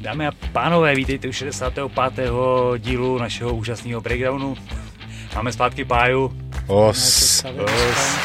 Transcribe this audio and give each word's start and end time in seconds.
Dámy 0.00 0.26
a 0.26 0.32
pánové, 0.52 0.94
vítejte 0.94 1.28
u 1.28 1.32
65. 1.32 2.30
dílu 2.78 3.18
našeho 3.18 3.54
úžasného 3.54 4.00
breakdownu. 4.00 4.56
Máme 5.34 5.52
zpátky 5.52 5.84
Páju. 5.84 6.32
Os. 6.66 7.44
Os. 7.64 8.18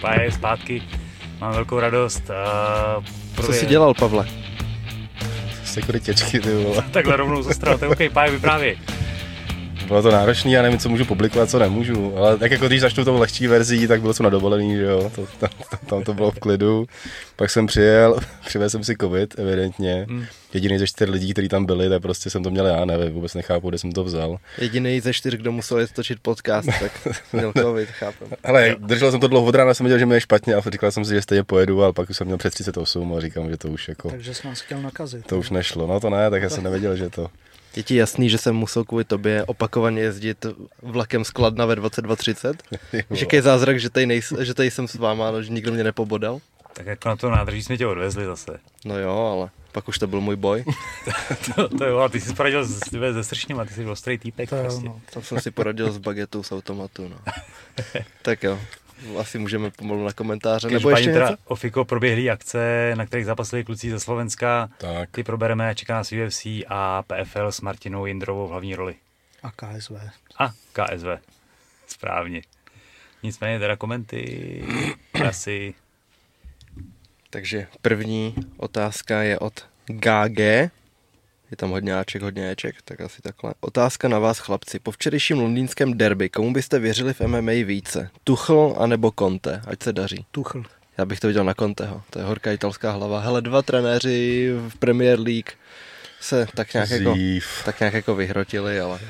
Pája 0.00 0.22
je 0.22 0.32
zpátky. 0.32 0.82
Mám 1.40 1.52
velkou 1.52 1.80
radost. 1.80 2.22
Uh, 3.38 3.44
Co 3.44 3.52
jsi 3.52 3.66
dělal, 3.66 3.94
Pavle? 3.94 4.26
Sekuritěčky, 5.64 6.40
ty 6.40 6.54
vole. 6.54 6.84
Takhle 6.90 7.16
rovnou 7.16 7.42
zastral, 7.42 7.78
to 7.78 7.84
je 7.84 7.90
OK, 7.90 8.12
Pája, 8.12 8.30
vyprávěj 8.32 8.78
bylo 9.86 10.02
to 10.02 10.10
náročné, 10.10 10.50
já 10.50 10.62
nevím, 10.62 10.78
co 10.78 10.88
můžu 10.88 11.04
publikovat, 11.04 11.50
co 11.50 11.58
nemůžu, 11.58 12.16
ale 12.16 12.38
tak 12.38 12.50
jako 12.50 12.66
když 12.66 12.80
začnu 12.80 13.04
tou 13.04 13.18
lehčí 13.18 13.46
verzí, 13.46 13.88
tak 13.88 14.00
bylo 14.00 14.14
to 14.14 14.22
na 14.22 14.30
dovolený, 14.30 14.76
že 14.76 14.82
jo, 14.82 15.10
to, 15.14 15.26
tam, 15.38 15.50
tam 15.86 16.04
to 16.04 16.14
bylo 16.14 16.30
v 16.30 16.38
klidu. 16.38 16.86
Pak 17.36 17.50
jsem 17.50 17.66
přijel, 17.66 18.18
přivezl 18.46 18.70
jsem 18.70 18.84
si 18.84 18.96
covid, 19.00 19.38
evidentně. 19.38 20.06
Hmm. 20.08 20.26
Jediný 20.54 20.78
ze 20.78 20.86
čtyř 20.86 21.08
lidí, 21.08 21.32
kteří 21.32 21.48
tam 21.48 21.66
byli, 21.66 21.88
tak 21.88 22.02
prostě 22.02 22.30
jsem 22.30 22.42
to 22.42 22.50
měl 22.50 22.66
já, 22.66 22.84
nevím, 22.84 23.12
vůbec 23.12 23.34
nechápu, 23.34 23.68
kde 23.68 23.78
jsem 23.78 23.92
to 23.92 24.04
vzal. 24.04 24.38
Jediný 24.58 25.00
ze 25.00 25.12
čtyř, 25.12 25.34
kdo 25.34 25.52
musel 25.52 25.80
jít 25.80 25.92
točit 25.92 26.18
podcast, 26.22 26.68
tak 26.80 27.08
měl 27.32 27.52
covid, 27.58 27.88
chápu. 27.88 28.24
Ale 28.44 28.76
držel 28.78 29.10
jsem 29.10 29.20
to 29.20 29.28
dlouho 29.28 29.46
od 29.46 29.54
rána, 29.54 29.74
jsem 29.74 29.86
viděl, 29.86 29.98
že 29.98 30.06
mi 30.06 30.14
je 30.14 30.20
špatně 30.20 30.54
a 30.54 30.70
říkal 30.70 30.90
jsem 30.90 31.04
si, 31.04 31.14
že 31.14 31.22
stejně 31.22 31.44
pojedu, 31.44 31.82
ale 31.82 31.92
pak 31.92 32.10
už 32.10 32.16
jsem 32.16 32.26
měl 32.26 32.38
přes 32.38 32.54
38 32.54 33.14
a 33.14 33.20
říkám, 33.20 33.50
že 33.50 33.56
to 33.56 33.68
už 33.68 33.88
jako... 33.88 34.10
Takže 34.10 34.34
jsem 34.34 34.50
vás 34.50 34.60
chtěl 34.60 34.82
nakazit. 34.82 35.26
To 35.26 35.38
už 35.38 35.50
nešlo, 35.50 35.86
no 35.86 36.00
to 36.00 36.10
ne, 36.10 36.30
tak 36.30 36.42
já 36.42 36.50
jsem 36.50 36.64
nevěděl, 36.64 36.96
že 36.96 37.10
to... 37.10 37.30
Je 37.76 37.82
ti 37.82 37.96
jasný, 37.96 38.30
že 38.30 38.38
jsem 38.38 38.56
musel 38.56 38.84
kvůli 38.84 39.04
tobě 39.04 39.44
opakovaně 39.44 40.02
jezdit 40.02 40.46
vlakem 40.82 41.24
z 41.24 41.30
Kladna 41.30 41.66
ve 41.66 41.74
22.30? 41.74 42.54
Víš, 43.10 43.20
jaký 43.20 43.36
je 43.36 43.42
zázrak, 43.42 43.80
že 43.80 43.90
tady, 43.90 44.06
nejs, 44.06 44.32
že 44.40 44.54
tady 44.54 44.70
jsem 44.70 44.88
s 44.88 44.94
váma, 44.94 45.30
no, 45.30 45.42
že 45.42 45.52
nikdo 45.52 45.72
mě 45.72 45.84
nepobodal? 45.84 46.40
Tak 46.72 46.86
jako 46.86 47.08
na 47.08 47.16
to 47.16 47.30
nádrží 47.30 47.62
jsme 47.62 47.76
tě 47.76 47.86
odvezli 47.86 48.24
zase. 48.24 48.58
No 48.84 48.98
jo, 48.98 49.16
ale 49.16 49.50
pak 49.72 49.88
už 49.88 49.98
to 49.98 50.06
byl 50.06 50.20
můj 50.20 50.36
boj. 50.36 50.64
to, 51.54 51.68
to 51.68 51.84
jo, 51.84 51.98
a 51.98 52.08
ty 52.08 52.20
jsi 52.20 52.34
poradil 52.34 52.64
s, 52.64 52.80
se 53.12 53.24
Sršněma, 53.24 53.64
ty 53.64 53.74
jsi 53.74 53.86
ostrý 53.86 54.18
týpek. 54.18 54.50
To 54.50 54.56
prostě. 54.56 54.86
no, 54.86 55.00
tam 55.12 55.22
jsem 55.22 55.40
si 55.40 55.50
poradil 55.50 55.92
s 55.92 55.98
bagetou 55.98 56.42
z 56.42 56.52
automatu, 56.52 57.08
no. 57.08 57.16
tak 58.22 58.42
jo 58.42 58.58
asi 59.18 59.38
můžeme 59.38 59.70
pomalu 59.70 60.04
na 60.04 60.12
komentáře. 60.12 60.70
Nebo 60.70 60.90
ještě 60.90 61.12
teda 61.12 61.30
něco? 61.30 61.42
Ofiko 61.44 61.84
proběhlý 61.84 62.30
akce, 62.30 62.92
na 62.94 63.06
kterých 63.06 63.26
zapasili 63.26 63.64
kluci 63.64 63.90
ze 63.90 64.00
Slovenska. 64.00 64.68
Tak. 64.78 65.10
Ty 65.10 65.24
probereme, 65.24 65.74
čeká 65.74 65.94
nás 65.94 66.12
UFC 66.12 66.46
a 66.68 67.02
PFL 67.02 67.52
s 67.52 67.60
Martinou 67.60 68.06
Jindrovou 68.06 68.46
v 68.46 68.50
hlavní 68.50 68.74
roli. 68.74 68.94
A 69.42 69.50
KSV. 69.50 69.92
A 70.38 70.52
KSV. 70.72 71.06
Správně. 71.86 72.42
Nicméně 73.22 73.58
teda 73.58 73.76
komenty 73.76 74.64
asi. 75.28 75.74
Takže 77.30 77.66
první 77.82 78.34
otázka 78.56 79.22
je 79.22 79.38
od 79.38 79.66
GG. 79.86 80.70
Je 81.50 81.56
tam 81.56 81.70
hodně 81.70 81.98
Aček, 81.98 82.22
hodně 82.22 82.50
Eček, 82.50 82.82
tak 82.84 83.00
asi 83.00 83.22
takhle. 83.22 83.54
Otázka 83.60 84.08
na 84.08 84.18
vás, 84.18 84.38
chlapci. 84.38 84.78
Po 84.78 84.90
včerejším 84.90 85.38
londýnském 85.38 85.98
derby, 85.98 86.28
komu 86.28 86.52
byste 86.52 86.78
věřili 86.78 87.14
v 87.14 87.20
MMA 87.20 87.52
více? 87.64 88.10
Tuchl 88.24 88.74
anebo 88.78 89.12
Conte? 89.18 89.62
Ať 89.66 89.82
se 89.82 89.92
daří. 89.92 90.26
Tuchl. 90.30 90.62
Já 90.98 91.04
bych 91.04 91.20
to 91.20 91.26
viděl 91.26 91.44
na 91.44 91.54
Conteho. 91.54 92.02
To 92.10 92.18
je 92.18 92.24
horká 92.24 92.52
italská 92.52 92.90
hlava. 92.90 93.20
Hele, 93.20 93.42
dva 93.42 93.62
trenéři 93.62 94.50
v 94.68 94.76
Premier 94.78 95.20
League 95.20 95.50
se 96.20 96.46
tak 96.54 96.74
nějak, 96.74 96.90
jako, 96.90 97.14
tak 97.64 97.80
nějak 97.80 97.94
jako 97.94 98.14
vyhrotili, 98.14 98.80
ale 98.80 99.00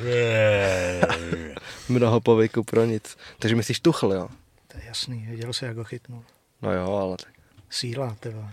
mnoho 1.89 2.21
povyku 2.21 2.65
pro 2.65 2.84
nic. 2.84 3.17
Takže 3.39 3.56
myslíš 3.56 3.81
Tuchl, 3.81 4.12
jo? 4.12 4.28
To 4.69 4.78
je 4.78 4.84
jasný, 4.87 5.27
viděl 5.31 5.53
jsi, 5.53 5.65
jak 5.65 5.77
ho 5.77 5.84
chytnul. 5.84 6.25
No 6.62 6.73
jo, 6.73 6.93
ale 6.93 7.17
tak. 7.17 7.33
Síla, 7.71 8.17
tyva. 8.21 8.50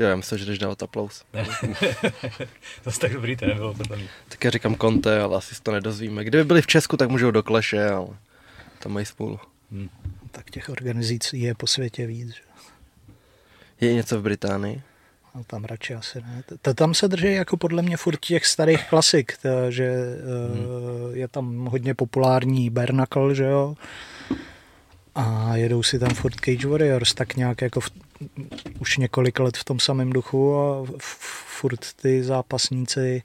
Jo, 0.00 0.06
já 0.06 0.16
myslím, 0.16 0.38
že 0.38 0.44
jdeš 0.44 0.58
dávat 0.58 0.82
aplaus. 0.82 1.24
Zase 2.84 3.00
tak 3.00 3.12
dobrý 3.12 3.36
to 3.36 3.46
nebylo 3.46 3.74
podle 3.74 3.96
mě. 3.96 4.08
Tak 4.28 4.44
já 4.44 4.50
říkám 4.50 4.76
Conte, 4.76 5.20
ale 5.20 5.36
asi 5.36 5.54
to 5.62 5.72
nedozvíme. 5.72 6.24
Kdyby 6.24 6.44
byli 6.44 6.62
v 6.62 6.66
Česku, 6.66 6.96
tak 6.96 7.10
můžou 7.10 7.30
do 7.30 7.42
Kleše, 7.42 7.88
ale 7.88 8.08
tam 8.78 8.92
mají 8.92 9.06
spolu. 9.06 9.40
Hmm. 9.72 9.88
Tak 10.30 10.50
těch 10.50 10.68
organizací 10.68 11.40
je 11.40 11.54
po 11.54 11.66
světě 11.66 12.06
víc. 12.06 12.28
Že? 12.34 12.42
Je 13.80 13.94
něco 13.94 14.18
v 14.18 14.22
Británii? 14.22 14.82
No, 15.34 15.44
tam 15.44 15.64
radši 15.64 15.94
asi 15.94 16.20
ne. 16.20 16.42
To, 16.62 16.74
tam 16.74 16.94
se 16.94 17.08
drží 17.08 17.32
jako 17.32 17.56
podle 17.56 17.82
mě 17.82 17.96
furt 17.96 18.20
těch 18.20 18.46
starých 18.46 18.88
klasik, 18.88 19.36
to, 19.42 19.70
že 19.70 19.90
hmm. 19.90 21.16
je 21.16 21.28
tam 21.28 21.66
hodně 21.66 21.94
populární 21.94 22.70
Bernacle, 22.70 23.34
že 23.34 23.44
jo, 23.44 23.76
a 25.14 25.56
jedou 25.56 25.82
si 25.82 25.98
tam 25.98 26.14
furt 26.14 26.34
Cage 26.34 26.68
Warriors, 26.68 27.14
tak 27.14 27.36
nějak 27.36 27.62
jako 27.62 27.80
v, 27.80 27.90
už 28.78 28.96
několik 28.96 29.38
let 29.38 29.56
v 29.56 29.64
tom 29.64 29.80
samém 29.80 30.10
duchu 30.10 30.56
a 30.56 30.86
furt 31.60 31.92
ty 31.92 32.24
zápasníci 32.24 33.22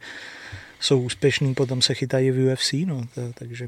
jsou 0.79 1.01
úspěšní, 1.01 1.53
potom 1.53 1.81
se 1.81 1.93
chytají 1.93 2.31
v 2.31 2.53
UFC, 2.53 2.73
no, 2.85 3.07
to, 3.15 3.21
takže... 3.33 3.67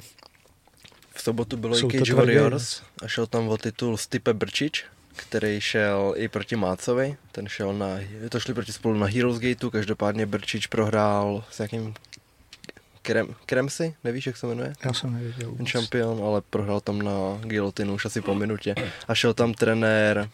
V 1.14 1.22
sobotu 1.22 1.58
bylo 1.58 1.78
i 1.78 1.82
Cage 1.82 2.14
Warriors 2.14 2.82
a 3.02 3.08
šel 3.08 3.28
tam 3.28 3.48
o 3.48 3.58
titul 3.58 3.98
Stipe 3.98 4.34
Brčič, 4.34 4.86
který 5.16 5.62
šel 5.62 6.14
i 6.18 6.28
proti 6.28 6.56
Mácovi, 6.56 7.18
ten 7.32 7.48
šel 7.48 7.74
na, 7.74 7.88
to 8.30 8.40
šli 8.40 8.54
proti 8.54 8.74
spolu 8.74 8.98
na 8.98 9.08
Heroes 9.08 9.40
Gateu, 9.40 9.70
každopádně 9.70 10.26
Brčič 10.26 10.68
prohrál 10.68 11.44
s 11.52 11.60
nějakým 11.60 11.94
Krem, 13.07 13.35
Kremsy, 13.45 13.95
nevíš, 14.03 14.28
jak 14.28 14.38
se 14.38 14.47
jmenuje? 14.47 14.73
Já 14.85 14.94
jsem 14.94 15.13
nevěděl. 15.13 15.56
Ten 15.57 15.66
šampion, 15.66 16.23
ale 16.23 16.41
prohrál 16.41 16.79
tam 16.79 17.01
na 17.01 17.40
gilotinu 17.41 17.94
už 17.94 18.06
asi 18.06 18.22
po 18.22 18.35
minutě. 18.35 18.75
A 19.07 19.16
šel 19.16 19.34
tam 19.34 19.53
trenér 19.53 20.29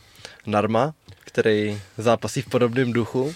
Narma, 0.45 0.93
který 1.19 1.81
zápasí 1.97 2.41
v 2.41 2.49
podobném 2.49 2.93
duchu 2.93 3.35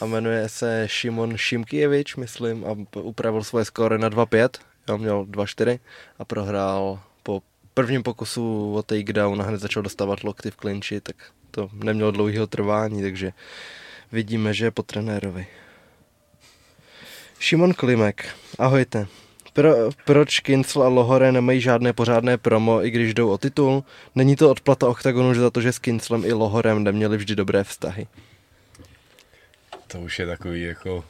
a 0.00 0.06
jmenuje 0.06 0.48
se 0.48 0.84
Šimon 0.86 1.36
Šimkijevič, 1.36 2.16
myslím, 2.16 2.64
a 2.64 2.98
upravil 2.98 3.44
svoje 3.44 3.64
skóre 3.64 3.98
na 3.98 4.10
2-5, 4.10 4.48
já 4.88 4.96
měl 4.96 5.24
2-4 5.24 5.78
a 6.18 6.24
prohrál 6.24 7.00
po 7.22 7.42
prvním 7.74 8.02
pokusu 8.02 8.74
o 8.74 8.82
takedown 8.82 9.42
a 9.42 9.44
hned 9.44 9.60
začal 9.60 9.82
dostávat 9.82 10.24
lokty 10.24 10.50
v 10.50 10.56
klinči, 10.56 11.00
tak 11.00 11.16
to 11.50 11.70
nemělo 11.72 12.10
dlouhého 12.10 12.46
trvání, 12.46 13.02
takže 13.02 13.32
vidíme, 14.12 14.54
že 14.54 14.64
je 14.64 14.70
po 14.70 14.82
trenérovi. 14.82 15.46
Šimon 17.38 17.74
Klimek, 17.74 18.26
ahojte. 18.58 19.06
Pro, 19.52 19.90
proč 20.04 20.40
Kincel 20.40 20.82
a 20.82 20.88
Lohore 20.88 21.32
nemají 21.32 21.60
žádné 21.60 21.92
pořádné 21.92 22.38
promo, 22.38 22.84
i 22.84 22.90
když 22.90 23.14
jdou 23.14 23.30
o 23.30 23.38
titul? 23.38 23.84
Není 24.14 24.36
to 24.36 24.50
odplata 24.50 24.88
OKTAGONu 24.88 25.34
za 25.34 25.50
to, 25.50 25.60
že 25.60 25.72
s 25.72 25.78
Kinclem 25.78 26.24
i 26.24 26.32
Lohorem 26.32 26.84
neměli 26.84 27.16
vždy 27.16 27.36
dobré 27.36 27.64
vztahy? 27.64 28.06
To 29.86 30.00
už 30.00 30.18
je 30.18 30.26
takový 30.26 30.62
jako 30.62 31.04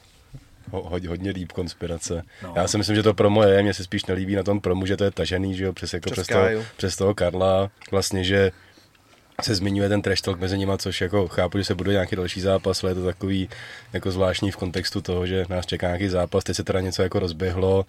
hodně, 0.71 1.09
hodně 1.09 1.31
líp 1.31 1.51
konspirace. 1.51 2.23
No. 2.43 2.53
Já 2.55 2.67
si 2.67 2.77
myslím, 2.77 2.95
že 2.95 3.03
to 3.03 3.13
promo 3.13 3.43
je, 3.43 3.63
mně 3.63 3.73
se 3.73 3.83
spíš 3.83 4.05
nelíbí 4.05 4.35
na 4.35 4.43
tom 4.43 4.61
promu, 4.61 4.85
že 4.85 4.97
to 4.97 5.03
je 5.03 5.11
tažený, 5.11 5.55
že 5.55 5.63
jo, 5.63 5.73
přes, 5.73 5.93
jako 5.93 6.11
přes, 6.11 6.27
toho, 6.27 6.45
přes 6.77 6.95
toho 6.95 7.15
Karla, 7.15 7.71
vlastně, 7.91 8.23
že 8.23 8.51
se 9.41 9.55
zmiňuje 9.55 9.89
ten 9.89 10.01
trash 10.01 10.21
talk 10.21 10.39
mezi 10.39 10.57
nimi, 10.57 10.71
což 10.77 11.01
jako 11.01 11.27
chápu, 11.27 11.57
že 11.57 11.63
se 11.63 11.75
bude 11.75 11.91
nějaký 11.91 12.15
další 12.15 12.41
zápas, 12.41 12.83
ale 12.83 12.91
je 12.91 12.95
to 12.95 13.05
takový 13.05 13.49
jako 13.93 14.11
zvláštní 14.11 14.51
v 14.51 14.55
kontextu 14.55 15.01
toho, 15.01 15.27
že 15.27 15.45
nás 15.49 15.65
čeká 15.65 15.87
nějaký 15.87 16.07
zápas, 16.07 16.43
teď 16.43 16.55
se 16.55 16.63
teda 16.63 16.79
něco 16.79 17.03
jako 17.03 17.19
rozběhlo, 17.19 17.85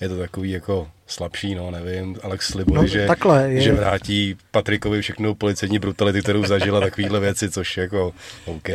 je 0.00 0.08
to 0.08 0.18
takový 0.18 0.50
jako 0.50 0.88
slabší, 1.06 1.54
no 1.54 1.70
nevím, 1.70 2.16
Alex 2.22 2.48
slibuje, 2.48 2.80
no, 2.80 2.86
že, 2.86 3.06
takhle 3.06 3.50
je. 3.52 3.60
že 3.60 3.72
vrátí 3.72 4.36
Patrikovi 4.50 5.02
všechnu 5.02 5.34
policejní 5.34 5.78
brutality, 5.78 6.22
kterou 6.22 6.44
zažila, 6.44 6.80
takovýhle 6.80 7.20
věci, 7.20 7.50
což 7.50 7.76
jako 7.76 8.12
OK. 8.44 8.68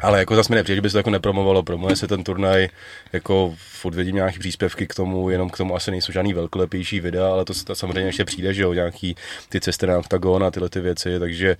Ale 0.00 0.18
jako 0.18 0.36
zase 0.36 0.52
mi 0.52 0.56
nepřijde, 0.56 0.76
že 0.76 0.80
by 0.80 0.88
se 0.88 0.92
to 0.92 0.98
jako 0.98 1.10
nepromovalo, 1.10 1.62
promuje 1.62 1.96
se 1.96 2.06
ten 2.06 2.24
turnaj, 2.24 2.68
jako 3.12 3.54
furt 3.56 3.94
vidím 3.94 4.14
nějaký 4.14 4.38
příspěvky 4.38 4.86
k 4.86 4.94
tomu, 4.94 5.30
jenom 5.30 5.50
k 5.50 5.56
tomu 5.56 5.76
asi 5.76 5.90
nejsou 5.90 6.12
žádný 6.12 6.34
velkolepější 6.34 7.00
videa, 7.00 7.28
ale 7.28 7.44
to, 7.44 7.52
to 7.64 7.74
samozřejmě 7.74 8.08
ještě 8.08 8.24
přijde, 8.24 8.54
že 8.54 8.62
jo, 8.62 8.72
nějaký 8.72 9.16
ty 9.48 9.60
cesty 9.60 9.86
na 9.86 9.98
oktagon 9.98 10.44
a 10.44 10.50
tyhle 10.50 10.68
ty 10.68 10.80
věci, 10.80 11.18
takže 11.18 11.56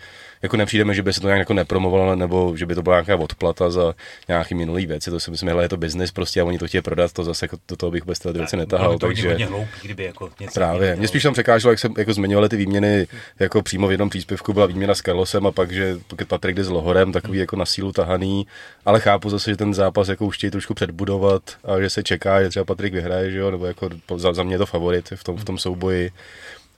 jako 0.46 0.56
nepřijdeme, 0.56 0.94
že 0.94 1.02
by 1.02 1.12
se 1.12 1.20
to 1.20 1.26
nějak 1.26 1.38
jako 1.38 1.54
nepromovalo, 1.54 2.16
nebo 2.16 2.56
že 2.56 2.66
by 2.66 2.74
to 2.74 2.82
byla 2.82 2.96
nějaká 2.96 3.16
odplata 3.16 3.70
za 3.70 3.94
nějaký 4.28 4.54
minulý 4.54 4.86
věci, 4.86 5.10
to 5.10 5.20
si 5.20 5.30
myslím, 5.30 5.50
že 5.50 5.56
je 5.60 5.68
to 5.68 5.76
business 5.76 6.12
prostě 6.12 6.40
a 6.40 6.44
oni 6.44 6.58
to 6.58 6.66
chtějí 6.66 6.82
prodat, 6.82 7.12
to 7.12 7.24
zase 7.24 7.44
jako 7.44 7.56
do 7.68 7.76
toho 7.76 7.90
bych 7.90 8.04
bez 8.04 8.18
ty 8.18 8.32
věci 8.32 8.56
netahal, 8.56 8.98
to 8.98 9.06
takže 9.06 9.36
hloupý, 9.46 9.70
kdyby 9.82 10.04
jako 10.04 10.30
něco 10.40 10.54
právě. 10.54 10.96
Mě 10.96 11.08
spíš 11.08 11.22
tam 11.22 11.32
překáželo, 11.32 11.72
jak 11.72 11.78
se 11.78 11.88
jako 11.98 12.12
zmiňovali 12.12 12.48
ty 12.48 12.56
výměny, 12.56 13.06
jako 13.38 13.62
přímo 13.62 13.88
v 13.88 13.90
jednom 13.90 14.10
příspěvku 14.10 14.52
byla 14.52 14.66
výměna 14.66 14.94
s 14.94 15.02
Carlosem 15.02 15.46
a 15.46 15.50
pak, 15.52 15.72
že 15.72 15.96
Patrik 16.28 16.56
jde 16.56 16.64
s 16.64 16.68
Lohorem, 16.68 17.12
takový 17.12 17.38
jako 17.38 17.56
na 17.56 17.66
sílu 17.66 17.92
tahaný, 17.92 18.46
ale 18.84 19.00
chápu 19.00 19.30
zase, 19.30 19.50
že 19.50 19.56
ten 19.56 19.74
zápas 19.74 20.08
jako 20.08 20.26
už 20.26 20.36
chtějí 20.36 20.50
trošku 20.50 20.74
předbudovat 20.74 21.42
a 21.64 21.80
že 21.80 21.90
se 21.90 22.02
čeká, 22.02 22.42
že 22.42 22.48
třeba 22.48 22.64
Patrik 22.64 22.92
vyhraje, 22.92 23.30
že 23.30 23.38
jo, 23.38 23.50
nebo 23.50 23.66
jako 23.66 23.88
za, 24.16 24.32
za 24.32 24.42
mě 24.42 24.58
to 24.58 24.66
favorit 24.66 25.12
v 25.14 25.24
tom, 25.24 25.36
v 25.36 25.44
tom 25.44 25.58
souboji. 25.58 26.10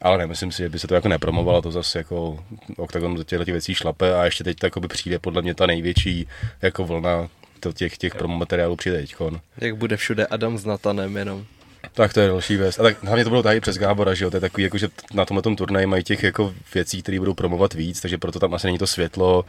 Ale 0.01 0.19
nemyslím 0.19 0.53
si, 0.53 0.63
že 0.63 0.69
by 0.69 0.79
se 0.79 0.87
to 0.87 0.95
jako 0.95 1.09
nepromovalo, 1.09 1.63
to 1.63 1.71
zase 1.71 1.99
jako 1.99 2.45
OKTAGON 2.77 3.15
do 3.15 3.25
těchto 3.25 3.45
věcí 3.45 3.75
šlape 3.75 4.15
a 4.15 4.25
ještě 4.25 4.45
teď 4.45 4.57
to 4.59 4.81
přijde 4.81 5.19
podle 5.19 5.43
mě 5.43 5.55
ta 5.55 5.67
největší 5.67 6.27
jako 6.63 6.85
vlna 6.85 7.29
to 7.61 7.73
těch, 7.73 7.99
těch 7.99 8.15
promo 8.15 8.37
materiálů 8.37 8.77
přijde 8.77 9.01
teďkon. 9.01 9.41
Jak 9.59 9.77
bude 9.77 9.97
všude 9.97 10.27
Adam 10.27 10.59
s 10.59 10.65
Natanem 10.65 11.17
jenom. 11.17 11.47
Tak 11.93 12.13
to 12.13 12.21
je 12.21 12.29
další 12.29 12.57
věc. 12.57 12.79
A 12.79 12.83
tak 12.83 13.05
hlavně 13.05 13.25
to 13.25 13.31
bylo 13.31 13.43
tady 13.43 13.61
přes 13.61 13.79
Gábora, 13.79 14.15
že 14.15 14.25
jo? 14.25 14.31
To 14.31 14.37
je 14.37 14.41
takový, 14.41 14.63
jako, 14.63 14.79
že 14.79 14.89
na 15.15 15.25
tomhle 15.25 15.43
tom 15.43 15.57
turnaji 15.57 15.87
mají 15.87 16.05
těch 16.05 16.23
jako 16.23 16.55
věcí, 16.75 17.03
které 17.03 17.19
budou 17.19 17.35
promovat 17.35 17.75
víc, 17.75 18.01
takže 18.01 18.19
proto 18.19 18.41
tam 18.41 18.55
asi 18.55 18.67
není 18.67 18.79
to 18.79 18.87
světlo, 18.87 19.45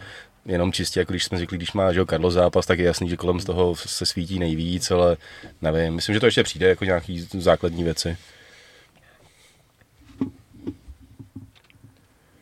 jenom 0.46 0.72
čistě, 0.72 1.00
jako 1.00 1.14
když 1.14 1.24
jsme 1.24 1.38
zvyklí, 1.38 1.58
když 1.58 1.74
má 1.74 1.94
že 1.94 2.00
jo, 2.00 2.06
Karlo 2.06 2.32
zápas, 2.32 2.66
tak 2.66 2.80
je 2.80 2.86
jasný, 2.86 3.10
že 3.10 3.18
kolem 3.18 3.40
z 3.40 3.46
toho 3.46 3.76
se 3.76 4.06
svítí 4.06 4.40
nejvíc, 4.40 4.92
ale 4.92 5.18
nevím, 5.62 5.94
myslím, 5.94 6.14
že 6.14 6.20
to 6.20 6.26
ještě 6.26 6.44
přijde 6.44 6.70
jako 6.70 6.86
nějaký 6.86 7.28
základní 7.38 7.84
věci. 7.84 8.18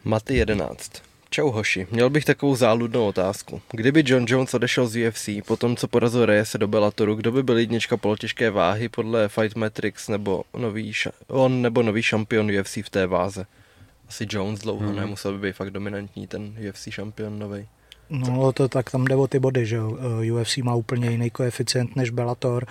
Maty 0.07 0.37
11. 0.37 0.91
Čau 1.29 1.51
hoši, 1.51 1.87
měl 1.91 2.09
bych 2.09 2.25
takovou 2.25 2.55
záludnou 2.55 3.07
otázku. 3.07 3.61
Kdyby 3.71 4.03
John 4.05 4.25
Jones 4.27 4.53
odešel 4.53 4.87
z 4.87 5.07
UFC 5.07 5.29
po 5.47 5.57
tom, 5.57 5.75
co 5.75 5.87
porazil 5.87 6.25
Reyese 6.25 6.57
do 6.57 6.67
Bellatoru, 6.67 7.15
kdo 7.15 7.31
by 7.31 7.43
byl 7.43 7.57
jednička 7.57 7.97
polotěžké 7.97 8.49
váhy 8.49 8.89
podle 8.89 9.29
Fight 9.29 9.55
Matrix 9.55 10.07
nebo 10.07 10.43
nový, 10.57 10.93
on 11.27 11.61
nebo 11.61 11.83
nový 11.83 12.03
šampion 12.03 12.51
UFC 12.59 12.77
v 12.77 12.89
té 12.89 13.07
váze? 13.07 13.45
Asi 14.09 14.25
Jones 14.29 14.59
dlouho, 14.59 14.87
hmm. 14.87 14.95
nemusel 14.95 15.37
by 15.37 15.47
být 15.47 15.55
fakt 15.55 15.69
dominantní 15.69 16.27
ten 16.27 16.55
UFC 16.69 16.87
šampion 16.89 17.39
nový. 17.39 17.67
No 18.09 18.51
to 18.51 18.67
tak 18.67 18.91
tam 18.91 19.05
jde 19.05 19.15
o 19.15 19.27
ty 19.27 19.39
body, 19.39 19.65
že 19.65 19.75
jo. 19.75 19.97
UFC 20.33 20.57
má 20.57 20.75
úplně 20.75 21.09
jiný 21.09 21.29
koeficient 21.29 21.95
než 21.95 22.09
Bellator 22.09 22.65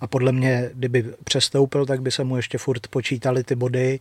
a 0.00 0.06
podle 0.06 0.32
mě, 0.32 0.70
kdyby 0.74 1.04
přestoupil, 1.24 1.86
tak 1.86 2.02
by 2.02 2.10
se 2.10 2.24
mu 2.24 2.36
ještě 2.36 2.58
furt 2.58 2.86
počítali 2.86 3.44
ty 3.44 3.54
body 3.54 4.00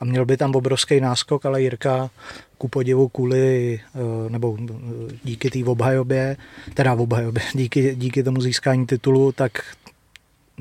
a 0.00 0.04
měl 0.04 0.24
by 0.24 0.36
tam 0.36 0.54
obrovský 0.54 1.00
náskok, 1.00 1.46
ale 1.46 1.62
Jirka 1.62 2.10
ku 2.58 2.68
podivu 2.68 3.08
kvůli, 3.08 3.80
eh, 3.94 4.30
nebo 4.30 4.58
eh, 4.60 4.72
díky 5.24 5.50
té 5.50 5.70
obhajobě, 5.70 6.36
teda 6.74 6.94
obhajobě, 6.94 7.42
díky, 7.54 7.96
díky 7.96 8.22
tomu 8.22 8.40
získání 8.40 8.86
titulu, 8.86 9.32
tak 9.32 9.52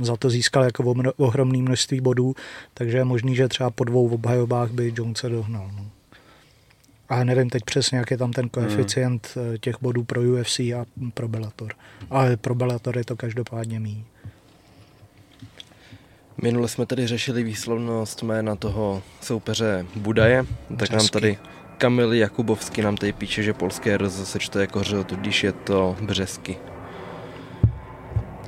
za 0.01 0.17
to 0.17 0.29
získal 0.29 0.63
jako 0.63 0.95
ohromné 1.17 1.57
množství 1.57 2.01
bodů, 2.01 2.35
takže 2.73 2.97
je 2.97 3.03
možný, 3.03 3.35
že 3.35 3.47
třeba 3.47 3.69
po 3.69 3.83
dvou 3.83 4.09
obhajobách 4.09 4.71
by 4.71 4.93
Jones 4.95 5.17
se 5.17 5.29
dohnal. 5.29 5.71
No. 5.77 5.85
A 7.09 7.23
nevím 7.23 7.49
teď 7.49 7.63
přesně, 7.63 7.97
jak 7.97 8.11
je 8.11 8.17
tam 8.17 8.31
ten 8.31 8.49
koeficient 8.49 9.27
hmm. 9.35 9.57
těch 9.57 9.75
bodů 9.81 10.03
pro 10.03 10.21
UFC 10.21 10.59
a 10.59 10.85
pro 11.13 11.27
Bellator. 11.27 11.73
Ale 12.09 12.37
pro 12.37 12.55
Bellator 12.55 12.97
je 12.97 13.03
to 13.03 13.15
každopádně 13.15 13.79
mý. 13.79 14.05
Minule 16.41 16.67
jsme 16.67 16.85
tady 16.85 17.07
řešili 17.07 17.43
výslovnost 17.43 18.23
jména 18.23 18.55
toho 18.55 19.01
soupeře 19.21 19.85
Budaje, 19.95 20.45
tak 20.77 20.89
nám 20.89 21.07
tady 21.07 21.37
Kamil 21.77 22.13
Jakubovský 22.13 22.81
nám 22.81 22.97
tady 22.97 23.13
píše, 23.13 23.43
že 23.43 23.53
polské 23.53 23.93
R 23.93 24.09
se 24.09 24.39
čte 24.39 24.61
jako 24.61 24.83
řel, 24.83 25.03
tudíž 25.03 25.43
je 25.43 25.51
to 25.51 25.95
Břesky. 26.01 26.57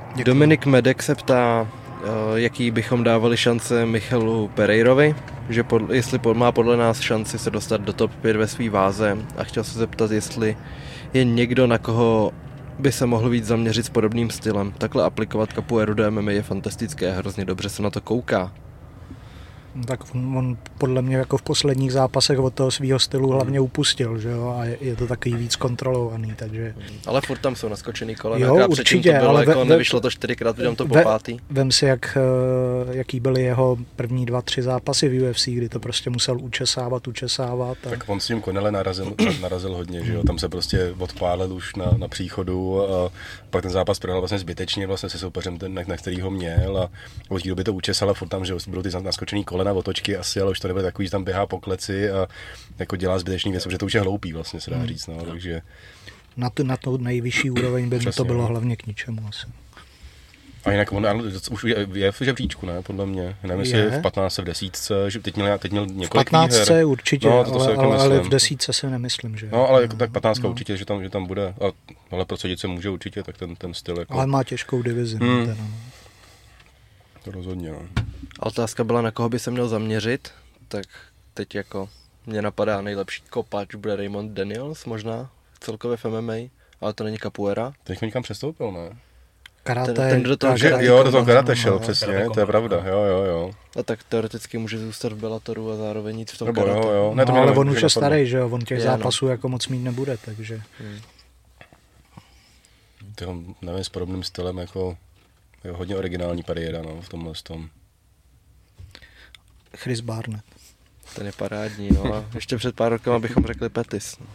Děkuji. 0.08 0.24
Dominik 0.24 0.66
Medek 0.66 1.02
se 1.02 1.14
ptá, 1.14 1.68
eh, 1.68 2.06
jaký 2.34 2.70
bychom 2.70 3.04
dávali 3.04 3.36
šance 3.36 3.86
Michalu 3.86 4.50
Pereirovi, 4.54 5.14
že 5.48 5.62
pod, 5.62 5.90
jestli 5.90 6.18
pod, 6.18 6.36
má 6.36 6.52
podle 6.52 6.76
nás 6.76 7.00
šanci 7.00 7.38
se 7.38 7.50
dostat 7.50 7.80
do 7.80 7.92
top 7.92 8.14
5 8.14 8.36
ve 8.36 8.46
své 8.46 8.70
váze 8.70 9.18
a 9.36 9.44
chtěl 9.44 9.64
se 9.64 9.78
zeptat, 9.78 10.10
jestli 10.10 10.56
je 11.14 11.24
někdo, 11.24 11.66
na 11.66 11.78
koho 11.78 12.32
by 12.78 12.92
se 12.92 13.06
mohl 13.06 13.28
víc 13.28 13.46
zaměřit 13.46 13.86
s 13.86 13.90
podobným 13.90 14.30
stylem. 14.30 14.72
Takhle 14.78 15.04
aplikovat 15.04 15.52
kapoeiru 15.52 15.94
do 15.94 16.10
MMA 16.10 16.30
je 16.30 16.42
fantastické, 16.42 17.12
hrozně 17.12 17.44
dobře 17.44 17.68
se 17.68 17.82
na 17.82 17.90
to 17.90 18.00
kouká. 18.00 18.52
No 19.74 19.84
tak 19.84 20.14
on, 20.14 20.38
on 20.38 20.56
podle 20.78 21.02
mě 21.02 21.16
jako 21.16 21.38
v 21.38 21.42
posledních 21.42 21.92
zápasech 21.92 22.38
od 22.38 22.54
toho 22.54 22.70
svého 22.70 22.98
stylu 22.98 23.28
hlavně 23.28 23.60
upustil, 23.60 24.18
že 24.18 24.28
jo, 24.28 24.54
a 24.58 24.64
je, 24.64 24.78
je 24.80 24.96
to 24.96 25.06
takový 25.06 25.34
víc 25.34 25.56
kontrolovaný, 25.56 26.34
takže... 26.36 26.74
Ale 27.06 27.20
furt 27.20 27.38
tam 27.38 27.56
jsou 27.56 27.68
naskočený 27.68 28.14
kolena, 28.14 28.46
jo, 28.46 28.68
určitě, 28.68 29.12
to 29.12 29.18
bylo, 29.18 29.30
ale 29.30 29.40
jako 29.40 29.58
ve, 29.58 29.64
nevyšlo 29.64 30.00
to 30.00 30.10
čtyřikrát, 30.10 30.58
udělám 30.58 30.76
to 30.76 30.86
po 30.86 30.94
ve, 30.94 31.02
pátý. 31.02 31.36
Vem 31.50 31.72
si, 31.72 31.86
jak, 31.86 32.18
eh, 32.90 32.96
jaký 32.96 33.20
byly 33.20 33.42
jeho 33.42 33.78
první 33.96 34.26
dva, 34.26 34.42
tři 34.42 34.62
zápasy 34.62 35.08
v 35.08 35.22
UFC, 35.22 35.46
kdy 35.46 35.68
to 35.68 35.80
prostě 35.80 36.10
musel 36.10 36.38
učesávat, 36.40 37.08
učesávat. 37.08 37.78
A... 37.86 37.90
Tak 37.90 38.04
on 38.06 38.20
s 38.20 38.26
tím 38.26 38.40
Konele 38.40 38.72
narazil, 38.72 39.14
narazil 39.40 39.74
hodně, 39.74 40.04
že 40.04 40.12
jo, 40.12 40.22
tam 40.26 40.38
se 40.38 40.48
prostě 40.48 40.94
odpálil 40.98 41.52
už 41.52 41.74
na, 41.74 41.90
na 41.96 42.08
příchodu 42.08 42.82
a 42.82 43.10
pak 43.52 43.62
ten 43.62 43.70
zápas 43.70 43.98
prohrál 43.98 44.20
vlastně 44.20 44.38
zbytečně 44.38 44.86
vlastně 44.86 45.08
se 45.08 45.18
soupeřem, 45.18 45.58
ten, 45.58 45.74
na, 45.74 45.82
na 45.86 45.96
který 45.96 46.20
ho 46.20 46.30
měl 46.30 46.78
a 46.78 46.90
od 47.28 47.42
té 47.42 47.48
doby 47.48 47.64
to 47.64 47.72
učesal 47.72 48.10
a 48.10 48.14
furt 48.14 48.28
tam, 48.28 48.44
že 48.44 48.54
budou 48.68 48.82
ty 48.82 48.88
naskočený 49.00 49.44
kolena 49.44 49.72
otočky 49.72 50.16
asi, 50.16 50.40
ale 50.40 50.50
už 50.50 50.60
to 50.60 50.68
nebude 50.68 50.84
takový, 50.84 51.06
že 51.06 51.10
tam 51.10 51.24
běhá 51.24 51.46
po 51.46 51.60
kleci 51.60 52.10
a 52.10 52.28
jako 52.78 52.96
dělá 52.96 53.18
zbytečný 53.18 53.52
věc, 53.52 53.64
protože 53.64 53.78
to 53.78 53.86
už 53.86 53.94
je 53.94 54.00
hloupý 54.00 54.32
vlastně, 54.32 54.60
se 54.60 54.70
dá 54.70 54.76
hmm. 54.76 54.86
říct, 54.86 55.06
no, 55.06 55.24
takže... 55.24 55.60
Na 56.36 56.50
tu, 56.50 56.62
na 56.62 56.76
tu 56.76 56.96
nejvyšší 56.96 57.50
úroveň 57.50 57.88
by 57.88 57.98
Přesně, 57.98 58.16
to 58.16 58.24
bylo 58.24 58.42
no. 58.42 58.46
hlavně 58.46 58.76
k 58.76 58.86
ničemu 58.86 59.28
asi. 59.28 59.46
A 60.64 60.70
jinak 60.70 60.92
on 60.92 61.32
už 61.50 61.64
je, 61.64 61.86
je 61.92 62.12
v 62.12 62.20
žebříčku, 62.20 62.66
ne, 62.66 62.82
podle 62.82 63.06
mě. 63.06 63.36
Nevím, 63.42 63.60
jestli 63.60 63.78
je 63.78 63.90
v 63.90 64.02
15, 64.02 64.38
v 64.38 64.44
desítce, 64.44 65.10
že 65.10 65.18
teď 65.18 65.36
měl, 65.36 65.58
teď 65.58 65.72
měl 65.72 65.86
několik 65.86 66.28
V 66.28 66.30
15 66.30 66.68
her. 66.68 66.84
určitě, 66.84 67.28
no, 67.28 67.44
to, 67.44 67.50
to 67.50 67.60
ale, 67.60 67.76
ale, 67.76 67.98
ale, 67.98 68.20
v 68.20 68.28
desítce 68.28 68.72
se 68.72 68.90
nemyslím, 68.90 69.36
že... 69.36 69.48
No, 69.52 69.68
ale 69.68 69.82
jako, 69.82 69.96
tak 69.96 70.10
15 70.10 70.38
no. 70.38 70.50
určitě, 70.50 70.76
že 70.76 70.84
tam, 70.84 71.02
že 71.02 71.08
tam 71.08 71.26
bude. 71.26 71.48
A, 71.48 71.72
ale 72.12 72.24
pro 72.24 72.36
se 72.36 72.66
může 72.66 72.90
určitě, 72.90 73.22
tak 73.22 73.38
ten, 73.38 73.56
ten 73.56 73.74
styl 73.74 73.98
jako... 73.98 74.14
Ale 74.14 74.26
má 74.26 74.44
těžkou 74.44 74.82
divizi. 74.82 75.16
Hmm. 75.16 75.46
Teda, 75.46 75.56
no. 75.60 75.68
To 77.24 77.30
rozhodně, 77.30 77.70
no. 77.70 77.82
A 78.40 78.46
otázka 78.46 78.84
byla, 78.84 79.02
na 79.02 79.10
koho 79.10 79.28
by 79.28 79.38
se 79.38 79.50
měl 79.50 79.68
zaměřit, 79.68 80.30
tak 80.68 80.86
teď 81.34 81.54
jako 81.54 81.88
mě 82.26 82.42
napadá 82.42 82.80
nejlepší 82.80 83.22
kopač 83.30 83.74
bude 83.74 83.96
Raymond 83.96 84.32
Daniels 84.32 84.84
možná 84.84 85.30
celkově 85.60 85.96
v 85.96 86.04
MMA, 86.04 86.34
ale 86.80 86.92
to 86.92 87.04
není 87.04 87.18
Capoeira. 87.18 87.72
Teď 87.84 88.00
někam 88.00 88.22
přestoupil, 88.22 88.72
ne? 88.72 88.96
Karate, 89.64 89.92
ten, 89.92 90.10
ten 90.10 90.22
do 90.22 90.36
toho 90.36 90.56
že, 90.56 90.72
jo, 90.78 91.02
do 91.02 91.10
toho 91.10 91.26
karate 91.26 91.56
šel, 91.56 91.72
no, 91.72 91.78
přesně, 91.78 92.06
karate 92.06 92.30
to 92.34 92.40
je 92.40 92.46
pravda, 92.46 92.76
jo, 92.76 93.02
jo, 93.02 93.24
jo. 93.24 93.50
A 93.80 93.82
tak 93.82 94.02
teoreticky 94.02 94.58
může 94.58 94.78
zůstat 94.78 95.12
v 95.12 95.16
Bellatoru 95.16 95.70
a 95.70 95.76
zároveň 95.76 96.18
jít 96.18 96.30
v 96.30 96.38
tom 96.38 96.46
Nebo 96.46 96.60
karate. 96.60 96.86
Jo, 96.86 96.92
jo. 96.92 97.12
Ne, 97.14 97.26
to 97.26 97.32
no, 97.32 97.38
ale 97.38 97.52
on 97.52 97.70
už 97.70 97.82
je 97.82 97.90
starý, 97.90 98.26
že 98.26 98.36
jo, 98.36 98.48
on 98.48 98.60
těch 98.60 98.78
je, 98.78 98.84
zápasů 98.84 99.24
no. 99.24 99.30
jako 99.30 99.48
moc 99.48 99.68
mít 99.68 99.78
nebude, 99.78 100.16
takže. 100.24 100.62
Hmm. 100.78 100.98
Tyho, 103.14 103.36
nevím, 103.62 103.84
s 103.84 103.88
podobným 103.88 104.22
stylem 104.22 104.58
jako 104.58 104.98
jo, 105.64 105.76
hodně 105.76 105.96
originální 105.96 106.42
kariéra, 106.42 106.82
no, 106.82 107.02
v 107.02 107.08
tomhle 107.08 107.32
tom. 107.42 107.68
Chris 109.76 110.00
Barnett. 110.00 110.44
Ten 111.14 111.26
je 111.26 111.32
parádní, 111.32 111.88
no 111.90 112.14
a 112.14 112.24
ještě 112.34 112.56
před 112.56 112.76
pár 112.76 112.92
rokama 112.92 113.18
bychom 113.18 113.44
řekli 113.46 113.68
Petis. 113.68 114.18
No. 114.18 114.26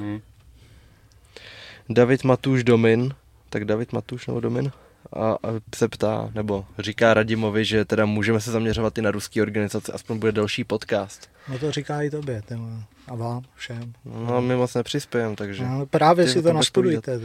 Mm. 0.00 0.20
David 1.88 2.24
Matuš 2.24 2.64
Domin, 2.64 3.14
tak 3.50 3.64
David 3.64 3.92
Matuš 3.92 4.26
nebo 4.26 4.40
Domin, 4.40 4.72
a, 5.12 5.32
a 5.32 5.60
se 5.74 5.88
ptá, 5.88 6.30
nebo 6.34 6.66
říká 6.78 7.14
Radimovi, 7.14 7.64
že 7.64 7.84
teda 7.84 8.06
můžeme 8.06 8.40
se 8.40 8.50
zaměřovat 8.50 8.98
i 8.98 9.02
na 9.02 9.10
ruský 9.10 9.42
organizace, 9.42 9.92
aspoň 9.92 10.18
bude 10.18 10.32
další 10.32 10.64
podcast. 10.64 11.30
No 11.48 11.58
to 11.58 11.72
říká 11.72 12.02
i 12.02 12.10
tobě, 12.10 12.42
téma. 12.42 12.84
a 13.08 13.14
vám 13.14 13.42
všem. 13.54 13.92
No 14.04 14.42
my 14.42 14.56
moc 14.56 14.74
nepřispějem, 14.74 15.36
takže... 15.36 15.64
No, 15.64 15.86
právě 15.86 16.28
si 16.28 16.34
to, 16.34 16.48
to 16.48 16.52
nastudujte. 16.52 17.20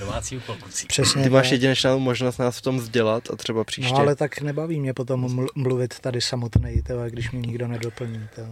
Domácí 0.00 0.36
úkol, 0.36 0.56
Přesně. 0.88 1.22
Ty 1.22 1.30
máš 1.30 1.50
jedinečnou 1.50 1.98
možnost 1.98 2.38
nás 2.38 2.58
v 2.58 2.62
tom 2.62 2.78
vzdělat 2.78 3.30
a 3.32 3.36
třeba 3.36 3.64
příště. 3.64 3.92
No 3.92 3.98
ale 3.98 4.16
tak 4.16 4.40
nebaví 4.40 4.80
mě 4.80 4.94
potom 4.94 5.46
mluvit 5.54 6.00
tady 6.00 6.20
samotný, 6.20 6.82
teda, 6.82 7.08
když 7.08 7.30
mě 7.30 7.40
nikdo 7.40 7.68
nedoplní. 7.68 8.28
Teda. 8.34 8.48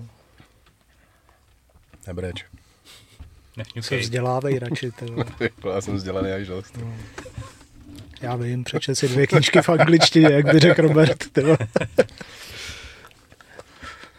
Nebreč. 2.07 2.45
Se 3.81 3.97
vzdělávej 3.97 4.59
radši. 4.59 4.91
Teda. 4.91 5.25
Já 5.75 5.81
jsem 5.81 5.95
vzdělaný 5.97 6.31
až 6.31 6.47
dost. 6.47 6.77
No. 6.77 6.95
Já 8.21 8.37
vím, 8.37 8.65
přečet 8.65 8.95
si 8.95 9.09
dvě 9.09 9.27
knížky 9.27 9.63
v 9.63 9.69
angličtině, 9.69 10.29
jak 10.33 10.53
by 10.53 10.59
řekl 10.59 10.83
Robert. 10.83 11.25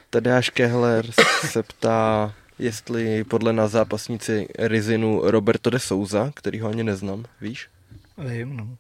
Tadeáš 0.10 0.50
Kehler 0.50 1.06
se 1.52 1.64
ptá, 1.64 2.34
jestli 2.60 3.24
podle 3.24 3.54
nás 3.54 3.72
zápasníci 3.72 4.48
Rizinu 4.60 5.22
Roberto 5.24 5.70
de 5.70 5.80
Souza, 5.80 6.32
který 6.36 6.60
ho 6.60 6.70
ani 6.70 6.84
neznám, 6.84 7.26
víš? 7.42 7.70
Vím, 8.18 8.58
no. 8.58 8.78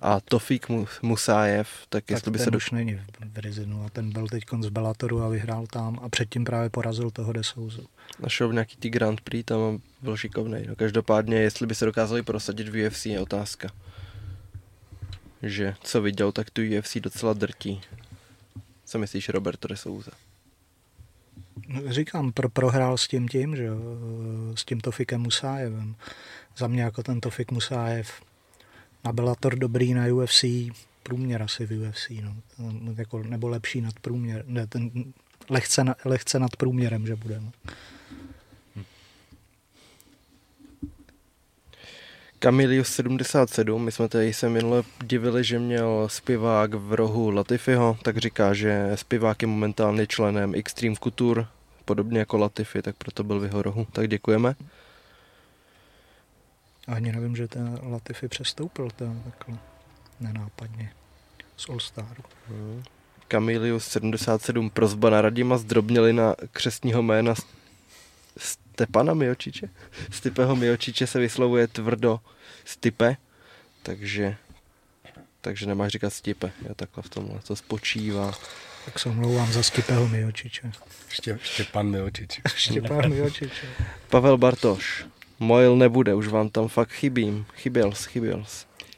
A 0.00 0.20
Tofik 0.20 0.66
Musájev, 1.02 1.68
tak, 1.88 2.04
tak 2.04 2.10
jestli 2.10 2.30
by 2.30 2.38
se... 2.38 2.44
Tak 2.44 2.54
už 2.54 2.70
není 2.70 3.00
v 3.32 3.38
Rizinu 3.38 3.84
a 3.84 3.88
ten 3.88 4.10
byl 4.10 4.28
teď 4.28 4.44
z 4.60 4.68
Bellatoru 4.68 5.22
a 5.22 5.28
vyhrál 5.28 5.66
tam 5.66 5.98
a 6.02 6.08
předtím 6.08 6.44
právě 6.44 6.70
porazil 6.70 7.10
toho 7.10 7.32
de 7.32 7.44
Souza. 7.44 7.82
Našel 8.20 8.48
v 8.48 8.52
nějaký 8.52 8.76
ty 8.76 8.90
Grand 8.90 9.20
Prix 9.20 9.44
tam 9.44 9.78
byl 10.02 10.16
šikovný. 10.16 10.64
No, 10.68 10.76
každopádně, 10.76 11.36
jestli 11.36 11.66
by 11.66 11.74
se 11.74 11.84
dokázali 11.84 12.22
prosadit 12.22 12.68
v 12.68 12.86
UFC, 12.86 13.06
je 13.06 13.20
otázka 13.20 13.68
že 15.42 15.74
co 15.82 16.02
viděl, 16.02 16.32
tak 16.32 16.50
tu 16.50 16.62
UFC 16.78 16.96
docela 16.96 17.32
drtí. 17.32 17.80
Co 18.84 18.98
myslíš, 18.98 19.28
Roberto 19.28 19.68
de 19.68 19.76
Souza? 19.76 20.10
Říkám, 21.86 22.32
pro, 22.32 22.48
prohrál 22.48 22.98
s 22.98 23.08
tím 23.08 23.28
tím, 23.28 23.56
že 23.56 23.68
s 24.54 24.64
tím 24.64 24.80
Tofikem 24.80 25.20
Musájevem. 25.20 25.94
Za 26.56 26.66
mě 26.66 26.82
jako 26.82 27.02
ten 27.02 27.20
Tofik 27.20 27.52
Musájev 27.52 28.22
na 29.04 29.12
Bellator 29.12 29.58
dobrý, 29.58 29.94
na 29.94 30.06
UFC 30.14 30.44
průměr 31.02 31.42
asi 31.42 31.66
v 31.66 31.88
UFC, 31.88 32.10
no. 32.10 32.36
Jako, 32.96 33.22
nebo 33.22 33.48
lepší 33.48 33.80
nad 33.80 33.94
průměr, 34.00 34.44
ne, 34.46 34.66
ten, 34.66 34.90
lehce, 35.50 35.84
na, 35.84 35.94
lehce 36.04 36.38
nad 36.38 36.56
průměrem, 36.56 37.06
že 37.06 37.16
bude. 37.16 37.40
No. 37.40 37.52
Camilius 42.42 42.88
77, 42.88 43.84
my 43.84 43.92
jsme 43.92 44.08
tady 44.08 44.32
se 44.32 44.48
minule 44.48 44.82
divili, 45.04 45.44
že 45.44 45.58
měl 45.58 46.08
zpěvák 46.08 46.74
v 46.74 46.92
rohu 46.92 47.30
Latifiho, 47.30 47.98
tak 48.02 48.18
říká, 48.18 48.54
že 48.54 48.90
zpěvák 48.94 49.42
je 49.42 49.48
momentálně 49.48 50.06
členem 50.06 50.54
Extreme 50.54 50.96
Couture, 50.96 51.46
podobně 51.84 52.18
jako 52.18 52.38
Latifi, 52.38 52.82
tak 52.82 52.96
proto 52.96 53.24
byl 53.24 53.40
v 53.40 53.44
jeho 53.44 53.62
rohu. 53.62 53.86
Tak 53.92 54.08
děkujeme. 54.08 54.54
Ani 56.86 57.12
nevím, 57.12 57.36
že 57.36 57.48
ten 57.48 57.78
Latifi 57.82 58.28
přestoupil 58.28 58.88
ten 58.96 59.22
takhle 59.24 59.58
nenápadně 60.20 60.92
z 61.56 61.68
All 61.68 61.80
Staru. 61.80 62.22
Hmm. 62.48 62.82
Camilius 63.28 63.84
77 63.84 64.70
prozba 64.70 65.10
na 65.10 65.20
Radima 65.20 65.58
zdrobněli 65.58 66.12
na 66.12 66.34
křestního 66.52 67.02
jména 67.02 67.34
Stepana 68.72 69.14
Miočiče. 69.14 69.68
Stipeho 70.10 70.56
Miočiče 70.56 71.06
se 71.06 71.18
vyslovuje 71.18 71.68
tvrdo 71.68 72.20
Stipe, 72.64 73.16
takže, 73.82 74.36
takže 75.40 75.66
nemáš 75.66 75.92
říkat 75.92 76.12
Stipe. 76.12 76.52
Já 76.68 76.74
takhle 76.74 77.02
v 77.02 77.08
tomhle 77.08 77.40
to 77.46 77.56
spočívá. 77.56 78.32
Tak 78.84 78.98
se 78.98 79.08
omlouvám 79.08 79.52
za 79.52 79.62
Stipeho 79.62 80.08
Miočiče. 80.08 80.72
Ště, 81.08 81.38
Štěpan 81.42 81.90
Miočič. 81.90 82.40
Štěpán 82.56 83.10
Miočič. 83.10 83.52
Pavel 84.10 84.38
Bartoš. 84.38 85.04
Mojil 85.40 85.76
nebude, 85.76 86.14
už 86.14 86.28
vám 86.28 86.48
tam 86.48 86.68
fakt 86.68 86.90
chybím. 86.90 87.46
Chyběl, 87.56 87.92
chyběl. 87.92 88.44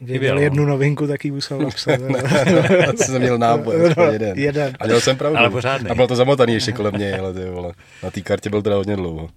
Věděl 0.00 0.38
jednu 0.38 0.64
novinku, 0.64 1.06
tak 1.06 1.24
ji 1.24 1.30
musel 1.30 1.58
napsat. 1.58 2.00
to 2.96 3.04
jsem 3.04 3.18
měl 3.18 3.38
náboj, 3.38 3.94
no, 3.96 4.04
jeden. 4.04 4.38
jeden. 4.38 4.76
A 4.80 4.86
měl 4.86 5.00
jsem 5.00 5.16
pravdu. 5.16 5.38
Ale 5.38 5.50
pořádný. 5.50 5.90
A 5.90 5.94
bylo 5.94 6.06
to 6.06 6.16
zamotaný 6.16 6.54
ještě 6.54 6.72
kolem 6.72 6.94
něj, 6.94 7.14
ale 7.14 7.34
ty 7.34 7.44
vole. 7.50 7.72
Na 8.02 8.10
té 8.10 8.20
kartě 8.20 8.50
byl 8.50 8.62
teda 8.62 8.76
hodně 8.76 8.96
dlouho. 8.96 9.30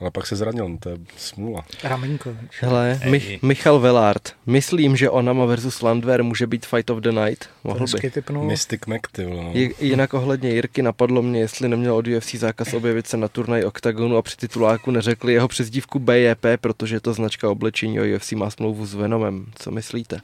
Ale 0.00 0.10
pak 0.10 0.26
se 0.26 0.36
zranil, 0.36 0.68
no 0.68 0.78
to 0.78 0.88
je 0.88 0.96
smůla. 1.16 1.64
Ramenko. 1.84 2.36
Hele, 2.60 3.00
Mi- 3.10 3.38
Michal 3.42 3.80
Velard. 3.80 4.32
Myslím, 4.46 4.96
že 4.96 5.10
Onama 5.10 5.44
versus 5.44 5.82
Landwehr 5.82 6.22
může 6.22 6.46
být 6.46 6.66
Fight 6.66 6.90
of 6.90 6.98
the 6.98 7.10
Night. 7.12 7.44
Mohl 7.64 7.86
by. 8.02 8.10
Typnul. 8.10 8.44
Mystic 8.44 8.80
Mac, 8.86 9.00
ty 9.12 9.24
vole. 9.24 9.42
No. 9.44 9.52
Jinak 9.80 10.14
ohledně 10.14 10.50
Jirky 10.50 10.82
napadlo 10.82 11.22
mě, 11.22 11.40
jestli 11.40 11.68
neměl 11.68 11.94
od 11.96 12.06
UFC 12.08 12.34
zákaz 12.34 12.74
objevit 12.74 13.06
se 13.06 13.16
na 13.16 13.28
turnaj 13.28 13.64
Octagonu 13.64 14.16
a 14.16 14.22
při 14.22 14.36
tituláku 14.36 14.90
neřekli 14.90 15.32
jeho 15.32 15.48
přezdívku 15.48 15.98
BJP, 15.98 16.44
protože 16.60 17.00
to 17.00 17.12
značka 17.14 17.50
oblečení 17.50 17.98
a 17.98 18.16
UFC 18.16 18.32
má 18.32 18.50
smlouvu 18.50 18.86
s 18.86 18.94
Venomem. 18.94 19.46
Co 19.54 19.70
myslíte? 19.70 20.20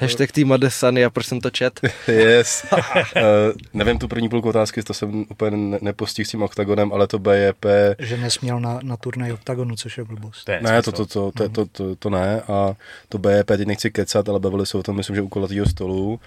Hashtag 0.00 0.32
tým 0.32 0.52
Adesany 0.52 1.04
a 1.04 1.10
proč 1.10 1.26
jsem 1.26 1.40
to 1.40 1.50
čet? 1.50 1.80
yes. 2.08 2.66
uh, 2.72 2.78
nevím 3.74 3.98
tu 3.98 4.08
první 4.08 4.28
půlku 4.28 4.48
otázky, 4.48 4.82
to 4.82 4.94
jsem 4.94 5.24
úplně 5.28 5.56
ne- 5.56 5.78
nepostihl 5.82 6.26
s 6.26 6.30
tím 6.30 6.42
oktagonem, 6.42 6.92
ale 6.92 7.06
to 7.06 7.18
BJP... 7.18 7.66
Že 7.98 8.16
nesměl 8.16 8.60
na, 8.60 8.80
na 8.82 8.96
turnaj 8.96 9.32
oktagonu, 9.32 9.76
což 9.76 9.98
je 9.98 10.04
blbost. 10.04 10.44
To 10.44 10.52
je 10.52 10.60
ne, 10.62 10.82
to, 10.82 10.92
to, 10.92 11.06
to, 11.06 11.32
to, 11.32 11.48
to, 11.48 11.66
to, 11.66 11.96
to, 11.96 12.10
ne. 12.10 12.40
A 12.40 12.74
to 13.08 13.18
BJP, 13.18 13.46
teď 13.46 13.66
nechci 13.66 13.90
kecat, 13.90 14.28
ale 14.28 14.40
bavili 14.40 14.66
se 14.66 14.78
o 14.78 14.82
tom, 14.82 14.96
myslím, 14.96 15.16
že 15.16 15.22
u 15.22 15.28
kolatýho 15.28 15.66
stolu. 15.66 16.20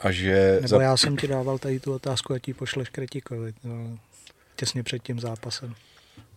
A 0.00 0.12
že 0.12 0.54
Nebo 0.54 0.68
za... 0.68 0.82
já 0.82 0.96
jsem 0.96 1.16
ti 1.16 1.26
dával 1.28 1.58
tady 1.58 1.80
tu 1.80 1.94
otázku 1.94 2.34
a 2.34 2.38
ti 2.38 2.54
pošleš 2.54 2.88
kritikovi. 2.88 3.52
Těsně 4.56 4.82
před 4.82 5.02
tím 5.02 5.20
zápasem. 5.20 5.74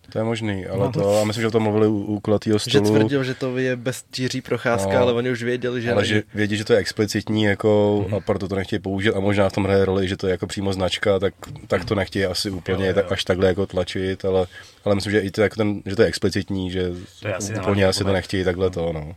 To 0.09 0.17
je 0.17 0.23
možný, 0.23 0.65
ale 0.65 0.79
no. 0.85 0.91
to, 0.91 1.21
a 1.21 1.23
myslím, 1.23 1.41
že 1.41 1.47
o 1.47 1.51
tom 1.51 1.63
mluvili 1.63 1.87
u, 1.87 1.97
u 1.97 2.19
kulatýho 2.19 2.59
stolu. 2.59 2.85
Že 2.85 2.91
tvrdil, 2.91 3.23
že 3.23 3.33
to 3.33 3.57
je 3.57 3.75
bez 3.75 4.03
tíří 4.11 4.41
procházka, 4.41 4.93
no, 4.93 4.99
ale 4.99 5.13
oni 5.13 5.31
už 5.31 5.43
věděli, 5.43 5.81
že 5.81 5.91
Ale 5.91 6.05
že 6.05 6.23
vědí, 6.33 6.57
že 6.57 6.65
to 6.65 6.73
je 6.73 6.79
explicitní, 6.79 7.43
jako, 7.43 8.05
mm. 8.07 8.13
a 8.13 8.19
proto 8.19 8.47
to 8.47 8.55
nechtějí 8.55 8.79
použít 8.79 9.13
a 9.13 9.19
možná 9.19 9.49
v 9.49 9.53
tom 9.53 9.63
hraje 9.63 9.85
roli, 9.85 10.07
že 10.07 10.17
to 10.17 10.27
je 10.27 10.31
jako 10.31 10.47
přímo 10.47 10.73
značka, 10.73 11.19
tak, 11.19 11.33
tak 11.67 11.85
to 11.85 11.95
nechtějí 11.95 12.25
asi 12.25 12.49
úplně 12.49 12.85
jo, 12.85 12.89
jo. 12.89 12.93
Tak, 12.93 13.11
až 13.11 13.23
takhle 13.23 13.47
jako 13.47 13.65
tlačit, 13.65 14.25
ale, 14.25 14.47
ale 14.85 14.95
myslím, 14.95 15.11
že 15.11 15.19
i 15.19 15.31
to, 15.31 15.41
jako 15.41 15.55
ten, 15.55 15.81
že 15.85 15.95
to 15.95 16.01
je 16.01 16.07
explicitní, 16.07 16.71
že 16.71 16.91
to 17.21 17.27
je 17.27 17.35
asi 17.35 17.55
úplně 17.55 17.85
asi 17.85 18.03
to 18.03 18.13
nechtějí 18.13 18.43
takhle 18.43 18.69
to, 18.69 18.93
no 18.93 19.15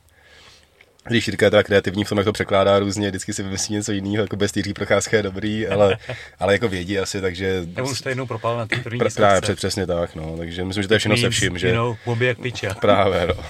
když 1.08 1.26
Jirka 1.28 1.46
je 1.46 1.50
teda 1.50 1.62
kreativní 1.62 2.04
v 2.04 2.08
tom, 2.08 2.18
jak 2.18 2.24
to 2.24 2.32
překládá 2.32 2.78
různě, 2.78 3.08
vždycky 3.08 3.32
si 3.32 3.42
vymyslí 3.42 3.74
něco 3.74 3.92
jiného, 3.92 4.24
jako 4.24 4.36
bez 4.36 4.52
týří 4.52 4.72
procházka 4.72 5.16
je 5.16 5.22
dobrý, 5.22 5.68
ale, 5.68 5.98
ale 6.38 6.52
jako 6.52 6.68
vědí 6.68 6.98
asi, 6.98 7.20
takže... 7.20 7.66
Já 7.76 7.82
už 7.82 8.00
to 8.00 8.08
jednou 8.08 8.26
propal 8.26 8.56
na 8.56 8.66
té 8.66 8.76
první 8.76 9.00
pr- 9.00 9.14
Právě 9.14 9.40
před, 9.40 9.56
přesně 9.56 9.86
tak, 9.86 10.14
no, 10.14 10.36
takže 10.36 10.64
myslím, 10.64 10.82
že 10.82 10.88
to 10.88 10.94
je 10.94 10.98
všechno 10.98 11.16
se 11.16 11.30
vším, 11.30 11.58
že... 11.58 11.72
Know, 11.72 11.96
jak 12.20 12.38
piča. 12.38 12.74
Právě, 12.80 13.26
no. 13.26 13.44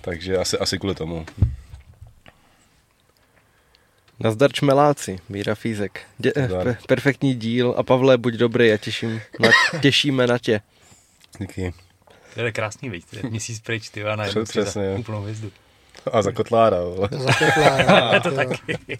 takže 0.00 0.36
asi, 0.36 0.58
asi 0.58 0.78
kvůli 0.78 0.94
tomu. 0.94 1.26
Nazdar 4.20 4.52
čmeláci, 4.52 5.18
Míra 5.28 5.54
Fízek. 5.54 6.00
Dě, 6.18 6.32
pe, 6.64 6.76
perfektní 6.88 7.34
díl 7.34 7.74
a 7.76 7.82
Pavle, 7.82 8.18
buď 8.18 8.34
dobrý 8.34 8.72
a 8.72 8.76
těším, 8.76 9.20
na, 9.40 9.48
těšíme 9.80 10.26
na 10.26 10.38
tě. 10.38 10.60
Díky. 11.38 11.74
To 12.34 12.40
je 12.40 12.52
krásný, 12.52 12.90
víc, 12.90 13.06
měsíc 13.30 13.60
pryč, 13.60 13.88
ty 13.88 14.04
a 14.04 14.16
najednou 14.16 14.44
Přesně, 14.44 14.94
úplnou 14.98 15.22
hvězdu. 15.22 15.52
A 16.12 16.22
za 16.22 16.32
Kotlára. 16.32 16.76
Za 17.10 17.32
Kotlára. 17.32 18.20
to 18.22 18.30
taky. 18.30 18.98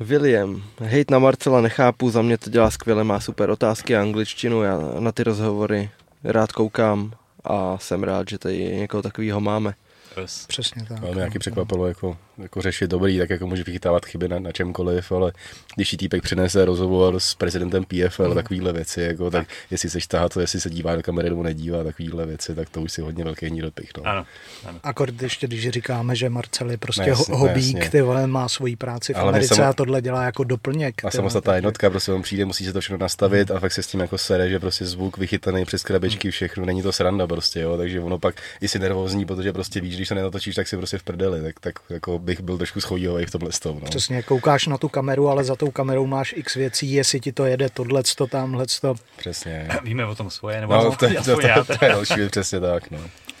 William, 0.00 0.62
hejt 0.78 1.10
na 1.10 1.18
Marcela 1.18 1.60
nechápu, 1.60 2.10
za 2.10 2.22
mě 2.22 2.38
to 2.38 2.50
dělá 2.50 2.70
skvěle, 2.70 3.04
má 3.04 3.20
super 3.20 3.50
otázky 3.50 3.96
a 3.96 4.00
angličtinu, 4.00 4.62
já 4.62 4.78
na 4.98 5.12
ty 5.12 5.22
rozhovory 5.22 5.90
rád 6.24 6.52
koukám 6.52 7.12
a 7.44 7.78
jsem 7.78 8.02
rád, 8.02 8.28
že 8.28 8.38
tady 8.38 8.76
někoho 8.76 9.02
takového 9.02 9.40
máme. 9.40 9.74
Yes. 10.20 10.46
Přesně 10.46 10.84
tak. 10.88 11.02
Ale 11.02 11.10
mě 11.10 11.16
nějaký 11.16 11.38
překvapilo 11.38 11.86
jako, 11.86 12.16
jako 12.42 12.62
řešit 12.62 12.90
dobrý, 12.90 13.18
tak 13.18 13.30
jako 13.30 13.46
může 13.46 13.64
vychytávat 13.64 14.06
chyby 14.06 14.28
na, 14.28 14.38
na 14.38 14.52
čemkoliv, 14.52 15.12
ale 15.12 15.32
když 15.76 15.96
týpek 15.98 16.22
přinese 16.22 16.64
rozhovor 16.64 17.20
s 17.20 17.34
prezidentem 17.34 17.84
PFL, 17.84 18.28
mm. 18.28 18.34
takovýhle 18.34 18.72
věci, 18.72 19.00
jako, 19.00 19.30
tak 19.30 19.46
jestli 19.70 19.90
se 19.90 19.98
tahat 20.08 20.34
to, 20.34 20.40
jestli 20.40 20.60
se 20.60 20.70
dívá 20.70 20.96
do 20.96 21.02
kamery 21.02 21.30
nebo 21.30 21.42
nedívá, 21.42 21.84
takovýhle 21.84 22.26
věci, 22.26 22.54
tak 22.54 22.70
to 22.70 22.82
už 22.82 22.92
si 22.92 23.00
hodně 23.00 23.24
velký 23.24 23.50
nídopich. 23.50 23.90
No. 23.96 24.02
Ano, 24.06 24.26
ano. 24.64 24.80
Akord 24.82 25.22
ještě, 25.22 25.46
když 25.46 25.68
říkáme, 25.68 26.16
že 26.16 26.28
Marcel 26.28 26.70
je 26.70 26.78
prostě 26.78 27.02
ne, 27.02 27.08
jasně, 27.08 27.34
hobík, 27.34 27.78
ne, 27.78 27.90
ty 27.90 28.00
vole, 28.02 28.26
má 28.26 28.48
svoji 28.48 28.76
práci 28.76 29.14
v 29.14 29.16
ale 29.16 29.28
Americe 29.28 29.54
samo... 29.54 29.68
a 29.68 29.72
tohle 29.72 30.02
dělá 30.02 30.24
jako 30.24 30.44
doplněk. 30.44 31.04
A 31.04 31.10
samostatná 31.10 31.54
jednotka, 31.54 31.90
prostě 31.90 32.12
on 32.12 32.22
přijde, 32.22 32.44
musí 32.44 32.64
se 32.64 32.72
to 32.72 32.80
všechno 32.80 32.98
nastavit 32.98 33.50
mm. 33.50 33.56
a 33.56 33.60
fakt 33.60 33.72
se 33.72 33.82
s 33.82 33.86
tím 33.86 34.00
jako 34.00 34.18
sere, 34.18 34.50
že 34.50 34.60
prostě 34.60 34.86
zvuk 34.86 35.18
vychytaný 35.18 35.64
přes 35.64 35.82
krabičky, 35.82 36.28
mm. 36.28 36.32
všechno, 36.32 36.64
není 36.64 36.82
to 36.82 36.92
sranda 36.92 37.26
prostě, 37.26 37.60
jo, 37.60 37.76
takže 37.76 38.00
ono 38.00 38.18
pak 38.18 38.34
i 38.60 38.68
si 38.68 38.78
nervózní, 38.78 39.24
protože 39.26 39.52
prostě 39.52 39.80
víš, 39.80 39.96
když 39.96 40.08
se 40.08 40.14
nenatočíš, 40.14 40.54
tak 40.54 40.68
si 40.68 40.76
prostě 40.76 40.98
v 40.98 41.02
prdeli, 41.02 41.42
tak, 41.42 41.60
tak 41.60 41.74
jako 41.90 42.18
bych 42.30 42.40
byl 42.40 42.58
trošku 42.58 42.80
schodíhový 42.80 43.26
v 43.26 43.30
tomhle 43.30 43.52
stavu. 43.52 43.78
No. 43.82 43.88
Přesně, 43.88 44.22
koukáš 44.22 44.66
na 44.66 44.78
tu 44.78 44.88
kameru, 44.88 45.28
ale 45.28 45.44
za 45.44 45.56
tou 45.56 45.70
kamerou 45.70 46.06
máš 46.06 46.34
x 46.36 46.54
věcí, 46.54 46.92
jestli 46.92 47.20
ti 47.20 47.32
to 47.32 47.44
jede 47.44 47.68
tohle, 47.68 48.02
to 48.16 48.26
tamhle 48.26 48.66
to. 48.80 48.94
Přesně. 49.16 49.68
Víme 49.84 50.06
o 50.06 50.14
tom 50.14 50.30
svoje, 50.30 50.60
nebo 50.60 50.74
no, 50.74 50.90
to, 50.90 50.96
to, 50.96 51.14
to, 51.14 51.24
to, 51.24 51.64
to, 51.64 51.84
je 51.84 51.90
další 51.90 52.28
přesně 52.30 52.60
tak, 52.60 52.90
no. 52.90 52.98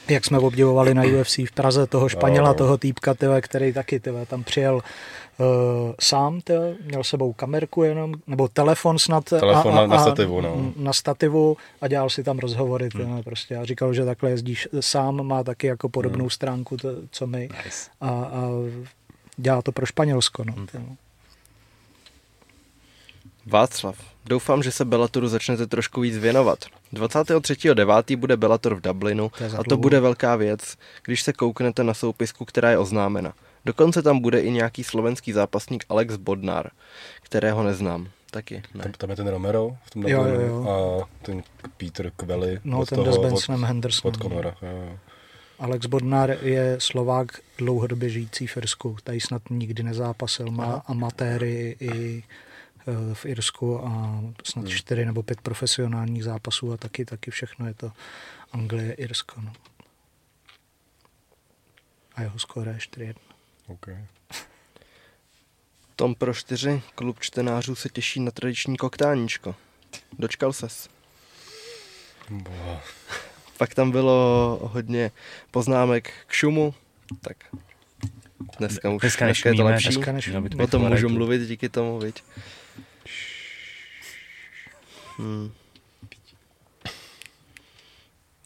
Jak 0.08 0.24
jsme 0.24 0.38
obdivovali 0.38 0.94
na 0.94 1.02
UFC 1.20 1.38
v 1.38 1.52
Praze 1.54 1.86
toho 1.86 2.08
Španěla, 2.08 2.48
no. 2.48 2.54
toho 2.54 2.78
týpka, 2.78 3.14
tyhle, 3.14 3.40
který 3.40 3.72
taky 3.72 4.00
tyhle, 4.00 4.26
tam 4.26 4.44
přijel 4.44 4.80
sám, 6.00 6.40
tyhle, 6.40 6.74
měl 6.84 7.04
sebou 7.04 7.32
kamerku 7.32 7.82
jenom, 7.82 8.14
nebo 8.26 8.48
telefon 8.48 8.98
snad. 8.98 9.24
Telefon 9.24 9.78
a, 9.78 9.82
a, 9.82 9.86
na, 9.86 9.96
na 9.96 10.02
stativu, 10.02 10.40
no. 10.40 10.72
Na 10.76 10.92
stativu 10.92 11.56
a 11.80 11.88
dělal 11.88 12.10
si 12.10 12.24
tam 12.24 12.38
rozhovory. 12.38 12.88
Tyhle, 12.88 13.06
hmm. 13.06 13.22
prostě. 13.22 13.56
A 13.56 13.64
říkal, 13.64 13.94
že 13.94 14.04
takhle 14.04 14.30
jezdíš 14.30 14.68
sám, 14.80 15.26
má 15.26 15.44
taky 15.44 15.66
jako 15.66 15.88
podobnou 15.88 16.24
hmm. 16.24 16.30
stránku, 16.30 16.76
to, 16.76 16.88
co 17.10 17.26
my. 17.26 17.48
Nice. 17.64 17.90
A, 18.00 18.08
a 18.08 18.48
dělá 19.36 19.62
to 19.62 19.72
pro 19.72 19.86
Španělsko. 19.86 20.44
No, 20.44 20.52
hmm. 20.52 20.96
Václav, 23.46 23.96
doufám, 24.26 24.62
že 24.62 24.72
se 24.72 24.84
Bellatoru 24.84 25.28
začnete 25.28 25.66
trošku 25.66 26.00
víc 26.00 26.18
věnovat. 26.18 26.58
23.9. 26.92 28.16
bude 28.16 28.36
Bellator 28.36 28.74
v 28.74 28.80
Dublinu 28.80 29.30
to 29.38 29.60
a 29.60 29.64
to 29.64 29.76
bude 29.76 30.00
velká 30.00 30.36
věc, 30.36 30.76
když 31.04 31.22
se 31.22 31.32
kouknete 31.32 31.84
na 31.84 31.94
soupisku, 31.94 32.44
která 32.44 32.70
je 32.70 32.78
oznámena. 32.78 33.32
Dokonce 33.64 34.02
tam 34.02 34.20
bude 34.20 34.40
i 34.40 34.50
nějaký 34.50 34.84
slovenský 34.84 35.32
zápasník 35.32 35.84
Alex 35.88 36.16
Bodnar, 36.16 36.70
kterého 37.22 37.62
neznám. 37.62 38.08
Taky 38.30 38.62
ne. 38.74 38.82
Tam, 38.82 38.92
tam 38.92 39.10
je 39.10 39.16
ten 39.16 39.28
Romero 39.28 39.76
v 39.84 39.90
tom 39.90 40.02
jo, 40.02 40.24
jo, 40.24 40.40
jo. 40.40 40.68
a 40.68 41.08
ten 41.22 41.42
Peter 41.76 42.10
Kveli 42.16 42.60
no, 42.64 42.80
od 42.80 42.88
ten 42.88 42.96
toho, 43.04 43.12
s 43.12 43.18
Bensonem 43.18 43.64
Hendersonem. 43.64 44.14
Od 44.14 44.22
Conora. 44.22 44.54
Jo, 44.62 44.68
jo. 44.68 44.98
Alex 45.58 45.86
Bodnar 45.86 46.36
je 46.42 46.76
Slovák 46.80 47.40
dlouhodobě 47.58 48.08
žijící 48.08 48.46
v 48.46 48.56
Irsku. 48.56 48.96
Tady 49.04 49.20
snad 49.20 49.42
nikdy 49.50 49.82
nezápasil. 49.82 50.50
Má 50.50 50.64
Aha. 50.64 50.82
amatéry 50.86 51.76
i 51.80 52.18
e, 52.18 53.14
v 53.14 53.26
Irsku 53.26 53.86
a 53.86 54.22
snad 54.44 54.62
hmm. 54.62 54.70
čtyři 54.70 55.04
nebo 55.04 55.22
pět 55.22 55.40
profesionálních 55.40 56.24
zápasů 56.24 56.72
a 56.72 56.76
taky, 56.76 57.04
taky 57.04 57.30
všechno 57.30 57.66
je 57.66 57.74
to 57.74 57.92
Anglie, 58.52 58.92
Irsko. 58.92 59.40
No. 59.40 59.52
A 62.14 62.22
jeho 62.22 62.38
skóre 62.38 62.72
je 62.72 62.78
4-1. 62.78 63.14
Okay. 63.70 64.06
Tom 65.96 66.14
pro 66.14 66.34
čtyři, 66.34 66.82
klub 66.94 67.20
čtenářů 67.20 67.74
se 67.74 67.88
těší 67.88 68.20
na 68.20 68.30
tradiční 68.30 68.76
koktáníčko. 68.76 69.54
Dočkal 70.18 70.52
ses? 70.52 70.88
Boha. 72.30 72.82
Pak 73.58 73.74
tam 73.74 73.90
bylo 73.90 74.58
hodně 74.62 75.10
poznámek 75.50 76.12
k 76.26 76.32
šumu, 76.32 76.74
tak 77.20 77.36
dneska 78.58 78.90
už 78.90 79.00
dneska, 79.00 79.24
dneska 79.24 79.48
je 79.48 79.54
to 79.54 79.64
lepší. 79.64 79.88
Dneska 79.88 80.62
o 80.62 80.66
tom 80.66 80.88
můžu 80.88 81.08
mluvit 81.08 81.48
díky 81.48 81.68
tomu, 81.68 81.98
viď? 81.98 82.24
Hmm. 85.18 85.52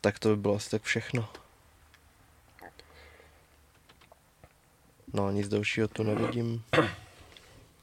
Tak 0.00 0.18
to 0.18 0.28
by 0.28 0.36
bylo 0.36 0.54
asi 0.54 0.70
tak 0.70 0.82
všechno. 0.82 1.28
No, 5.14 5.30
nic 5.30 5.48
dalšího 5.48 5.88
tu 5.88 6.02
nevidím. 6.02 6.62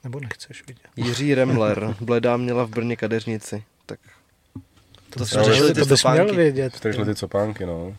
Nebo 0.04 0.20
nechceš 0.20 0.68
vidět? 0.68 0.84
Jiří 0.96 1.36
Remler, 1.36 1.96
Bledá 2.02 2.38
měla 2.38 2.64
v 2.64 2.70
Brně 2.70 2.96
kadeřnici. 2.96 3.64
Tak 3.86 4.00
To, 4.54 4.60
To 5.10 5.20
to, 5.20 5.26
jsme 5.26 5.44
to, 5.44 5.50
řešili 5.50 5.68
to, 5.68 5.74
ty 5.74 5.80
to 5.80 5.86
bys 5.86 6.04
měl 6.12 6.36
vědět. 6.36 6.74
Vtržili 6.76 7.06
ty 7.06 7.16
copánky, 7.16 7.66
no. 7.66 7.96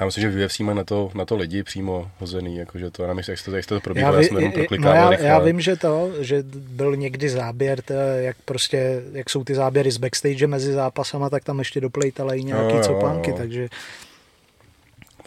Já 0.00 0.06
myslím, 0.06 0.22
že 0.22 0.30
v 0.30 0.44
UFC 0.46 0.60
mají 0.60 0.76
na 0.78 0.84
to, 0.84 1.10
na 1.14 1.24
to 1.24 1.36
lidi 1.36 1.62
přímo 1.62 2.10
hozený, 2.18 2.56
jakože 2.56 2.90
to, 2.90 3.02
já 3.02 3.08
nevím, 3.08 3.24
jak 3.28 3.42
to, 3.42 3.56
jak 3.56 3.66
to 3.66 3.74
Já, 3.74 3.80
probíhalo, 3.80 4.16
já, 4.16 4.22
jsem 4.22 4.36
jenom 4.36 4.52
no 4.80 4.90
já, 4.92 5.10
rychle. 5.10 5.26
já 5.26 5.38
vím, 5.38 5.60
že 5.60 5.76
to, 5.76 6.10
že 6.20 6.42
byl 6.52 6.96
někdy 6.96 7.28
záběr, 7.28 7.82
to, 7.82 7.92
jak 7.94 8.36
prostě, 8.44 9.02
jak 9.12 9.30
jsou 9.30 9.44
ty 9.44 9.54
záběry 9.54 9.90
z 9.90 9.96
backstage 9.96 10.46
mezi 10.46 10.72
zápasama, 10.72 11.30
tak 11.30 11.44
tam 11.44 11.58
ještě 11.58 11.80
doplejtali 11.80 12.44
nějaký 12.44 12.70
Jo, 12.74 12.76
jo, 12.76 12.82
copánky, 12.84 13.30
jo. 13.30 13.36
takže 13.36 13.68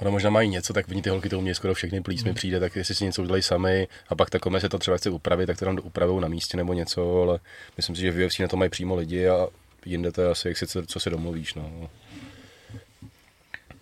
Ono 0.01 0.11
možná 0.11 0.29
mají 0.29 0.49
něco, 0.49 0.73
tak 0.73 0.87
oni 0.89 1.01
ty 1.01 1.09
holky 1.09 1.29
to 1.29 1.37
umějí 1.37 1.55
skoro 1.55 1.73
všechny 1.73 2.01
plísmy 2.01 2.29
Hmm. 2.29 2.35
přijde, 2.35 2.59
tak 2.59 2.75
jestli 2.75 2.95
si 2.95 3.05
něco 3.05 3.21
udělají 3.21 3.43
sami 3.43 3.87
a 4.09 4.15
pak 4.15 4.29
ta 4.29 4.39
komise 4.39 4.69
to 4.69 4.79
třeba 4.79 4.97
chce 4.97 5.09
upravit, 5.09 5.45
tak 5.47 5.59
to 5.59 5.65
tam 5.65 5.79
upravují 5.83 6.21
na 6.21 6.27
místě 6.27 6.57
nebo 6.57 6.73
něco, 6.73 7.21
ale 7.21 7.39
myslím 7.77 7.95
si, 7.95 8.01
že 8.01 8.11
v 8.11 8.25
UFC 8.25 8.39
na 8.39 8.47
to 8.47 8.57
mají 8.57 8.69
přímo 8.69 8.95
lidi 8.95 9.27
a 9.27 9.47
jinde 9.85 10.11
to 10.11 10.21
je 10.21 10.29
asi, 10.29 10.47
jak 10.47 10.57
si, 10.57 10.67
co, 10.67 10.85
co 10.85 10.99
si 10.99 11.09
domluvíš, 11.09 11.53
no. 11.53 11.89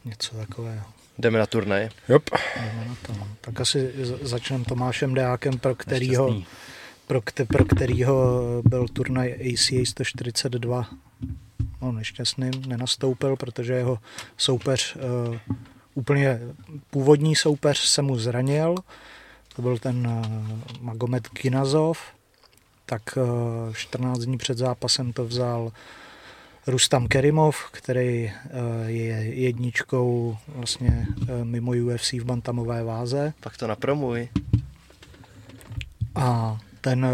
něco 0.06 0.36
takového. 0.36 0.86
jdeme 1.18 1.40
na 1.40 1.46
turnaj. 1.46 1.90
Jop. 2.10 2.30
Jdeme 2.56 2.86
na 2.88 2.96
to. 3.08 3.14
no. 3.14 3.28
Tak 3.42 3.62
asi 3.62 3.92
začneme 4.22 4.66
Tomášem 4.66 5.14
Deákem, 5.14 5.60
pro 5.60 5.76
kterýho, 5.76 6.26
Nešťastný. 6.28 6.48
pro, 7.08 7.22
kte, 7.22 7.46
pro 7.46 7.66
kterýho 7.66 8.42
byl 8.66 8.88
turnaj 8.88 9.34
ACA 9.34 9.86
142 9.86 10.90
no, 11.82 11.92
nešťastným, 11.92 12.52
nenastoupil, 12.68 13.36
protože 13.36 13.74
jeho 13.74 14.00
soupeř, 14.38 14.96
uh, 14.96 15.36
úplně 15.96 16.40
původní 16.90 17.36
soupeř 17.36 17.80
se 17.80 18.02
mu 18.02 18.20
zranil, 18.20 18.76
to 19.56 19.62
byl 19.62 19.78
ten 19.78 20.08
uh, 20.08 20.26
Magomed 20.82 21.28
Kinazov, 21.28 22.00
tak 22.86 23.18
uh, 23.68 23.74
14 23.74 24.20
dní 24.20 24.38
před 24.38 24.58
zápasem 24.58 25.14
to 25.14 25.26
vzal 25.26 25.72
Rustam 26.68 27.08
Kerimov, 27.08 27.72
který 27.72 28.26
uh, 28.26 28.32
je 28.86 29.16
jedničkou 29.36 30.38
vlastně 30.48 31.08
mimo 31.44 31.72
UFC 31.72 32.14
v 32.14 32.24
bantamové 32.24 32.84
váze. 32.84 33.34
Pak 33.40 33.58
to 33.58 33.68
napromuj. 33.68 34.30
a 36.16 36.58
ten 36.82 37.06
eh, 37.06 37.10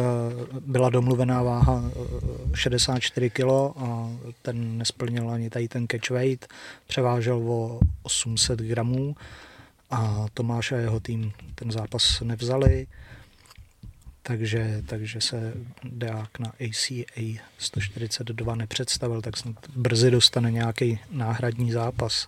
byla 0.59 0.89
domluvená 0.89 1.43
váha 1.43 1.83
eh, 2.53 2.57
64 2.57 3.29
kg 3.29 3.49
a 3.77 4.09
ten 4.41 4.77
nesplnil 4.77 5.29
ani 5.29 5.49
tady 5.49 5.67
ten 5.67 5.87
catch 5.87 6.09
weight, 6.09 6.47
převážel 6.87 7.37
o 7.37 7.79
800 8.03 8.59
gramů 8.59 9.15
a 9.89 10.25
Tomáš 10.33 10.71
a 10.71 10.77
jeho 10.77 10.99
tým 10.99 11.33
ten 11.55 11.71
zápas 11.71 12.21
nevzali, 12.21 12.87
takže, 14.23 14.83
takže 14.85 15.21
se 15.21 15.53
Deák 15.83 16.39
na 16.39 16.49
ACA 16.49 17.41
142 17.57 18.55
nepředstavil, 18.55 19.21
tak 19.21 19.37
snad 19.37 19.55
brzy 19.75 20.11
dostane 20.11 20.51
nějaký 20.51 20.99
náhradní 21.11 21.71
zápas. 21.71 22.27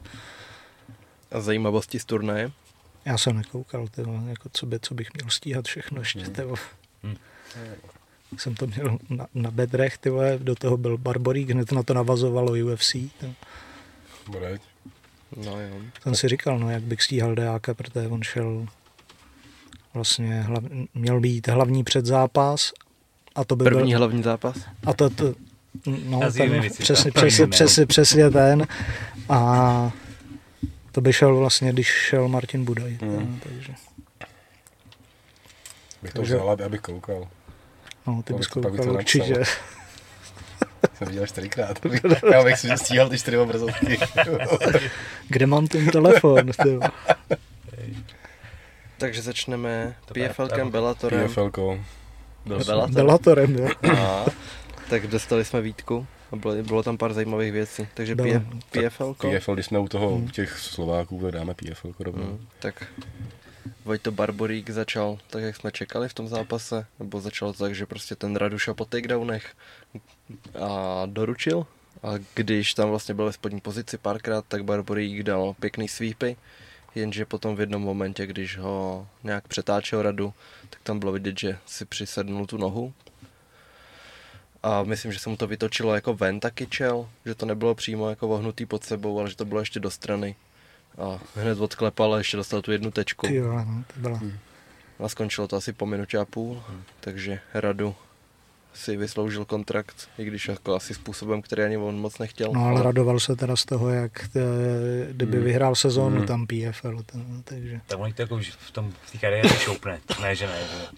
A 1.32 1.42
zajímavosti 1.42 2.00
z 2.00 2.06
turnaje. 2.06 2.52
Já 3.06 3.18
jsem 3.18 3.38
nekoukal, 3.38 3.88
tyvo, 3.88 4.24
jako 4.28 4.50
co, 4.54 4.66
by, 4.66 4.80
co 4.80 4.94
bych 4.94 5.14
měl 5.14 5.30
stíhat 5.30 5.66
všechno 5.66 6.02
ještě. 6.02 6.20
Tyvo. 6.20 6.56
Hmm. 7.04 7.16
Jsem 8.38 8.56
to 8.56 8.68
měl 8.68 8.98
na, 9.10 9.28
na 9.34 9.52
bedrech, 9.52 9.98
ty 9.98 10.10
vole, 10.10 10.38
do 10.42 10.56
toho 10.56 10.78
byl 10.78 10.98
Barborík, 10.98 11.50
hned 11.50 11.72
na 11.72 11.84
to 11.84 11.94
navazovalo 11.94 12.52
UFC. 12.52 12.92
To. 13.20 13.28
Bude. 14.32 14.60
No 15.46 15.62
jo. 15.62 15.76
Jsem 16.04 16.16
si 16.16 16.28
říkal, 16.28 16.60
no 16.60 16.70
jak 16.72 16.84
bych 16.84 17.02
stíhal 17.04 17.36
Deáka, 17.36 17.74
protože 17.74 18.08
on 18.08 18.24
šel 18.24 18.66
vlastně, 19.94 20.42
hlav, 20.42 20.64
měl 20.94 21.20
být 21.20 21.48
hlavní 21.48 21.84
předzápas 21.84 22.72
a 23.36 23.44
to 23.44 23.56
by 23.56 23.64
První 23.64 23.90
byl, 23.92 23.98
hlavní 23.98 24.24
zápas. 24.24 24.58
a 24.86 24.94
to, 24.94 25.10
to 25.10 25.34
no, 26.06 26.22
A 26.24 26.32
ten, 26.32 26.62
věci, 26.62 26.84
přesně, 26.84 27.12
tak. 27.12 27.24
přesně, 27.24 27.46
Ne, 27.46 27.52
přesně, 27.52 27.86
přesně 27.86 28.30
ten 28.30 28.68
a 29.30 29.92
to 30.92 31.02
by 31.02 31.14
šel 31.14 31.36
vlastně, 31.36 31.72
když 31.74 31.88
šel 31.88 32.28
Martin 32.28 32.66
Budaj. 32.66 32.98
Hmm. 33.02 33.16
No, 33.34 33.40
takže, 33.44 33.74
Bych 36.02 36.14
to 36.14 36.20
Takže- 36.20 36.36
vzal, 36.36 36.50
aby- 36.52 36.64
abych 36.64 36.82
koukal. 36.82 37.28
No, 38.16 38.24
ty 38.24 38.34
Pak 38.34 38.40
bys 38.40 38.48
koukal 38.48 38.92
určitě. 38.92 39.36
Jsem 40.94 41.08
viděl 41.08 41.28
čtyřikrát. 41.28 41.80
Já 42.32 42.44
bych 42.44 42.58
si 42.58 42.78
stíhal 42.78 43.10
ty 43.10 43.20
čtyři 43.20 43.38
obrazovky. 43.38 44.00
Kde 45.28 45.46
mám 45.46 45.68
ten 45.68 45.88
telefon? 45.88 46.52
Ty? 46.64 46.80
Takže 48.98 49.22
začneme 49.22 49.96
PFLkem, 50.14 50.72
Bellatorem. 50.72 51.30
PFLko. 51.30 51.80
Byl 52.46 52.60
Bellator. 52.66 52.96
Bellatorem, 52.96 53.56
jo. 53.56 53.70
A, 53.98 54.26
tak 54.90 55.08
dostali 55.08 55.46
jsme 55.46 55.62
výtku 55.62 56.08
a 56.32 56.36
bylo, 56.36 56.56
bylo 56.56 56.84
tam 56.84 56.98
pár 56.98 57.14
zajímavých 57.14 57.52
věcí. 57.52 57.88
Takže 57.94 58.16
Bylo. 58.16 58.42
P- 58.72 58.90
PFLko. 58.90 59.32
PFL, 59.32 59.54
když 59.54 59.66
jsme 59.66 59.80
u 59.80 59.88
toho, 59.88 60.10
u 60.10 60.30
těch 60.30 60.58
Slováků, 60.60 61.20
tak 61.22 61.32
dáme 61.32 61.54
PFL 61.54 61.94
rovnou. 62.00 62.26
Hmm, 62.26 62.48
tak 62.60 62.84
Vojto 63.86 64.12
Barborík 64.12 64.70
začal 64.70 65.18
tak, 65.30 65.44
jak 65.44 65.56
jsme 65.56 65.72
čekali 65.72 66.10
v 66.10 66.14
tom 66.14 66.28
zápase, 66.28 66.86
nebo 67.00 67.22
začalo 67.22 67.54
to 67.54 67.64
tak, 67.64 67.76
že 67.76 67.86
prostě 67.86 68.16
ten 68.16 68.36
Radu 68.36 68.60
šel 68.60 68.74
po 68.74 68.86
takedownech 68.86 69.56
a 70.60 71.04
doručil. 71.06 71.66
A 72.04 72.10
když 72.34 72.74
tam 72.74 72.90
vlastně 72.90 73.16
byl 73.16 73.26
ve 73.26 73.34
spodní 73.34 73.62
pozici 73.62 73.98
párkrát, 73.98 74.46
tak 74.48 74.64
Barborík 74.64 75.24
dal 75.24 75.56
pěkný 75.60 75.88
sweepy, 75.88 76.38
jenže 76.96 77.26
potom 77.26 77.56
v 77.56 77.60
jednom 77.60 77.82
momentě, 77.82 78.26
když 78.26 78.58
ho 78.58 79.08
nějak 79.24 79.48
přetáčel 79.48 80.02
Radu, 80.02 80.34
tak 80.70 80.80
tam 80.84 81.00
bylo 81.00 81.12
vidět, 81.12 81.40
že 81.40 81.58
si 81.66 81.86
přisednul 81.86 82.46
tu 82.46 82.58
nohu. 82.58 82.94
A 84.64 84.84
myslím, 84.84 85.12
že 85.12 85.20
se 85.20 85.30
mu 85.30 85.38
to 85.38 85.48
vytočilo 85.48 85.96
jako 85.96 86.14
ven 86.14 86.40
taky 86.40 86.68
čel, 86.68 87.10
že 87.26 87.36
to 87.36 87.46
nebylo 87.46 87.76
přímo 87.76 88.10
jako 88.10 88.28
vohnutý 88.28 88.66
pod 88.66 88.84
sebou, 88.84 89.20
ale 89.20 89.30
že 89.30 89.36
to 89.36 89.46
bylo 89.46 89.60
ještě 89.60 89.80
do 89.80 89.92
strany. 89.92 90.36
A 91.00 91.20
hned 91.36 91.60
odklepal 91.60 92.14
a 92.14 92.18
ještě 92.18 92.38
dostal 92.38 92.62
tu 92.62 92.72
jednu 92.72 92.92
tečku. 92.92 93.28
Ty 93.28 93.36
jo, 93.36 93.54
no, 93.54 93.84
to 93.94 94.00
byla. 94.00 94.20
A 95.00 95.10
skončilo 95.10 95.48
to 95.48 95.56
asi 95.56 95.74
po 95.74 95.86
minutě 95.86 96.18
a 96.18 96.26
půl, 96.26 96.64
takže 97.00 97.40
Radu 97.54 97.96
si 98.74 98.98
vysloužil 98.98 99.46
kontrakt, 99.46 100.10
i 100.18 100.26
když 100.26 100.48
jako 100.48 100.76
asi 100.76 100.94
způsobem, 100.94 101.42
který 101.42 101.64
ani 101.64 101.78
on 101.78 102.00
moc 102.00 102.18
nechtěl. 102.20 102.52
No 102.54 102.66
ale 102.66 102.84
radoval 102.84 103.20
se 103.20 103.36
teda 103.36 103.56
z 103.56 103.66
toho, 103.66 103.90
jak 103.90 104.30
eh, 104.36 104.40
kdyby 105.14 105.36
Hmm. 105.38 105.46
vyhrál 105.46 105.76
sezónu 105.76 106.18
Hmm. 106.18 106.26
tam 106.28 106.48
PFL, 106.48 106.98
to, 107.06 107.18
takže 107.44 107.82
Tak 107.88 108.00
on 108.00 108.14
to 108.14 108.22
jako 108.22 108.36
už 108.36 108.50
v 108.50 108.72
tom 108.72 108.94
v 109.06 109.12
té 109.12 109.18
kariéře 109.18 109.56
šoupne. 109.60 110.00
Ne, 110.22 110.36
že 110.36 110.48
ne. 110.48 110.58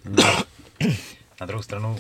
Že. 0.10 0.96
Na 1.42 1.48
druhou 1.48 1.64
stranu 1.64 1.98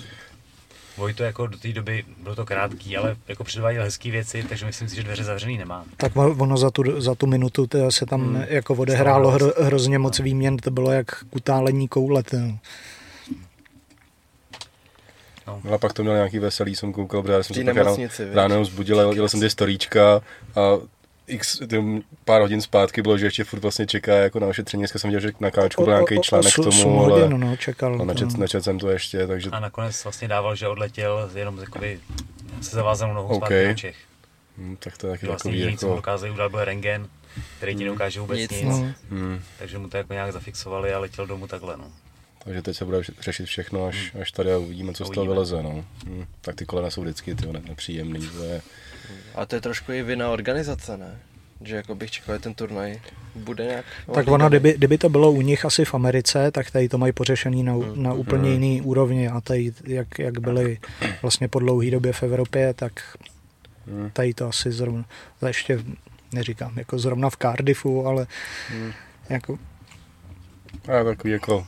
Vojto 0.97 1.23
jako 1.23 1.47
do 1.47 1.57
té 1.57 1.73
doby, 1.73 2.05
bylo 2.23 2.35
to 2.35 2.45
krátký, 2.45 2.97
ale 2.97 3.15
jako 3.27 3.43
předváděl 3.43 3.83
hezký 3.83 4.11
věci, 4.11 4.43
takže 4.49 4.65
myslím 4.65 4.89
si, 4.89 4.95
že 4.95 5.03
dveře 5.03 5.23
zavřený 5.23 5.57
nemá. 5.57 5.85
tak 5.97 6.15
ono 6.15 6.57
za 6.57 6.71
tu, 6.71 7.01
za 7.01 7.15
tu 7.15 7.27
minutu 7.27 7.67
to 7.67 7.91
se 7.91 8.05
tam 8.05 8.21
Hmm. 8.21 8.43
jako 8.47 8.73
odehrálo 8.75 9.31
hro, 9.31 9.53
hrozně 9.61 9.99
moc 9.99 10.19
výměn, 10.19 10.57
to 10.57 10.71
bylo 10.71 10.91
jak 10.91 11.23
kutálení 11.23 11.87
koule. 11.87 12.23
To. 12.23 12.37
No 15.63 15.73
a 15.73 15.77
pak 15.77 15.93
to 15.93 16.03
měl 16.03 16.15
nějaký 16.15 16.39
veselý, 16.39 16.75
jsem 16.75 16.93
koukal, 16.93 17.21
protože 17.21 17.33
já 17.33 17.43
jsem 17.43 17.55
se 17.55 17.73
ráno, 17.73 17.97
ráno 18.33 18.65
zbudil, 18.65 19.09
a 19.09 19.13
dělal 19.13 19.29
jsem 19.29 19.39
ty 19.39 19.49
storíčka 19.49 20.21
a 20.55 20.61
x, 21.31 21.59
tím 21.69 22.03
pár 22.25 22.41
hodin 22.41 22.61
zpátky 22.61 23.01
bylo, 23.01 23.17
že 23.17 23.25
ještě 23.25 23.43
furt 23.43 23.59
vlastně 23.59 23.87
čeká 23.87 24.13
jako 24.15 24.39
na 24.39 24.47
ošetření. 24.47 24.81
Dneska 24.81 24.99
jsem 24.99 25.09
viděl, 25.09 25.19
že 25.19 25.31
na 25.39 25.51
káčku 25.51 25.83
byl 25.83 25.93
nějaký 25.93 26.19
článek 26.21 26.53
k 26.53 26.63
tomu, 26.63 27.03
ale 27.03 27.29
no, 27.29 27.57
čekal. 27.57 28.01
a 28.01 28.05
nečet, 28.05 28.31
to. 28.31 28.37
nečet 28.37 28.63
jsem 28.63 28.79
to 28.79 28.89
ještě, 28.89 29.27
takže 29.27 29.49
A 29.49 29.59
nakonec 29.59 30.03
vlastně 30.03 30.27
dával, 30.27 30.55
že 30.55 30.67
odletěl 30.67 31.31
jenom 31.35 31.57
jakoby 31.59 31.99
se 32.61 32.75
zavázanou 32.75 33.13
nohou 33.13 33.27
OK. 33.35 33.37
zpátky 33.37 33.67
na 33.67 33.73
Čech. 33.73 33.95
hm, 34.57 34.75
tak 34.79 34.97
to 34.97 35.07
je 35.07 35.11
taky 35.11 35.25
vlastně 35.25 35.49
takový 35.49 35.59
jediný, 35.59 35.77
co 35.77 35.85
mu 35.85 35.91
jako... 35.91 35.97
dokázali 35.97 36.31
udělat, 36.31 36.49
byl 36.51 36.65
rengen, 36.65 37.07
který 37.57 37.75
ti 37.75 37.83
neukáže 37.83 38.19
vůbec 38.19 38.39
Nic, 38.39 38.51
nic. 38.51 38.63
No. 38.63 38.93
Hm, 39.11 39.41
Takže 39.59 39.77
mu 39.77 39.89
to 39.89 39.97
jako 39.97 40.13
nějak 40.13 40.33
zafixovali 40.33 40.93
a 40.93 40.99
letěl 40.99 41.27
domů 41.27 41.47
takhle. 41.47 41.77
No. 41.77 41.85
takže 42.43 42.61
teď 42.61 42.77
se 42.77 42.85
bude 42.85 43.01
řešit 43.19 43.45
všechno, 43.45 43.85
až, 43.85 44.15
až 44.21 44.31
tady 44.31 44.53
a 44.53 44.57
uvidíme, 44.57 44.93
co 44.93 45.05
z 45.05 45.09
toho 45.09 45.09
Uvidíme. 45.09 45.33
vyleze. 45.33 45.63
No. 45.63 45.85
Hm, 46.05 46.25
tak 46.41 46.55
ty 46.55 46.65
kolena 46.65 46.89
jsou 46.89 47.01
vždycky 47.01 47.35
ty 47.35 47.45
nepříjemný. 47.67 48.27
To 48.27 48.43
je, 48.43 48.61
A 49.35 49.45
to 49.45 49.55
je 49.55 49.61
trošku 49.61 49.91
i 49.91 50.03
vina 50.03 50.29
organizace, 50.29 50.97
ne? 50.97 51.19
Že 51.61 51.75
jako 51.75 51.95
bych 51.95 52.11
čekal, 52.11 52.35
že 52.35 52.39
ten 52.41 52.53
turnaj 52.53 52.99
bude 53.35 53.65
nějak... 53.65 53.85
Tak 54.13 54.27
ono, 54.27 54.49
kdyby, 54.49 54.73
kdyby 54.73 54.97
to 54.97 55.09
bylo 55.09 55.31
u 55.31 55.41
nich 55.41 55.65
asi 55.65 55.85
v 55.85 55.93
Americe, 55.93 56.51
tak 56.51 56.71
tady 56.71 56.89
to 56.89 56.97
mají 56.97 57.13
pořešený 57.13 57.63
na, 57.63 57.73
Hmm. 57.73 58.03
na 58.03 58.13
úplně 58.13 58.51
jiný 58.51 58.81
úrovni 58.81 59.27
a 59.27 59.41
tady, 59.41 59.71
jak, 59.83 60.19
jak 60.19 60.39
byli 60.39 60.77
vlastně 61.21 61.47
po 61.47 61.59
dlouhé 61.59 61.91
době 61.91 62.13
v 62.13 62.23
Evropě, 62.23 62.73
tak 62.73 63.17
hm, 63.87 64.09
tady 64.13 64.33
to 64.33 64.47
asi 64.47 64.71
zrovna, 64.71 65.05
ještě 65.47 65.79
neříkám, 66.33 66.79
jako 66.79 66.99
zrovna 66.99 67.29
v 67.29 67.37
Cardiffu, 67.37 68.05
ale 68.07 68.27
Hmm. 68.69 68.91
jako 69.29 69.59
a 70.87 71.03
takový 71.03 71.33
jako... 71.33 71.67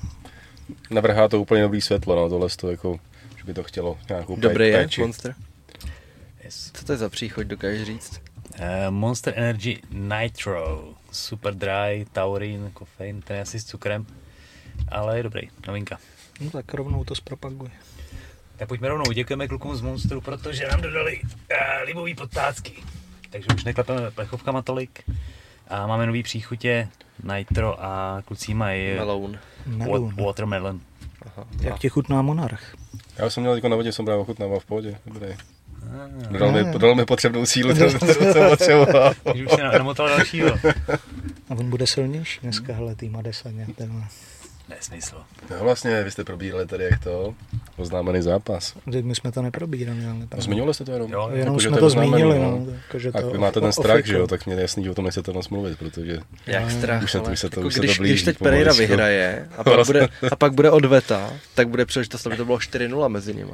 Navrhá 0.92 1.28
to 1.28 1.42
úplně 1.42 1.62
nový 1.62 1.82
světlo, 1.82 2.16
no, 2.16 2.30
tohle 2.30 2.50
to 2.50 2.72
jako, 2.72 3.00
že 3.38 3.44
by 3.44 3.54
to 3.54 3.64
chtělo 3.64 3.98
nějakou 4.10 4.36
Dobrý 4.36 4.68
je. 4.68 4.88
Monster? 5.00 5.36
Yes. 6.46 6.72
Co 6.74 6.86
to 6.86 6.92
je 6.92 6.98
za 6.98 7.10
příchod, 7.10 7.48
dokážeš 7.48 7.84
říct? 7.84 8.22
Uh, 8.60 8.66
Monster 8.90 9.34
Energy 9.38 9.82
Nitro, 9.92 10.94
super 11.12 11.54
dry, 11.56 12.06
taurin, 12.12 12.72
kofein, 12.74 13.22
ten 13.22 13.36
je 13.36 13.42
asi 13.42 13.60
s 13.60 13.66
cukrem. 13.66 14.06
ale 14.88 15.18
je 15.18 15.24
dobrý, 15.24 15.50
novinka. 15.68 15.98
No 16.42 16.50
tak 16.50 16.74
rovnou 16.74 17.04
to 17.04 17.16
zpropaguj. 17.16 17.70
Tak 18.58 18.68
pojďme 18.68 18.88
rovnou, 18.88 19.12
děkujeme 19.12 19.48
klukům 19.48 19.76
z 19.76 19.82
Monstru, 19.82 20.22
protože 20.22 20.68
nám 20.68 20.82
dodali 20.82 21.22
uh, 21.24 21.28
libový 21.86 22.16
podtácky. 22.16 22.74
Takže 23.30 23.48
už 23.56 23.64
neklepeme 23.64 24.12
plechovkama 24.12 24.62
tolik. 24.62 25.04
A 25.68 25.88
máme 25.88 26.08
nový 26.08 26.24
příchutě, 26.24 26.90
Nitro 27.36 27.84
a 27.84 28.22
kluci 28.26 28.54
mají 28.54 28.96
Melon. 28.96 29.40
Melon. 29.66 30.16
Watermelon. 30.26 30.82
Aha. 31.26 31.48
Jak 31.62 31.80
ti 31.80 31.90
chutná 31.90 32.22
Monarch? 32.22 32.76
Já 33.18 33.30
jsem 33.30 33.44
měl 33.44 33.56
jako 33.56 33.70
na 33.70 33.76
vodě, 33.76 33.92
jsem 33.92 34.06
právě 34.06 34.22
ochutnával 34.22 34.60
v 34.60 34.66
pohodě, 34.66 34.98
dobrý. 35.06 35.28
Dodal 36.30 36.52
mi, 36.52 36.64
dodal 36.64 36.96
mi 36.96 37.06
potřebnou 37.06 37.46
sílu, 37.46 37.76
to 38.00 38.08
jsem 38.08 38.50
potřeboval. 38.50 39.14
už 39.46 39.52
se 39.56 39.64
namotal 39.64 40.08
dalšího. 40.08 40.60
A 41.50 41.56
on 41.56 41.70
bude 41.70 41.88
silnější 41.88 42.40
dneska, 42.44 42.74
hele, 42.74 42.96
týma 42.96 43.22
desaně. 43.22 43.68
Nesmysl. 44.70 45.16
No 45.52 45.58
vlastně, 45.60 46.04
vy 46.04 46.12
jste 46.12 46.24
probírali 46.24 46.66
tady 46.66 46.84
jak 46.84 47.04
to, 47.04 47.36
oznámený 47.78 48.22
zápas. 48.22 48.74
My 49.02 49.16
jsme 49.16 49.32
to 49.32 49.42
neprobírali, 49.42 50.06
ale... 50.06 50.28
No, 50.36 50.42
zmiňovali 50.42 50.74
jste 50.74 50.86
to 50.86 50.92
jenom? 50.92 51.12
Jo, 51.12 51.30
jenom 51.34 51.56
jako, 51.56 51.60
jsme 51.60 51.78
to 51.78 51.90
zmínili, 51.90 52.40
no. 52.40 52.52
no 52.52 52.74
jako, 52.74 53.00
že 53.00 53.12
to 53.12 53.30
vy 53.30 53.38
máte 53.38 53.62
ten 53.62 53.72
strach, 53.72 54.06
že 54.06 54.14
jo, 54.14 54.28
tak 54.28 54.46
mě 54.46 54.56
jasný, 54.56 54.84
že 54.84 54.92
o 54.92 54.94
tom 54.94 55.06
nechcete 55.06 55.34
nás 55.34 55.50
mluvit, 55.50 55.80
protože... 55.80 56.18
Jak 56.48 56.72
strach, 56.72 57.04
už 57.04 57.12
se, 57.12 57.20
už 57.20 57.40
se 57.40 57.50
to, 57.50 57.60
jako 57.60 57.68
už 57.68 57.76
když, 57.76 57.92
se 57.92 57.98
to 57.98 58.02
blíží, 58.02 58.14
když 58.14 58.24
teď 58.24 58.38
Pereira 58.38 58.74
vyhraje 58.74 59.48
a 59.58 59.64
pak, 59.64 59.86
bude, 59.86 60.08
a 60.32 60.36
pak 60.36 60.54
bude 60.54 60.72
odveta, 60.72 61.34
tak 61.56 61.70
bude 61.70 61.86
příležitost, 61.86 62.28
aby 62.28 62.38
to 62.38 62.46
bylo 62.46 62.58
4-0 62.58 63.10
mezi 63.10 63.36
nimi. 63.36 63.52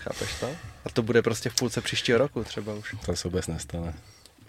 Chápeš 0.00 0.34
to? 0.40 0.46
A 0.84 0.90
to 0.92 1.02
bude 1.02 1.22
prostě 1.22 1.50
v 1.50 1.54
půlce 1.54 1.80
příštího 1.80 2.18
roku 2.18 2.44
třeba 2.44 2.74
už. 2.74 2.94
To 3.06 3.16
se 3.16 3.28
vůbec 3.28 3.46
nestane. 3.46 3.94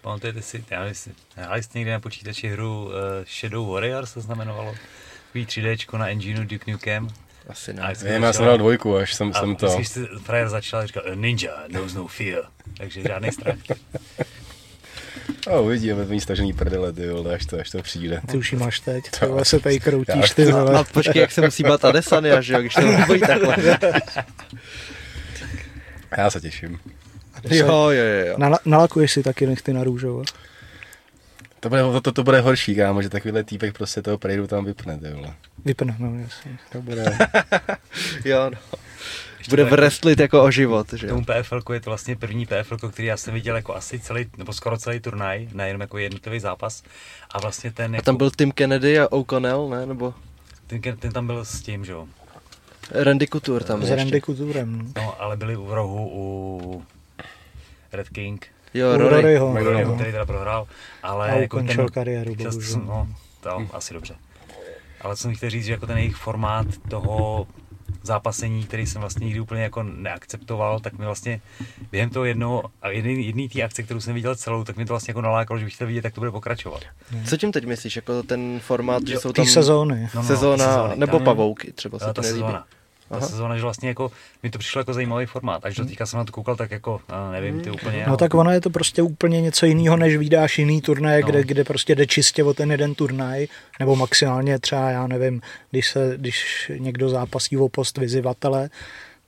Pamatujete 0.02 0.42
si, 0.42 0.66
já 0.70 0.80
nevím, 0.80 0.96
hráli 1.36 1.64
jste 1.64 1.80
někdy 1.80 1.92
na 1.92 2.00
počítači 2.00 2.48
hru 2.48 2.86
uh, 2.86 2.92
Shadow 3.40 3.70
Warriors, 3.70 4.14
to 4.14 4.22
znamenalo? 4.22 4.76
Takový 5.26 5.46
3D 5.46 5.98
na 5.98 6.10
engineu 6.10 6.44
Duke 6.44 6.72
Nukem. 6.72 7.08
Asi 7.48 7.74
ne. 7.74 7.94
Vím, 8.04 8.24
já 8.24 8.34
jsem 8.34 8.46
dal 8.46 8.58
dvojku, 8.58 8.96
až 8.96 9.14
jsem, 9.14 9.32
a 9.36 9.40
jsem 9.40 9.56
to. 9.56 9.76
Když 9.76 9.88
jsi 9.88 10.06
frajer 10.24 10.50
začal 10.50 10.80
a 10.80 10.86
říkal, 10.86 11.04
ninja 11.16 11.52
knows 11.68 11.94
no 11.94 12.08
fear. 12.08 12.44
Takže 12.78 13.02
žádný 13.02 13.32
strach. 13.32 13.58
A 15.52 15.60
uvidíme, 15.60 16.06
to 16.06 16.20
stažený 16.20 16.54
prdele, 16.54 16.94
ty 16.94 17.10
vole, 17.10 17.36
až 17.36 17.46
to, 17.46 17.60
až 17.60 17.70
to 17.70 17.82
přijde. 17.82 18.22
Ty 18.32 18.38
už 18.38 18.52
ji 18.52 18.58
máš 18.58 18.80
teď, 18.80 19.04
ty 19.20 19.26
vole 19.26 19.46
se 19.46 19.60
tady 19.60 19.80
kroutíš, 19.80 20.32
ty 20.32 20.52
vole. 20.52 20.80
A 20.80 20.84
počkej, 20.84 21.22
jak 21.22 21.32
se 21.32 21.42
musí 21.42 21.64
bát 21.64 21.86
Adesanya, 21.86 22.42
že 22.42 22.54
jo, 22.54 22.60
když 22.60 22.74
to 22.74 22.82
bojí 23.08 23.22
takhle. 23.22 23.56
Já 26.18 26.30
se 26.30 26.42
těším. 26.42 26.80
Jo, 27.50 27.90
jo, 27.90 28.04
jo. 28.28 28.36
Nala, 28.38 28.60
nalakuješ 28.66 29.12
si 29.12 29.24
taky 29.24 29.48
nechty 29.48 29.74
na 29.74 29.84
růžovo. 29.84 30.24
To 31.60 31.70
bude, 31.70 31.82
to, 31.82 32.02
to, 32.02 32.12
to 32.12 32.24
bude 32.24 32.42
horší, 32.42 32.76
kámo, 32.76 33.02
že 33.02 33.10
takovýhle 33.10 33.44
týpek 33.44 33.78
prostě 33.78 34.02
toho 34.02 34.18
prejdu 34.18 34.48
tam 34.48 34.66
vypne, 34.66 34.98
ty 34.98 35.14
vole. 35.14 35.34
Vypne, 35.66 35.96
no 36.00 36.20
jasně. 36.20 36.58
To 36.72 36.82
bude... 36.82 37.18
jo, 38.26 38.50
no. 38.50 38.80
Bude 39.50 39.64
wrestlit 39.64 40.20
jako 40.20 40.44
o 40.44 40.52
život, 40.52 40.94
že 40.94 41.08
Tomu 41.08 41.26
PFL 41.26 41.62
je 41.74 41.80
to 41.80 41.90
vlastně 41.90 42.16
první 42.16 42.46
PFL, 42.46 42.78
který 42.78 43.08
já 43.08 43.18
jsem 43.18 43.34
viděl 43.34 43.56
jako 43.56 43.76
asi 43.76 44.00
celý, 44.00 44.26
nebo 44.38 44.54
skoro 44.54 44.78
celý 44.78 45.00
turnaj, 45.00 45.48
nejenom 45.54 45.82
jako 45.82 45.98
jednotlivý 45.98 46.40
zápas. 46.40 46.84
A 47.32 47.40
vlastně 47.40 47.72
ten... 47.72 47.96
A 47.96 48.02
tam 48.02 48.14
jako, 48.14 48.18
byl 48.18 48.32
Tim 48.32 48.52
Kennedy 48.52 49.00
a 49.00 49.12
O'Connell, 49.12 49.70
ne? 49.70 49.86
Nebo... 49.86 50.14
Ten, 50.68 50.82
ten 50.82 51.12
tam 51.12 51.28
byl 51.28 51.46
s 51.46 51.62
tím, 51.62 51.86
že 51.86 51.92
jo. 51.92 52.08
Randy 52.94 53.28
Couture 53.28 53.66
tam 53.66 53.84
S 53.84 53.90
Randy 53.90 54.22
Couturem. 54.22 54.94
No, 54.96 55.22
ale 55.22 55.38
byli 55.38 55.56
u 55.56 55.76
rohu 55.76 56.10
u 56.14 56.84
Red 57.92 58.10
King. 58.10 58.48
Jo, 58.74 58.98
Rory. 58.98 59.16
Roryho, 59.16 59.54
Roryho, 59.64 59.96
který 59.96 60.12
teda 60.12 60.26
prohrál. 60.26 60.68
Ale 61.04 61.32
a 61.32 61.36
jako 61.36 61.64
ten, 61.64 61.88
kariéru, 61.88 62.36
bohužel. 62.36 62.82
No, 62.86 63.08
to 63.42 63.60
hm. 63.60 63.68
asi 63.74 63.94
dobře. 63.94 64.16
Ale 65.02 65.16
co 65.16 65.22
jsem 65.22 65.36
chtěl 65.36 65.50
říct, 65.50 65.66
že 65.66 65.72
jako 65.72 65.88
ten 65.88 65.98
jejich 65.98 66.16
formát 66.16 66.68
toho 66.90 67.48
zápasení, 68.04 68.64
který 68.64 68.86
jsem 68.86 69.02
vlastně 69.02 69.26
nikdy 69.26 69.40
úplně 69.40 69.64
jako 69.64 69.84
neakceptoval, 69.84 70.80
tak 70.80 70.98
mi 70.98 71.06
vlastně 71.06 71.42
během 71.92 72.10
toho 72.10 72.26
jednoho 72.26 72.64
a 72.82 72.90
jedný, 72.90 73.26
jedný 73.26 73.50
té 73.50 73.62
akce, 73.62 73.84
kterou 73.84 74.00
jsem 74.00 74.14
viděl 74.14 74.36
celou, 74.36 74.64
tak 74.64 74.78
mi 74.78 74.86
to 74.86 74.94
vlastně 74.94 75.12
jako 75.12 75.22
nalákalo, 75.22 75.60
že 75.60 75.66
bych 75.66 75.74
chtěl 75.74 75.88
vidět, 75.88 76.06
jak 76.06 76.14
to 76.14 76.22
bude 76.22 76.32
pokračovat. 76.32 76.82
Co 77.30 77.38
tím 77.38 77.52
teď 77.52 77.66
myslíš? 77.66 77.96
Jako 77.96 78.24
ten 78.24 78.60
formát, 78.60 79.08
že 79.08 79.14
jo, 79.14 79.20
jsou 79.20 79.34
tam... 79.34 79.46
sezóny. 79.46 80.10
No, 80.16 80.22
no, 80.22 80.28
sezóna, 80.28 80.66
sezóny. 80.66 80.96
nebo 80.96 81.18
tam, 81.18 81.26
pavouky 81.26 81.72
třeba 81.72 82.00
se 82.00 82.14
to 82.14 82.22
nelíbí. 82.22 82.40
Sezóna 82.40 82.66
ta 83.12 83.18
Aha. 83.18 83.28
sezóna, 83.28 83.56
že 83.56 83.62
vlastně 83.62 83.90
jako 83.90 84.12
mi 84.44 84.50
to 84.50 84.60
přišlo 84.60 84.80
jako 84.80 84.94
zajímavý 84.94 85.26
formát. 85.26 85.66
Až 85.66 85.76
do 85.76 85.86
teďka 85.86 86.06
jsem 86.06 86.18
na 86.18 86.24
to 86.24 86.32
koukal, 86.32 86.56
tak 86.56 86.72
jako, 86.72 87.02
nevím, 87.32 87.62
ty 87.62 87.70
hmm. 87.70 87.76
úplně. 87.76 88.06
No 88.08 88.18
tak 88.18 88.34
ono 88.34 88.52
je 88.52 88.62
to 88.62 88.70
prostě 88.70 89.02
úplně 89.02 89.42
něco 89.42 89.66
jiného, 89.66 89.98
než 89.98 90.18
vydáš 90.18 90.60
jiný 90.60 90.82
turnaj, 90.82 91.22
no. 91.22 91.28
kde, 91.28 91.44
kde 91.44 91.64
prostě 91.64 91.96
jde 91.96 92.08
čistě 92.08 92.44
o 92.44 92.54
ten 92.54 92.72
jeden 92.72 92.96
turnaj, 92.96 93.48
nebo 93.80 93.96
maximálně 93.96 94.60
třeba, 94.60 94.90
já 94.90 95.08
nevím, 95.08 95.42
když, 95.72 95.90
se, 95.90 96.14
když 96.18 96.72
někdo 96.78 97.10
zápasí 97.10 97.58
o 97.58 97.70
post 97.70 97.98
vyzivatele, 97.98 98.70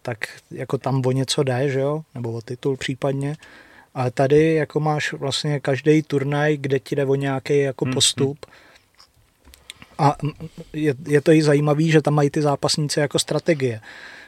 tak 0.02 0.18
jako 0.52 0.78
tam 0.78 1.02
o 1.06 1.12
něco 1.12 1.44
jde, 1.44 1.70
že 1.70 1.80
jo, 1.80 2.02
nebo 2.16 2.32
o 2.32 2.42
titul 2.42 2.78
případně. 2.78 3.36
Ale 3.96 4.12
tady 4.12 4.54
jako 4.54 4.80
máš 4.80 5.14
vlastně 5.14 5.60
každý 5.60 6.02
turnaj, 6.02 6.58
kde 6.58 6.80
ti 6.80 6.96
jde 6.96 7.06
o 7.06 7.16
nějaký 7.16 7.60
jako 7.60 7.86
hmm, 7.86 7.94
postup, 7.94 8.46
hmm 8.46 8.64
a 9.98 10.16
je, 10.74 10.94
je 11.08 11.22
to 11.22 11.32
i 11.32 11.44
zajímavé, 11.44 11.84
že 11.84 12.02
tam 12.02 12.14
mají 12.14 12.30
ty 12.30 12.42
zápasníci 12.42 13.00
jako 13.00 13.20
strategie. 13.20 13.82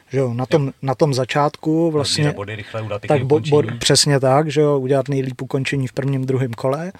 Že 0.08 0.18
jo, 0.18 0.34
na, 0.34 0.46
tom, 0.46 0.72
na 0.82 0.94
tom 0.94 1.14
začátku 1.14 1.90
vlastně... 1.90 2.32
Body 2.32 2.56
rychle 2.56 2.82
udat 2.82 3.02
tak 3.08 3.24
bo, 3.24 3.40
bo, 3.40 3.62
přesně 3.78 4.20
tak, 4.20 4.50
že 4.50 4.60
jo, 4.60 4.78
udělat 4.78 5.08
nejlíp 5.08 5.42
ukončení 5.42 5.86
v 5.86 5.92
prvním, 5.92 6.26
druhém 6.26 6.54
kole 6.54 6.92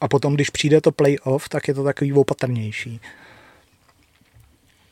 a 0.00 0.08
potom, 0.08 0.34
když 0.34 0.50
přijde 0.50 0.80
to 0.80 0.92
playoff, 0.92 1.48
tak 1.48 1.68
je 1.68 1.74
to 1.74 1.84
takový 1.84 2.12
opatrnější. 2.12 3.00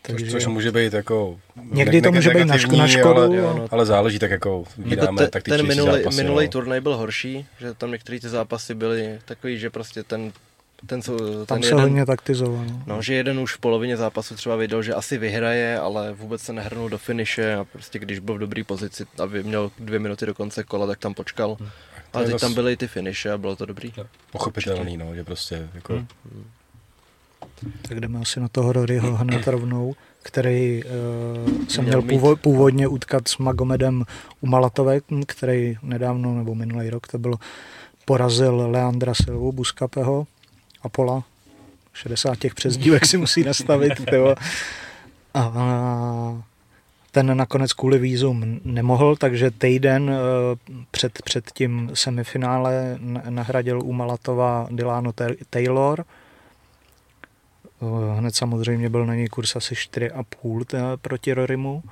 Takže, 0.03 0.31
což, 0.31 0.47
může 0.47 0.73
být 0.73 0.93
jako 0.93 1.39
Někdy 1.71 2.03
to 2.03 2.13
může 2.13 2.31
být 2.31 2.45
na, 2.45 2.59
ško, 2.59 2.77
na 2.77 2.89
škodu. 2.89 3.21
Ale, 3.21 3.37
jo, 3.37 3.69
ale 3.71 3.87
záleží 3.87 4.19
tak 4.19 4.31
jako 4.31 4.65
vydáme 4.79 5.23
jako 5.23 5.31
te, 5.31 5.41
Ten 5.41 5.67
minulý, 5.67 6.03
minulý 6.17 6.49
turnaj 6.49 6.81
byl 6.81 6.97
horší, 6.97 7.47
že 7.61 7.75
tam 7.75 7.91
některé 7.91 8.21
ty 8.21 8.29
zápasy 8.29 8.75
byly 8.75 9.19
takový, 9.25 9.59
že 9.59 9.71
prostě 9.71 10.03
ten 10.03 10.33
ten, 10.87 11.01
ten 11.03 11.47
Tam 11.47 11.63
se 11.63 11.75
hodně 11.75 12.07
taktizoval. 12.07 12.65
No, 12.87 13.03
že 13.03 13.15
jeden 13.15 13.39
už 13.39 13.55
v 13.55 13.59
polovině 13.59 13.97
zápasu 13.97 14.35
třeba 14.35 14.57
viděl, 14.57 14.83
že 14.83 14.95
asi 14.95 15.19
vyhraje, 15.19 15.79
ale 15.79 16.13
vůbec 16.13 16.43
se 16.43 16.53
nehrnul 16.53 16.89
do 16.89 16.99
finiše 16.99 17.55
a 17.55 17.65
prostě 17.65 17.99
když 17.99 18.19
byl 18.19 18.35
v 18.35 18.39
dobré 18.39 18.65
pozici 18.65 19.07
a 19.23 19.27
měl 19.43 19.71
dvě 19.79 19.99
minuty 19.99 20.27
do 20.27 20.35
konce 20.35 20.65
kola, 20.65 20.87
tak 20.87 20.99
tam 20.99 21.15
počkal. 21.15 21.57
Hmm. 21.61 21.69
Ale 22.13 22.27
teď 22.27 22.41
tam 22.41 22.55
byly 22.55 22.77
ty 22.77 22.89
finiše 22.89 23.33
a 23.33 23.39
bylo 23.39 23.57
to 23.57 23.67
dobrý. 23.67 23.93
Pochopitelný, 24.33 24.97
no, 24.97 25.15
že 25.15 25.25
prostě 25.25 25.69
jako... 25.75 25.95
Hmm. 25.95 26.07
Tak 27.89 28.01
jdeme 28.01 28.19
asi 28.21 28.41
na 28.41 28.49
toho 28.49 28.73
Roryho 28.73 29.17
hned 29.17 29.49
rovnou, 29.49 29.95
který 30.23 30.85
uh, 30.85 31.67
se 31.69 31.83
měl, 31.83 32.03
měl 32.03 32.37
původně 32.37 32.89
utkat 32.89 33.29
s 33.29 33.39
Magomedem 33.39 34.05
u 34.41 34.47
Malatové, 34.47 35.01
který 35.27 35.77
nedávno, 35.83 36.35
nebo 36.35 36.55
minulý 36.55 36.91
rok 36.91 37.09
to 37.09 37.19
bylo, 37.19 37.37
porazil 38.05 38.71
Leandra 38.71 39.15
Silvu 39.15 39.53
Buskapeho, 39.53 40.27
Apola. 40.83 41.23
60 41.93 42.39
těch 42.39 42.55
přezdívek 42.55 43.07
si 43.07 43.17
musí 43.17 43.45
nastavit. 43.45 44.05
Tyvo. 44.11 44.35
A 45.35 45.53
ten 47.11 47.37
nakonec 47.37 47.73
kvůli 47.73 47.99
vízum 47.99 48.61
nemohl, 48.65 49.17
takže 49.17 49.51
týden 49.51 50.11
eh, 50.11 50.77
před, 50.91 51.23
před 51.23 51.51
tím 51.55 51.91
semifinále 51.95 52.99
nahradil 53.29 53.83
u 53.83 53.93
Malatova 53.93 54.69
Dilano 54.71 55.13
Taylor. 55.51 56.05
Eh, 57.83 58.19
hned 58.19 58.37
samozřejmě 58.37 58.91
byl 58.91 59.07
na 59.07 59.15
něj 59.15 59.29
kurz 59.29 59.57
asi 59.57 59.75
4,5 59.75 60.97
proti 60.97 61.33
Rorimu. 61.33 61.83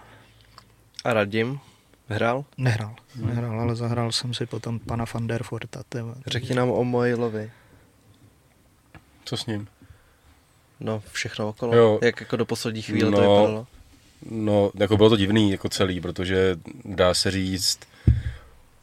A 1.04 1.12
Radim 1.12 1.60
hrál? 2.08 2.44
Nehrál, 2.58 2.94
nehrál, 3.16 3.60
ale 3.60 3.76
zahrál 3.76 4.12
jsem 4.12 4.34
si 4.34 4.46
potom 4.46 4.78
pana 4.78 5.04
van 5.14 5.26
der 5.26 5.42
Forta. 5.42 5.82
Řekni 6.26 6.54
nám 6.54 6.70
o 6.70 6.84
Mojlovi. 6.84 7.50
Co 9.28 9.36
s 9.36 9.46
ním? 9.46 9.68
No, 10.80 11.02
všechno 11.12 11.48
okolo. 11.48 11.76
Jo. 11.76 11.98
Jak 12.02 12.20
jako 12.20 12.36
do 12.36 12.46
poslední 12.46 12.82
chvíle 12.82 13.10
no, 13.10 13.16
to 13.16 13.22
vypadalo? 13.22 13.66
No, 14.30 14.70
jako 14.74 14.96
bylo 14.96 15.10
to 15.10 15.16
divný 15.16 15.50
jako 15.50 15.68
celý, 15.68 16.00
protože 16.00 16.56
dá 16.84 17.14
se 17.14 17.30
říct, 17.30 17.78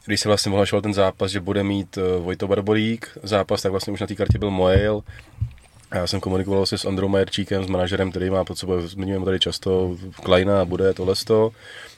když 0.06 0.20
se 0.20 0.30
vlastně 0.30 0.52
ohlašoval 0.52 0.82
ten 0.82 0.94
zápas, 0.94 1.32
že 1.32 1.40
bude 1.40 1.64
mít 1.64 1.98
uh, 1.98 2.24
Vojto 2.24 2.48
Barborík 2.48 3.18
zápas, 3.24 3.62
tak 3.62 3.72
vlastně 3.72 3.94
už 3.94 4.02
na 4.02 4.08
té 4.08 4.16
kartě 4.16 4.38
byl 4.38 4.52
Moel. 4.52 5.04
Já 5.94 6.08
jsem 6.08 6.20
komunikoval 6.20 6.66
se 6.66 6.78
s 6.78 6.86
Androu 6.86 7.08
Majerčíkem, 7.08 7.64
s 7.64 7.68
manažerem, 7.68 8.12
který 8.12 8.30
má 8.30 8.44
pod 8.44 8.58
sebou, 8.58 8.82
zmiňujeme 8.82 9.26
tady 9.26 9.40
často, 9.40 9.98
Kleina 10.24 10.66
bude 10.66 10.94
tohle 10.94 11.16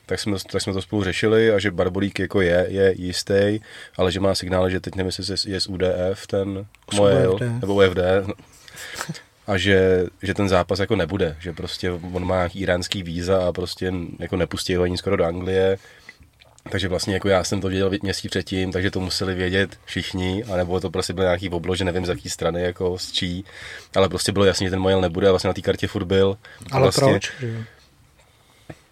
tak 0.08 0.20
jsme, 0.20 0.38
tak 0.52 0.62
jsme 0.62 0.74
to 0.74 0.82
spolu 0.82 1.04
řešili 1.04 1.52
a 1.52 1.60
že 1.60 1.72
Barbolík 1.72 2.20
jako 2.20 2.42
je, 2.42 2.66
je 2.70 2.94
jistý, 2.98 3.60
ale 3.98 4.12
že 4.12 4.20
má 4.20 4.36
signál, 4.36 4.70
že 4.70 4.80
teď 4.80 4.96
nevím, 4.96 5.12
jestli 5.18 5.52
je 5.52 5.62
z 5.62 5.68
UDF 5.68 6.28
ten 6.28 6.66
Moel, 6.94 7.40
nebo 7.62 7.76
UFD, 7.76 7.98
no. 8.28 8.34
a 9.48 9.58
že, 9.58 10.06
že 10.24 10.34
ten 10.34 10.50
zápas 10.50 10.80
jako 10.80 10.96
nebude, 10.96 11.36
že 11.40 11.54
prostě 11.54 11.92
on 11.92 12.26
má 12.26 12.50
iránský 12.54 13.04
víza 13.04 13.48
a 13.48 13.52
prostě 13.52 13.94
jako 14.20 14.36
nepustí 14.36 14.76
ho 14.76 14.84
ani 14.84 14.98
skoro 14.98 15.18
do 15.18 15.26
Anglie, 15.26 15.78
takže 16.70 16.88
vlastně 16.88 17.14
jako 17.14 17.28
já 17.28 17.44
jsem 17.44 17.62
to 17.62 17.68
věděl 17.68 17.92
měsíc 18.02 18.30
předtím, 18.30 18.72
takže 18.72 18.92
to 18.92 19.00
museli 19.00 19.36
vědět 19.36 19.80
všichni, 19.86 20.44
anebo 20.44 20.80
to 20.80 20.90
prostě 20.90 21.14
byl 21.14 21.24
nějaký 21.24 21.50
oblož, 21.50 21.78
že 21.78 21.86
nevím 21.86 22.06
z 22.06 22.10
jaký 22.10 22.30
strany, 22.30 22.62
jako 22.62 22.98
z 22.98 23.12
čí, 23.12 23.46
ale 23.96 24.10
prostě 24.10 24.32
bylo 24.32 24.46
jasně, 24.46 24.68
že 24.68 24.72
ten 24.72 24.80
Mojel 24.80 25.02
nebude 25.02 25.28
a 25.28 25.32
vlastně 25.32 25.48
na 25.48 25.54
té 25.54 25.62
kartě 25.62 25.88
furt 25.88 26.06
byl. 26.06 26.38
Ale 26.72 26.82
vlastně, 26.82 27.12
proč? 27.12 27.32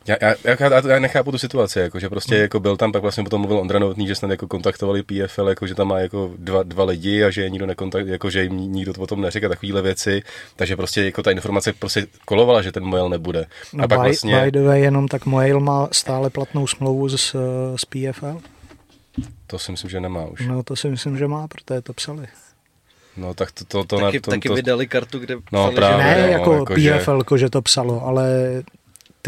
Já, 0.07 0.15
já, 0.21 0.35
já, 0.43 0.87
já, 0.89 0.99
nechápu 0.99 1.31
tu 1.31 1.37
situaci, 1.37 1.79
jako, 1.79 1.99
že 1.99 2.09
prostě 2.09 2.35
hmm. 2.35 2.41
jako 2.41 2.59
byl 2.59 2.77
tam, 2.77 2.91
pak 2.91 3.01
vlastně 3.01 3.23
potom 3.23 3.41
mluvil 3.41 3.57
Ondra 3.57 3.79
Novotný, 3.79 4.07
že 4.07 4.15
snad 4.15 4.31
jako 4.31 4.47
kontaktovali 4.47 5.03
PFL, 5.03 5.49
jako, 5.49 5.67
že 5.67 5.75
tam 5.75 5.87
má 5.87 5.99
jako 5.99 6.31
dva, 6.37 6.63
dva 6.63 6.83
lidi 6.83 7.23
a 7.23 7.29
že 7.29 7.41
je 7.41 7.49
nikdo 7.49 7.65
nekontakt, 7.65 8.07
jako, 8.07 8.29
že 8.29 8.43
jim 8.43 8.57
nikdo 8.57 8.93
o 8.97 9.07
tom 9.07 9.21
neřekl 9.21 9.49
takovéhle 9.49 9.81
věci, 9.81 10.21
takže 10.55 10.75
prostě 10.75 11.05
jako 11.05 11.23
ta 11.23 11.31
informace 11.31 11.73
prostě 11.73 12.07
kolovala, 12.25 12.61
že 12.61 12.71
ten 12.71 12.83
Moel 12.83 13.09
nebude. 13.09 13.45
No 13.73 13.83
a 13.83 13.87
pak 13.87 13.99
by, 13.99 14.03
vlastně... 14.03 14.41
by 14.41 14.51
the 14.51 14.61
way, 14.61 14.81
jenom 14.81 15.07
tak 15.07 15.25
Moel 15.25 15.59
má 15.59 15.87
stále 15.91 16.29
platnou 16.29 16.67
smlouvu 16.67 17.09
s, 17.09 17.35
s 17.75 17.85
PFL? 17.85 18.41
To 19.47 19.59
si 19.59 19.71
myslím, 19.71 19.89
že 19.89 19.99
nemá 19.99 20.25
už. 20.25 20.47
No 20.47 20.63
to 20.63 20.75
si 20.75 20.89
myslím, 20.89 21.17
že 21.17 21.27
má, 21.27 21.47
protože 21.47 21.81
to 21.81 21.93
psali. 21.93 22.27
No 23.17 23.33
tak 23.33 23.51
to, 23.51 23.65
to, 23.65 23.83
to 23.83 23.99
taky, 23.99 24.19
to, 24.19 24.31
taky 24.31 24.47
to, 24.47 24.55
vydali 24.55 24.87
kartu, 24.87 25.19
kde 25.19 25.35
no, 25.35 25.41
psali, 25.51 25.75
právě, 25.75 26.05
že... 26.05 26.11
Ne, 26.11 26.21
no, 26.21 26.33
jako, 26.33 26.53
jako 26.53 26.73
PFL, 26.73 27.21
že... 27.31 27.37
že 27.37 27.49
to 27.49 27.61
psalo, 27.61 28.05
ale 28.05 28.27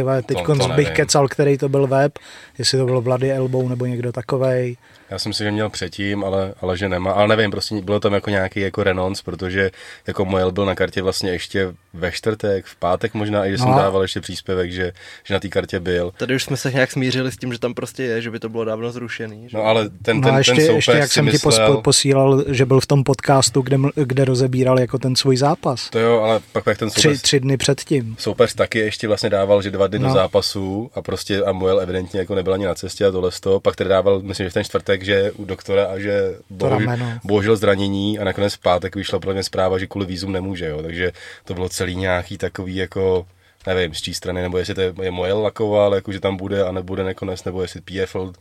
ty 0.04 0.22
teď 0.22 0.38
bych 0.76 0.92
kecal, 0.92 1.28
který 1.28 1.58
to 1.58 1.70
byl 1.70 1.88
web, 1.88 2.20
jestli 2.58 2.78
to 2.78 2.86
bylo 2.86 3.02
Bloody 3.02 3.32
Elbow 3.32 3.70
nebo 3.70 3.86
někdo 3.86 4.12
takovej. 4.12 4.78
Já 5.12 5.20
jsem 5.20 5.34
si, 5.34 5.44
že 5.44 5.52
měl 5.52 5.70
předtím, 5.70 6.24
ale, 6.24 6.54
ale 6.62 6.78
že 6.78 6.90
nemá. 6.90 7.12
Ale 7.12 7.28
nevím, 7.28 7.52
prostě 7.52 7.82
bylo 7.82 8.00
tam 8.00 8.14
jako 8.14 8.30
nějaký 8.30 8.60
jako 8.60 8.84
renonc, 8.84 9.22
protože 9.22 9.72
jako 10.08 10.26
Mojel 10.26 10.52
byl 10.52 10.66
na 10.66 10.76
kartě 10.76 11.02
vlastně 11.02 11.32
ještě 11.32 11.74
ve 11.94 12.12
čtvrtek, 12.12 12.66
v 12.66 12.76
pátek 12.76 13.14
možná, 13.14 13.46
i 13.46 13.52
že 13.52 13.58
no. 13.58 13.64
jsem 13.64 13.74
dával 13.74 14.02
ještě 14.02 14.22
příspěvek, 14.22 14.72
že, 14.72 14.92
že 15.24 15.34
na 15.34 15.40
té 15.40 15.48
kartě 15.48 15.80
byl. 15.80 16.14
Tady 16.18 16.36
už 16.36 16.44
jsme 16.44 16.58
se 16.58 16.72
nějak 16.72 16.92
smířili 16.92 17.32
s 17.32 17.38
tím, 17.38 17.54
že 17.54 17.60
tam 17.60 17.74
prostě 17.74 18.04
je, 18.04 18.22
že 18.22 18.32
by 18.32 18.40
to 18.40 18.50
bylo 18.50 18.66
dávno 18.66 18.92
zrušený. 18.92 19.50
Že? 19.50 19.58
No 19.58 19.64
ale 19.64 19.90
ten, 19.90 20.22
no 20.22 20.28
ten, 20.28 20.38
ještě, 20.38 20.54
ten 20.54 20.66
soupeř 20.66 20.76
ještě 20.76 20.92
jak 20.92 21.12
jsem 21.12 21.26
myslel... 21.26 21.76
ti 21.76 21.82
posílal, 21.82 22.44
že 22.48 22.66
byl 22.66 22.80
v 22.80 22.86
tom 22.86 23.04
podcastu, 23.04 23.62
kde, 23.62 23.78
kde 23.96 24.26
rozebíral 24.26 24.80
jako 24.80 24.98
ten 24.98 25.16
svůj 25.16 25.38
zápas. 25.38 25.90
To 25.90 26.00
jo, 26.00 26.22
ale 26.22 26.40
pak, 26.52 26.64
pak 26.64 26.78
ten 26.78 26.90
soupeř... 26.90 27.14
Tři, 27.14 27.22
tři 27.22 27.40
dny 27.40 27.58
předtím. 27.58 28.16
Soupeř 28.20 28.54
taky 28.54 28.80
ještě 28.80 29.08
vlastně 29.08 29.30
dával, 29.30 29.62
že 29.62 29.72
dva 29.72 29.88
dny 29.88 30.00
no. 30.00 30.08
do 30.08 30.14
zápasu 30.14 30.92
a 30.96 31.02
prostě 31.02 31.44
a 31.44 31.52
Mojel 31.52 31.80
evidentně 31.80 32.20
jako 32.20 32.36
nebyl 32.36 32.54
ani 32.54 32.66
na 32.66 32.76
cestě 32.76 33.06
a 33.06 33.12
tohle 33.12 33.32
to. 33.40 33.60
Pak 33.60 33.76
tedy 33.76 33.90
dával, 33.90 34.22
myslím, 34.22 34.46
že 34.46 34.50
v 34.50 34.54
ten 34.54 34.64
čtvrtek, 34.64 34.97
že 35.04 35.32
u 35.32 35.46
doktora 35.46 35.86
a 35.86 36.00
že 36.00 36.36
bohužel, 36.50 36.98
bohužel 37.24 37.56
zranění 37.56 38.20
a 38.20 38.24
nakonec 38.24 38.54
v 38.54 38.62
pátek 38.62 38.96
vyšla 38.96 39.20
pro 39.20 39.34
mě 39.34 39.44
zpráva, 39.44 39.80
že 39.80 39.88
kvůli 39.88 40.06
vízum 40.06 40.32
nemůže, 40.32 40.68
jo. 40.68 40.82
takže 40.82 41.12
to 41.46 41.54
bylo 41.54 41.70
celý 41.70 41.96
nějaký 41.96 42.38
takový 42.38 42.76
jako 42.76 43.26
nevím, 43.68 43.94
z 43.94 44.02
čí 44.02 44.14
strany, 44.14 44.42
nebo 44.42 44.58
jestli 44.58 44.74
to 44.74 44.82
je 44.82 45.12
moje 45.12 45.34
lakoval, 45.34 45.96
jako 45.96 46.12
že 46.12 46.20
tam 46.20 46.38
bude 46.38 46.64
a 46.64 46.72
nebude 46.72 47.04
nakonec, 47.04 47.44
nebo 47.44 47.62
jestli 47.62 47.82
PFL, 47.82 48.34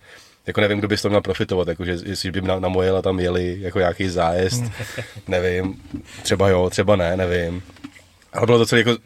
jako 0.47 0.61
nevím, 0.61 0.79
kdo 0.79 0.89
by 0.89 0.97
z 0.97 1.03
toho 1.03 1.11
měl 1.11 1.21
profitovat, 1.21 1.69
jako 1.69 1.85
že, 1.85 1.97
jestli 2.05 2.31
by 2.31 2.41
na, 2.41 2.61
na 2.61 2.69
Mojela 2.69 3.03
tam 3.03 3.21
jeli 3.21 3.57
jako 3.61 3.79
nějaký 3.79 4.09
zájezd, 4.09 4.65
nevím, 5.29 5.83
třeba 6.23 6.49
jo, 6.49 6.71
třeba 6.71 6.97
ne, 6.97 7.17
nevím. 7.17 7.63
Ale 8.37 8.47
bylo 8.47 8.59
to 8.59 8.67
celé 8.67 8.79
jako, 8.79 8.97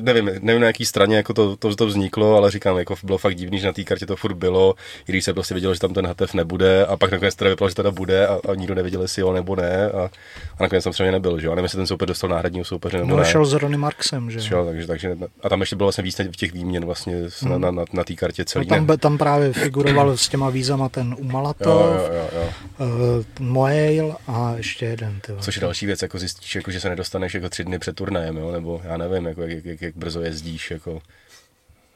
nevím, 0.00 0.30
nevím 0.40 0.60
na 0.60 0.66
jaký 0.66 0.86
straně 0.86 1.16
jako 1.16 1.34
to, 1.34 1.56
to, 1.56 1.76
to, 1.76 1.86
vzniklo, 1.86 2.36
ale 2.36 2.50
říkám, 2.50 2.78
jako 2.78 2.94
bylo 3.02 3.18
fakt 3.18 3.34
divný, 3.34 3.58
že 3.58 3.66
na 3.66 3.72
té 3.72 3.84
kartě 3.84 4.06
to 4.06 4.16
furt 4.16 4.34
bylo, 4.34 4.74
i 5.08 5.12
když 5.12 5.24
se 5.24 5.34
prostě 5.34 5.54
vědělo, 5.54 5.74
že 5.74 5.80
tam 5.80 5.94
ten 5.94 6.06
HTF 6.06 6.34
nebude 6.34 6.86
a 6.86 6.96
pak 6.96 7.10
nakonec 7.10 7.34
teda 7.34 7.50
vypadalo, 7.50 7.68
že 7.68 7.74
teda 7.74 7.90
bude 7.90 8.26
a, 8.26 8.40
a 8.48 8.54
nikdo 8.54 8.74
nevěděl, 8.74 9.02
jestli 9.02 9.22
jo 9.22 9.32
nebo 9.32 9.56
ne 9.56 9.90
a, 9.90 10.10
a 10.58 10.62
nakonec 10.62 10.84
tam 10.84 10.92
třeba 10.92 11.10
nebyl, 11.10 11.40
že 11.40 11.46
jo, 11.46 11.52
a 11.52 11.54
nevím, 11.54 11.64
jestli 11.64 11.76
ten 11.76 11.86
soupeř 11.86 12.08
dostal 12.08 12.30
náhradního 12.30 12.64
soupeře 12.64 12.98
nebo 12.98 13.10
no, 13.10 13.16
ne. 13.16 13.24
šel 13.24 13.44
s 13.44 13.52
Ronny 13.52 13.76
Marksem, 13.76 14.30
že 14.30 14.40
šel, 14.40 14.66
takže, 14.66 14.86
takže, 14.86 15.16
a 15.42 15.48
tam 15.48 15.60
ještě 15.60 15.76
bylo 15.76 15.86
vlastně 15.86 16.04
víc 16.04 16.18
v 16.18 16.36
těch 16.36 16.52
výměn 16.52 16.84
vlastně 16.84 17.14
hmm. 17.40 17.50
na, 17.50 17.58
na, 17.58 17.70
na, 17.70 17.84
na 17.92 18.04
té 18.04 18.14
kartě 18.14 18.44
celý. 18.44 18.66
No, 18.70 18.86
tam, 18.86 18.98
tam 18.98 19.18
právě 19.18 19.52
figuroval 19.52 20.16
s 20.16 20.28
těma 20.28 20.50
vízama 20.50 20.88
ten 20.88 21.16
Umalatov, 21.18 21.66
jo, 21.66 22.10
jo, 22.12 22.28
jo, 22.32 22.42
jo. 22.42 22.48
Uh, 22.86 23.24
Moel 23.46 24.16
a 24.26 24.54
ještě 24.56 24.86
jeden. 24.86 25.20
Tyvo. 25.20 25.38
Což 25.40 25.56
je 25.56 25.60
další 25.60 25.86
věc, 25.86 26.02
jako 26.02 26.18
zjistíš, 26.18 26.54
jako, 26.54 26.70
že 26.70 26.80
se 26.80 26.88
nedostaneš 26.88 27.34
jako 27.34 27.48
tři 27.48 27.64
dny 27.64 27.78
před 27.78 27.96
turnajem, 27.96 28.36
jo, 28.36 28.52
nebo 28.52 28.67
já 28.84 28.96
nevím, 28.96 29.26
jako 29.26 29.42
jak, 29.42 29.64
jak, 29.64 29.82
jak 29.82 29.96
brzo 29.96 30.20
jezdíš, 30.20 30.70
jako 30.70 31.00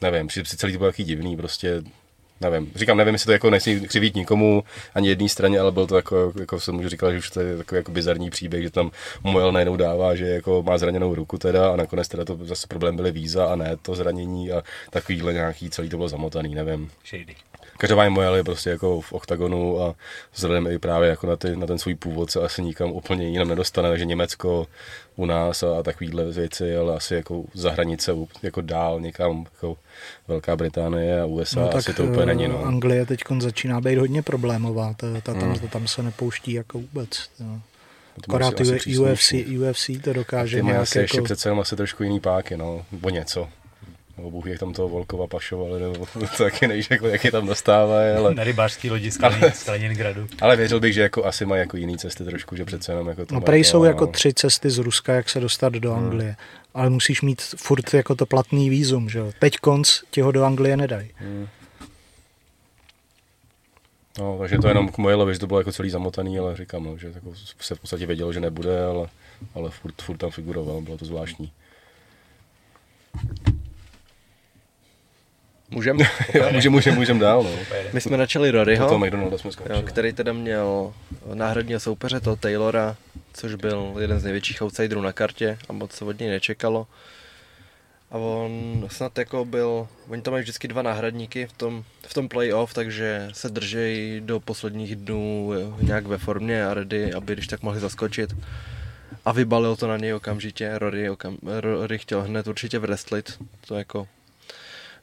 nevím, 0.00 0.26
při, 0.26 0.42
při 0.42 0.56
celý 0.56 0.72
to 0.72 0.78
bylo 0.78 0.90
taky 0.90 1.04
divný, 1.04 1.37
prostě 1.37 1.82
nevím, 2.40 2.72
říkám, 2.74 2.96
nevím, 2.96 3.14
jestli 3.14 3.26
to 3.26 3.32
jako 3.32 3.50
nechci 3.50 3.80
křivít 3.80 4.14
nikomu, 4.14 4.64
ani 4.94 5.08
jedné 5.08 5.28
straně, 5.28 5.61
ale 5.61 5.72
byl 5.72 5.87
to 5.87 5.96
jako, 5.96 6.32
jako 6.40 6.61
jsem 6.61 6.76
už 6.76 6.87
říkal, 6.87 7.12
že 7.12 7.18
už 7.18 7.30
to 7.30 7.40
je 7.40 7.56
takový 7.56 7.76
jako 7.76 7.92
bizarní 7.92 8.30
příběh, 8.30 8.62
že 8.62 8.70
tam 8.70 8.90
Mojel 9.22 9.52
najednou 9.52 9.76
dává, 9.76 10.14
že 10.14 10.28
jako 10.28 10.62
má 10.62 10.78
zraněnou 10.78 11.14
ruku 11.14 11.38
teda 11.38 11.72
a 11.72 11.76
nakonec 11.76 12.08
teda 12.08 12.24
to 12.24 12.38
zase 12.42 12.66
problém 12.66 12.96
byly 12.96 13.12
víza 13.12 13.46
a 13.46 13.56
ne 13.56 13.76
to 13.82 13.94
zranění 13.94 14.52
a 14.52 14.62
takovýhle 14.90 15.32
nějaký 15.32 15.70
celý 15.70 15.88
to 15.88 15.96
bylo 15.96 16.08
zamotaný, 16.08 16.54
nevím. 16.54 16.90
Shady. 17.11 17.35
Každopádně 17.83 18.11
Mojel 18.11 18.37
je 18.37 18.45
prostě 18.45 18.71
jako 18.71 19.01
v 19.01 19.12
oktagonu 19.12 19.83
a 19.83 19.95
vzhledem 20.35 20.66
i 20.66 20.79
právě 20.79 21.09
jako 21.09 21.27
na, 21.27 21.37
ty, 21.37 21.57
na 21.57 21.66
ten 21.66 21.79
svůj 21.79 21.95
původ 21.95 22.31
se 22.31 22.40
asi 22.40 22.62
nikam 22.62 22.92
úplně 22.92 23.29
jinam 23.29 23.49
nedostane, 23.49 23.88
takže 23.88 24.05
Německo 24.05 24.66
u 25.16 25.27
nás 25.27 25.62
a, 25.62 25.79
a 25.79 25.83
takovýhle 25.83 26.25
věci, 26.25 26.77
ale 26.77 26.97
asi 26.97 27.14
jako 27.14 27.45
za 27.55 27.71
hranice 27.71 28.12
jako 28.42 28.61
dál 28.61 29.01
někam 29.01 29.45
jako 29.45 29.77
Velká 30.29 30.57
Británie 30.57 31.21
a 31.21 31.27
USA 31.27 31.61
no, 31.61 31.75
asi 31.75 31.95
to 31.95 32.05
úplně 32.05 32.27
není. 32.27 32.49
No. 32.49 32.61
Eh, 32.62 32.66
Anglie 32.66 33.07
teď 33.07 33.21
začíná 33.40 33.81
být 33.81 33.99
hodně 33.99 34.23
problémová, 34.23 34.95
ta, 34.97 35.07
ta, 35.23 35.35
tam, 35.35 35.40
hmm. 35.40 35.68
tam 35.68 35.88
se 35.88 36.03
nepouští 36.03 36.53
jako 36.53 36.79
vůbec. 36.79 37.31
No. 37.40 37.61
Akorát 38.29 38.61
UFC, 38.61 39.33
UFC 39.59 39.90
to 40.05 40.12
dokáže 40.12 40.62
nějak 40.62 40.81
asi 40.81 40.99
jako... 40.99 41.05
ještě 41.05 41.23
přece 41.23 41.49
jenom 41.49 41.61
asi 41.61 41.77
trošku 41.77 42.03
jiný 42.03 42.21
páky, 42.21 42.57
no, 42.57 42.85
o 43.03 43.11
něco 43.11 43.49
nebo 44.16 44.31
Bůh, 44.31 44.46
jak 44.46 44.59
tam 44.59 44.72
toho 44.72 44.88
Volkova 44.88 45.27
pašovali, 45.27 45.81
nebo 45.81 46.07
to 46.12 46.44
taky 46.44 46.68
nevíš, 46.68 46.90
jako, 46.90 47.09
jak 47.09 47.25
je 47.25 47.31
tam 47.31 47.46
dostávají, 47.46 48.16
ale... 48.16 48.35
Na 48.35 48.44
rybářský 48.44 48.90
lodi 48.90 49.11
z, 49.11 49.18
Kaliningradu. 49.64 50.27
Ale 50.40 50.57
věřil 50.57 50.81
bych, 50.81 50.94
že 50.94 51.03
jako 51.03 51.25
asi 51.25 51.44
mají 51.44 51.61
jako 51.61 51.77
jiný 51.77 51.98
cesty 51.98 52.25
trošku, 52.25 52.57
že 52.57 52.64
přece 52.64 52.92
jenom 52.92 53.09
jako 53.09 53.27
to 53.27 53.35
No 53.35 53.40
prej 53.40 53.64
jsou 53.64 53.85
jako 53.85 54.07
no. 54.07 54.12
tři 54.12 54.35
cesty 54.35 54.70
z 54.70 54.79
Ruska, 54.79 55.14
jak 55.14 55.29
se 55.29 55.40
dostat 55.40 55.72
do 55.72 55.94
hmm. 55.94 56.05
Anglie. 56.05 56.29
Hmm. 56.29 56.37
Ale 56.75 56.90
musíš 56.90 57.22
mít 57.22 57.42
furt 57.42 57.94
jako 57.94 58.14
to 58.14 58.27
platný 58.27 58.70
výzum, 58.70 59.09
že 59.09 59.18
jo. 59.18 59.33
Teď 59.38 59.57
konc 59.57 60.01
ti 60.11 60.20
ho 60.20 60.33
do 60.33 60.44
Anglie 60.44 60.77
nedají. 60.77 61.11
Hmm. 61.14 61.48
No, 64.18 64.38
takže 64.38 64.59
to 64.59 64.68
jenom 64.68 64.88
k 64.88 64.98
Mojelovi, 64.98 65.33
že 65.33 65.38
to 65.38 65.46
bylo 65.46 65.61
jako 65.61 65.72
celý 65.72 65.90
zamotaný, 65.90 66.38
ale 66.38 66.57
říkám, 66.57 66.85
no, 66.85 66.98
že 66.98 67.12
jako 67.14 67.33
se 67.61 67.75
v 67.75 67.81
podstatě 67.81 68.07
vědělo, 68.07 68.33
že 68.33 68.40
nebude, 68.40 68.85
ale, 68.85 69.09
ale 69.55 69.70
furt, 69.70 70.03
furt 70.03 70.16
tam 70.16 70.31
figuroval, 70.31 70.81
bylo 70.81 70.98
to 70.98 71.05
zvláštní. 71.05 71.53
Můžem? 75.72 75.98
můžem, 76.52 76.72
můžem, 76.72 76.94
můžem 76.94 77.18
dál. 77.18 77.42
No. 77.42 77.50
My 77.92 78.00
jsme 78.00 78.16
načali 78.16 78.50
Roryho, 78.50 78.88
to 78.88 78.98
McDonalda 78.98 79.38
jsme 79.38 79.50
jo, 79.70 79.82
který 79.82 80.12
teda 80.12 80.32
měl 80.32 80.94
náhradního 81.35 81.80
soupeře, 81.80 82.20
toho 82.20 82.37
Taylora, 82.37 82.96
což 83.32 83.54
byl 83.54 83.94
jeden 84.00 84.20
z 84.20 84.24
největších 84.24 84.62
outsiderů 84.62 85.00
na 85.00 85.12
kartě 85.12 85.58
a 85.68 85.72
moc 85.72 85.92
se 85.92 86.04
od 86.04 86.18
něj 86.18 86.30
nečekalo. 86.30 86.87
A 88.11 88.18
on 88.18 88.85
snad 88.90 89.18
jako 89.18 89.44
byl, 89.44 89.88
oni 90.08 90.22
tam 90.22 90.32
mají 90.32 90.42
vždycky 90.42 90.68
dva 90.68 90.82
náhradníky 90.82 91.46
v 91.46 91.52
tom, 91.52 91.85
v 92.06 92.14
tom 92.14 92.28
playoff, 92.28 92.74
takže 92.74 93.28
se 93.32 93.48
držejí 93.48 94.20
do 94.20 94.40
posledních 94.40 94.96
dnů 94.96 95.52
nějak 95.80 96.06
ve 96.06 96.18
formě 96.18 96.66
a 96.66 96.74
ready, 96.74 97.12
aby 97.12 97.32
když 97.32 97.46
tak 97.46 97.62
mohli 97.62 97.80
zaskočit. 97.80 98.35
A 99.24 99.32
vybalil 99.32 99.76
to 99.76 99.88
na 99.88 99.96
něj 99.96 100.14
okamžitě, 100.14 100.78
Rory, 100.78 101.11
okam, 101.11 101.37
Rory 101.61 101.98
chtěl 101.98 102.22
hned 102.22 102.46
určitě 102.46 102.78
wrestlit, 102.78 103.38
to 103.68 103.74
jako 103.74 104.08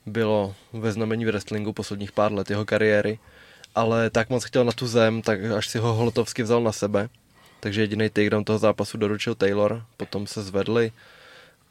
bylo 0.10 0.56
ve 0.74 0.91
znamení 0.91 1.26
v 1.26 1.28
wrestlingu 1.28 1.74
posledních 1.74 2.12
pár 2.12 2.34
let 2.34 2.50
jeho 2.50 2.65
kariéry, 2.65 3.19
ale 3.76 4.10
tak 4.10 4.30
moc 4.30 4.43
chtěl 4.43 4.65
na 4.65 4.72
tu 4.72 4.88
zem, 4.88 5.22
tak 5.22 5.43
až 5.43 5.67
si 5.67 5.78
ho 5.78 5.93
Holotovsky 5.93 6.43
vzal 6.43 6.63
na 6.63 6.72
sebe. 6.72 7.10
Takže 7.60 7.82
jediný 7.82 8.10
takedown 8.10 8.43
toho 8.43 8.60
zápasu 8.60 8.98
doručil 8.98 9.36
Taylor, 9.36 9.84
potom 9.98 10.28
se 10.28 10.43
zvedli 10.43 10.91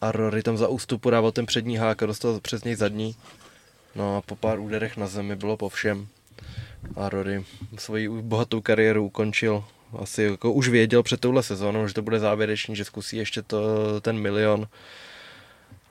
a 0.01 0.13
Rory 0.13 0.43
tam 0.43 0.57
za 0.57 0.69
ústupu 0.69 1.11
dával 1.11 1.33
ten 1.33 1.47
přední 1.47 1.77
hák 1.77 2.03
a 2.03 2.07
dostal 2.07 2.41
přes 2.41 2.65
něj 2.65 2.75
zadní. 2.75 3.17
No 3.95 4.17
a 4.17 4.21
po 4.21 4.37
pár 4.37 4.61
úderech 4.61 4.97
na 4.97 5.07
zemi 5.07 5.37
bylo 5.37 5.57
po 5.57 5.69
všem. 5.69 6.07
A 6.97 7.09
Rory 7.09 7.45
svoji 7.79 8.09
bohatou 8.09 8.61
kariéru 8.61 9.05
ukončil. 9.05 9.65
Asi 9.99 10.23
jako 10.23 10.53
už 10.53 10.69
věděl 10.69 11.03
před 11.03 11.21
touhle 11.21 11.43
sezónou, 11.43 11.89
že 11.89 11.95
to 11.95 12.03
bude 12.03 12.19
závěrečný, 12.19 12.77
že 12.77 12.85
zkusí 12.85 13.17
ještě 13.17 13.43
to, 13.43 13.61
ten 14.01 14.19
milion 14.19 14.69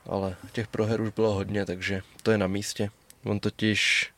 ale 0.08 0.36
těch 0.52 0.68
proher 0.68 1.02
už 1.02 1.10
bylo 1.10 1.34
hodně, 1.34 1.66
takže 1.66 2.02
to 2.24 2.32
je 2.32 2.38
na 2.38 2.48
místě. 2.48 2.90
On 3.24 3.40
totiž 3.40 4.10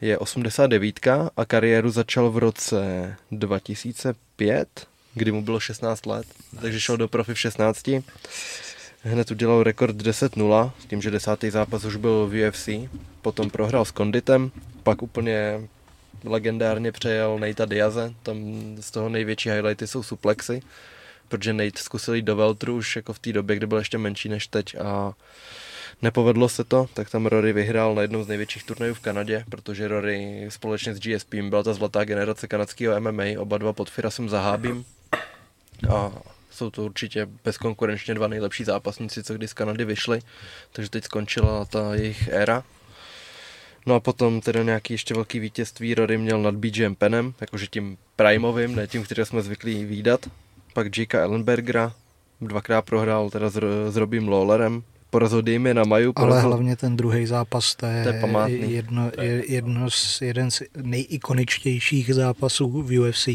je 0.00 0.18
89 0.18 1.06
a 1.36 1.44
kariéru 1.44 1.90
začal 1.90 2.30
v 2.30 2.38
roce 2.38 3.14
2005, 3.30 4.86
kdy 5.14 5.32
mu 5.32 5.42
bylo 5.42 5.60
16 5.60 6.06
let, 6.06 6.26
takže 6.60 6.80
šel 6.80 6.96
do 6.96 7.08
profi 7.08 7.34
v 7.34 7.40
16. 7.40 7.90
Hned 9.02 9.30
udělal 9.30 9.62
rekord 9.62 9.96
10-0, 9.96 10.72
s 10.78 10.86
tím, 10.86 11.02
že 11.02 11.10
desátý 11.10 11.50
zápas 11.50 11.84
už 11.84 11.96
byl 11.96 12.26
v 12.26 12.48
UFC, 12.48 12.68
potom 13.22 13.50
prohrál 13.50 13.84
s 13.84 13.90
Konditem, 13.90 14.50
pak 14.82 15.02
úplně 15.02 15.68
legendárně 16.24 16.92
přejel 16.92 17.38
Nejta 17.38 17.64
Diaze, 17.64 18.14
tam 18.22 18.36
z 18.80 18.90
toho 18.90 19.08
největší 19.08 19.50
highlighty 19.50 19.86
jsou 19.86 20.02
suplexy, 20.02 20.62
protože 21.32 21.52
Nate 21.52 21.82
zkusil 21.82 22.14
jít 22.14 22.22
do 22.22 22.36
Veltru 22.36 22.76
už 22.76 22.96
jako 22.96 23.12
v 23.12 23.18
té 23.18 23.32
době, 23.32 23.56
kdy 23.56 23.66
byl 23.66 23.78
ještě 23.78 23.98
menší 23.98 24.28
než 24.28 24.46
teď 24.46 24.76
a 24.76 25.12
Nepovedlo 26.02 26.48
se 26.48 26.64
to, 26.64 26.86
tak 26.94 27.10
tam 27.10 27.26
Rory 27.26 27.52
vyhrál 27.52 27.94
na 27.94 28.02
jednom 28.02 28.24
z 28.24 28.28
největších 28.28 28.64
turnajů 28.64 28.94
v 28.94 29.00
Kanadě, 29.00 29.44
protože 29.48 29.88
Rory 29.88 30.46
společně 30.48 30.94
s 30.94 31.00
GSP 31.00 31.34
byla 31.34 31.62
ta 31.62 31.74
zlatá 31.74 32.04
generace 32.04 32.48
kanadského 32.48 33.00
MMA, 33.00 33.24
oba 33.38 33.58
dva 33.58 33.72
pod 33.72 33.90
Firasem 33.90 34.28
Zahábím. 34.28 34.84
A 35.94 36.12
jsou 36.50 36.70
to 36.70 36.84
určitě 36.84 37.28
bezkonkurenčně 37.44 38.14
dva 38.14 38.28
nejlepší 38.28 38.64
zápasníci, 38.64 39.22
co 39.22 39.34
kdy 39.34 39.48
z 39.48 39.52
Kanady 39.52 39.84
vyšli, 39.84 40.20
takže 40.72 40.90
teď 40.90 41.04
skončila 41.04 41.64
ta 41.64 41.94
jejich 41.94 42.28
éra. 42.28 42.64
No 43.86 43.94
a 43.94 44.00
potom 44.00 44.40
teda 44.40 44.62
nějaký 44.62 44.94
ještě 44.94 45.14
velký 45.14 45.38
vítězství 45.38 45.94
Rory 45.94 46.18
měl 46.18 46.42
nad 46.42 46.54
BJM 46.54 46.94
Penem, 46.94 47.34
jakože 47.40 47.66
tím 47.66 47.96
primovým, 48.16 48.74
ne 48.74 48.86
tím, 48.86 49.04
který 49.04 49.24
jsme 49.24 49.42
zvyklí 49.42 49.84
výdat. 49.84 50.26
Pak 50.74 50.96
Jika 50.96 51.20
Ellenbergera, 51.20 51.92
dvakrát 52.40 52.82
prohrál 52.82 53.30
teda 53.30 53.50
s, 53.50 53.60
s 53.88 53.96
Robím 53.96 54.28
Lawlerem, 54.28 54.82
porazil 55.10 55.42
Dými 55.42 55.74
na 55.74 55.84
Maju. 55.84 56.12
Porazil... 56.12 56.32
Ale 56.32 56.42
hlavně 56.42 56.76
ten 56.76 56.96
druhý 56.96 57.26
zápas, 57.26 57.74
to 57.74 57.86
je, 57.86 58.02
to 58.02 58.08
je 58.08 58.20
památný. 58.20 58.72
jedno, 58.72 59.10
je, 59.20 59.52
jedno 59.52 59.90
z, 59.90 60.22
jeden 60.22 60.50
z 60.50 60.62
nejikoničtějších 60.76 62.14
zápasů 62.14 62.82
v 62.82 62.98
UFC. 62.98 63.28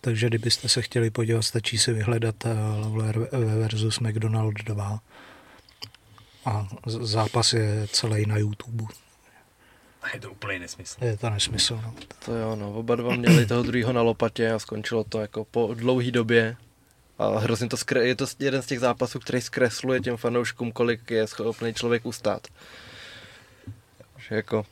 Takže 0.00 0.26
kdybyste 0.26 0.68
se 0.68 0.82
chtěli 0.82 1.10
podívat, 1.10 1.42
stačí 1.42 1.78
si 1.78 1.92
vyhledat 1.92 2.34
eh, 2.44 2.52
Lawler 2.80 3.28
versus 3.60 4.00
McDonald 4.00 4.54
2. 4.64 5.00
A 6.44 6.68
zápas 6.86 7.52
je 7.52 7.86
celý 7.92 8.26
na 8.26 8.36
YouTube. 8.36 8.84
A 10.02 10.14
je 10.14 10.20
to 10.20 10.30
úplně 10.30 10.58
nesmysl. 10.58 11.04
Je 11.04 11.16
to 11.16 11.30
nesmysl, 11.30 11.80
no. 11.84 11.94
To 12.24 12.34
jo, 12.34 12.56
no, 12.56 12.72
oba 12.72 12.96
dva 12.96 13.16
měli 13.16 13.46
toho 13.46 13.62
druhého 13.62 13.92
na 13.92 14.02
lopatě 14.02 14.52
a 14.52 14.58
skončilo 14.58 15.04
to 15.04 15.20
jako 15.20 15.44
po 15.44 15.74
dlouhé 15.74 16.10
době. 16.10 16.56
A 17.18 17.38
hrozně 17.38 17.68
to 17.68 17.76
skre- 17.76 18.00
je 18.00 18.14
to 18.14 18.26
jeden 18.38 18.62
z 18.62 18.66
těch 18.66 18.80
zápasů, 18.80 19.18
který 19.20 19.40
zkresluje 19.40 20.00
těm 20.00 20.16
fanouškům, 20.16 20.72
kolik 20.72 21.10
je 21.10 21.26
schopný 21.26 21.74
člověk 21.74 22.06
ustát. 22.06 22.46
Že 24.28 24.34
jako 24.34 24.66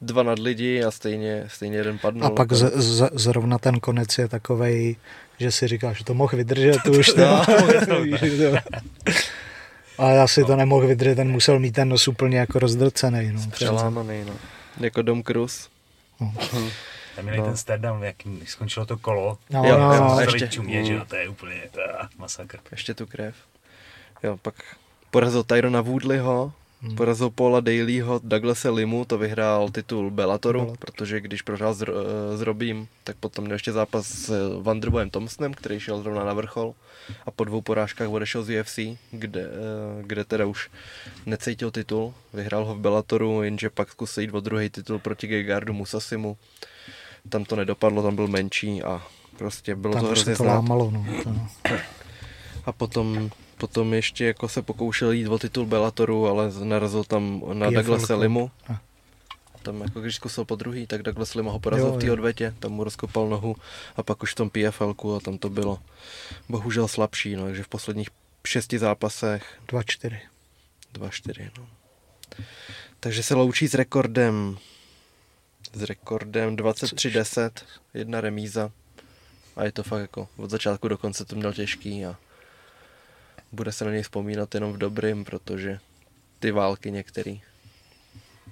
dva 0.00 0.22
nad 0.22 0.38
lidi 0.38 0.84
a 0.84 0.90
stejně, 0.90 1.44
stejně 1.48 1.76
jeden 1.76 1.98
padnul. 1.98 2.26
A 2.26 2.30
pak 2.30 2.52
z, 2.52 2.72
z, 2.74 3.10
zrovna 3.12 3.58
ten 3.58 3.80
konec 3.80 4.18
je 4.18 4.28
takovej, 4.28 4.96
že 5.38 5.52
si 5.52 5.68
říkáš, 5.68 5.98
že 5.98 6.04
to 6.04 6.14
mohl 6.14 6.36
vydržet 6.36 6.86
už. 6.86 7.14
No, 7.16 7.44
a 10.00 10.10
já 10.10 10.26
si 10.26 10.44
to 10.44 10.56
nemohl 10.56 10.86
vydržet, 10.86 11.14
ten 11.14 11.30
musel 11.30 11.58
mít 11.58 11.72
ten 11.72 11.88
nos 11.88 12.08
úplně 12.08 12.38
jako 12.38 12.58
rozdrcený. 12.58 13.32
No, 13.32 13.40
Přelámaný, 13.50 14.24
no. 14.24 14.34
Jako 14.80 15.02
Dom 15.02 15.22
Cruz. 15.22 15.68
No. 16.20 16.34
Tam 17.16 17.24
měli 17.24 17.38
no. 17.38 17.44
ten 17.44 17.56
stare 17.56 17.78
down, 17.78 18.04
jak 18.04 18.16
skončilo 18.44 18.86
to 18.86 18.96
kolo. 18.96 19.38
No, 19.50 19.64
jo, 19.64 19.78
no, 19.78 20.00
no, 20.00 20.20
ještě. 20.20 20.48
Čumě, 20.48 20.84
že 20.84 20.92
jo, 20.92 21.04
to 21.08 21.16
je 21.16 21.28
úplně 21.28 21.62
to 21.70 21.80
je 21.80 21.86
masakr. 22.18 22.58
Ještě 22.70 22.94
tu 22.94 23.06
krev. 23.06 23.34
Jo, 24.22 24.36
pak 24.42 24.54
porazil 25.10 25.44
Tyrona 25.44 25.80
Woodleyho, 25.80 26.52
Hmm. 26.82 26.96
Porazil 26.96 27.30
Paula 27.30 27.60
Dalyho, 27.60 28.20
Douglasa 28.24 28.70
Limu, 28.70 29.04
to 29.04 29.18
vyhrál 29.18 29.68
titul 29.68 30.10
Bellatoru, 30.10 30.60
Bellator. 30.60 30.78
protože 30.78 31.20
když 31.20 31.42
prohrál 31.42 31.74
s, 31.74 31.82
eh, 31.82 32.36
s 32.36 32.40
Robím, 32.40 32.88
tak 33.04 33.16
potom 33.16 33.44
měl 33.44 33.54
ještě 33.54 33.72
zápas 33.72 34.06
s 34.06 34.32
Vanderboyem 34.62 35.10
Thompsonem, 35.10 35.54
který 35.54 35.80
šel 35.80 36.02
zrovna 36.02 36.24
na 36.24 36.32
vrchol 36.34 36.74
a 37.26 37.30
po 37.30 37.44
dvou 37.44 37.60
porážkách 37.60 38.08
odešel 38.08 38.42
z 38.42 38.50
UFC, 38.50 38.98
kde, 39.10 39.40
eh, 39.40 40.02
kde 40.02 40.24
teda 40.24 40.46
už 40.46 40.70
necítil 41.26 41.70
titul, 41.70 42.14
vyhrál 42.32 42.64
ho 42.64 42.74
v 42.74 42.78
Bellatoru, 42.78 43.42
jenže 43.42 43.70
pak 43.70 43.90
zkusil 43.90 44.22
jít 44.22 44.34
o 44.34 44.40
druhý 44.40 44.70
titul 44.70 44.98
proti 44.98 45.26
Gegardu 45.26 45.72
Musasimu. 45.72 46.36
Tam 47.28 47.44
to 47.44 47.56
nedopadlo, 47.56 48.02
tam 48.02 48.16
byl 48.16 48.26
menší 48.26 48.82
a 48.82 49.02
prostě 49.38 49.76
bylo 49.76 49.94
tam 49.94 50.02
to 50.02 50.06
hrozně 50.10 50.36
to 50.36 50.44
lámalo, 50.44 50.90
no. 50.90 51.06
A 52.64 52.72
potom 52.72 53.30
potom 53.60 53.94
ještě 53.94 54.24
jako 54.24 54.48
se 54.48 54.62
pokoušel 54.62 55.12
jít 55.12 55.28
o 55.28 55.38
titul 55.38 55.66
Bellatoru, 55.66 56.26
ale 56.26 56.50
narazil 56.64 57.04
tam 57.04 57.42
na 57.52 57.70
Douglasa 57.70 58.16
Limu. 58.16 58.50
Tam 59.62 59.80
jako 59.80 60.00
když 60.00 60.14
zkusil 60.14 60.44
po 60.44 60.56
druhý, 60.56 60.86
tak 60.86 61.02
Douglas 61.02 61.34
Lima 61.34 61.52
ho 61.52 61.58
porazil 61.58 61.86
jo, 61.86 61.92
v 61.92 62.00
té 62.00 62.12
odvetě, 62.12 62.54
tam 62.58 62.72
mu 62.72 62.84
rozkopal 62.84 63.28
nohu 63.28 63.56
a 63.96 64.02
pak 64.02 64.22
už 64.22 64.32
v 64.32 64.34
tom 64.34 64.50
PFLku 64.50 65.14
a 65.16 65.20
tam 65.20 65.38
to 65.38 65.48
bylo 65.48 65.78
bohužel 66.48 66.88
slabší, 66.88 67.36
no, 67.36 67.44
takže 67.44 67.62
v 67.62 67.68
posledních 67.68 68.08
šesti 68.46 68.78
zápasech 68.78 69.60
2-4. 69.68 70.18
2-4, 70.94 71.50
no. 71.58 71.66
Takže 73.00 73.22
se 73.22 73.34
loučí 73.34 73.68
s 73.68 73.74
rekordem 73.74 74.58
s 75.72 75.82
rekordem 75.82 76.56
23-10, 76.56 77.50
jedna 77.94 78.20
remíza 78.20 78.70
a 79.56 79.64
je 79.64 79.72
to 79.72 79.82
fakt 79.82 80.00
jako 80.00 80.28
od 80.36 80.50
začátku 80.50 80.88
do 80.88 80.98
konce 80.98 81.24
to 81.24 81.36
měl 81.36 81.52
těžký 81.52 82.06
a 82.06 82.16
bude 83.52 83.72
se 83.72 83.84
na 83.84 83.90
něj 83.90 84.02
vzpomínat 84.02 84.54
jenom 84.54 84.72
v 84.72 84.78
dobrým, 84.78 85.24
protože 85.24 85.78
ty 86.38 86.50
války 86.50 86.90
některý, 86.90 87.42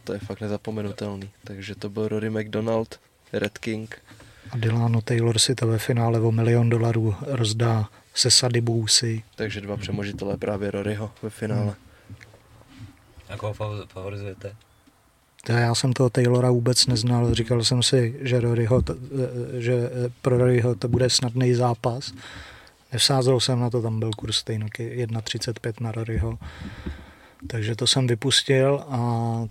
to 0.05 0.13
je 0.13 0.19
fakt 0.19 0.41
nezapomenutelný. 0.41 1.31
Takže 1.45 1.75
to 1.75 1.91
byl 1.91 2.09
Rory 2.09 2.31
McDonald, 2.31 3.01
Red 3.33 3.59
King. 3.59 4.03
A 4.51 4.57
Delano 4.57 5.01
Taylor 5.01 5.39
si 5.39 5.55
to 5.55 5.67
ve 5.67 5.79
finále 5.79 6.21
o 6.21 6.33
milion 6.33 6.69
dolarů 6.69 7.15
rozdá 7.21 7.89
se 8.15 8.31
Sady 8.31 8.61
Bousy. 8.61 9.23
Takže 9.37 9.61
dva 9.61 9.77
přemožitelé 9.77 10.37
právě 10.37 10.71
Roryho 10.71 11.11
ve 11.23 11.31
finále. 11.31 11.63
Hmm. 11.63 11.75
A 13.29 13.37
koho 13.37 13.55
favorizujete? 13.87 14.57
To 15.45 15.53
já 15.53 15.75
jsem 15.75 15.93
toho 15.93 16.11
Taylora 16.11 16.51
vůbec 16.51 16.87
neznal. 16.87 17.35
Říkal 17.35 17.65
jsem 17.65 17.83
si, 17.83 18.19
že, 18.21 18.41
Roryho, 18.41 18.83
že 19.59 19.91
pro 20.23 20.39
Roryho 20.39 20.75
to 20.75 20.89
bude 20.89 21.11
snadný 21.11 21.55
zápas. 21.55 22.13
Nevsázel 22.92 23.40
jsem 23.40 23.61
na 23.61 23.70
to, 23.70 23.83
tam 23.83 23.98
byl 23.98 24.11
kurz 24.11 24.37
stejný 24.37 24.66
1,35 24.66 25.72
na 25.81 25.92
Roryho. 25.92 26.38
Takže 27.46 27.77
to 27.77 27.87
jsem 27.87 28.07
vypustil 28.07 28.85
a 28.88 28.98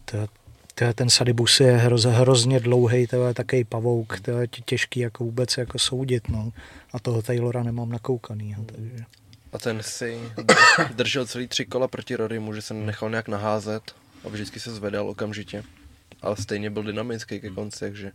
to, 0.05 0.27
to, 0.75 0.93
ten 0.93 1.09
Sadibus 1.09 1.59
je 1.59 1.77
hroz, 1.77 2.03
hrozně 2.03 2.59
dlouhý, 2.59 3.07
to 3.07 3.27
je 3.27 3.33
takový 3.33 3.63
pavouk, 3.63 4.19
to 4.19 4.31
je 4.31 4.47
těžký 4.47 4.99
jako 4.99 5.23
vůbec 5.23 5.57
jako 5.57 5.79
soudit, 5.79 6.29
no. 6.29 6.51
A 6.93 6.99
toho 6.99 7.21
Taylora 7.21 7.63
nemám 7.63 7.89
nakoukaný, 7.89 8.55
takže. 8.65 9.03
A 9.53 9.57
ten 9.57 9.83
si 9.83 10.19
držel 10.95 11.25
celý 11.25 11.47
tři 11.47 11.65
kola 11.65 11.87
proti 11.87 12.15
Rorymu, 12.15 12.53
že 12.53 12.61
se 12.61 12.73
nechal 12.73 13.09
nějak 13.09 13.27
naházet 13.27 13.95
a 14.25 14.29
vždycky 14.29 14.59
se 14.59 14.75
zvedal 14.75 15.09
okamžitě. 15.09 15.63
Ale 16.21 16.35
stejně 16.35 16.69
byl 16.69 16.83
dynamický 16.83 17.39
ke 17.39 17.49
konci, 17.49 17.79
takže 17.79 18.11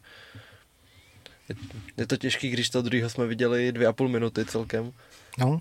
je 1.96 2.06
to 2.06 2.16
těžký, 2.16 2.50
když 2.50 2.70
to 2.70 2.82
druhého 2.82 3.10
jsme 3.10 3.26
viděli 3.26 3.72
dvě 3.72 3.86
a 3.86 3.92
půl 3.92 4.08
minuty 4.08 4.44
celkem. 4.44 4.92
No, 5.38 5.60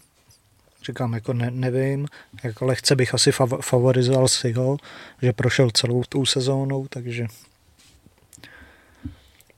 říkám, 0.86 1.14
jako 1.14 1.34
ne, 1.34 1.52
nevím, 1.52 2.08
jako 2.44 2.66
lehce 2.66 2.96
bych 2.96 3.14
asi 3.14 3.32
fav, 3.32 3.50
favorizoval 3.62 4.28
si 4.28 4.52
ho, 4.52 4.78
že 5.22 5.34
prošel 5.34 5.72
celou 5.72 6.04
tou 6.04 6.26
sezónou, 6.26 6.88
takže... 6.88 7.28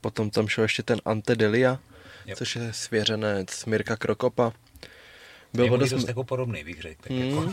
Potom 0.00 0.30
tam 0.30 0.48
šel 0.48 0.64
ještě 0.64 0.82
ten 0.82 1.00
Ante 1.04 1.36
Delia, 1.36 1.78
yep. 2.26 2.38
což 2.38 2.56
je 2.56 2.72
svěřenec 2.72 3.64
Mirka 3.64 3.96
Krokopa. 3.96 4.52
Byl 5.54 5.64
je 5.64 5.90
dost 5.90 6.08
jako 6.08 6.24
podobný, 6.24 6.64
bych 6.64 6.82
řekl. 6.82 7.02
Tak 7.02 7.10
mm, 7.10 7.18
jako. 7.18 7.52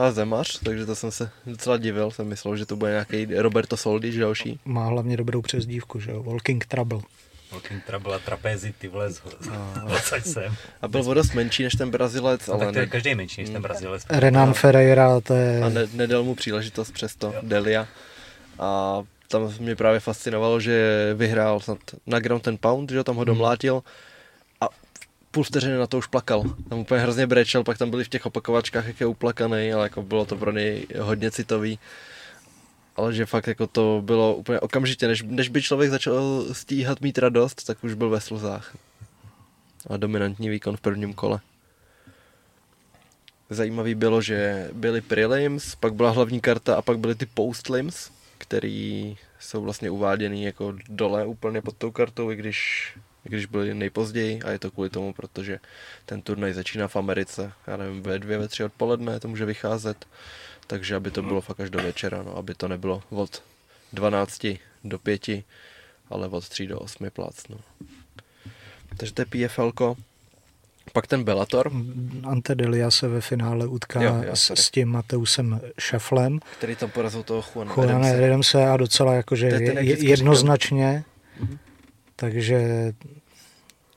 A 0.00 0.10
zemař, 0.12 0.60
takže 0.64 0.86
to 0.86 0.94
jsem 0.94 1.10
se 1.10 1.30
docela 1.46 1.76
divil, 1.76 2.10
jsem 2.10 2.28
myslel, 2.28 2.56
že 2.56 2.66
to 2.66 2.76
bude 2.76 2.90
nějaký 2.90 3.26
Roberto 3.34 3.76
Soldi, 3.76 4.18
další. 4.18 4.60
Má 4.64 4.86
hlavně 4.86 5.16
dobrou 5.16 5.42
přezdívku, 5.42 6.00
že 6.00 6.10
jo, 6.10 6.22
Walking 6.22 6.66
Trouble. 6.66 7.00
Walking 7.52 7.84
Trouble 7.84 8.14
a 8.14 8.18
trapézy, 8.18 8.74
ty 8.78 8.88
vole, 8.88 9.10
sem. 10.22 10.56
A 10.82 10.88
byl 10.88 11.10
o 11.10 11.14
dost 11.14 11.34
menší 11.34 11.62
než 11.62 11.72
ten 11.74 11.90
Brazilec, 11.90 12.46
no, 12.46 12.54
ale... 12.54 12.64
Tak 12.64 12.72
to 12.72 12.78
je 12.78 12.86
ne... 12.86 12.90
každý 12.90 13.14
menší 13.14 13.40
než 13.40 13.50
ten 13.50 13.62
Brazilec. 13.62 14.06
Renan 14.08 14.54
Ferreira, 14.54 15.20
to 15.20 15.34
je... 15.34 15.62
A 15.62 15.68
ne, 15.68 15.86
nedal 15.92 16.24
mu 16.24 16.34
příležitost 16.34 16.90
přesto, 16.90 17.26
jo. 17.26 17.40
Delia. 17.42 17.86
A 18.58 19.02
tam 19.28 19.52
mě 19.60 19.76
právě 19.76 20.00
fascinovalo, 20.00 20.60
že 20.60 21.14
vyhrál 21.14 21.60
snad 21.60 21.78
na 22.06 22.18
ground 22.18 22.42
ten 22.42 22.56
pound, 22.60 22.90
že 22.90 23.04
tam 23.04 23.16
ho 23.16 23.20
hmm. 23.20 23.26
domlátil 23.26 23.82
a 24.60 24.68
půl 25.30 25.44
vteřiny 25.44 25.76
na 25.76 25.86
to 25.86 25.98
už 25.98 26.06
plakal. 26.06 26.42
Tam 26.68 26.78
úplně 26.78 27.00
hrozně 27.00 27.26
brečel, 27.26 27.64
pak 27.64 27.78
tam 27.78 27.90
byli 27.90 28.04
v 28.04 28.08
těch 28.08 28.26
opakovačkách, 28.26 28.86
jak 28.86 29.00
je 29.00 29.06
uplakaný, 29.06 29.72
ale 29.72 29.82
jako 29.82 30.02
bylo 30.02 30.24
to 30.24 30.36
pro 30.36 30.52
něj 30.52 30.86
hodně 31.00 31.30
citový 31.30 31.78
ale 33.00 33.14
že 33.14 33.26
fakt 33.26 33.46
jako 33.46 33.66
to 33.66 34.02
bylo 34.04 34.34
úplně 34.34 34.60
okamžitě, 34.60 35.08
než, 35.08 35.22
než 35.22 35.48
by 35.48 35.62
člověk 35.62 35.90
začal 35.90 36.44
stíhat 36.52 37.00
mít 37.00 37.18
radost, 37.18 37.66
tak 37.66 37.84
už 37.84 37.94
byl 37.94 38.10
ve 38.10 38.20
slzách. 38.20 38.76
A 39.90 39.96
dominantní 39.96 40.48
výkon 40.48 40.76
v 40.76 40.80
prvním 40.80 41.14
kole. 41.14 41.40
Zajímavý 43.50 43.94
bylo, 43.94 44.22
že 44.22 44.68
byly 44.72 45.00
prelims, 45.00 45.74
pak 45.74 45.94
byla 45.94 46.10
hlavní 46.10 46.40
karta 46.40 46.76
a 46.76 46.82
pak 46.82 46.98
byly 46.98 47.14
ty 47.14 47.26
postlims, 47.26 48.10
který 48.38 49.16
jsou 49.38 49.62
vlastně 49.62 49.90
uváděný 49.90 50.44
jako 50.44 50.74
dole 50.88 51.26
úplně 51.26 51.62
pod 51.62 51.76
tou 51.76 51.90
kartou, 51.90 52.30
i 52.30 52.36
když, 52.36 52.92
i 53.24 53.28
když 53.28 53.46
byly 53.46 53.74
nejpozději 53.74 54.42
a 54.42 54.50
je 54.50 54.58
to 54.58 54.70
kvůli 54.70 54.90
tomu, 54.90 55.12
protože 55.12 55.58
ten 56.06 56.22
turnaj 56.22 56.52
začíná 56.52 56.88
v 56.88 56.96
Americe, 56.96 57.52
já 57.66 57.76
nevím, 57.76 58.02
ve 58.02 58.18
dvě, 58.18 58.38
ve 58.38 58.48
tři 58.48 58.64
odpoledne 58.64 59.20
to 59.20 59.28
může 59.28 59.44
vycházet 59.44 60.06
takže 60.70 60.96
aby 60.96 61.10
to 61.10 61.22
bylo 61.22 61.40
fakt 61.40 61.60
až 61.60 61.70
do 61.70 61.82
večera, 61.82 62.22
no, 62.22 62.36
aby 62.36 62.54
to 62.54 62.68
nebylo 62.68 63.02
od 63.10 63.42
12 63.92 64.46
do 64.84 64.98
5, 64.98 65.28
ale 66.10 66.28
od 66.28 66.48
3 66.48 66.66
do 66.66 66.78
8 66.78 67.10
plac. 67.10 67.48
No. 67.48 67.56
Takže 68.96 69.14
to 69.14 69.22
je 69.22 69.26
PFL. 69.26 69.72
Pak 70.92 71.06
ten 71.06 71.24
Bellator. 71.24 71.72
Ante 72.24 72.54
Delia 72.54 72.90
se 72.90 73.08
ve 73.08 73.20
finále 73.20 73.66
utká 73.66 74.02
jo, 74.02 74.22
jo, 74.26 74.36
s, 74.36 74.50
s 74.50 74.70
tím 74.70 74.88
Mateusem 74.88 75.60
Šeflem. 75.78 76.40
Který 76.58 76.76
tam 76.76 76.90
porazil 76.90 77.22
toho 77.22 77.44
Juana, 77.54 77.74
Juana 77.74 78.08
Adamse 78.26 78.66
a 78.66 78.76
docela 78.76 79.14
jakože 79.14 79.46
je, 79.46 80.04
jednoznačně. 80.04 81.04
Mm-hmm. 81.40 81.58
Takže 82.16 82.92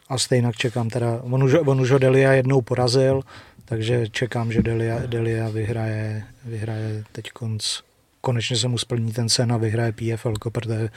a 0.10 0.18
stejně 0.18 0.52
čekám 0.58 0.90
teda, 0.90 1.20
on 1.22 1.44
už, 1.44 1.54
on 1.54 1.82
už 1.82 1.92
ho 1.92 1.98
Delia 1.98 2.32
jednou 2.32 2.62
porazil, 2.62 3.22
takže 3.66 4.09
čekám, 4.09 4.51
že 4.51 4.61
Delia, 4.61 4.99
Delia 5.05 5.49
vyhraje, 5.49 6.24
vyhraje 6.45 7.03
teď 7.11 7.32
konc. 7.32 7.82
Konečně 8.22 8.57
se 8.57 8.68
mu 8.68 8.78
splní 8.78 9.11
ten 9.11 9.30
sen 9.30 9.51
a 9.51 9.57
vyhraje 9.57 9.91
PFL, 9.91 10.34
protože 10.51 10.89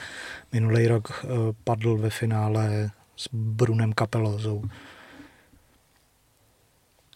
minulý 0.51 0.87
rok 0.87 1.25
eh, 1.25 1.27
padl 1.63 1.97
ve 1.97 2.09
finále 2.09 2.91
s 3.17 3.29
Brunem 3.33 3.93
Kapelozou. 3.93 4.63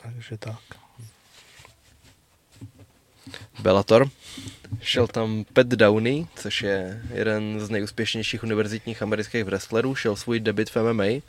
Takže 0.03 0.37
tak. 0.37 0.59
Bellator. 3.59 4.09
Šel 4.81 5.07
tam 5.07 5.45
Pat 5.53 5.67
Downey, 5.67 6.27
což 6.35 6.61
je 6.61 7.01
jeden 7.13 7.59
z 7.59 7.69
nejúspěšnějších 7.69 8.43
univerzitních 8.43 9.01
amerických 9.01 9.43
wrestlerů. 9.43 9.95
Šel 9.95 10.15
svůj 10.15 10.39
debit 10.39 10.69
v 10.69 10.93
MMA. 10.93 11.21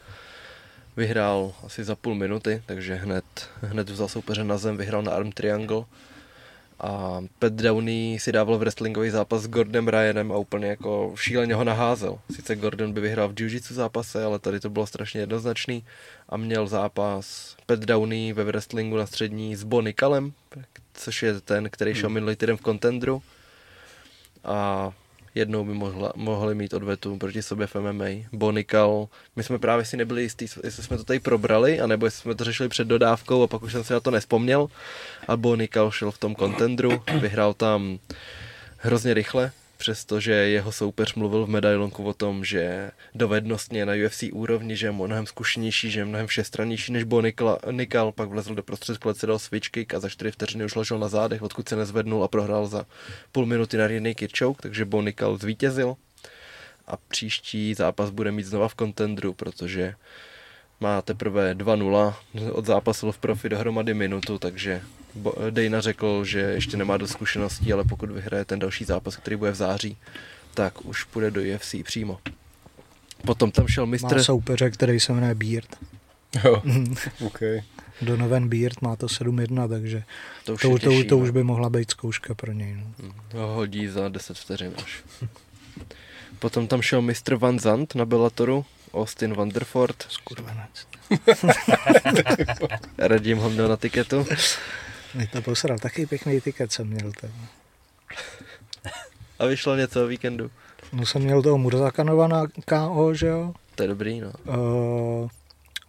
Vyhrál 0.96 1.52
asi 1.64 1.84
za 1.84 1.96
půl 1.96 2.14
minuty, 2.14 2.62
takže 2.66 2.94
hned, 2.94 3.24
hned 3.60 3.90
vzal 3.90 4.08
soupeře 4.08 4.44
na 4.44 4.58
zem, 4.58 4.76
vyhrál 4.76 5.02
na 5.02 5.12
Arm 5.12 5.32
Triangle. 5.32 5.84
A 6.80 7.20
Pat 7.38 7.52
Downey 7.52 8.18
si 8.18 8.32
dával 8.32 8.58
wrestlingový 8.58 9.10
zápas 9.10 9.42
s 9.42 9.48
Gordonem 9.48 9.88
Ryanem 9.88 10.32
a 10.32 10.36
úplně 10.36 10.66
jako 10.66 11.12
šíleně 11.16 11.54
ho 11.54 11.64
naházel. 11.64 12.18
Sice 12.34 12.56
Gordon 12.56 12.92
by 12.92 13.00
vyhrál 13.00 13.28
v 13.28 13.40
jiu 13.40 13.60
zápase, 13.70 14.24
ale 14.24 14.38
tady 14.38 14.60
to 14.60 14.70
bylo 14.70 14.86
strašně 14.86 15.20
jednoznačný 15.20 15.84
a 16.28 16.36
měl 16.36 16.66
zápas 16.66 17.56
Pat 17.66 17.78
Downey 17.78 18.32
ve 18.32 18.44
wrestlingu 18.44 18.96
na 18.96 19.06
střední 19.06 19.56
s 19.56 19.64
Bonnie 19.64 19.92
Kalem, 19.92 20.32
což 20.94 21.22
je 21.22 21.40
ten, 21.40 21.70
který 21.70 21.94
šel 21.94 22.08
hmm. 22.08 22.14
minulý 22.14 22.36
týden 22.36 22.56
v 22.56 22.62
Contendru 22.62 23.22
a 24.44 24.90
jednou 25.34 25.64
by 25.64 25.74
mohla, 25.74 26.12
mohli 26.16 26.54
mít 26.54 26.74
odvetu 26.74 27.16
proti 27.16 27.42
sobě 27.42 27.66
v 27.66 27.74
MMA. 27.74 28.04
Bonikal, 28.32 29.08
my 29.36 29.42
jsme 29.42 29.58
právě 29.58 29.84
si 29.84 29.96
nebyli 29.96 30.22
jistí, 30.22 30.46
jestli 30.64 30.82
jsme 30.82 30.96
to 30.96 31.04
tady 31.04 31.20
probrali, 31.20 31.80
anebo 31.80 32.06
jestli 32.06 32.20
jsme 32.20 32.34
to 32.34 32.44
řešili 32.44 32.68
před 32.68 32.88
dodávkou 32.88 33.42
a 33.42 33.46
pak 33.46 33.62
už 33.62 33.72
jsem 33.72 33.84
si 33.84 33.92
na 33.92 34.00
to 34.00 34.10
nespomněl. 34.10 34.68
A 35.28 35.36
Bonikal 35.36 35.90
šel 35.90 36.10
v 36.10 36.18
tom 36.18 36.34
kontendru, 36.34 37.02
vyhrál 37.20 37.54
tam 37.54 37.98
hrozně 38.76 39.14
rychle, 39.14 39.52
přestože 39.82 40.32
jeho 40.32 40.72
soupeř 40.72 41.14
mluvil 41.14 41.46
v 41.46 41.48
medailonku 41.48 42.04
o 42.04 42.14
tom, 42.14 42.44
že 42.44 42.90
dovednostně 43.14 43.86
na 43.86 43.92
UFC 44.06 44.24
úrovni, 44.32 44.76
že 44.76 44.86
je 44.86 44.92
mnohem 44.92 45.26
zkušenější, 45.26 45.90
že 45.90 46.00
je 46.00 46.04
mnohem 46.04 46.26
všestrannější 46.26 46.92
než 46.92 47.04
Bo 47.04 47.22
Nikal, 47.70 48.12
pak 48.12 48.28
vlezl 48.28 48.54
do 48.54 48.62
prostřed 48.62 48.98
klece, 48.98 49.26
dal 49.26 49.38
switch 49.38 49.68
kick 49.68 49.94
a 49.94 50.00
za 50.00 50.08
4 50.08 50.30
vteřiny 50.30 50.64
už 50.64 50.74
ležel 50.74 50.98
na 50.98 51.08
zádech, 51.08 51.42
odkud 51.42 51.68
se 51.68 51.76
nezvednul 51.76 52.24
a 52.24 52.28
prohrál 52.28 52.66
za 52.66 52.86
půl 53.32 53.46
minuty 53.46 53.76
na 53.76 53.84
jedný 53.84 54.14
choke, 54.38 54.62
takže 54.62 54.84
Bo 54.84 55.02
Nikal 55.02 55.36
zvítězil. 55.36 55.96
A 56.86 56.96
příští 56.96 57.74
zápas 57.74 58.10
bude 58.10 58.32
mít 58.32 58.46
znova 58.46 58.68
v 58.68 58.74
kontendru, 58.74 59.32
protože 59.32 59.94
má 60.80 61.02
teprve 61.02 61.54
2-0, 61.54 62.14
od 62.52 62.66
zápasu 62.66 63.12
v 63.12 63.18
profi 63.18 63.48
dohromady 63.48 63.94
minutu, 63.94 64.38
takže 64.38 64.82
Dejna 65.50 65.80
řekl, 65.80 66.24
že 66.24 66.40
ještě 66.40 66.76
nemá 66.76 66.96
dost 66.96 67.10
zkušeností, 67.10 67.72
ale 67.72 67.84
pokud 67.84 68.10
vyhraje 68.10 68.44
ten 68.44 68.58
další 68.58 68.84
zápas, 68.84 69.16
který 69.16 69.36
bude 69.36 69.50
v 69.50 69.54
září, 69.54 69.96
tak 70.54 70.84
už 70.84 71.04
půjde 71.04 71.30
do 71.30 71.40
UFC 71.54 71.74
přímo. 71.82 72.18
Potom 73.26 73.50
tam 73.50 73.68
šel 73.68 73.86
mistr... 73.86 74.16
Má 74.16 74.22
soupeře, 74.22 74.70
který 74.70 75.00
se 75.00 75.12
jmenuje 75.12 75.34
Beard. 75.34 75.76
Jo, 76.44 76.62
okay. 77.26 77.62
Donovan 78.02 78.48
Beard 78.48 78.82
má 78.82 78.96
to 78.96 79.06
7-1, 79.06 79.68
takže 79.68 80.02
to 80.44 80.54
už, 80.54 80.62
to, 80.62 80.78
těžší, 80.78 81.02
to, 81.02 81.08
to 81.08 81.18
už 81.18 81.30
by 81.30 81.42
mohla 81.42 81.70
být 81.70 81.90
zkouška 81.90 82.34
pro 82.34 82.52
něj. 82.52 82.76
No. 83.02 83.14
Ho 83.40 83.54
hodí 83.54 83.88
za 83.88 84.08
10 84.08 84.38
vteřin 84.38 84.72
až. 84.84 85.02
Potom 86.38 86.66
tam 86.66 86.82
šel 86.82 87.02
mistr 87.02 87.34
Van 87.34 87.58
Zandt 87.58 87.94
na 87.94 88.04
Bellatoru, 88.04 88.64
Austin 88.94 89.34
Vanderford. 89.34 90.06
Skurvenec. 90.08 90.86
Radim 92.98 93.38
ho 93.38 93.50
měl 93.50 93.68
na 93.68 93.76
tiketu. 93.76 94.26
Mě 95.14 95.26
to 95.26 95.42
posral, 95.42 95.78
taky 95.78 96.06
pěkný 96.06 96.40
tiket 96.40 96.72
jsem 96.72 96.86
měl. 96.86 97.12
Ten. 97.20 97.30
A 99.38 99.46
vyšlo 99.46 99.76
něco 99.76 100.04
o 100.04 100.06
víkendu? 100.06 100.50
No 100.92 101.06
jsem 101.06 101.22
měl 101.22 101.42
toho 101.42 101.58
Murzakanova 101.58 102.28
na 102.28 102.46
KO, 102.64 103.14
že 103.14 103.26
jo? 103.26 103.54
To 103.74 103.82
je 103.82 103.88
dobrý, 103.88 104.20
no. 104.20 104.32
Uh, 104.46 105.28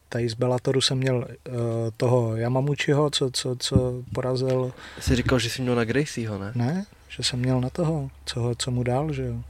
tady 0.10 0.30
z 0.30 0.34
Bellatoru 0.34 0.82
jsem 0.82 0.98
měl 0.98 1.18
uh, 1.18 1.54
toho 1.98 2.36
Yamamuchiho, 2.36 3.10
co, 3.10 3.32
co, 3.32 3.56
co 3.60 4.04
porazil. 4.14 4.74
Jsi 5.00 5.16
říkal, 5.16 5.40
že 5.40 5.50
jsi 5.50 5.62
měl 5.62 5.76
na 5.76 5.84
Gracieho, 5.84 6.38
ne? 6.38 6.52
Ne, 6.56 6.86
že 7.10 7.24
jsem 7.24 7.40
měl 7.40 7.62
na 7.62 7.70
toho, 7.70 8.10
co, 8.26 8.54
co 8.58 8.72
mu 8.72 8.84
dal, 8.84 9.14
že 9.14 9.24
jo. 9.24 9.44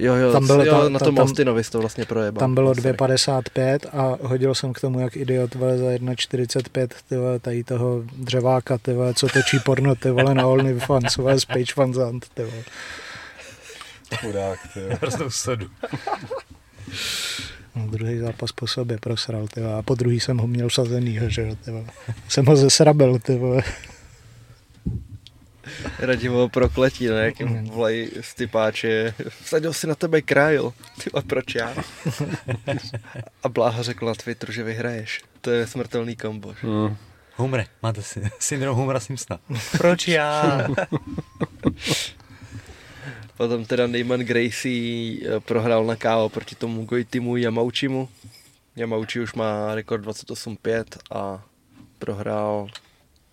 Jo, 0.00 0.14
jo, 0.14 0.32
tam 0.32 0.46
bylo, 0.46 0.64
jo 0.64 0.80
ta, 0.82 0.88
na 0.88 0.98
tom 0.98 1.14
tam, 1.14 1.24
Austinovi 1.24 1.62
to 1.62 1.78
vlastně 1.78 2.04
projebal. 2.04 2.40
Tam 2.40 2.54
bylo 2.54 2.72
2,55 2.72 3.78
a 3.92 4.18
hodil 4.26 4.54
jsem 4.54 4.72
k 4.72 4.80
tomu 4.80 5.00
jak 5.00 5.16
idiot 5.16 5.54
vole, 5.54 5.78
za 5.78 5.84
1,45 5.84 7.38
tady 7.40 7.64
toho 7.64 8.02
dřeváka, 8.16 8.78
ty 8.78 8.92
vole, 8.92 9.14
co 9.14 9.28
točí 9.28 9.58
porno, 9.58 9.94
ty 9.94 10.10
vole, 10.10 10.34
na 10.34 10.46
OnlyFans, 10.46 11.16
vole, 11.16 11.40
z 11.40 11.44
Page 11.44 11.72
Van 11.76 11.94
Zandt, 11.94 12.28
ty 12.34 12.42
vole. 12.42 12.62
Chudák, 14.20 14.58
ty 14.74 14.80
vole. 14.80 15.30
Sodu. 15.30 15.66
No, 17.76 17.86
druhý 17.86 18.18
zápas 18.18 18.52
po 18.52 18.66
sobě 18.66 18.98
prosral, 18.98 19.48
ty 19.48 19.60
vole, 19.60 19.74
a 19.74 19.82
po 19.82 19.94
druhý 19.94 20.20
jsem 20.20 20.38
ho 20.38 20.46
měl 20.46 20.68
vsazenýho, 20.68 21.28
že 21.28 21.42
jo, 21.42 21.56
ty 21.64 21.70
vole. 21.70 21.84
Jsem 22.28 22.46
ho 22.46 22.56
zesrabil, 22.56 23.18
ty 23.18 23.38
vole. 23.38 23.62
Radimo 26.00 26.48
prokletí, 26.48 27.08
ne, 27.08 27.24
jakým 27.24 27.48
mm. 27.48 27.70
volají 27.70 28.08
stypáče, 28.20 29.14
vsadil 29.44 29.72
si 29.72 29.86
na 29.86 29.94
tebe 29.94 30.22
krajl, 30.22 30.72
ty 31.04 31.10
a 31.14 31.22
proč 31.22 31.54
já? 31.54 31.74
A 33.42 33.48
Bláha 33.48 33.82
řekl 33.82 34.06
na 34.06 34.14
Twitteru, 34.14 34.52
že 34.52 34.62
vyhraješ. 34.62 35.20
To 35.40 35.50
je 35.50 35.66
smrtelný 35.66 36.16
kombo. 36.16 36.54
Mm. 36.62 36.96
Humre, 37.36 37.66
máte 37.82 38.02
si 38.02 38.20
syndrom 38.38 38.76
Humra 38.76 39.00
Simpsona. 39.00 39.40
Proč 39.78 40.08
já? 40.08 40.68
Potom 43.36 43.64
teda 43.64 43.86
Neyman 43.86 44.20
Gracie 44.20 45.16
eh, 45.24 45.40
prohrál 45.40 45.84
na 45.84 45.96
KO 45.96 46.28
proti 46.28 46.54
tomu 46.54 46.84
Gojtimu 46.84 47.36
Yamauchimu. 47.36 48.08
Yamauchi 48.76 49.20
už 49.20 49.32
má 49.34 49.74
rekord 49.74 50.04
28-5 50.04 50.84
a 51.10 51.42
prohrál 51.98 52.68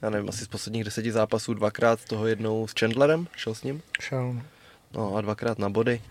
já 0.01 0.09
nevím, 0.09 0.29
asi 0.29 0.45
z 0.45 0.47
posledních 0.47 0.83
deseti 0.83 1.11
zápasů 1.11 1.53
dvakrát, 1.53 2.05
toho 2.05 2.27
jednou 2.27 2.67
s 2.67 2.73
Chandlerem, 2.79 3.27
šel 3.35 3.55
s 3.55 3.63
ním? 3.63 3.81
Šel. 4.01 4.33
No, 4.33 4.43
no 4.93 5.15
a 5.15 5.21
dvakrát 5.21 5.59
na 5.59 5.69
body. 5.69 6.01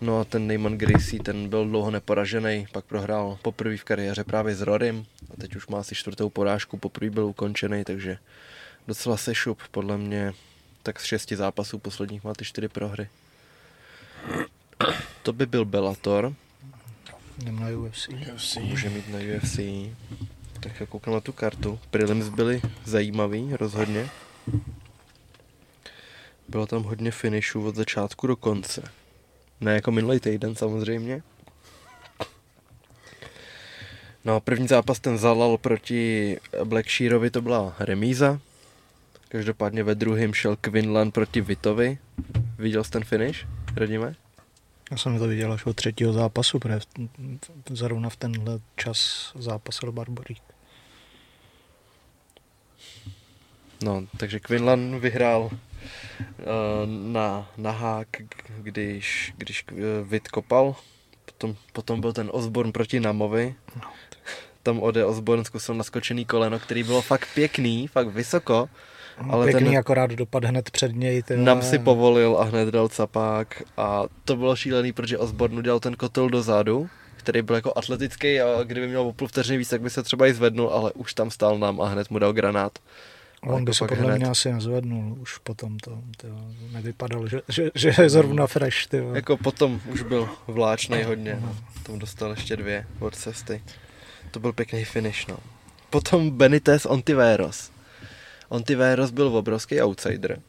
No 0.00 0.20
a 0.20 0.24
ten 0.24 0.46
Neyman 0.46 0.78
Gracie, 0.78 1.22
ten 1.22 1.48
byl 1.48 1.68
dlouho 1.68 1.90
neporažený, 1.90 2.66
pak 2.72 2.84
prohrál 2.84 3.38
poprvé 3.42 3.76
v 3.76 3.84
kariéře 3.84 4.24
právě 4.24 4.54
s 4.54 4.60
Rorym 4.60 5.06
a 5.30 5.36
teď 5.40 5.56
už 5.56 5.66
má 5.66 5.78
asi 5.78 5.94
čtvrtou 5.94 6.30
porážku, 6.30 6.78
poprvé 6.78 7.10
byl 7.10 7.24
ukončený, 7.24 7.84
takže 7.84 8.18
docela 8.86 9.16
sešup, 9.16 9.62
podle 9.70 9.98
mě 9.98 10.32
tak 10.82 11.00
z 11.00 11.04
šesti 11.04 11.36
zápasů 11.36 11.78
posledních 11.78 12.24
má 12.24 12.34
ty 12.34 12.44
čtyři 12.44 12.68
prohry. 12.68 13.08
To 15.22 15.32
by 15.32 15.46
byl 15.46 15.64
Bellator. 15.64 16.34
Jdem 17.38 17.60
na 17.60 17.66
UFC. 17.78 18.08
UFC. 18.08 18.56
Může 18.56 18.90
mít 18.90 19.08
na 19.08 19.18
UFC. 19.18 19.58
Tak 20.60 20.80
já 20.80 20.86
koukám 20.86 21.14
na 21.14 21.20
tu 21.20 21.32
kartu. 21.32 21.78
Prelims 21.90 22.28
byly 22.28 22.62
zajímavý, 22.84 23.56
rozhodně. 23.56 24.08
Bylo 26.48 26.66
tam 26.66 26.82
hodně 26.82 27.10
finishů 27.10 27.66
od 27.66 27.74
začátku 27.74 28.26
do 28.26 28.36
konce. 28.36 28.82
Ne 29.60 29.74
jako 29.74 29.90
minulý 29.90 30.20
týden 30.20 30.54
samozřejmě. 30.54 31.22
No 34.24 34.40
první 34.40 34.68
zápas 34.68 35.00
ten 35.00 35.18
zalal 35.18 35.58
proti 35.58 36.36
Black 36.64 36.90
Shearovi, 36.90 37.30
to 37.30 37.42
byla 37.42 37.76
remíza. 37.78 38.40
Každopádně 39.28 39.82
ve 39.82 39.94
druhém 39.94 40.34
šel 40.34 40.56
Quinlan 40.56 41.10
proti 41.10 41.40
Vitovi. 41.40 41.98
Viděl 42.58 42.84
jsi 42.84 42.90
ten 42.90 43.04
finish, 43.04 43.46
Radíme? 43.76 44.14
Já 44.90 44.96
jsem 44.96 45.18
to 45.18 45.26
viděl 45.28 45.52
až 45.52 45.66
od 45.66 45.76
třetího 45.76 46.12
zápasu, 46.12 46.58
protože 46.58 46.80
zrovna 47.68 48.10
v 48.10 48.16
tenhle 48.16 48.58
čas 48.76 49.30
zápasil 49.38 49.92
Barborík. 49.92 50.42
No, 53.84 54.06
takže 54.16 54.40
Quinlan 54.40 55.00
vyhrál 55.00 55.40
uh, 55.42 55.50
na, 56.86 57.50
na 57.56 57.70
hák, 57.70 58.08
když, 58.58 59.32
když 59.36 59.64
uh, 59.72 59.78
Vit 60.08 60.28
kopal. 60.28 60.76
Potom, 61.24 61.56
potom 61.72 62.00
byl 62.00 62.12
ten 62.12 62.30
Osborn 62.32 62.72
proti 62.72 63.00
Namovi. 63.00 63.54
No. 63.76 63.90
Tam 64.62 64.82
ode 64.82 65.04
Osborn 65.04 65.44
zkusil 65.44 65.74
naskočený 65.74 66.24
koleno, 66.24 66.58
který 66.58 66.82
bylo 66.82 67.02
fakt 67.02 67.28
pěkný, 67.34 67.88
fakt 67.88 68.08
vysoko. 68.08 68.68
No, 69.22 69.32
ale 69.32 69.46
pěkný, 69.46 69.68
ten 69.68 69.78
akorát 69.78 70.10
dopad 70.10 70.44
hned 70.44 70.70
před 70.70 70.96
něj. 70.96 71.22
Tyhle... 71.22 71.44
Nam 71.44 71.62
si 71.62 71.78
povolil 71.78 72.36
a 72.40 72.44
hned 72.44 72.68
dal 72.68 72.88
capák 72.88 73.62
a 73.76 74.02
to 74.24 74.36
bylo 74.36 74.56
šílený, 74.56 74.92
protože 74.92 75.18
Osborn 75.18 75.58
udělal 75.58 75.80
ten 75.80 75.94
kotel 75.94 76.28
dozadu, 76.28 76.88
který 77.16 77.42
byl 77.42 77.54
jako 77.54 77.72
atletický 77.76 78.40
a 78.40 78.62
kdyby 78.62 78.88
měl 78.88 79.00
o 79.00 79.12
půl 79.12 79.28
vteřiny 79.28 79.58
víc, 79.58 79.68
tak 79.68 79.80
by 79.80 79.90
se 79.90 80.02
třeba 80.02 80.26
i 80.26 80.34
zvednul, 80.34 80.68
ale 80.68 80.92
už 80.92 81.14
tam 81.14 81.30
stál 81.30 81.58
nám 81.58 81.80
a 81.80 81.88
hned 81.88 82.10
mu 82.10 82.18
dal 82.18 82.32
granát. 82.32 82.78
A 83.42 83.46
on 83.46 83.64
by 83.64 83.74
se 83.74 83.86
podle 83.86 84.04
hned... 84.04 84.16
mě 84.16 84.26
asi 84.26 84.52
nezvednul, 84.52 85.16
už 85.20 85.38
potom 85.38 85.78
to, 85.78 85.90
to 86.16 86.28
nevypadalo, 86.72 87.28
že, 87.28 87.40
že, 87.48 87.70
že 87.74 87.94
je 88.02 88.10
zrovna 88.10 88.46
fresh. 88.46 88.86
Tyjo. 88.86 89.14
Jako 89.14 89.36
potom 89.36 89.80
už 89.92 90.02
byl 90.02 90.28
vláčnej 90.46 91.02
hodně, 91.02 91.38
no. 91.42 91.56
Tom 91.82 91.98
dostal 91.98 92.30
ještě 92.30 92.56
dvě 92.56 92.86
od 92.98 93.14
cesty. 93.14 93.62
To 94.30 94.40
byl 94.40 94.52
pěkný 94.52 94.84
finish, 94.84 95.28
no. 95.28 95.36
Potom 95.90 96.30
Benitez 96.30 96.86
Ontiveros. 96.86 97.70
Ontiveros 98.48 99.10
byl 99.10 99.36
obrovský 99.36 99.80
outsider. 99.80 100.40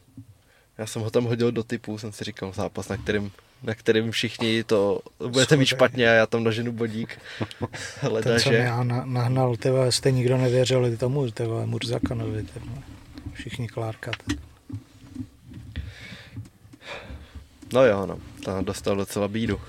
Já 0.78 0.86
jsem 0.86 1.02
ho 1.02 1.10
tam 1.10 1.24
hodil 1.24 1.52
do 1.52 1.62
typu, 1.62 1.98
jsem 1.98 2.12
si 2.12 2.24
říkal 2.24 2.52
zápas, 2.52 2.88
na 2.88 2.96
kterým 2.96 3.32
na 3.62 3.74
kterým 3.74 4.10
všichni 4.10 4.64
to 4.64 5.00
budete 5.28 5.56
mít 5.56 5.66
špatně 5.66 6.10
a 6.10 6.12
já 6.12 6.26
tam 6.26 6.44
naženu 6.44 6.72
bodík. 6.72 7.18
Hleda, 8.00 8.30
Ten, 8.30 8.40
co 8.40 8.50
že... 8.50 8.56
já 8.56 8.82
nahnal, 9.04 9.56
tyhle, 9.56 9.92
jste 9.92 10.10
nikdo 10.10 10.36
nevěřili 10.36 10.96
tomu, 10.96 11.30
tyhle, 11.30 11.66
Murzakanovi, 11.66 12.42
tyhle. 12.42 12.82
všichni 13.32 13.68
klárkat. 13.68 14.16
No 17.72 17.84
jo, 17.84 18.06
no, 18.06 18.18
to 18.44 18.62
dostal 18.62 18.96
docela 18.96 19.28
bídu. 19.28 19.60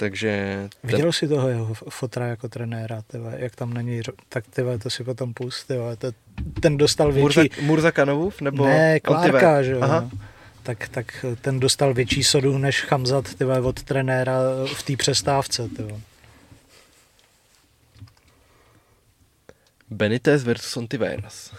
Takže... 0.00 0.56
Ten... 0.80 0.90
Viděl 0.90 1.12
jsi 1.12 1.28
toho 1.28 1.48
jeho 1.48 1.74
fotra 1.74 2.26
jako 2.26 2.48
trenéra, 2.48 3.02
tyhle, 3.06 3.34
jak 3.38 3.56
tam 3.56 3.74
na 3.74 3.80
něj, 3.80 4.02
tak 4.28 4.44
tyhle, 4.46 4.78
to 4.78 4.90
si 4.90 5.04
potom 5.04 5.34
pust, 5.34 5.66
tyhle, 5.66 5.96
to, 5.96 6.12
ten 6.60 6.76
dostal 6.76 7.12
větší... 7.12 7.20
Murza, 7.22 7.42
Murza 7.60 7.90
Kanovův, 7.90 8.40
nebo... 8.40 8.66
Ne, 8.66 9.00
Klárka, 9.00 9.62
že 9.62 9.72
jo. 9.72 9.80
Aha. 9.82 10.00
No 10.00 10.18
tak, 10.62 10.88
tak 10.88 11.24
ten 11.40 11.60
dostal 11.60 11.94
větší 11.94 12.24
sodu 12.24 12.58
než 12.58 12.82
Chamzat 12.82 13.34
tyhle, 13.34 13.60
od 13.60 13.82
trenéra 13.82 14.38
v 14.74 14.82
té 14.82 14.96
přestávce. 14.96 15.68
Tyhle. 15.68 16.00
Benitez 19.90 20.44
versus 20.44 20.76
Ontiveros. 20.76 21.52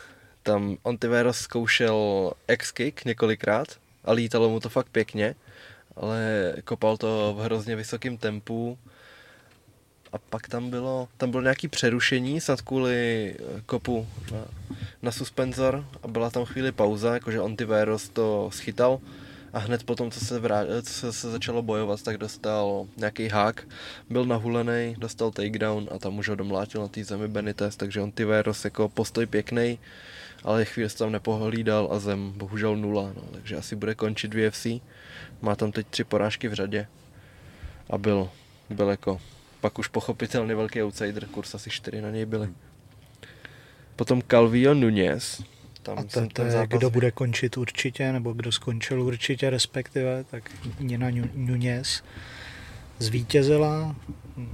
Tam 0.43 0.77
Ontiveros 0.83 1.37
zkoušel 1.37 2.31
X-kick 2.47 3.05
několikrát 3.05 3.67
a 4.05 4.11
lítalo 4.11 4.49
mu 4.49 4.59
to 4.59 4.69
fakt 4.69 4.89
pěkně, 4.91 5.35
ale 6.01 6.53
kopal 6.63 6.97
to 6.97 7.35
v 7.37 7.43
hrozně 7.43 7.75
vysokém 7.75 8.17
tempu. 8.17 8.77
A 10.13 10.17
pak 10.17 10.47
tam 10.47 10.69
bylo, 10.69 11.07
tam 11.17 11.31
bylo 11.31 11.43
nějaký 11.43 11.67
přerušení, 11.67 12.41
snad 12.41 12.61
kvůli 12.61 13.35
eh, 13.39 13.61
kopu 13.65 14.07
na, 14.31 14.45
na 15.01 15.11
suspenzor. 15.11 15.85
A 16.03 16.07
byla 16.07 16.29
tam 16.29 16.45
chvíli 16.45 16.71
pauza, 16.71 17.13
jakože 17.13 17.41
Ontiveros 17.41 18.09
to 18.09 18.49
schytal. 18.53 18.99
A 19.53 19.59
hned 19.59 19.83
potom, 19.83 20.11
co 20.11 20.25
se, 20.25 20.39
vrát, 20.39 20.67
co 20.83 20.93
se, 20.93 21.13
se 21.13 21.31
začalo 21.31 21.61
bojovat, 21.61 22.01
tak 22.01 22.17
dostal 22.17 22.87
nějaký 22.97 23.27
hák, 23.27 23.67
byl 24.09 24.25
nahulený, 24.25 24.95
dostal 24.97 25.31
takedown 25.31 25.87
a 25.91 25.99
tam 25.99 26.17
už 26.17 26.29
ho 26.29 26.35
domlátil 26.35 26.81
na 26.81 26.87
té 26.87 27.03
zemi 27.03 27.27
Benitez, 27.27 27.75
takže 27.75 28.01
Ontiveros 28.01 28.65
jako 28.65 28.89
postoj 28.89 29.25
pěkný, 29.25 29.79
ale 30.43 30.65
chvíli 30.65 30.89
se 30.89 30.97
tam 30.97 31.11
nepohlídal 31.11 31.89
a 31.91 31.99
zem 31.99 32.31
bohužel 32.31 32.77
nula, 32.77 33.11
no, 33.15 33.23
takže 33.31 33.57
asi 33.57 33.75
bude 33.75 33.95
končit 33.95 34.33
v 34.33 34.47
UFC. 34.47 34.67
Má 35.41 35.55
tam 35.55 35.71
teď 35.71 35.87
tři 35.87 36.03
porážky 36.03 36.47
v 36.47 36.53
řadě 36.53 36.87
a 37.89 37.97
byl, 37.97 38.29
byl 38.69 38.89
jako 38.89 39.21
pak 39.61 39.79
už 39.79 39.87
pochopitelně 39.87 40.55
velký 40.55 40.83
outsider, 40.83 41.25
kurz 41.25 41.55
asi 41.55 41.69
4 41.69 42.01
na 42.01 42.09
něj 42.09 42.25
byly. 42.25 42.49
Potom 43.95 44.21
Calvio 44.21 44.73
Nunez. 44.73 45.43
Tam 45.83 45.99
a 45.99 46.03
ten, 46.03 46.29
ten 46.29 46.51
zápas... 46.51 46.79
kdo 46.79 46.89
bude 46.89 47.11
končit 47.11 47.57
určitě, 47.57 48.11
nebo 48.11 48.33
kdo 48.33 48.51
skončil 48.51 49.01
určitě 49.01 49.49
respektive, 49.49 50.23
tak 50.23 50.51
Nina 50.79 51.07
Nunez 51.33 52.03
zvítězila, 52.99 53.95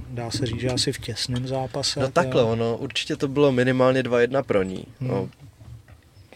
dá 0.08 0.30
se 0.30 0.46
říct, 0.46 0.60
že 0.60 0.70
asi 0.70 0.92
v 0.92 0.98
těsném 0.98 1.48
zápase. 1.48 2.00
No 2.00 2.10
takhle, 2.10 2.42
ono, 2.42 2.76
určitě 2.76 3.16
to 3.16 3.28
bylo 3.28 3.52
minimálně 3.52 4.02
2-1 4.02 4.42
pro 4.42 4.62
ní. 4.62 4.84
Hmm. 5.00 5.10
No, 5.10 5.28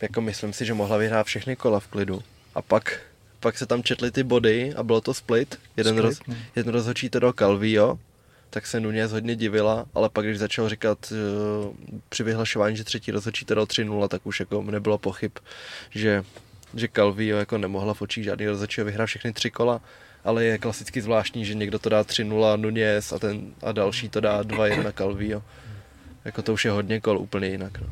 jako 0.03 0.21
myslím 0.21 0.53
si, 0.53 0.67
že 0.67 0.75
mohla 0.75 0.97
vyhrát 0.97 1.27
všechny 1.27 1.57
kola 1.57 1.81
v 1.81 1.87
klidu. 1.87 2.23
A 2.55 2.63
pak, 2.63 3.01
pak 3.43 3.59
se 3.59 3.67
tam 3.67 3.83
četly 3.83 4.11
ty 4.11 4.23
body 4.23 4.75
a 4.75 4.83
bylo 4.83 5.01
to 5.01 5.15
split. 5.15 5.59
Jeden, 5.77 5.95
split, 5.95 6.03
roz, 6.03 6.21
no. 6.27 6.35
jeden 6.57 6.73
rozhodčí 6.75 7.11
to 7.11 7.19
do 7.19 7.33
Calvio 7.33 7.99
tak 8.53 8.67
se 8.67 8.81
Nunez 8.81 9.13
hodně 9.13 9.37
divila, 9.37 9.87
ale 9.95 10.09
pak 10.09 10.27
když 10.27 10.39
začal 10.39 10.69
říkat 10.69 11.13
uh, 11.13 11.75
při 12.09 12.23
vyhlašování, 12.23 12.77
že 12.77 12.85
třetí 12.85 13.11
rozhodčí 13.11 13.45
to 13.45 13.55
dal 13.55 13.65
3-0, 13.65 14.09
tak 14.09 14.27
už 14.27 14.41
jako 14.41 14.63
nebylo 14.63 14.99
pochyb, 14.99 15.33
že, 15.91 16.25
že 16.75 16.89
Calvio 16.89 17.39
jako 17.39 17.59
nemohla 17.59 17.95
v 17.95 18.03
očích 18.03 18.25
žádný 18.25 18.47
rozhodčí 18.47 18.83
vyhrát 18.83 19.07
všechny 19.07 19.33
tři 19.33 19.51
kola, 19.51 19.81
ale 20.25 20.45
je 20.45 20.59
klasicky 20.59 21.03
zvláštní, 21.03 21.45
že 21.45 21.55
někdo 21.55 21.79
to 21.79 21.89
dá 21.89 22.03
3-0 22.03 22.61
Nunez 22.61 23.13
a, 23.13 23.19
ten, 23.19 23.55
a 23.63 23.73
další 23.73 24.09
to 24.09 24.21
dá 24.21 24.43
2-1 24.43 24.93
Calvio. 24.93 25.43
Jako 26.25 26.43
to 26.43 26.53
už 26.53 26.65
je 26.65 26.71
hodně 26.71 27.01
kol 27.01 27.19
úplně 27.19 27.49
jinak. 27.49 27.81
No. 27.81 27.87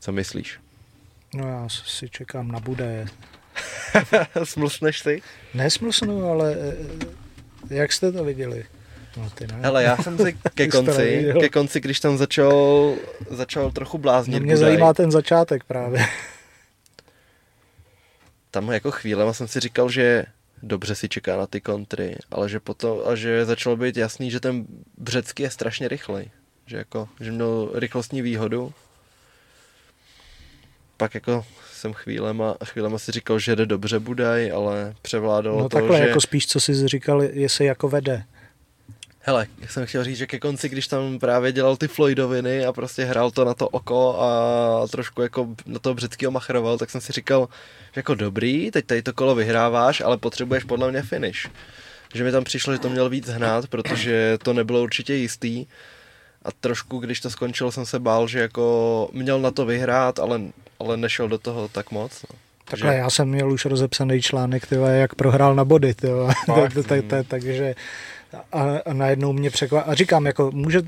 Co 0.00 0.12
myslíš? 0.12 0.58
No 1.34 1.48
já 1.48 1.68
si 1.68 2.08
čekám 2.08 2.48
na 2.48 2.60
bude. 2.60 3.06
Smlsneš 4.44 5.00
si? 5.00 5.22
Nesmlsnu, 5.54 6.30
ale 6.30 6.56
eh, 7.70 7.74
jak 7.74 7.92
jste 7.92 8.12
to 8.12 8.24
viděli? 8.24 8.66
No, 9.16 9.30
ty 9.30 9.46
ne. 9.46 9.58
Hele, 9.62 9.82
já 9.82 9.96
jsem 9.96 10.18
si 10.18 10.32
ke 10.54 10.68
konci, 10.68 11.32
ke 11.40 11.48
konci, 11.48 11.80
když 11.80 12.00
tam 12.00 12.18
začal, 12.18 12.94
začal 13.30 13.70
trochu 13.70 13.98
bláznit. 13.98 14.40
No, 14.40 14.44
mě 14.44 14.54
Budaj. 14.54 14.70
zajímá 14.70 14.94
ten 14.94 15.10
začátek 15.10 15.64
právě. 15.64 16.06
Tam 18.50 18.72
jako 18.72 18.90
chvíle 18.90 19.34
jsem 19.34 19.48
si 19.48 19.60
říkal, 19.60 19.88
že 19.90 20.24
dobře 20.62 20.94
si 20.94 21.08
čeká 21.08 21.36
na 21.36 21.46
ty 21.46 21.60
kontry, 21.60 22.16
ale 22.30 22.48
že 22.48 22.60
potom, 22.60 22.98
a 23.06 23.14
že 23.14 23.44
začalo 23.44 23.76
být 23.76 23.96
jasný, 23.96 24.30
že 24.30 24.40
ten 24.40 24.66
Břecký 24.98 25.42
je 25.42 25.50
strašně 25.50 25.88
rychlej. 25.88 26.30
Že 26.66 26.76
jako, 26.76 27.08
že 27.20 27.32
měl 27.32 27.70
rychlostní 27.74 28.22
výhodu. 28.22 28.72
Pak 30.96 31.14
jako 31.14 31.44
jsem 31.72 31.92
chvílema, 31.92 32.56
chvílema 32.64 32.98
si 32.98 33.12
říkal, 33.12 33.38
že 33.38 33.56
jde 33.56 33.66
dobře 33.66 33.98
Budaj, 33.98 34.52
ale 34.52 34.94
převládalo 35.02 35.58
no, 35.58 35.68
to, 35.68 35.76
takhle, 35.76 35.98
že... 35.98 36.08
jako 36.08 36.20
spíš, 36.20 36.46
co 36.46 36.60
jsi 36.60 36.88
říkal, 36.88 37.22
jestli 37.22 37.64
jako 37.64 37.88
vede. 37.88 38.24
Hele, 39.20 39.46
jak 39.60 39.70
jsem 39.70 39.86
chtěl 39.86 40.04
říct, 40.04 40.16
že 40.16 40.26
ke 40.26 40.38
konci, 40.38 40.68
když 40.68 40.88
tam 40.88 41.18
právě 41.18 41.52
dělal 41.52 41.76
ty 41.76 41.88
Floydoviny 41.88 42.66
a 42.66 42.72
prostě 42.72 43.04
hrál 43.04 43.30
to 43.30 43.44
na 43.44 43.54
to 43.54 43.68
oko 43.68 44.20
a 44.20 44.88
trošku 44.88 45.22
jako 45.22 45.48
na 45.66 45.78
toho 45.78 45.94
břeckého 45.94 46.30
machroval, 46.32 46.78
tak 46.78 46.90
jsem 46.90 47.00
si 47.00 47.12
říkal, 47.12 47.48
že 47.94 47.98
jako 47.98 48.14
dobrý, 48.14 48.70
teď 48.70 48.86
tady 48.86 49.02
to 49.02 49.12
kolo 49.12 49.34
vyhráváš, 49.34 50.00
ale 50.00 50.16
potřebuješ 50.18 50.64
podle 50.64 50.90
mě 50.90 51.02
finish. 51.02 51.50
Že 52.14 52.24
mi 52.24 52.32
tam 52.32 52.44
přišlo, 52.44 52.72
že 52.72 52.78
to 52.78 52.88
měl 52.88 53.08
víc 53.08 53.28
hnát, 53.28 53.66
protože 53.66 54.38
to 54.42 54.52
nebylo 54.52 54.82
určitě 54.82 55.14
jistý. 55.14 55.66
A 56.46 56.52
trošku, 56.60 56.98
když 56.98 57.20
to 57.20 57.30
skončilo, 57.30 57.72
jsem 57.72 57.86
se 57.86 57.98
bál, 57.98 58.28
že 58.28 58.40
jako 58.40 59.08
měl 59.12 59.40
na 59.40 59.50
to 59.50 59.66
vyhrát, 59.66 60.18
ale 60.18 60.40
ale 60.80 60.96
nešel 60.96 61.28
do 61.28 61.38
toho 61.38 61.68
tak 61.68 61.90
moc. 61.90 62.24
No. 62.32 62.38
Takhle, 62.64 62.92
že... 62.92 62.98
já 62.98 63.10
jsem 63.10 63.28
měl 63.28 63.52
už 63.52 63.64
rozepsaný 63.64 64.22
článek, 64.22 64.66
tyhle, 64.66 64.96
jak 64.96 65.14
prohrál 65.14 65.54
na 65.54 65.64
body, 65.64 65.94
tyhle. 65.94 66.34
takže 67.28 67.74
a, 68.52 68.78
a 68.86 68.92
najednou 68.92 69.32
mě 69.32 69.50
překvapilo. 69.50 69.90
A 69.90 69.94
říkám, 69.94 70.26
jako 70.26 70.50
může, 70.50 70.82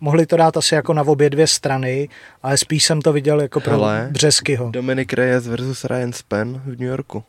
mohli 0.00 0.26
to 0.26 0.36
dát 0.36 0.56
asi 0.56 0.74
jako 0.74 0.94
na 0.94 1.02
obě 1.02 1.30
dvě 1.30 1.46
strany, 1.46 2.08
ale 2.42 2.56
spíš 2.56 2.84
jsem 2.84 3.02
to 3.02 3.12
viděl 3.12 3.40
jako 3.40 3.60
pro 3.60 3.72
Hele, 3.72 4.08
Břeskyho. 4.10 4.70
Dominic 4.70 5.12
Reyes 5.12 5.46
versus 5.46 5.84
Ryan 5.84 6.12
Spen 6.12 6.62
v 6.64 6.68
New 6.68 6.88
Yorku. 6.88 7.24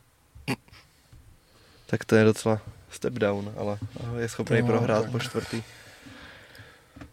Tak 1.85 2.05
to 2.05 2.15
je 2.15 2.23
docela 2.23 2.61
step 2.91 3.13
down, 3.13 3.53
ale 3.57 3.77
je 4.19 4.29
schopný 4.29 4.61
no, 4.61 4.67
prohrát 4.67 5.03
tak. 5.03 5.11
po 5.11 5.19
čtvrtý. 5.19 5.63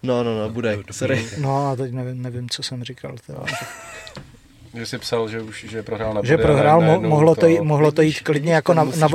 No, 0.09 0.25
no, 0.25 0.39
no, 0.39 0.49
bude, 0.51 0.79
sorry. 0.91 1.27
No 1.39 1.67
a 1.67 1.77
teď 1.77 1.93
nevím, 1.93 2.23
nevím 2.23 2.49
co 2.49 2.63
jsem 2.63 2.85
říkal. 2.85 3.17
Teda. 3.27 3.45
Že 4.75 4.87
jsi 4.87 4.99
psal, 4.99 5.29
že 5.29 5.43
už 5.43 5.67
že 5.69 5.83
prohrál 5.83 6.15
na 6.15 6.21
Že 6.25 6.39
prohrál, 6.39 6.81
mo- 6.81 7.09
mohlo, 7.09 7.35
to, 7.35 7.47
jít, 7.47 7.61
mohlo 7.61 7.93
to 7.93 8.03
jít 8.03 8.21
klidně 8.21 8.55
jako 8.55 8.75
na, 8.75 8.85
na, 8.85 9.09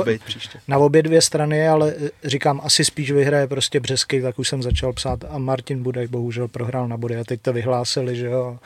na 0.68 0.78
obě 0.78 1.02
dvě 1.02 1.22
strany, 1.22 1.68
ale 1.68 1.94
eh, 2.06 2.10
říkám, 2.24 2.60
asi 2.64 2.84
spíš 2.84 3.10
vyhraje 3.10 3.46
prostě 3.46 3.80
Břesky, 3.80 4.22
tak 4.22 4.38
už 4.38 4.48
jsem 4.48 4.62
začal 4.62 4.92
psát 4.92 5.24
a 5.28 5.38
Martin 5.38 5.82
Budaj 5.82 6.06
bohužel 6.06 6.48
prohrál 6.48 6.88
na 6.88 6.96
body 6.96 7.16
a 7.16 7.24
teď 7.24 7.40
to 7.40 7.52
vyhlásili, 7.52 8.16
že 8.16 8.26
jo, 8.26 8.58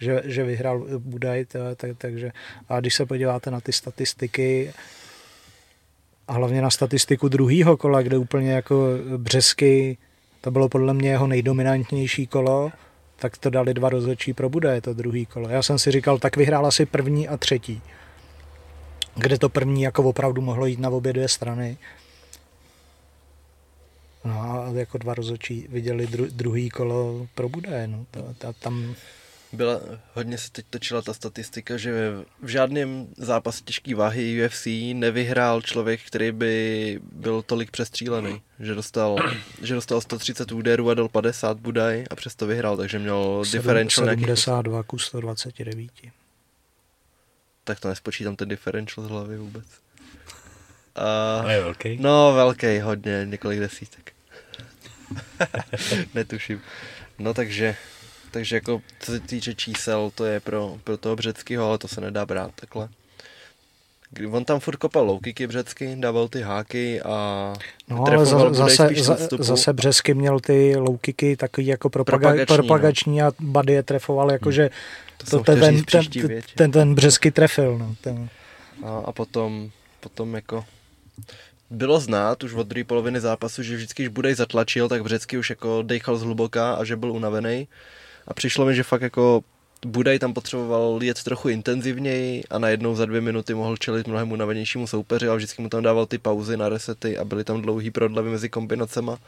že, 0.00 0.22
že 0.24 0.44
vyhrál 0.44 0.84
Budaj, 0.98 1.44
tak, 1.44 1.88
takže 1.98 2.32
a 2.68 2.80
když 2.80 2.94
se 2.94 3.06
podíváte 3.06 3.50
na 3.50 3.60
ty 3.60 3.72
statistiky, 3.72 4.72
a 6.28 6.32
hlavně 6.32 6.62
na 6.62 6.70
statistiku 6.70 7.28
druhého 7.28 7.76
kola, 7.76 8.02
kde 8.02 8.18
úplně 8.18 8.52
jako 8.52 8.88
Břesky, 9.16 9.96
to 10.44 10.50
bylo 10.50 10.68
podle 10.68 10.94
mě 10.94 11.10
jeho 11.10 11.26
nejdominantnější 11.26 12.26
kolo, 12.26 12.72
tak 13.16 13.38
to 13.38 13.50
dali 13.50 13.74
dva 13.74 13.88
rozhodčí 13.88 14.32
pro 14.32 14.48
Buda, 14.48 14.74
je 14.74 14.80
to 14.80 14.94
druhý 14.94 15.26
kolo. 15.26 15.48
Já 15.48 15.62
jsem 15.62 15.78
si 15.78 15.90
říkal, 15.90 16.18
tak 16.18 16.36
vyhrál 16.36 16.66
asi 16.66 16.86
první 16.86 17.28
a 17.28 17.36
třetí. 17.36 17.82
Kde 19.14 19.38
to 19.38 19.48
první 19.48 19.82
jako 19.82 20.02
opravdu 20.02 20.42
mohlo 20.42 20.66
jít 20.66 20.78
na 20.78 20.90
obě 20.90 21.12
dvě 21.12 21.28
strany. 21.28 21.78
No 24.24 24.40
a 24.40 24.68
jako 24.74 24.98
dva 24.98 25.14
rozhodčí 25.14 25.66
viděli 25.68 26.06
dru, 26.06 26.26
druhý 26.30 26.70
kolo 26.70 27.26
pro 27.34 27.48
Buda, 27.48 27.70
no. 27.86 28.06
To, 28.10 28.34
to, 28.38 28.52
tam... 28.52 28.94
byla, 29.54 29.80
hodně 30.14 30.38
se 30.38 30.50
teď 30.50 30.66
točila 30.70 31.02
ta 31.02 31.14
statistika, 31.14 31.76
že 31.76 32.12
v 32.42 32.48
žádném 32.48 33.06
zápase 33.16 33.64
těžké 33.64 33.94
váhy 33.94 34.46
UFC 34.46 34.66
nevyhrál 34.92 35.62
člověk, 35.62 36.00
který 36.06 36.32
by 36.32 37.00
byl 37.12 37.42
tolik 37.42 37.70
přestřílený. 37.70 38.42
Že 38.60 38.74
dostal, 38.74 39.16
že 39.62 39.74
dostal 39.74 40.00
130 40.00 40.52
úderů 40.52 40.90
a 40.90 40.94
dal 40.94 41.08
50 41.08 41.58
Budaj 41.58 42.04
a 42.10 42.16
přesto 42.16 42.46
vyhrál, 42.46 42.76
takže 42.76 42.98
měl 42.98 43.44
7, 43.44 43.58
differential 43.62 44.06
72 44.06 44.82
ku 44.82 44.98
129. 44.98 45.90
Tak 47.64 47.80
to 47.80 47.88
nespočítám 47.88 48.36
ten 48.36 48.48
differential 48.48 49.06
z 49.06 49.10
hlavy 49.10 49.38
vůbec. 49.38 49.64
A, 50.94 51.50
je 51.50 51.60
velký? 51.60 51.98
No, 52.00 52.32
velký, 52.34 52.78
hodně, 52.78 53.22
několik 53.24 53.60
desítek. 53.60 54.12
Netuším. 56.14 56.60
No 57.18 57.34
takže 57.34 57.76
takže 58.34 58.56
jako 58.56 58.82
co 59.00 59.12
se 59.12 59.20
týče 59.20 59.54
čísel, 59.54 60.10
to 60.14 60.24
je 60.24 60.40
pro, 60.40 60.76
pro 60.84 60.96
toho 60.96 61.16
Břeckýho, 61.16 61.68
ale 61.68 61.78
to 61.78 61.88
se 61.88 62.00
nedá 62.00 62.26
brát 62.26 62.50
takhle. 62.54 62.88
On 64.30 64.44
tam 64.44 64.60
furt 64.60 64.76
kopal 64.76 65.06
low 65.06 65.20
kicky 65.20 65.46
Břecky, 65.46 65.96
dával 65.96 66.28
ty 66.28 66.40
háky 66.40 67.02
a 67.02 67.52
No 67.88 68.04
ale 68.06 68.26
za, 68.26 68.54
zase, 68.54 68.88
za, 68.96 69.16
zase 69.38 69.72
Břesky 69.72 70.14
měl 70.14 70.40
ty 70.40 70.76
low 70.76 70.98
kicky 70.98 71.36
takový 71.36 71.66
jako 71.66 71.90
propaga, 71.90 72.18
propagační, 72.18 72.56
propagační 72.56 73.18
no. 73.18 73.26
a 73.26 73.32
Bady 73.40 73.72
je 73.72 73.82
trefoval 73.82 74.32
jakože 74.32 74.70
to, 75.16 75.38
to 75.38 75.44
ten, 75.44 75.60
ten, 75.60 75.84
ten, 75.84 76.42
ten, 76.54 76.70
ten 76.70 76.94
Břesky 76.94 77.30
trefil. 77.30 77.78
No, 77.78 77.94
ten. 78.00 78.28
A, 78.84 78.98
a 78.98 79.12
potom, 79.12 79.70
potom 80.00 80.34
jako 80.34 80.64
bylo 81.70 82.00
znát 82.00 82.42
už 82.42 82.54
od 82.54 82.66
druhé 82.66 82.84
poloviny 82.84 83.20
zápasu, 83.20 83.62
že 83.62 83.76
vždycky, 83.76 84.02
když 84.02 84.14
Budej 84.14 84.34
zatlačil, 84.34 84.88
tak 84.88 85.02
Břecky 85.02 85.38
už 85.38 85.50
jako 85.50 85.82
dechal 85.82 86.16
zhluboka 86.16 86.74
a 86.74 86.84
že 86.84 86.96
byl 86.96 87.12
unavený. 87.12 87.68
A 88.28 88.34
přišlo 88.34 88.66
mi, 88.66 88.74
že 88.74 88.82
fakt 88.82 89.02
jako 89.02 89.44
Budaj 89.86 90.18
tam 90.18 90.34
potřeboval 90.34 90.98
jet 91.02 91.22
trochu 91.22 91.48
intenzivněji 91.48 92.44
a 92.50 92.58
najednou 92.58 92.94
za 92.94 93.06
dvě 93.06 93.20
minuty 93.20 93.54
mohl 93.54 93.76
čelit 93.76 94.06
mnohem 94.06 94.32
unavenějšímu 94.32 94.86
soupeři, 94.86 95.28
ale 95.28 95.36
vždycky 95.36 95.62
mu 95.62 95.68
tam 95.68 95.82
dával 95.82 96.06
ty 96.06 96.18
pauzy 96.18 96.56
na 96.56 96.68
resety 96.68 97.18
a 97.18 97.24
byly 97.24 97.44
tam 97.44 97.62
dlouhý 97.62 97.90
prodlevy 97.90 98.30
mezi 98.30 98.48
kombinacema. 98.48 99.18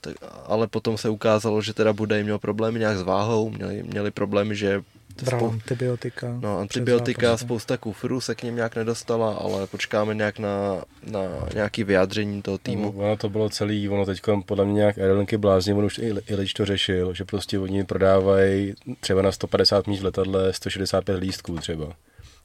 Tak, 0.00 0.16
ale 0.46 0.66
potom 0.66 0.98
se 0.98 1.08
ukázalo, 1.08 1.62
že 1.62 1.74
teda 1.74 1.92
Budaj 1.92 2.22
měl 2.22 2.38
problémy 2.38 2.78
nějak 2.78 2.98
s 2.98 3.02
váhou, 3.02 3.50
měli, 3.50 3.82
měli 3.82 4.10
problémy, 4.10 4.56
že 4.56 4.82
Bral 5.24 5.40
spou- 5.40 5.52
antibiotika. 5.52 6.38
No, 6.40 6.58
antibiotika, 6.58 7.36
spousta 7.36 7.76
kufrů 7.76 8.20
se 8.20 8.34
k 8.34 8.42
něm 8.42 8.56
nějak 8.56 8.76
nedostala, 8.76 9.34
ale 9.34 9.66
počkáme 9.66 10.14
nějak 10.14 10.38
na, 10.38 10.84
na 11.06 11.20
nějaký 11.54 11.84
vyjádření 11.84 12.42
toho 12.42 12.58
týmu. 12.58 12.92
No, 12.96 13.04
ono 13.04 13.16
to 13.16 13.28
bylo 13.28 13.48
celý, 13.48 13.88
ono 13.88 14.06
teď 14.06 14.20
podle 14.46 14.64
mě 14.64 14.74
nějak 14.74 14.98
aerolinky 14.98 15.36
blázně, 15.36 15.74
on 15.74 15.84
už 15.84 15.98
i 15.98 16.14
Ilič 16.26 16.52
to 16.52 16.64
řešil, 16.64 17.14
že 17.14 17.24
prostě 17.24 17.58
oni 17.58 17.84
prodávají 17.84 18.74
třeba 19.00 19.22
na 19.22 19.32
150 19.32 19.86
míst 19.86 20.00
v 20.00 20.04
letadle 20.04 20.52
165 20.52 21.16
lístků 21.16 21.58
třeba. 21.58 21.92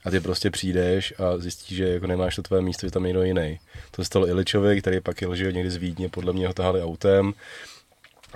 A 0.05 0.11
ty 0.11 0.19
prostě 0.19 0.51
přijdeš 0.51 1.13
a 1.17 1.37
zjistíš, 1.37 1.77
že 1.77 1.89
jako 1.89 2.07
nemáš 2.07 2.35
to 2.35 2.41
tvé 2.41 2.61
místo, 2.61 2.87
že 2.87 2.91
tam 2.91 3.05
je 3.05 3.07
někdo 3.07 3.23
jiný. 3.23 3.59
To 3.91 4.01
se 4.01 4.05
stalo 4.05 4.27
Iličovi, 4.27 4.81
který 4.81 4.99
pak 4.99 5.21
jel 5.21 5.35
někdy 5.35 5.69
z 5.69 5.75
Vídně, 5.75 6.09
podle 6.09 6.33
mě 6.33 6.47
ho 6.47 6.53
tahali 6.53 6.83
autem 6.83 7.33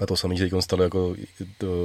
a 0.01 0.05
to 0.05 0.17
samé 0.17 0.35
teď 0.35 0.53
stalo 0.59 0.83
jako 0.83 1.15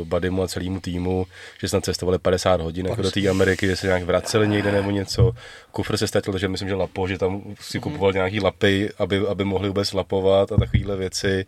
Badimu 0.04 0.42
a 0.42 0.48
celému 0.48 0.80
týmu, 0.80 1.26
že 1.60 1.68
jsme 1.68 1.80
cestovali 1.80 2.18
50 2.18 2.60
hodin 2.60 2.86
jako 2.86 3.02
do 3.02 3.10
té 3.10 3.28
Ameriky, 3.28 3.66
že 3.66 3.76
se 3.76 3.86
nějak 3.86 4.02
vraceli 4.02 4.48
někde 4.48 4.72
nebo 4.72 4.90
něco. 4.90 5.32
Kufr 5.70 5.96
se 5.96 6.06
ztratil, 6.06 6.32
takže 6.32 6.48
myslím, 6.48 6.68
že 6.68 6.74
lapo, 6.74 7.08
že 7.08 7.18
tam 7.18 7.42
si 7.60 7.78
mhm. 7.78 7.82
kupoval 7.82 8.10
mm-hmm. 8.10 8.14
nějaký 8.14 8.40
lapy, 8.40 8.90
aby, 8.98 9.18
aby 9.18 9.44
mohli 9.44 9.68
vůbec 9.68 9.92
lapovat 9.92 10.52
a 10.52 10.56
takovéhle 10.56 10.96
věci. 10.96 11.44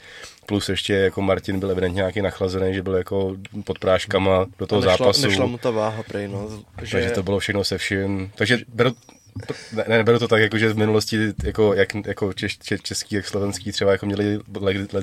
Plus 0.47 0.69
ještě 0.69 0.95
jako 0.95 1.23
Martin 1.23 1.61
byl 1.61 1.71
evidentně 1.71 1.97
nějaký 1.97 2.23
nachlazený, 2.23 2.75
že 2.75 2.83
byl 2.83 2.95
jako 2.95 3.37
pod 3.65 3.79
práškama 3.79 4.47
do 4.59 4.67
toho 4.67 4.81
nešla, 4.81 4.97
zápasu. 4.97 5.27
Nešla 5.27 5.47
mu 5.47 5.59
ta 5.59 5.71
váha 5.71 6.03
prej, 6.03 6.29
no. 6.29 6.49
Že... 6.83 6.93
Takže 6.93 7.11
to 7.11 7.23
bylo 7.23 7.39
všechno 7.39 7.65
se 7.65 7.79
vším. 7.79 8.31
Takže 8.35 8.59
beru, 8.69 8.95
ne, 9.73 9.85
neberu 9.89 10.19
to 10.19 10.29
tak, 10.29 10.41
jako, 10.41 10.59
že 10.59 10.73
v 10.73 10.79
minulosti 10.79 11.19
jako, 11.45 11.75
jak, 11.75 11.95
jako 12.07 12.33
češ, 12.33 12.59
če, 12.59 12.79
český, 12.79 13.15
jak 13.15 13.27
slovenský 13.27 13.73
třeba 13.73 13.93
jako 13.93 14.07
měli 14.07 14.39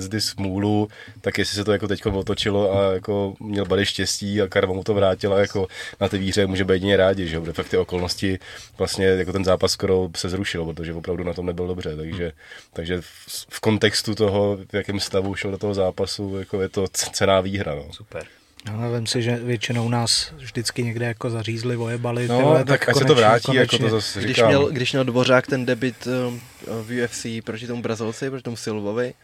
this 0.08 0.24
smůlu, 0.24 0.88
tak 1.20 1.38
jestli 1.38 1.54
se 1.56 1.64
to 1.64 1.72
jako 1.72 1.88
teď 1.88 2.06
otočilo 2.06 2.76
a 2.76 2.92
jako 2.92 3.34
měl 3.40 3.64
bady 3.64 3.86
štěstí 3.86 4.42
a 4.42 4.48
karma 4.48 4.72
mu 4.72 4.84
to 4.84 4.94
vrátila 4.94 5.38
jako 5.38 5.66
na 6.00 6.08
té 6.08 6.18
víře 6.18 6.46
může 6.46 6.64
být 6.64 6.72
jedině 6.72 6.96
rádi, 6.96 7.28
že 7.28 7.36
jo, 7.36 7.44
fakt 7.52 7.68
ty 7.68 7.76
okolnosti 7.76 8.38
vlastně 8.78 9.06
jako 9.06 9.32
ten 9.32 9.44
zápas 9.44 9.72
skoro 9.72 10.10
se 10.16 10.28
zrušil, 10.28 10.64
protože 10.64 10.94
opravdu 10.94 11.24
na 11.24 11.34
tom 11.34 11.46
nebyl 11.46 11.66
dobře, 11.66 11.96
takže, 11.96 12.32
takže 12.72 13.00
v, 13.00 13.46
v 13.50 13.60
kontextu 13.60 14.14
toho, 14.14 14.58
v 14.70 14.74
jakém 14.74 15.00
stavu 15.00 15.34
šel 15.34 15.50
do 15.50 15.58
toho 15.58 15.74
zápasu, 15.74 16.38
jako 16.38 16.62
je 16.62 16.68
to 16.68 16.86
cená 16.88 17.40
výhra. 17.40 17.74
No. 17.74 17.92
Super. 17.92 18.26
No, 18.64 18.92
vím 18.92 19.06
si, 19.06 19.22
že 19.22 19.36
většinou 19.36 19.88
nás 19.88 20.32
vždycky 20.36 20.82
někde 20.82 21.06
jako 21.06 21.30
zařízli, 21.30 21.76
vojebali. 21.76 22.28
No, 22.28 22.38
tyhle, 22.38 22.64
tak, 22.64 22.66
tak 22.66 22.88
ať 22.88 22.96
se 22.96 23.04
to 23.04 23.14
vrátí, 23.14 23.44
konečně. 23.44 23.60
jako 23.60 23.78
to 23.78 23.88
zase 23.88 24.20
když 24.20 24.42
měl, 24.42 24.70
když 24.70 24.92
měl 24.92 25.04
Dvořák 25.04 25.46
ten 25.46 25.66
debit 25.66 26.06
um, 26.06 26.40
v 26.66 27.04
UFC 27.04 27.26
proti 27.44 27.66
tomu 27.66 27.82
Brazilci, 27.82 28.30
proti 28.30 28.42
tomu 28.42 28.56
Silvovi, 28.56 29.14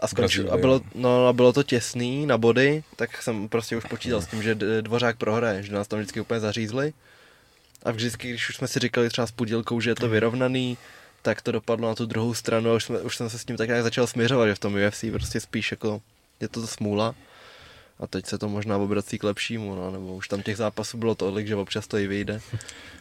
a, 0.00 0.08
skončil, 0.08 0.52
a, 0.52 0.56
bylo, 0.56 0.80
no, 0.94 1.26
a 1.26 1.32
bylo 1.32 1.52
to 1.52 1.62
těsný 1.62 2.26
na 2.26 2.38
body, 2.38 2.84
tak 2.96 3.22
jsem 3.22 3.48
prostě 3.48 3.76
už 3.76 3.84
počítal 3.84 4.22
s 4.22 4.26
tím, 4.26 4.42
že 4.42 4.54
Dvořák 4.80 5.16
prohraje, 5.16 5.62
že 5.62 5.72
nás 5.72 5.88
tam 5.88 5.98
vždycky 5.98 6.20
úplně 6.20 6.40
zařízli. 6.40 6.92
A 7.82 7.90
vždycky, 7.90 8.28
když 8.30 8.48
už 8.48 8.56
jsme 8.56 8.68
si 8.68 8.78
říkali 8.78 9.08
třeba 9.08 9.26
s 9.26 9.30
Pudílkou, 9.30 9.80
že 9.80 9.90
je 9.90 9.94
to 9.94 10.08
vyrovnaný, 10.08 10.78
tak 11.22 11.42
to 11.42 11.52
dopadlo 11.52 11.88
na 11.88 11.94
tu 11.94 12.06
druhou 12.06 12.34
stranu 12.34 12.70
a 12.70 12.74
už, 12.74 12.84
jsme, 12.84 13.00
už 13.00 13.16
jsem 13.16 13.30
se 13.30 13.38
s 13.38 13.44
tím 13.44 13.56
tak 13.56 13.68
nějak 13.68 13.82
začal 13.82 14.06
směřovat, 14.06 14.46
že 14.46 14.54
v 14.54 14.58
tom 14.58 14.74
UFC 14.88 15.04
prostě 15.12 15.40
spíš 15.40 15.70
jako 15.70 16.00
je 16.40 16.48
to 16.48 16.66
smůla. 16.66 17.14
A 18.00 18.06
teď 18.06 18.26
se 18.26 18.38
to 18.38 18.48
možná 18.48 18.76
obrací 18.76 19.18
k 19.18 19.24
lepšímu, 19.24 19.74
no, 19.74 19.90
nebo 19.90 20.14
už 20.14 20.28
tam 20.28 20.42
těch 20.42 20.56
zápasů 20.56 20.98
bylo 20.98 21.14
tolik, 21.14 21.46
že 21.46 21.56
občas 21.56 21.86
to 21.86 21.98
i 21.98 22.06
vyjde. 22.06 22.40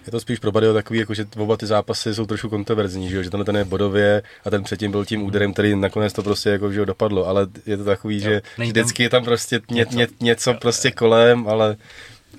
Je 0.05 0.11
to 0.11 0.19
spíš 0.19 0.39
pro 0.39 0.51
Badio 0.51 0.73
takový, 0.73 0.99
jako 0.99 1.13
že 1.13 1.25
oba 1.37 1.57
ty 1.57 1.65
zápasy 1.65 2.15
jsou 2.15 2.25
trošku 2.25 2.49
kontroverzní, 2.49 3.09
že, 3.09 3.23
že 3.23 3.29
ten 3.29 3.55
je 3.55 3.65
bodově 3.65 4.23
a 4.45 4.49
ten 4.49 4.63
předtím 4.63 4.91
byl 4.91 5.05
tím 5.05 5.23
úderem, 5.23 5.53
který 5.53 5.75
nakonec 5.75 6.13
to 6.13 6.23
prostě 6.23 6.49
jako, 6.49 6.71
že 6.71 6.85
dopadlo, 6.85 7.27
ale 7.27 7.47
je 7.65 7.77
to 7.77 7.83
takový, 7.83 8.15
jo, 8.15 8.21
že 8.21 8.41
vždycky 8.57 9.03
je 9.03 9.09
tam 9.09 9.23
prostě 9.23 9.61
ně, 9.71 9.85
něco, 9.91 10.13
něco 10.21 10.53
prostě 10.53 10.91
kolem, 10.91 11.47
ale 11.47 11.77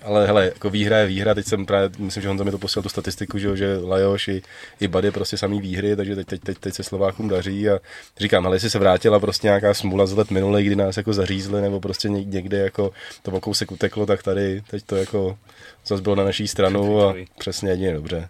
ale 0.02 0.26
hele, 0.26 0.44
jako 0.44 0.70
výhra 0.70 0.98
je 0.98 1.06
výhra, 1.06 1.34
teď 1.34 1.46
jsem 1.46 1.66
právě, 1.66 1.90
myslím, 1.98 2.22
že 2.22 2.28
on 2.28 2.36
tam 2.38 2.44
mi 2.44 2.50
to 2.50 2.58
posílal 2.58 2.82
tu 2.82 2.88
statistiku, 2.88 3.38
že, 3.38 3.56
že 3.56 3.76
Lajoš 3.76 4.28
i, 4.28 4.42
i 4.80 4.88
Bady 4.88 5.10
prostě 5.10 5.36
samý 5.36 5.60
výhry, 5.60 5.96
takže 5.96 6.16
teď, 6.16 6.26
teď, 6.26 6.40
teď, 6.40 6.58
teď 6.58 6.74
se 6.74 6.82
Slovákům 6.82 7.28
daří 7.28 7.68
a 7.68 7.78
říkám, 8.16 8.46
ale 8.46 8.56
jestli 8.56 8.70
se 8.70 8.78
vrátila 8.78 9.20
prostě 9.20 9.46
nějaká 9.46 9.74
smůla 9.74 10.06
z 10.06 10.12
let 10.12 10.30
minulý, 10.30 10.64
kdy 10.64 10.76
nás 10.76 10.96
jako 10.96 11.12
zařízli, 11.12 11.62
nebo 11.62 11.80
prostě 11.80 12.08
někde 12.08 12.58
jako 12.58 12.90
to 13.22 13.30
o 13.30 13.40
kousek 13.40 13.72
uteklo, 13.72 14.06
tak 14.06 14.22
tady 14.22 14.62
teď 14.70 14.84
to 14.86 14.96
jako 14.96 15.38
zase 15.86 16.02
bylo 16.02 16.14
na 16.14 16.24
naší 16.24 16.48
stranu 16.48 17.02
a 17.02 17.14
přesně 17.38 17.70
jedině 17.70 17.92
dobře. 17.92 18.28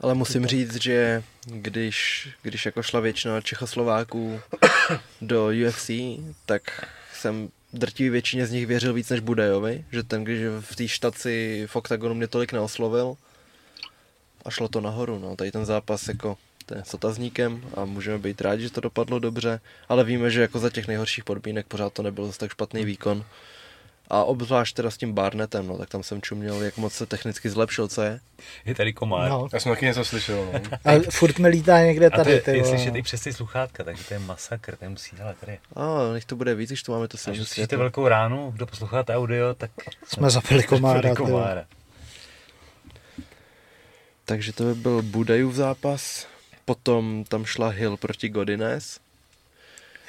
Ale 0.00 0.14
musím 0.14 0.46
říct, 0.46 0.82
že 0.82 1.22
když, 1.46 2.28
když 2.42 2.66
jako 2.66 2.82
šla 2.82 3.00
většina 3.00 3.40
Čechoslováků 3.40 4.40
do 5.20 5.50
UFC, 5.68 5.90
tak 6.46 6.86
jsem 7.14 7.48
drtivý 7.72 8.10
většině 8.10 8.46
z 8.46 8.50
nich 8.50 8.66
věřil 8.66 8.92
víc 8.92 9.10
než 9.10 9.20
Budejovi, 9.20 9.84
že 9.92 10.02
ten, 10.02 10.24
když 10.24 10.40
v 10.60 10.76
té 10.76 10.88
štaci 10.88 11.64
v 11.66 11.76
oktagonu 11.76 12.14
mě 12.14 12.28
tolik 12.28 12.52
neoslovil 12.52 13.16
a 14.44 14.50
šlo 14.50 14.68
to 14.68 14.80
nahoru, 14.80 15.18
no, 15.18 15.36
tady 15.36 15.52
ten 15.52 15.64
zápas 15.64 16.08
jako 16.08 16.38
ten 16.66 16.84
s 16.84 16.94
otazníkem 16.94 17.64
a 17.74 17.84
můžeme 17.84 18.18
být 18.18 18.40
rádi, 18.40 18.62
že 18.62 18.70
to 18.70 18.80
dopadlo 18.80 19.18
dobře, 19.18 19.60
ale 19.88 20.04
víme, 20.04 20.30
že 20.30 20.40
jako 20.40 20.58
za 20.58 20.70
těch 20.70 20.88
nejhorších 20.88 21.24
podmínek 21.24 21.66
pořád 21.66 21.92
to 21.92 22.02
nebyl 22.02 22.26
zase 22.26 22.38
tak 22.38 22.50
špatný 22.50 22.84
výkon. 22.84 23.24
A 24.08 24.24
obzvlášť 24.24 24.76
teda 24.76 24.90
s 24.90 24.96
tím 24.96 25.12
Barnetem, 25.12 25.66
no, 25.66 25.78
tak 25.78 25.88
tam 25.88 26.02
jsem 26.02 26.22
čuměl, 26.22 26.62
jak 26.62 26.76
moc 26.76 26.92
se 26.92 27.06
technicky 27.06 27.50
zlepšil, 27.50 27.88
co 27.88 28.02
je. 28.02 28.20
Je 28.64 28.74
tady 28.74 28.92
komár. 28.92 29.30
No. 29.30 29.48
Já 29.52 29.60
jsem 29.60 29.72
taky 29.72 29.84
něco 29.84 30.04
slyšel. 30.04 30.48
No. 30.52 30.60
A 30.92 31.10
furt 31.10 31.38
mi 31.38 31.48
lítá 31.48 31.80
někde 31.80 32.10
tady. 32.10 32.40
A 32.40 32.44
to 32.44 32.50
je, 32.50 32.56
je 32.56 32.64
slyšet 32.64 32.94
i 32.94 33.02
přes 33.02 33.20
ty 33.20 33.32
sluchátka, 33.32 33.84
takže 33.84 34.04
to 34.04 34.14
je 34.14 34.20
masakr, 34.20 34.76
ten 34.76 34.90
musí, 34.90 35.16
ale 35.22 35.34
tady. 35.40 35.58
A 35.76 36.12
nech 36.12 36.24
to 36.24 36.36
bude 36.36 36.54
víc, 36.54 36.70
když 36.70 36.82
tu 36.82 36.92
máme 36.92 37.08
to 37.08 37.16
slyšet. 37.16 37.40
Když 37.40 37.48
slyšíte 37.48 37.76
velkou 37.76 38.08
ránu, 38.08 38.50
kdo 38.50 38.66
posloucháte 38.66 39.16
audio, 39.16 39.54
tak 39.54 39.70
jsme 40.06 40.30
zapili 40.30 40.62
komára. 40.62 41.14
komára. 41.14 41.64
Takže 44.24 44.52
to 44.52 44.64
by 44.64 44.74
byl 44.74 45.02
Budajův 45.02 45.54
zápas. 45.54 46.26
Potom 46.64 47.24
tam 47.28 47.44
šla 47.44 47.68
Hill 47.68 47.96
proti 47.96 48.28
Godines. 48.28 49.00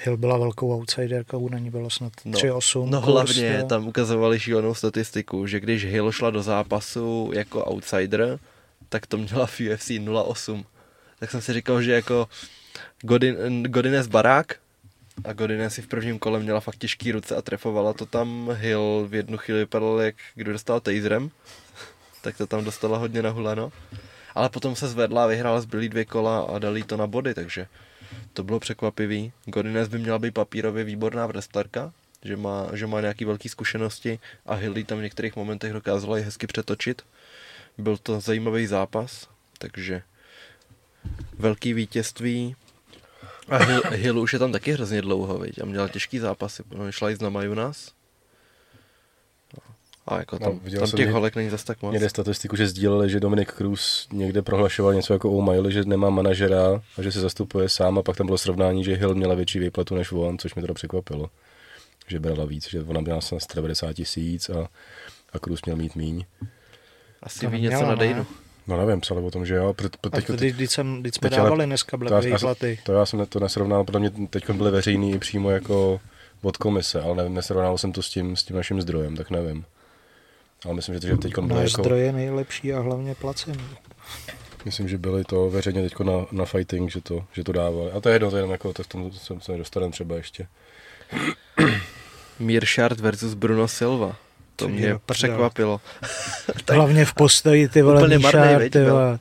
Hill 0.06 0.18
byla 0.18 0.38
velkou 0.38 0.74
outsiderkou, 0.74 1.50
na 1.50 1.60
ní 1.60 1.70
bylo 1.70 1.90
snad 1.90 2.14
3-8. 2.26 2.86
No, 2.86 2.92
no 2.92 3.02
hlavně 3.02 3.58
jo. 3.60 3.68
tam 3.68 3.88
ukazovali 3.88 4.40
šílenou 4.40 4.74
statistiku, 4.74 5.48
že 5.48 5.60
když 5.60 5.86
Hill 5.86 6.12
šla 6.12 6.30
do 6.30 6.44
zápasu 6.44 7.32
jako 7.34 7.66
outsider, 7.66 8.40
tak 8.90 9.08
to 9.08 9.18
měla 9.18 9.46
v 9.46 9.60
UFC 9.60 9.90
0-8. 9.90 10.64
Tak 11.20 11.32
jsem 11.32 11.42
si 11.42 11.54
říkal, 11.54 11.82
že 11.82 11.92
jako 11.92 12.28
Godin, 13.02 13.64
Godines 13.64 14.08
barák 14.08 14.56
a 15.24 15.34
Godines 15.34 15.74
si 15.74 15.82
v 15.82 15.88
prvním 15.88 16.20
kole 16.20 16.40
měla 16.40 16.60
fakt 16.60 16.78
těžký 16.78 17.12
ruce 17.12 17.36
a 17.36 17.42
trefovala 17.42 17.94
to 17.94 18.06
tam. 18.06 18.50
Hill 18.60 19.06
v 19.10 19.14
jednu 19.14 19.38
chvíli 19.38 19.60
vypadal, 19.60 20.02
jak 20.02 20.16
kdo 20.36 20.52
dostal 20.52 20.80
taserem, 20.80 21.32
tak 22.22 22.38
to 22.38 22.48
tam 22.48 22.64
dostala 22.64 22.98
hodně 22.98 23.22
nahuleno. 23.22 23.72
Ale 24.36 24.50
potom 24.50 24.76
se 24.76 24.88
zvedla 24.88 25.28
vyhrála 25.28 25.62
zbylý 25.62 25.90
dvě 25.90 26.06
kola 26.06 26.42
a 26.42 26.60
dali 26.60 26.84
to 26.84 26.98
na 26.98 27.08
body, 27.08 27.34
takže 27.34 27.68
to 28.34 28.44
bylo 28.44 28.60
překvapivý. 28.60 29.32
Godinez 29.46 29.88
by 29.88 29.98
měla 29.98 30.20
být 30.20 30.34
papírově 30.34 30.84
výborná 30.84 31.28
wrestlerka, 31.28 31.94
že 32.24 32.38
má, 32.38 32.68
že 32.74 32.88
má 32.88 33.02
nějaký 33.02 33.26
velké 33.26 33.50
zkušenosti 33.50 34.20
a 34.46 34.54
Hilly 34.54 34.84
tam 34.84 35.00
v 35.00 35.02
některých 35.02 35.36
momentech 35.36 35.74
dokázala 35.74 36.18
i 36.18 36.22
hezky 36.22 36.48
přetočit. 36.48 37.02
Byl 37.78 37.98
to 37.98 38.20
zajímavý 38.20 38.68
zápas, 38.68 39.30
takže 39.58 40.02
velký 41.40 41.74
vítězství. 41.74 42.56
A 43.50 43.58
Hill, 43.58 43.82
Hill 43.92 44.20
už 44.20 44.34
je 44.34 44.40
tam 44.40 44.52
taky 44.52 44.72
hrozně 44.72 45.02
dlouho, 45.02 45.40
viď? 45.40 45.62
a 45.62 45.66
měl 45.66 45.90
těžký 45.90 46.20
zápasy. 46.20 46.64
Šla 46.90 47.10
jíst 47.10 47.22
na 47.22 47.30
Majunas. 47.30 47.94
A 50.08 50.18
jako 50.18 50.40
tam, 50.40 50.60
no, 50.74 50.80
tam 50.80 50.92
těch 50.92 51.10
holek 51.10 51.36
není 51.36 51.50
zase 51.50 51.66
tak 51.66 51.82
moc. 51.82 51.94
Někde 51.94 52.10
statistiku, 52.10 52.56
že 52.56 52.68
sdíleli, 52.68 53.10
že 53.10 53.20
Dominik 53.20 53.54
Cruz 53.54 54.08
někde 54.12 54.42
prohlašoval 54.42 54.94
něco 54.94 55.14
jako 55.14 55.32
O'Malley, 55.32 55.72
že 55.72 55.84
nemá 55.86 56.10
manažera 56.10 56.82
a 56.98 57.02
že 57.02 57.12
se 57.12 57.20
zastupuje 57.20 57.70
sám 57.70 57.98
a 57.98 58.04
pak 58.04 58.18
tam 58.18 58.26
bylo 58.26 58.38
srovnání, 58.38 58.84
že 58.84 58.96
Hill 58.96 59.16
měla 59.16 59.36
větší 59.36 59.60
výplatu 59.60 59.96
než 59.96 60.12
on, 60.12 60.38
což 60.38 60.56
mi 60.56 60.62
to 60.62 60.74
překvapilo. 60.74 61.30
Že 62.08 62.20
brala 62.20 62.46
víc, 62.46 62.70
že 62.70 62.84
ona 62.84 63.02
měla 63.02 63.18
asi 63.18 63.36
90 63.56 63.94
tisíc 63.94 64.50
a, 64.50 64.68
a 65.34 65.40
Cruz 65.40 65.60
měl 65.66 65.78
mít 65.78 65.96
míň. 65.96 66.26
Asi 67.24 67.48
ví 67.48 67.62
něco 67.62 67.86
na 67.86 67.96
Dejnu. 67.96 68.26
No 68.68 68.86
nevím, 68.86 69.02
psali 69.02 69.22
o 69.22 69.32
tom, 69.32 69.46
že 69.46 69.56
jo. 69.56 69.74
Pro, 69.74 69.90
pro 70.02 70.12
teď, 70.12 70.30
a 70.30 70.34
teď, 70.38 70.72
jsem, 70.72 71.04
teď 71.04 71.16
jsme 71.16 71.30
teď 71.30 71.38
dávali 71.38 71.66
dneska 71.66 71.98
Black 71.98 72.40
platy. 72.40 72.80
To 72.84 72.94
já 72.94 73.06
jsem 73.06 73.26
to 73.26 73.40
nesrovnal, 73.40 73.84
protože 73.84 74.00
mě 74.00 74.12
teď 74.30 74.50
byly 74.50 74.72
veřejný 74.72 75.20
přímo 75.20 75.50
jako 75.50 76.02
od 76.42 76.58
komise, 76.58 77.02
ale 77.02 77.16
nevím, 77.16 77.34
nesrovnal 77.34 77.78
jsem 77.78 77.92
to 77.92 78.02
s 78.02 78.10
tím, 78.10 78.36
s 78.36 78.44
tím 78.44 78.56
naším 78.56 78.82
zdrojem, 78.82 79.16
tak 79.16 79.30
nevím. 79.30 79.66
Ale 80.66 80.74
myslím, 80.74 80.96
že, 80.96 81.02
to, 81.02 81.08
že 81.08 81.18
teď 81.18 81.34
byly 81.40 81.62
Náš 81.62 81.72
jako... 81.72 81.82
zdroj 81.82 82.02
je 82.02 82.12
nejlepší 82.12 82.74
a 82.74 82.80
hlavně 82.80 83.16
placen. 83.16 83.56
Myslím, 84.66 84.90
že 84.90 84.98
byli 84.98 85.24
to 85.24 85.50
veřejně 85.50 85.82
teď 85.82 86.00
na, 86.00 86.14
na 86.32 86.46
fighting, 86.46 86.92
že 86.92 87.02
to, 87.02 87.26
že 87.34 87.44
to 87.44 87.52
dávali. 87.52 87.92
A 87.92 88.02
to 88.02 88.10
je 88.10 88.16
jedno, 88.16 88.30
to 88.30 88.36
je 88.36 88.40
jenom 88.40 88.52
jako, 88.52 88.74
tak 88.74 88.88
tomu 88.88 89.12
se, 89.12 89.34
se 89.40 89.58
dostaneme 89.58 89.92
třeba 89.92 90.16
ještě. 90.16 90.48
Mearshart 92.40 93.00
versus 93.00 93.34
Bruno 93.34 93.68
Silva. 93.68 94.16
To 94.56 94.70
mě 94.70 95.00
překvapilo. 95.06 95.82
Hlavně 96.72 97.06
v 97.06 97.14
postoji, 97.14 97.68
ty 97.68 97.82
vole, 97.82 98.18
marný, 98.18 98.70
ty 98.70 98.86
vole. 98.86 99.20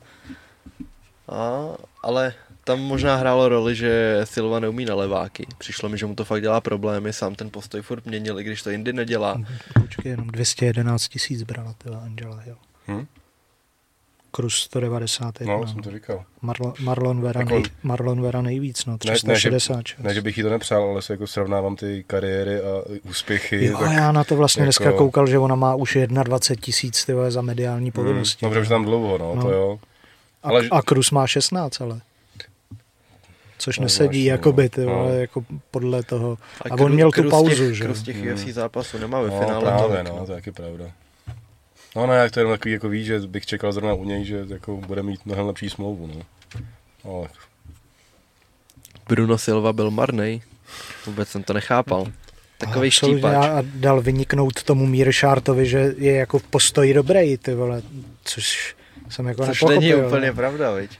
A, 1.29 1.69
ale 2.03 2.33
tam 2.63 2.79
možná 2.79 3.15
hrálo 3.15 3.49
roli, 3.49 3.75
že 3.75 4.21
Silva 4.23 4.59
neumí 4.59 4.85
na 4.85 4.95
leváky. 4.95 5.47
Přišlo 5.57 5.89
mi, 5.89 5.97
že 5.97 6.05
mu 6.05 6.15
to 6.15 6.25
fakt 6.25 6.41
dělá 6.41 6.61
problémy, 6.61 7.13
sám 7.13 7.35
ten 7.35 7.49
postoj 7.49 7.81
furt 7.81 8.05
měnil, 8.05 8.39
i 8.39 8.43
když 8.43 8.63
to 8.63 8.69
jindy 8.69 8.93
nedělá. 8.93 9.41
Počkej, 9.81 10.09
jenom 10.09 10.27
211 10.27 11.07
tisíc 11.07 11.43
brala 11.43 11.75
tyhle 11.77 11.97
Angela 12.01 12.41
jo. 12.45 12.55
Hm? 12.87 13.05
Cruz 14.35 14.55
191. 14.55 15.57
No, 15.57 15.67
jsem 15.67 15.81
to 15.81 15.91
říkal. 15.91 16.23
Marlon, 16.41 16.73
Marlon, 16.79 17.21
Vera, 17.21 17.41
jako, 17.41 17.53
nej, 17.53 17.63
Marlon 17.83 18.21
Vera 18.21 18.41
nejvíc, 18.41 18.85
no, 18.85 18.97
366. 18.97 19.69
Ne, 19.69 19.75
ne, 19.75 19.83
že, 19.85 19.95
ne, 20.03 20.13
že 20.13 20.21
bych 20.21 20.37
jí 20.37 20.43
to 20.43 20.49
nepřál, 20.49 20.83
ale 20.83 21.01
se 21.01 21.13
jako 21.13 21.27
srovnávám 21.27 21.75
ty 21.75 22.03
kariéry 22.07 22.59
a 22.59 22.83
úspěchy. 23.03 23.65
Jo, 23.65 23.77
tak 23.77 23.91
já 23.91 24.11
na 24.11 24.23
to 24.23 24.35
vlastně 24.35 24.61
jako... 24.61 24.65
dneska 24.65 24.91
koukal, 24.91 25.27
že 25.27 25.37
ona 25.39 25.55
má 25.55 25.75
už 25.75 25.97
21 26.07 26.61
tisíc 26.61 27.09
za 27.29 27.41
mediální 27.41 27.85
hmm, 27.85 27.91
povinnosti. 27.91 28.45
Hmm, 28.45 28.53
no, 28.53 28.59
protože 28.59 28.69
tam 28.69 28.85
dlouho, 28.85 29.17
no, 29.17 29.35
no. 29.35 29.41
to 29.41 29.51
jo. 29.51 29.79
Ale... 30.43 30.61
A, 30.71 30.77
a 30.77 30.81
Cruz 30.81 31.11
má 31.11 31.27
16, 31.27 31.81
ale 31.81 32.01
což 33.63 33.79
no, 33.79 33.83
nesedí, 33.83 34.25
jako 34.25 34.51
by, 34.51 34.69
ty 34.69 34.85
no. 34.85 35.09
jako 35.09 35.45
podle 35.71 36.03
toho. 36.03 36.37
A, 36.61 36.73
a 36.73 36.75
on 36.79 36.93
měl 36.93 37.11
tu 37.11 37.29
pauzu, 37.29 37.49
těch, 37.49 37.73
že? 37.73 37.83
Kruz 37.83 38.03
těch 38.03 38.15
hmm. 38.17 38.51
zápasů 38.51 38.97
nemá 38.97 39.21
ve 39.21 39.29
no, 39.29 39.39
finále. 39.39 39.65
Právě, 39.65 40.03
no, 40.03 40.25
to 40.25 40.31
je 40.31 40.35
taky 40.35 40.51
pravda. 40.51 40.91
No, 41.95 42.07
no, 42.07 42.13
jak 42.13 42.31
to 42.31 42.39
je 42.39 42.45
takový, 42.45 42.73
jako 42.73 42.89
víš, 42.89 43.05
že 43.05 43.19
bych 43.19 43.45
čekal 43.45 43.71
zrovna 43.71 43.93
u 43.93 44.03
něj, 44.03 44.25
že 44.25 44.45
jako 44.47 44.77
bude 44.77 45.03
mít 45.03 45.25
mnohem 45.25 45.45
lepší 45.45 45.69
smlouvu, 45.69 46.07
no. 46.07 46.21
Ale... 47.11 47.27
Bruno 49.09 49.37
Silva 49.37 49.73
byl 49.73 49.91
marný. 49.91 50.41
Vůbec 51.05 51.29
jsem 51.29 51.43
to 51.43 51.53
nechápal. 51.53 52.05
Takový 52.57 52.91
štípač. 52.91 53.35
A 53.35 53.63
dal 53.63 54.01
vyniknout 54.01 54.63
tomu 54.63 54.85
Míršártovi, 54.85 55.65
že 55.65 55.93
je 55.97 56.15
jako 56.15 56.39
v 56.39 56.43
postoji 56.43 56.93
dobrý, 56.93 57.37
ty 57.37 57.53
vole, 57.53 57.81
což 58.23 58.75
jsem 59.09 59.27
jako 59.27 59.45
což 59.45 59.61
nepochopil. 59.61 59.81
není 59.81 60.05
úplně 60.05 60.27
ne? 60.27 60.33
pravda, 60.33 60.71
viď? 60.71 60.99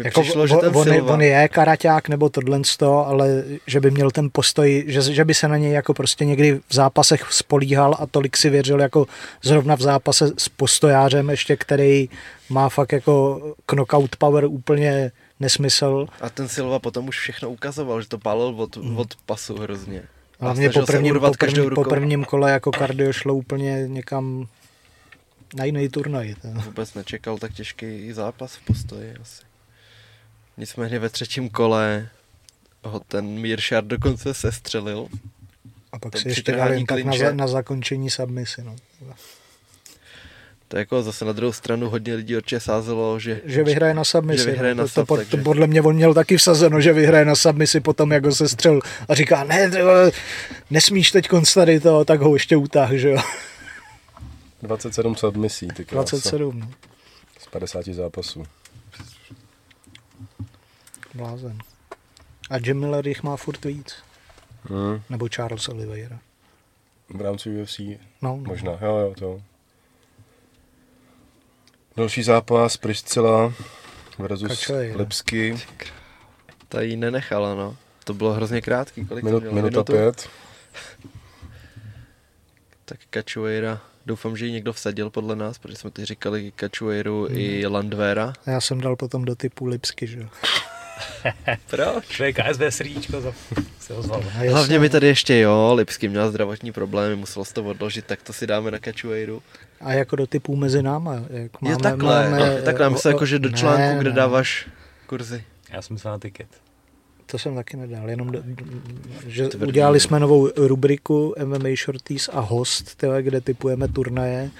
Mi 0.00 0.06
jako 0.06 0.20
přišlo, 0.20 0.46
že 0.46 0.56
ten 0.56 0.76
on, 0.76 0.84
Silva... 0.84 1.14
on 1.14 1.22
je 1.22 1.48
karaťák 1.48 2.08
nebo 2.08 2.28
tohle 2.28 2.60
to, 2.78 3.06
ale 3.06 3.44
že 3.66 3.80
by 3.80 3.90
měl 3.90 4.10
ten 4.10 4.28
postoj, 4.32 4.84
že, 4.86 5.02
že 5.02 5.24
by 5.24 5.34
se 5.34 5.48
na 5.48 5.56
něj 5.56 5.72
jako 5.72 5.94
prostě 5.94 6.24
někdy 6.24 6.60
v 6.68 6.74
zápasech 6.74 7.32
spolíhal 7.32 7.96
a 7.98 8.06
tolik 8.06 8.36
si 8.36 8.50
věřil 8.50 8.80
jako 8.80 9.06
zrovna 9.42 9.74
v 9.74 9.80
zápase 9.80 10.32
s 10.38 10.48
postojářem 10.48 11.30
ještě, 11.30 11.56
který 11.56 12.08
má 12.48 12.68
fakt 12.68 12.92
jako 12.92 13.40
knockout 13.66 14.16
power 14.16 14.44
úplně 14.44 15.12
nesmysl. 15.40 16.06
A 16.20 16.30
ten 16.30 16.48
Silva 16.48 16.78
potom 16.78 17.08
už 17.08 17.18
všechno 17.18 17.50
ukazoval, 17.50 18.02
že 18.02 18.08
to 18.08 18.18
pálil 18.18 18.54
od, 18.56 18.76
hmm. 18.76 18.96
od 18.96 19.14
pasu 19.26 19.56
hrozně. 19.56 20.02
Hlavně 20.40 20.70
po 20.70 20.86
prvním, 20.86 21.20
po, 21.20 21.30
prvním, 21.38 21.70
po 21.74 21.84
prvním 21.84 22.24
kole 22.24 22.50
jako 22.50 22.70
kardio 22.70 23.12
šlo 23.12 23.34
úplně 23.34 23.84
někam 23.86 24.46
na 25.54 25.64
jiný 25.64 25.88
turnaj. 25.88 26.34
Vůbec 26.44 26.94
nečekal 26.94 27.38
tak 27.38 27.52
těžký 27.52 28.12
zápas 28.12 28.54
v 28.54 28.64
postoji 28.64 29.14
asi. 29.20 29.49
Nicméně 30.60 30.98
ve 30.98 31.08
třetím 31.08 31.48
kole 31.48 32.08
ho 32.84 33.00
ten 33.00 33.26
Míršard 33.26 33.86
dokonce 33.86 34.34
sestřelil. 34.34 35.06
A 35.92 35.98
pak 35.98 36.18
si 36.18 36.28
ještě 36.28 36.52
dal 36.52 36.72
jen 36.72 36.86
tak 36.86 37.04
na, 37.04 37.32
na 37.32 37.46
zakončení 37.46 38.10
submisy. 38.10 38.62
No. 38.62 38.76
To 40.68 40.76
je 40.76 40.78
jako 40.78 41.02
zase 41.02 41.24
na 41.24 41.32
druhou 41.32 41.52
stranu 41.52 41.90
hodně 41.90 42.14
lidí 42.14 42.36
určitě 42.36 42.60
sázelo, 42.60 43.18
že... 43.18 43.40
Že 43.44 43.64
vyhraje 43.64 43.94
na 43.94 44.04
submisi. 44.04 44.44
Že 44.44 44.50
vyhraje 44.50 44.74
no. 44.74 44.82
na 44.82 44.88
sub, 44.88 45.08
to, 45.08 45.16
takže... 45.16 45.30
to, 45.30 45.42
podle 45.42 45.66
mě 45.66 45.82
on 45.82 45.94
měl 45.94 46.14
taky 46.14 46.36
vsazeno, 46.36 46.80
že 46.80 46.92
vyhraje 46.92 47.24
na 47.24 47.34
submisi 47.34 47.80
potom, 47.80 48.12
jak 48.12 48.24
ho 48.24 48.32
se 48.32 48.48
střel 48.48 48.80
a 49.08 49.14
říká, 49.14 49.44
ne, 49.44 49.70
nesmíš 50.70 51.10
teď 51.10 51.28
tady 51.54 51.80
to, 51.80 52.04
tak 52.04 52.20
ho 52.20 52.34
ještě 52.34 52.56
utáh, 52.56 52.92
že 52.92 53.10
jo. 53.10 53.18
27 54.62 55.16
submisí, 55.16 55.68
ty 55.68 55.84
27, 55.84 56.60
no. 56.60 56.68
Z 57.38 57.46
50 57.46 57.84
zápasů. 57.84 58.44
Blázen. 61.14 61.58
A 62.50 62.56
Jim 62.56 62.80
Miller 62.80 63.08
jich 63.08 63.22
má 63.22 63.36
furt 63.36 63.64
víc. 63.64 63.96
Hmm. 64.62 65.02
Nebo 65.10 65.28
Charles 65.28 65.68
Oliveira. 65.68 66.18
V 67.08 67.20
rámci 67.20 67.62
UFC? 67.62 67.78
No, 67.78 67.96
no. 68.22 68.36
Možná, 68.36 68.72
jo, 68.72 68.96
jo, 68.96 69.14
to. 69.18 69.42
Další 71.96 72.22
zápas, 72.22 72.76
Priscila 72.76 73.54
versus 74.18 74.70
Lipsky. 74.94 75.56
Ta 76.68 76.80
jí 76.80 76.96
nenechala, 76.96 77.54
no. 77.54 77.76
To 78.04 78.14
bylo 78.14 78.32
hrozně 78.32 78.60
krátký. 78.60 79.06
Kolik 79.06 79.24
Minut, 79.24 79.40
mělo? 79.40 79.54
Minuta 79.54 79.70
Minutu? 79.70 79.92
pět. 79.92 80.28
tak 82.84 82.98
Cachoeira, 83.10 83.80
doufám, 84.06 84.36
že 84.36 84.46
ji 84.46 84.52
někdo 84.52 84.72
vsadil 84.72 85.10
podle 85.10 85.36
nás, 85.36 85.58
protože 85.58 85.76
jsme 85.76 85.90
teď 85.90 86.04
říkali 86.04 86.52
Cachoeiru 86.56 87.26
hmm. 87.28 87.38
i 87.38 87.66
Landvera. 87.66 88.32
Já 88.46 88.60
jsem 88.60 88.80
dal 88.80 88.96
potom 88.96 89.24
do 89.24 89.34
typu 89.36 89.66
Lipsky, 89.66 90.06
že 90.06 90.20
jo. 90.20 90.28
Proč? 91.70 92.16
To 92.16 92.24
je 92.24 92.32
KSV 92.32 92.62
srdíčko, 92.68 93.34
se 93.80 93.94
ozval. 93.94 94.22
Hlavně 94.50 94.78
mi 94.78 94.88
tady 94.88 95.06
ještě, 95.06 95.38
jo, 95.38 95.74
Lipsky 95.74 96.08
měl 96.08 96.30
zdravotní 96.30 96.72
problémy, 96.72 97.16
musel 97.16 97.44
se 97.44 97.54
to 97.54 97.64
odložit, 97.64 98.04
tak 98.04 98.22
to 98.22 98.32
si 98.32 98.46
dáme 98.46 98.70
na 98.70 98.78
Cachoeiru. 98.78 99.42
A 99.80 99.92
jako 99.92 100.16
do 100.16 100.26
typů 100.26 100.56
mezi 100.56 100.82
náma, 100.82 101.14
jak 101.30 101.60
máme, 101.60 101.74
je 101.74 101.78
takhle, 101.78 102.30
máme, 102.30 102.56
no, 102.56 102.62
takhle, 102.62 102.90
myslím, 102.90 103.12
jako, 103.12 103.26
že 103.26 103.38
do 103.38 103.48
článku, 103.48 103.80
ne, 103.80 103.96
kde 104.00 104.10
ne. 104.10 104.16
dáváš 104.16 104.68
kurzy. 105.06 105.44
Já 105.72 105.82
jsem 105.82 105.94
myslel 105.94 106.12
na 106.12 106.18
tiket. 106.18 106.48
To 107.26 107.38
jsem 107.38 107.54
taky 107.54 107.76
nedal, 107.76 108.10
jenom 108.10 108.30
do, 108.30 108.42
že 109.26 109.48
Tvrdý. 109.48 109.68
udělali 109.68 110.00
jsme 110.00 110.20
novou 110.20 110.50
rubriku 110.56 111.34
MMA 111.44 111.68
Shorties 111.84 112.30
a 112.32 112.40
host, 112.40 112.96
tyhle, 112.96 113.22
kde 113.22 113.40
typujeme 113.40 113.88
turnaje. 113.88 114.50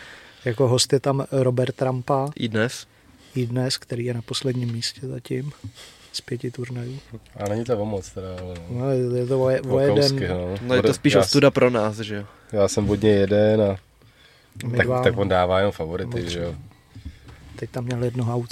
Jako 0.44 0.68
host 0.68 0.92
je 0.92 1.00
tam 1.00 1.26
Robert 1.32 1.76
Trampa. 1.76 2.30
I 2.36 2.48
dnes. 2.48 2.86
I 3.34 3.46
dnes, 3.46 3.78
který 3.78 4.04
je 4.04 4.14
na 4.14 4.22
posledním 4.22 4.72
místě 4.72 5.00
zatím 5.06 5.52
z 6.12 6.20
pěti 6.20 6.50
turnajů. 6.50 6.98
A 7.36 7.48
není 7.48 7.64
to 7.64 7.78
o 7.78 7.84
moc 7.84 8.11
teda, 8.11 8.28
ale... 8.42 8.54
No, 8.70 8.90
je 9.16 9.26
to 9.26 9.40
o, 9.40 9.44
o 9.44 9.80
jeden... 9.80 10.28
No. 10.28 10.56
no 10.62 10.74
je 10.74 10.82
to 10.82 10.94
spíš 10.94 11.12
já, 11.12 11.20
ostuda 11.20 11.50
pro 11.50 11.70
nás, 11.70 11.98
že 11.98 12.14
jo? 12.14 12.24
Já 12.52 12.68
jsem 12.68 12.90
od 12.90 13.02
něj 13.02 13.14
jeden 13.14 13.62
a 13.62 13.76
tak, 14.76 14.86
tak 15.04 15.18
on 15.18 15.28
dává 15.28 15.58
jenom 15.58 15.72
favority, 15.72 16.30
že 16.30 16.38
jo? 16.38 16.54
Teď 17.56 17.70
tam 17.70 17.84
měl 17.84 18.04
jednoho 18.04 18.44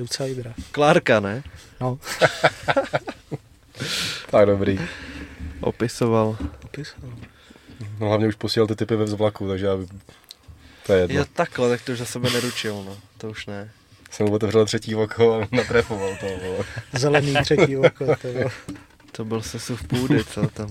outsidera. 0.00 0.54
Klárka, 0.72 1.20
ne? 1.20 1.42
No. 1.80 1.98
tak 4.30 4.46
dobrý. 4.46 4.78
Opisoval. 5.60 6.36
Opisoval. 6.64 7.14
No 8.00 8.08
hlavně 8.08 8.26
už 8.26 8.34
posílal 8.34 8.66
ty 8.66 8.76
typy 8.76 8.96
ve 8.96 9.04
vzvlaku, 9.04 9.48
takže 9.48 9.66
já... 9.66 9.72
To 10.86 10.92
je 10.92 11.00
jedno. 11.00 11.18
Jo 11.18 11.24
takhle, 11.32 11.68
tak 11.68 11.82
to 11.82 11.92
už 11.92 11.98
za 11.98 12.04
sebe 12.04 12.30
neručil, 12.30 12.84
no. 12.86 12.96
To 13.18 13.30
už 13.30 13.46
ne 13.46 13.70
jsem 14.14 14.26
mu 14.26 14.32
otevřel 14.32 14.66
třetí 14.66 14.94
oko 14.94 15.34
a 15.34 15.48
natrefoval 15.52 16.16
to. 16.20 16.26
Vole. 16.26 16.64
Zelený 16.92 17.34
třetí 17.42 17.76
oko. 17.76 18.06
To, 18.06 18.28
to 19.12 19.24
byl 19.24 19.42
se 19.42 19.58
v 19.58 19.86
půdy, 19.88 20.24
co 20.24 20.48
tam. 20.48 20.68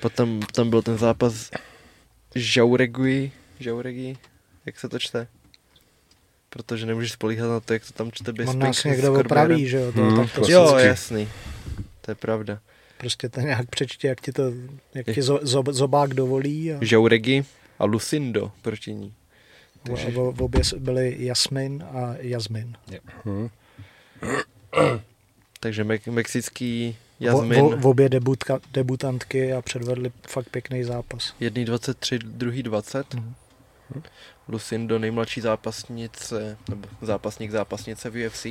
Potom 0.00 0.40
tam 0.42 0.70
byl 0.70 0.82
ten 0.82 0.98
zápas 0.98 1.50
Žauregui, 2.34 3.32
Žauregui, 3.60 4.16
jak 4.66 4.78
se 4.78 4.88
to 4.88 4.98
čte? 4.98 5.26
Protože 6.50 6.86
nemůžeš 6.86 7.12
spolíhat 7.12 7.48
na 7.48 7.60
to, 7.60 7.72
jak 7.72 7.86
to 7.86 7.92
tam 7.92 8.12
čte 8.12 8.32
bez 8.32 8.48
On 8.48 8.58
nás 8.58 8.84
někdo 8.84 9.14
opraví, 9.14 9.68
že 9.68 9.76
jo? 9.76 9.92
To, 9.92 10.00
hmm, 10.00 10.28
to, 10.28 10.50
jo, 10.50 10.76
jasný. 10.76 11.28
To 12.00 12.10
je 12.10 12.14
pravda. 12.14 12.58
prostě 12.96 13.28
to 13.28 13.40
nějak 13.40 13.70
přečti, 13.70 14.06
jak 14.06 14.20
ti 14.20 14.32
to, 14.32 14.42
jak 14.94 15.06
ti 15.14 15.22
zo, 15.22 15.38
zo, 15.42 15.62
zobák 15.70 16.14
dovolí. 16.14 16.72
A... 16.72 16.78
Žauregi 16.80 17.44
a 17.78 17.84
Lucindo 17.84 18.52
proti 18.62 18.94
ní. 18.94 19.14
Takže... 19.82 20.10
V, 20.10 20.32
v 20.32 20.42
obě 20.42 20.62
byly 20.78 21.16
Jasmin 21.18 21.84
a 21.92 22.14
Jasmin. 22.20 22.76
Hmm. 23.24 23.48
Takže 25.60 25.84
me- 25.84 26.10
mexický 26.10 26.96
Jasmin. 27.20 27.64
V, 27.64 27.80
v 27.80 27.86
obě 27.86 28.08
debutka, 28.08 28.60
debutantky 28.72 29.52
a 29.52 29.62
předvedli 29.62 30.12
fakt 30.28 30.48
pěkný 30.48 30.84
zápas. 30.84 31.34
Jedný 31.40 31.64
23, 31.64 32.18
druhý 32.18 32.62
20. 32.62 33.14
Hmm. 33.14 33.34
Lucindo 34.48 34.98
nejmladší 34.98 35.40
zápasnice, 35.40 36.56
nebo 36.70 36.88
zápasník 37.02 37.50
zápasnice 37.50 38.10
v 38.10 38.26
UFC. 38.26 38.46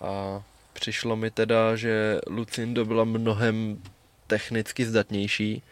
A 0.00 0.42
přišlo 0.72 1.16
mi 1.16 1.30
teda, 1.30 1.76
že 1.76 2.18
Lucindo 2.26 2.84
byla 2.84 3.04
mnohem 3.04 3.82
technicky 4.26 4.86
zdatnější 4.86 5.62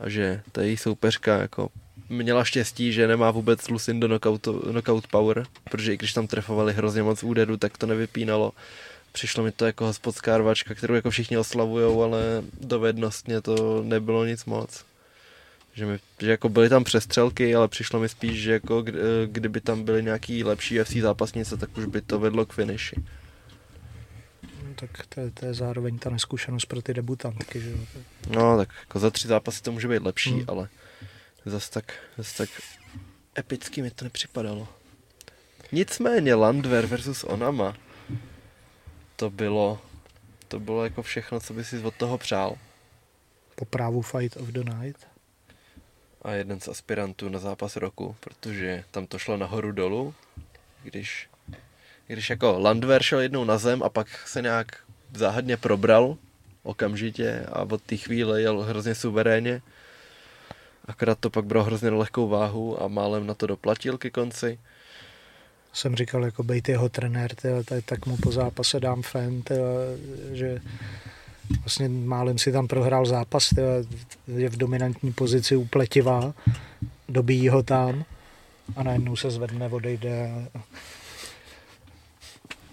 a 0.00 0.08
že 0.08 0.42
ta 0.52 0.62
její 0.62 0.76
soupeřka 0.76 1.38
jako 1.38 1.68
měla 2.12 2.44
štěstí, 2.44 2.92
že 2.92 3.08
nemá 3.08 3.30
vůbec 3.30 3.68
Lucindo 3.68 4.08
knockout, 4.08 4.48
knockout 4.70 5.06
power, 5.06 5.46
protože 5.70 5.94
i 5.94 5.96
když 5.96 6.12
tam 6.12 6.26
trefovali 6.26 6.72
hrozně 6.72 7.02
moc 7.02 7.22
úderů, 7.22 7.56
tak 7.56 7.78
to 7.78 7.86
nevypínalo. 7.86 8.52
Přišlo 9.12 9.44
mi 9.44 9.52
to 9.52 9.66
jako 9.66 9.84
hospodská 9.84 10.38
rvačka, 10.38 10.74
kterou 10.74 10.94
jako 10.94 11.10
všichni 11.10 11.38
oslavujou, 11.38 12.02
ale 12.02 12.20
dovednostně 12.60 13.40
to 13.40 13.82
nebylo 13.82 14.24
nic 14.24 14.44
moc. 14.44 14.84
Že, 15.74 15.86
mi, 15.86 15.98
že 16.20 16.30
jako 16.30 16.48
byly 16.48 16.68
tam 16.68 16.84
přestřelky, 16.84 17.54
ale 17.54 17.68
přišlo 17.68 18.00
mi 18.00 18.08
spíš, 18.08 18.42
že 18.42 18.52
jako 18.52 18.84
kdyby 19.26 19.60
tam 19.60 19.84
byly 19.84 20.02
nějaký 20.02 20.44
lepší 20.44 20.78
FC 20.78 20.92
zápasnice, 20.92 21.56
tak 21.56 21.78
už 21.78 21.84
by 21.84 22.00
to 22.00 22.18
vedlo 22.18 22.46
k 22.46 22.52
finiši 22.52 22.96
tak 24.74 25.06
to 25.06 25.20
je, 25.20 25.30
to 25.30 25.46
je 25.46 25.54
zároveň 25.54 25.98
ta 25.98 26.10
neskušenost 26.10 26.64
pro 26.64 26.82
ty 26.82 26.94
debutantky. 26.94 27.60
Že? 27.60 27.70
No, 28.30 28.56
tak 28.56 28.68
jako 28.80 28.98
za 28.98 29.10
tři 29.10 29.28
zápasy 29.28 29.62
to 29.62 29.72
může 29.72 29.88
být 29.88 30.02
lepší, 30.02 30.30
hmm. 30.30 30.44
ale 30.48 30.68
zase 31.46 31.70
tak, 31.70 31.92
zase 32.18 32.36
tak 32.46 32.62
epicky 33.38 33.82
mi 33.82 33.90
to 33.90 34.04
nepřipadalo. 34.04 34.68
Nicméně 35.72 36.34
Landwehr 36.34 36.86
versus 36.86 37.24
Onama, 37.24 37.76
to 39.16 39.30
bylo, 39.30 39.80
to 40.48 40.60
bylo 40.60 40.84
jako 40.84 41.02
všechno, 41.02 41.40
co 41.40 41.54
by 41.54 41.64
si 41.64 41.78
od 41.78 41.94
toho 41.94 42.18
přál. 42.18 42.56
Po 43.54 43.64
právu 43.64 44.02
Fight 44.02 44.36
of 44.36 44.48
the 44.48 44.64
Night. 44.64 45.06
A 46.22 46.32
jeden 46.32 46.60
z 46.60 46.68
aspirantů 46.68 47.28
na 47.28 47.38
zápas 47.38 47.76
roku, 47.76 48.16
protože 48.20 48.84
tam 48.90 49.06
to 49.06 49.18
šlo 49.18 49.36
nahoru 49.36 49.72
dolů, 49.72 50.14
když 50.82 51.28
když 52.06 52.30
jako 52.30 52.58
Landwehr 52.58 53.02
šel 53.02 53.20
jednou 53.20 53.44
na 53.44 53.58
zem 53.58 53.82
a 53.82 53.88
pak 53.88 54.28
se 54.28 54.42
nějak 54.42 54.76
záhadně 55.14 55.56
probral 55.56 56.16
okamžitě 56.62 57.46
a 57.52 57.62
od 57.62 57.82
té 57.82 57.96
chvíle 57.96 58.40
jel 58.40 58.60
hrozně 58.60 58.94
suverénně. 58.94 59.62
Akorát 60.88 61.18
to 61.18 61.30
pak 61.30 61.44
bylo 61.44 61.64
hrozně 61.64 61.90
lehkou 61.90 62.28
váhu 62.28 62.82
a 62.82 62.88
málem 62.88 63.26
na 63.26 63.34
to 63.34 63.46
doplatil 63.46 63.98
ke 63.98 64.10
konci. 64.10 64.58
Jsem 65.72 65.96
říkal, 65.96 66.24
jako 66.24 66.42
bejt 66.42 66.68
jeho 66.68 66.88
trenér, 66.88 67.34
tyjo, 67.34 67.62
tak 67.84 68.06
mu 68.06 68.16
po 68.16 68.32
zápase 68.32 68.80
dám 68.80 69.02
fen, 69.02 69.42
že 70.32 70.60
vlastně 71.60 71.88
málem 71.88 72.38
si 72.38 72.52
tam 72.52 72.68
prohrál 72.68 73.06
zápas, 73.06 73.50
je 74.36 74.48
v 74.48 74.56
dominantní 74.56 75.12
pozici 75.12 75.56
upletivá, 75.56 76.34
dobíjí 77.08 77.48
ho 77.48 77.62
tam 77.62 78.04
a 78.76 78.82
najednou 78.82 79.16
se 79.16 79.30
zvedne, 79.30 79.68
odejde 79.68 80.30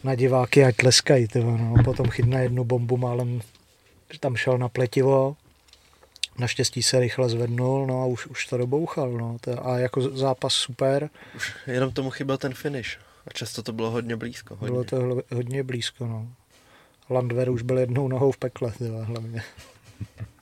na 0.03 0.15
diváky, 0.15 0.63
ať 0.63 0.75
tleskají. 0.75 1.27
Tyvo, 1.27 1.57
no. 1.57 1.83
Potom 1.83 2.07
chytne 2.07 2.43
jednu 2.43 2.63
bombu 2.63 2.97
málem, 2.97 3.41
tam 4.19 4.35
šel 4.35 4.57
na 4.57 4.69
pletivo, 4.69 5.35
Naštěstí 6.39 6.83
se 6.83 6.99
rychle 6.99 7.29
zvednul, 7.29 7.87
no 7.87 8.01
a 8.01 8.05
už, 8.05 8.27
už 8.27 8.45
to 8.45 8.57
dobouchal, 8.57 9.11
no. 9.11 9.37
A 9.61 9.77
jako 9.77 10.01
zápas 10.01 10.53
super. 10.53 11.09
Už 11.35 11.53
jenom 11.67 11.91
tomu 11.91 12.09
chyběl 12.09 12.37
ten 12.37 12.53
finish. 12.53 12.97
A 13.27 13.29
často 13.33 13.63
to 13.63 13.73
bylo 13.73 13.91
hodně 13.91 14.15
blízko. 14.15 14.55
Hodně. 14.55 14.71
Bylo 14.71 14.83
to 14.83 15.23
hodně 15.35 15.63
blízko, 15.63 16.07
no. 16.07 16.27
Landver 17.09 17.49
už 17.49 17.61
byl 17.61 17.77
jednou 17.77 18.07
nohou 18.07 18.31
v 18.31 18.37
pekle, 18.37 18.71
tyva, 18.71 19.03
hlavně. 19.03 19.43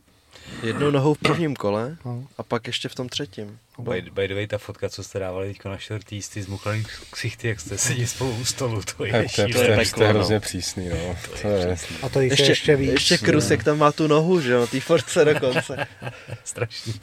Jednou 0.63 0.91
nohou 0.91 1.13
v 1.13 1.17
prvním 1.17 1.55
kole 1.55 1.97
no. 2.05 2.27
a 2.37 2.43
pak 2.43 2.67
ještě 2.67 2.89
v 2.89 2.95
tom 2.95 3.09
třetím. 3.09 3.59
By, 3.79 4.01
by 4.01 4.27
the 4.27 4.33
way, 4.33 4.47
ta 4.47 4.57
fotka, 4.57 4.89
co 4.89 5.03
jste 5.03 5.19
dávali 5.19 5.47
teď 5.47 5.65
na 5.65 5.77
šortý 5.77 6.21
z 6.21 6.29
ty 6.29 6.43
zmuchlý 6.43 6.85
ksichty, 7.11 7.47
jak 7.47 7.59
jste 7.59 7.77
sedí 7.77 8.07
spolu 8.07 8.35
u 8.35 8.45
stolu, 8.45 8.81
to 8.97 9.05
je 9.05 9.11
to, 9.35 9.41
to, 9.41 9.53
to, 9.53 9.63
je, 9.63 9.85
to 9.95 10.03
je 10.03 10.09
hrozně 10.09 10.39
přísný, 10.39 10.89
no. 10.89 11.17
To, 11.25 11.41
to 11.41 11.47
je, 11.47 11.77
a 12.01 12.09
to 12.09 12.21
ještě, 12.21 12.43
ještě 12.43 12.75
víc. 12.75 12.91
Ještě 12.91 13.17
Krusek 13.17 13.63
tam 13.63 13.77
má 13.77 13.91
tu 13.91 14.07
nohu, 14.07 14.41
že 14.41 14.51
jo, 14.51 14.67
tý 14.67 14.79
force 14.79 15.25
dokonce. 15.25 15.87
Strašný. 16.43 16.93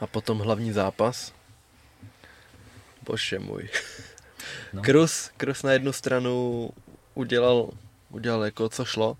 A 0.00 0.06
potom 0.06 0.38
hlavní 0.38 0.72
zápas. 0.72 1.32
Bože 3.02 3.38
můj. 3.38 3.68
No. 4.72 4.82
Krus, 4.82 5.30
Krus 5.36 5.62
na 5.62 5.72
jednu 5.72 5.92
stranu 5.92 6.70
udělal, 7.14 7.70
udělal 8.10 8.44
jako 8.44 8.68
co 8.68 8.84
šlo, 8.84 9.16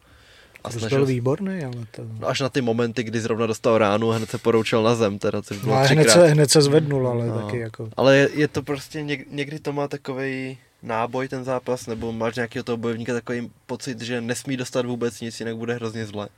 a 0.64 0.70
snažil... 0.70 0.98
byl 0.98 1.06
výborný, 1.06 1.64
ale 1.64 1.86
to... 1.90 2.02
No 2.20 2.28
až 2.28 2.40
na 2.40 2.48
ty 2.48 2.60
momenty, 2.60 3.02
kdy 3.02 3.20
zrovna 3.20 3.46
dostal 3.46 3.78
ránu 3.78 4.12
a 4.12 4.16
hned 4.16 4.30
se 4.30 4.38
poroučel 4.38 4.82
na 4.82 4.94
zem, 4.94 5.18
teda, 5.18 5.42
což 5.42 5.58
bylo 5.58 5.74
no, 5.74 5.86
hned 5.86 6.10
se, 6.10 6.26
hned 6.26 6.50
se 6.50 6.62
zvednul, 6.62 7.08
ale 7.08 7.26
no. 7.26 7.40
taky 7.40 7.58
jako... 7.58 7.88
Ale 7.96 8.16
je, 8.16 8.28
je 8.32 8.48
to 8.48 8.62
prostě, 8.62 9.02
něk, 9.02 9.30
někdy 9.30 9.58
to 9.58 9.72
má 9.72 9.88
takový 9.88 10.58
náboj 10.82 11.28
ten 11.28 11.44
zápas, 11.44 11.86
nebo 11.86 12.12
máš 12.12 12.36
nějakého 12.36 12.62
toho 12.62 12.76
bojovníka 12.76 13.12
takový 13.12 13.50
pocit, 13.66 14.00
že 14.00 14.20
nesmí 14.20 14.56
dostat 14.56 14.86
vůbec 14.86 15.20
nic, 15.20 15.40
jinak 15.40 15.56
bude 15.56 15.74
hrozně 15.74 16.06
zle. 16.06 16.28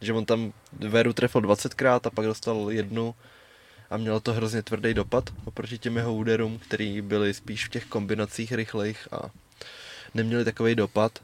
Že 0.00 0.12
on 0.12 0.24
tam 0.24 0.52
Veru 0.72 1.12
trefil 1.12 1.40
20krát 1.40 2.00
a 2.04 2.10
pak 2.10 2.26
dostal 2.26 2.66
jednu 2.70 3.14
a 3.90 3.96
mělo 3.96 4.20
to 4.20 4.32
hrozně 4.32 4.62
tvrdý 4.62 4.94
dopad 4.94 5.30
oproti 5.44 5.78
těm 5.78 5.96
jeho 5.96 6.14
úderům, 6.14 6.58
který 6.58 7.00
byly 7.00 7.34
spíš 7.34 7.66
v 7.66 7.70
těch 7.70 7.84
kombinacích 7.84 8.52
rychlejch 8.52 9.08
a 9.12 9.30
neměli 10.14 10.44
takový 10.44 10.74
dopad. 10.74 11.18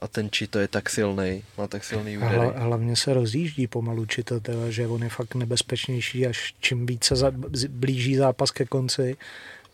A 0.00 0.08
ten 0.08 0.30
Čito 0.30 0.58
je 0.58 0.68
tak 0.68 0.90
silný, 0.90 1.44
má 1.58 1.66
tak 1.66 1.84
silný 1.84 2.18
údery. 2.18 2.34
Hla, 2.34 2.52
hlavně 2.56 2.96
se 2.96 3.14
rozjíždí 3.14 3.66
pomalu 3.66 4.06
Čito, 4.06 4.40
teda, 4.40 4.70
že 4.70 4.86
on 4.86 5.02
je 5.02 5.08
fakt 5.08 5.34
nebezpečnější, 5.34 6.26
až 6.26 6.54
čím 6.60 6.86
více 6.86 7.16
za, 7.16 7.32
blíží 7.68 8.16
zápas 8.16 8.50
ke 8.50 8.64
konci, 8.64 9.16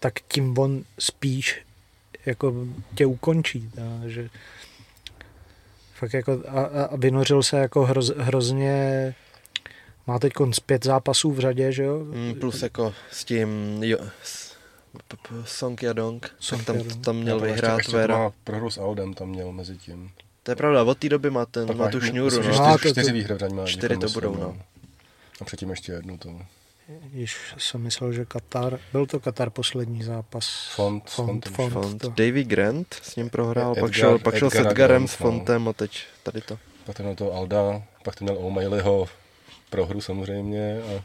tak 0.00 0.14
tím 0.28 0.58
on 0.58 0.84
spíš 0.98 1.62
jako 2.26 2.66
tě 2.94 3.06
ukončí. 3.06 3.70
Teda, 3.74 4.00
že 4.06 4.28
fakt 5.94 6.12
jako 6.12 6.42
a, 6.48 6.62
a 6.62 6.96
vynořil 6.96 7.42
se 7.42 7.58
jako 7.58 7.84
hroz, 7.84 8.12
hrozně 8.16 9.14
má 10.06 10.18
teď 10.18 10.32
pět 10.66 10.84
zápasů 10.84 11.32
v 11.32 11.38
řadě, 11.38 11.72
že 11.72 11.82
jo? 11.82 11.98
Mm, 11.98 12.34
plus 12.34 12.62
jako 12.62 12.94
s 13.10 13.24
tím 13.24 13.78
jo, 13.82 13.98
s, 14.22 14.45
Song 15.44 15.82
Yadong, 15.82 16.34
Song 16.40 16.64
tam, 16.64 16.76
tam 17.04 17.16
měl 17.16 17.40
vyhrát 17.40 17.78
ještě, 17.78 17.96
Vera. 17.96 18.32
Prohru 18.44 18.70
s 18.70 18.80
Audem 18.80 19.14
tam 19.14 19.28
měl 19.28 19.52
mezi 19.52 19.76
tím. 19.76 20.10
To 20.42 20.50
je 20.50 20.56
pravda, 20.56 20.82
od 20.82 20.98
té 20.98 21.08
doby 21.08 21.30
má, 21.30 21.46
ten, 21.46 21.76
má 21.76 21.88
tu 21.88 22.00
šňůru. 22.00 22.42
No. 22.42 22.76
Čtyři, 22.78 22.92
čtyři, 22.92 23.12
výhry 23.12 23.48
má. 23.54 23.66
Čtyři 23.66 23.96
to 23.96 24.08
budou, 24.08 24.36
no. 24.36 24.56
A 25.40 25.44
předtím 25.44 25.70
ještě 25.70 25.92
jednu 25.92 26.18
to. 26.18 26.40
Již 27.12 27.54
jsem 27.58 27.82
myslel, 27.82 28.12
že 28.12 28.24
Katar, 28.24 28.78
byl 28.92 29.06
to 29.06 29.20
Katar 29.20 29.50
poslední 29.50 30.02
zápas. 30.02 30.72
Font, 30.74 31.10
Font, 31.10 31.48
Font, 31.48 31.72
Font. 31.72 32.02
Font. 32.02 32.18
Davy 32.18 32.44
Grant 32.44 32.94
s 33.02 33.16
ním 33.16 33.30
prohrál, 33.30 33.72
Edgar, 33.72 33.84
pak 33.84 33.92
šel, 33.92 34.18
pak 34.18 34.38
šel 34.38 34.50
s 34.50 34.54
Edgarem, 34.54 35.08
s 35.08 35.14
Fontem 35.14 35.64
no. 35.64 35.70
a 35.70 35.72
teď 35.72 35.98
tady 36.22 36.40
to. 36.40 36.58
Pak 36.84 36.96
to 36.96 37.02
měl 37.02 37.14
to 37.14 37.32
Alda, 37.32 37.82
pak 38.02 38.16
to 38.16 38.24
měl 38.24 38.36
O'Malleyho 38.38 39.08
prohru 39.70 40.00
samozřejmě 40.00 40.82
a 40.82 41.02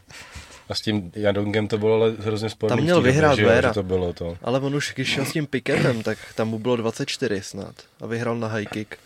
a 0.72 0.74
s 0.74 0.80
tím 0.80 1.12
Jadongem 1.14 1.68
to 1.68 1.78
bylo 1.78 1.94
ale 1.94 2.10
hrozně 2.18 2.50
sporný. 2.50 2.76
Tam 2.76 2.84
měl 2.84 3.02
vyhrát 3.02 3.36
že, 3.36 3.46
Vera. 3.46 3.68
Že 3.68 3.74
to 3.74 3.82
bylo 3.82 4.12
to. 4.12 4.38
Ale 4.42 4.60
on 4.60 4.74
už, 4.74 4.92
když 4.94 5.08
šel 5.08 5.24
s 5.24 5.32
tím 5.32 5.46
Piketem, 5.46 6.02
tak 6.02 6.18
tam 6.34 6.48
mu 6.48 6.58
bylo 6.58 6.76
24 6.76 7.42
snad. 7.42 7.74
A 8.00 8.06
vyhrál 8.06 8.36
na 8.36 8.48
high 8.48 8.66
kick. 8.66 8.96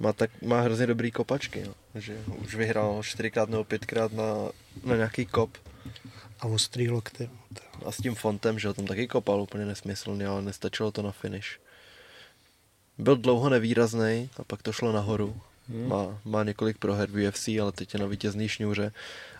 Má, 0.00 0.12
tak, 0.12 0.30
má 0.42 0.60
hrozně 0.60 0.86
dobrý 0.86 1.10
kopačky. 1.10 1.64
No. 1.66 2.00
Že 2.00 2.16
už 2.44 2.54
vyhrál 2.54 3.02
čtyřikrát 3.02 3.48
nebo 3.48 3.64
pětkrát 3.64 4.12
na, 4.12 4.24
na 4.84 4.96
nějaký 4.96 5.26
kop. 5.26 5.50
A 6.40 6.46
ostrý 6.46 6.90
lokty. 6.90 7.30
A 7.86 7.92
s 7.92 7.96
tím 7.96 8.14
fontem, 8.14 8.58
že 8.58 8.72
tam 8.72 8.86
taky 8.86 9.06
kopal 9.06 9.40
úplně 9.40 9.64
nesmyslný, 9.64 10.24
ale 10.24 10.42
nestačilo 10.42 10.92
to 10.92 11.02
na 11.02 11.12
finish. 11.12 11.58
Byl 12.98 13.16
dlouho 13.16 13.48
nevýrazný 13.48 14.30
a 14.36 14.44
pak 14.44 14.62
to 14.62 14.72
šlo 14.72 14.92
nahoru. 14.92 15.40
Hmm. 15.68 15.88
Má, 15.88 16.18
má 16.24 16.44
několik 16.44 16.78
proher 16.78 17.08
v 17.10 17.28
UFC, 17.28 17.48
ale 17.48 17.72
teď 17.72 17.94
je 17.94 18.00
na 18.00 18.06
vítězný 18.06 18.48
šňůře. 18.48 18.92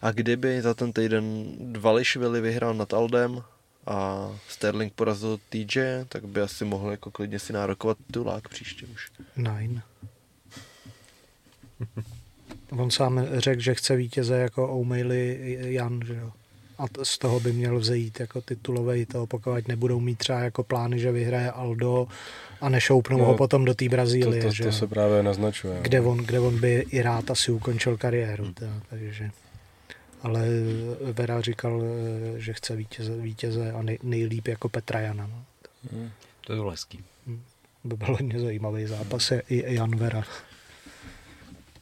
A 0.03 0.11
kdyby 0.11 0.63
za 0.63 0.75
ten 0.75 0.93
týden 0.93 1.55
Vališvili 1.79 2.41
vyhrál 2.41 2.75
nad 2.75 2.95
Aldem 2.95 3.43
a 3.87 4.31
Sterling 4.49 4.93
porazil 4.93 5.39
TJ, 5.49 5.81
tak 6.09 6.25
by 6.25 6.41
asi 6.41 6.65
mohl 6.65 6.91
jako 6.91 7.11
klidně 7.11 7.39
si 7.39 7.53
nárokovat 7.53 7.99
tulák 8.13 8.49
příště 8.49 8.87
už. 8.87 9.11
Nine. 9.37 9.83
On 12.71 12.91
sám 12.91 13.27
řekl, 13.33 13.61
že 13.61 13.75
chce 13.75 13.97
vítěze 13.97 14.37
jako 14.37 14.69
O'Malley 14.69 15.57
Jan, 15.61 16.01
že 16.07 16.15
jo? 16.15 16.33
a 16.79 16.85
z 17.03 17.19
toho 17.19 17.41
by 17.41 17.53
měl 17.53 17.79
vzejít 17.79 18.21
jako 18.21 18.41
titulový 18.41 19.07
to, 19.07 19.27
pokud 19.27 19.69
nebudou 19.69 20.01
mít 20.01 20.19
třeba 20.19 20.39
jako 20.39 20.65
plány, 20.65 20.99
že 20.99 21.13
vyhraje 21.13 21.51
Aldo 21.51 22.09
a 22.61 22.69
nešoupnou 22.69 23.19
no, 23.19 23.25
ho 23.25 23.35
potom 23.35 23.65
do 23.65 23.75
té 23.75 23.89
Brazílie. 23.89 24.43
To, 24.43 24.49
to, 24.49 24.55
že? 24.55 24.65
to 24.65 24.73
se 24.73 24.87
právě 24.87 25.23
naznačuje. 25.23 25.79
Kde 25.83 26.01
on, 26.01 26.19
kde 26.19 26.41
on 26.41 26.61
by 26.61 26.87
i 26.91 27.03
rád 27.03 27.31
asi 27.31 27.53
ukončil 27.53 27.97
kariéru. 27.97 28.45
Hmm. 28.45 28.55
Teda, 28.55 28.73
takže. 28.91 29.31
Ale 30.23 30.47
Vera 31.13 31.41
říkal, 31.41 31.83
že 32.37 32.53
chce 32.53 32.77
vítěze, 32.77 33.17
vítěze 33.17 33.73
a 33.73 33.83
nej, 33.83 33.99
nejlíp 34.03 34.49
jako 34.49 34.69
Petra 34.69 35.01
Jana. 35.01 35.27
No. 35.27 35.45
Hmm. 35.93 36.11
To 36.41 36.53
je 36.53 36.71
hezký. 36.71 37.05
Hmm. 37.27 37.43
By 37.85 37.97
byl 37.97 38.07
hodně 38.07 38.41
zajímavý 38.41 38.87
zápas, 38.87 39.31
je 39.31 39.41
i 39.41 39.75
Jan 39.75 39.97
Vera. 39.97 40.25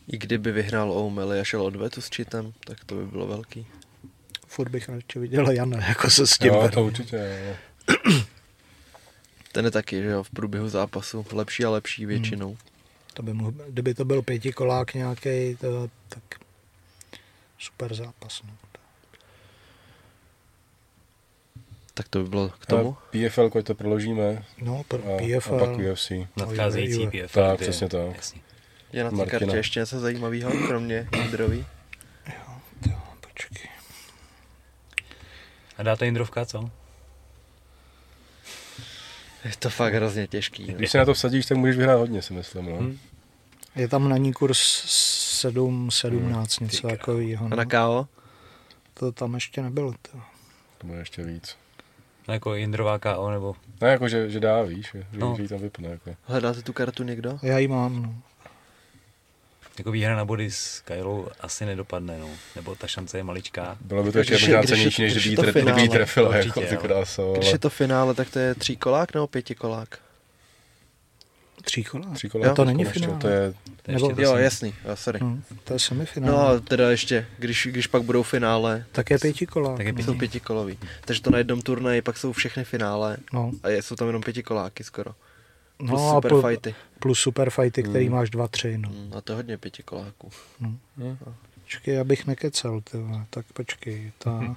I 0.08 0.18
kdyby 0.18 0.52
vyhrál 0.52 0.92
O'Malley 0.92 1.40
a 1.40 1.44
šel 1.44 1.62
odvetu 1.62 2.00
s 2.00 2.10
Čitem, 2.10 2.52
tak 2.66 2.84
to 2.84 2.94
by 2.94 3.06
bylo 3.06 3.26
velký. 3.26 3.66
Furt 4.46 4.68
bych 4.68 4.88
radši 4.88 5.18
viděl 5.18 5.50
Jana, 5.50 5.86
jako 5.88 6.10
se 6.10 6.26
s 6.26 6.38
tím. 6.38 6.48
Jo, 6.48 6.68
to 6.74 6.84
určitě. 6.84 7.16
Jo. 7.16 7.54
Ten 9.54 9.64
je 9.64 9.70
taky, 9.70 10.02
že 10.02 10.08
jo, 10.08 10.22
v 10.22 10.30
průběhu 10.30 10.68
zápasu 10.68 11.26
lepší 11.32 11.64
a 11.64 11.70
lepší 11.70 12.06
většinou. 12.06 12.48
Hmm. 12.48 12.58
To 13.14 13.22
by 13.22 13.32
mohl, 13.32 13.52
kdyby 13.68 13.94
to 13.94 14.04
byl 14.04 14.22
pětikolák 14.22 14.94
nějaký, 14.94 15.56
to, 15.60 15.88
tak 16.08 16.22
super 17.58 17.94
zápas. 17.94 18.42
No. 18.42 18.50
Tak 21.94 22.08
to 22.08 22.22
by 22.22 22.28
bylo 22.28 22.48
k 22.48 22.66
tomu. 22.66 22.96
A 22.98 23.28
PFL, 23.28 23.62
to 23.62 23.74
proložíme. 23.74 24.44
No, 24.58 24.82
pro 24.88 24.98
a, 24.98 25.18
PFL. 25.18 25.54
A 25.54 25.58
pak 25.58 25.78
UFC. 25.92 26.12
Nadcházející 26.36 27.06
PFL. 27.06 27.40
Tak, 27.40 27.60
přesně 27.60 27.88
tak. 27.88 28.16
Jasný. 28.16 28.42
Je 28.92 29.04
na 29.04 29.10
té 29.10 29.26
kartě 29.26 29.56
ještě 29.56 29.80
něco 29.80 30.00
zajímavého, 30.00 30.50
kromě 30.66 31.08
Jindrový? 31.16 31.66
Jo, 32.26 32.60
to, 32.82 32.90
počkej. 33.20 33.70
A 35.78 35.82
dáte 35.82 36.04
Jindrovka, 36.04 36.44
co? 36.44 36.70
Je 39.44 39.56
to 39.58 39.70
fakt 39.70 39.94
hrozně 39.94 40.26
těžký. 40.26 40.64
Když 40.64 40.90
se 40.90 40.98
na 40.98 41.04
to 41.04 41.14
vsadíš, 41.14 41.46
tak 41.46 41.58
můžeš 41.58 41.76
vyhrát 41.76 41.98
hodně, 41.98 42.22
si 42.22 42.32
myslím. 42.32 42.66
No. 42.66 42.76
Hmm. 42.76 42.98
Je 43.76 43.88
tam 43.88 44.08
na 44.08 44.16
ní 44.16 44.32
kurz 44.32 44.58
7, 44.86 45.90
17, 45.90 46.58
hmm. 46.58 46.68
něco 46.68 46.88
takového. 46.88 47.48
No. 47.48 47.52
A 47.52 47.56
na 47.56 47.64
KO? 47.64 48.08
To 48.94 49.12
tam 49.12 49.34
ještě 49.34 49.62
nebylo. 49.62 49.92
To, 49.92 50.18
to 50.78 50.86
bude 50.86 50.98
ještě 50.98 51.22
víc. 51.22 51.56
No 52.28 52.34
jako 52.34 52.54
Jindrová 52.54 52.98
KO 52.98 53.30
nebo? 53.30 53.54
No 53.80 53.88
jako, 53.88 54.08
že, 54.08 54.30
že 54.30 54.40
dá, 54.40 54.62
víš, 54.62 54.90
že, 54.94 55.06
no. 55.12 55.34
že 55.36 55.42
ji 55.42 55.48
tam 55.48 55.58
vypne. 55.58 55.88
Jako. 55.88 56.16
Hledáte 56.22 56.62
tu 56.62 56.72
kartu 56.72 57.02
někdo? 57.02 57.38
Já 57.42 57.58
ji 57.58 57.68
mám, 57.68 58.02
no. 58.02 58.14
Jako 59.78 59.90
výhra 59.90 60.16
na 60.16 60.24
body 60.24 60.50
s 60.50 60.80
Kylou 60.80 61.28
asi 61.40 61.66
nedopadne, 61.66 62.18
no. 62.18 62.28
Nebo 62.56 62.74
ta 62.74 62.86
šance 62.86 63.18
je 63.18 63.24
maličká. 63.24 63.76
Bylo 63.80 64.02
by 64.02 64.12
to 64.12 64.18
ještě 64.18 64.34
možná 64.34 64.62
cenější, 64.62 65.02
než 65.02 65.14
kdyby 65.14 65.28
jí 65.28 65.36
tre, 65.36 65.88
trefila, 65.88 66.36
jako 66.36 66.60
ty 66.60 66.76
kráso. 66.76 67.32
Když 67.36 67.52
je 67.52 67.58
to 67.58 67.70
finále, 67.70 68.14
tak 68.14 68.30
to 68.30 68.38
je 68.38 68.54
tříkolák 68.54 69.14
nebo 69.14 69.26
pětikolák? 69.26 69.98
Tříkolák? 71.64 72.14
Tříkolák? 72.14 72.48
Jo, 72.48 72.54
to 72.54 72.64
není 72.64 72.84
finále. 72.84 73.18
To 73.18 73.28
je... 73.28 73.54
Nebo, 73.88 74.12
jo, 74.18 74.36
jasný, 74.36 74.74
jo, 74.84 74.96
sorry. 74.96 75.18
Hmm, 75.18 75.42
to 75.64 75.72
je 75.72 75.78
semifinále. 75.78 76.32
No 76.32 76.48
a 76.48 76.60
teda 76.60 76.90
ještě, 76.90 77.26
když, 77.38 77.68
když 77.70 77.86
pak 77.86 78.02
budou 78.02 78.22
finále. 78.22 78.84
Tak 78.92 79.10
je 79.10 79.18
pětikolák. 79.18 79.76
Tak 79.76 79.86
je 79.86 79.92
pěti. 79.92 80.06
Jsou 80.06 80.14
pětikolový. 80.14 80.78
Takže 81.04 81.22
to 81.22 81.30
na 81.30 81.38
jednom 81.38 81.62
turnaji, 81.62 82.02
pak 82.02 82.16
jsou 82.16 82.32
všechny 82.32 82.64
finále. 82.64 83.16
No. 83.32 83.52
A 83.62 83.68
jsou 83.68 83.96
tam 83.96 84.06
jenom 84.06 84.22
pětikoláky 84.22 84.84
skoro. 84.84 85.10
No 85.84 85.90
plus 85.90 86.02
a 86.02 86.14
super 86.14 86.28
plus, 86.28 86.44
fighty. 86.44 86.74
Plus 86.98 87.18
super 87.18 87.50
fighty, 87.50 87.82
který 87.82 88.06
hmm. 88.06 88.14
máš 88.14 88.30
dva, 88.30 88.48
tři. 88.48 88.78
No. 88.78 88.88
Hmm, 88.88 89.12
a 89.16 89.20
to 89.20 89.32
je 89.32 89.36
hodně 89.36 89.58
pětikoláků. 89.58 90.30
Hmm. 90.60 90.78
Hmm. 90.98 91.16
Počkej, 91.62 92.00
abych 92.00 92.26
nekecel, 92.26 92.80
tyhle. 92.80 93.26
tak 93.30 93.46
počkej. 93.52 94.12
Ta... 94.18 94.30
Hmm. 94.30 94.56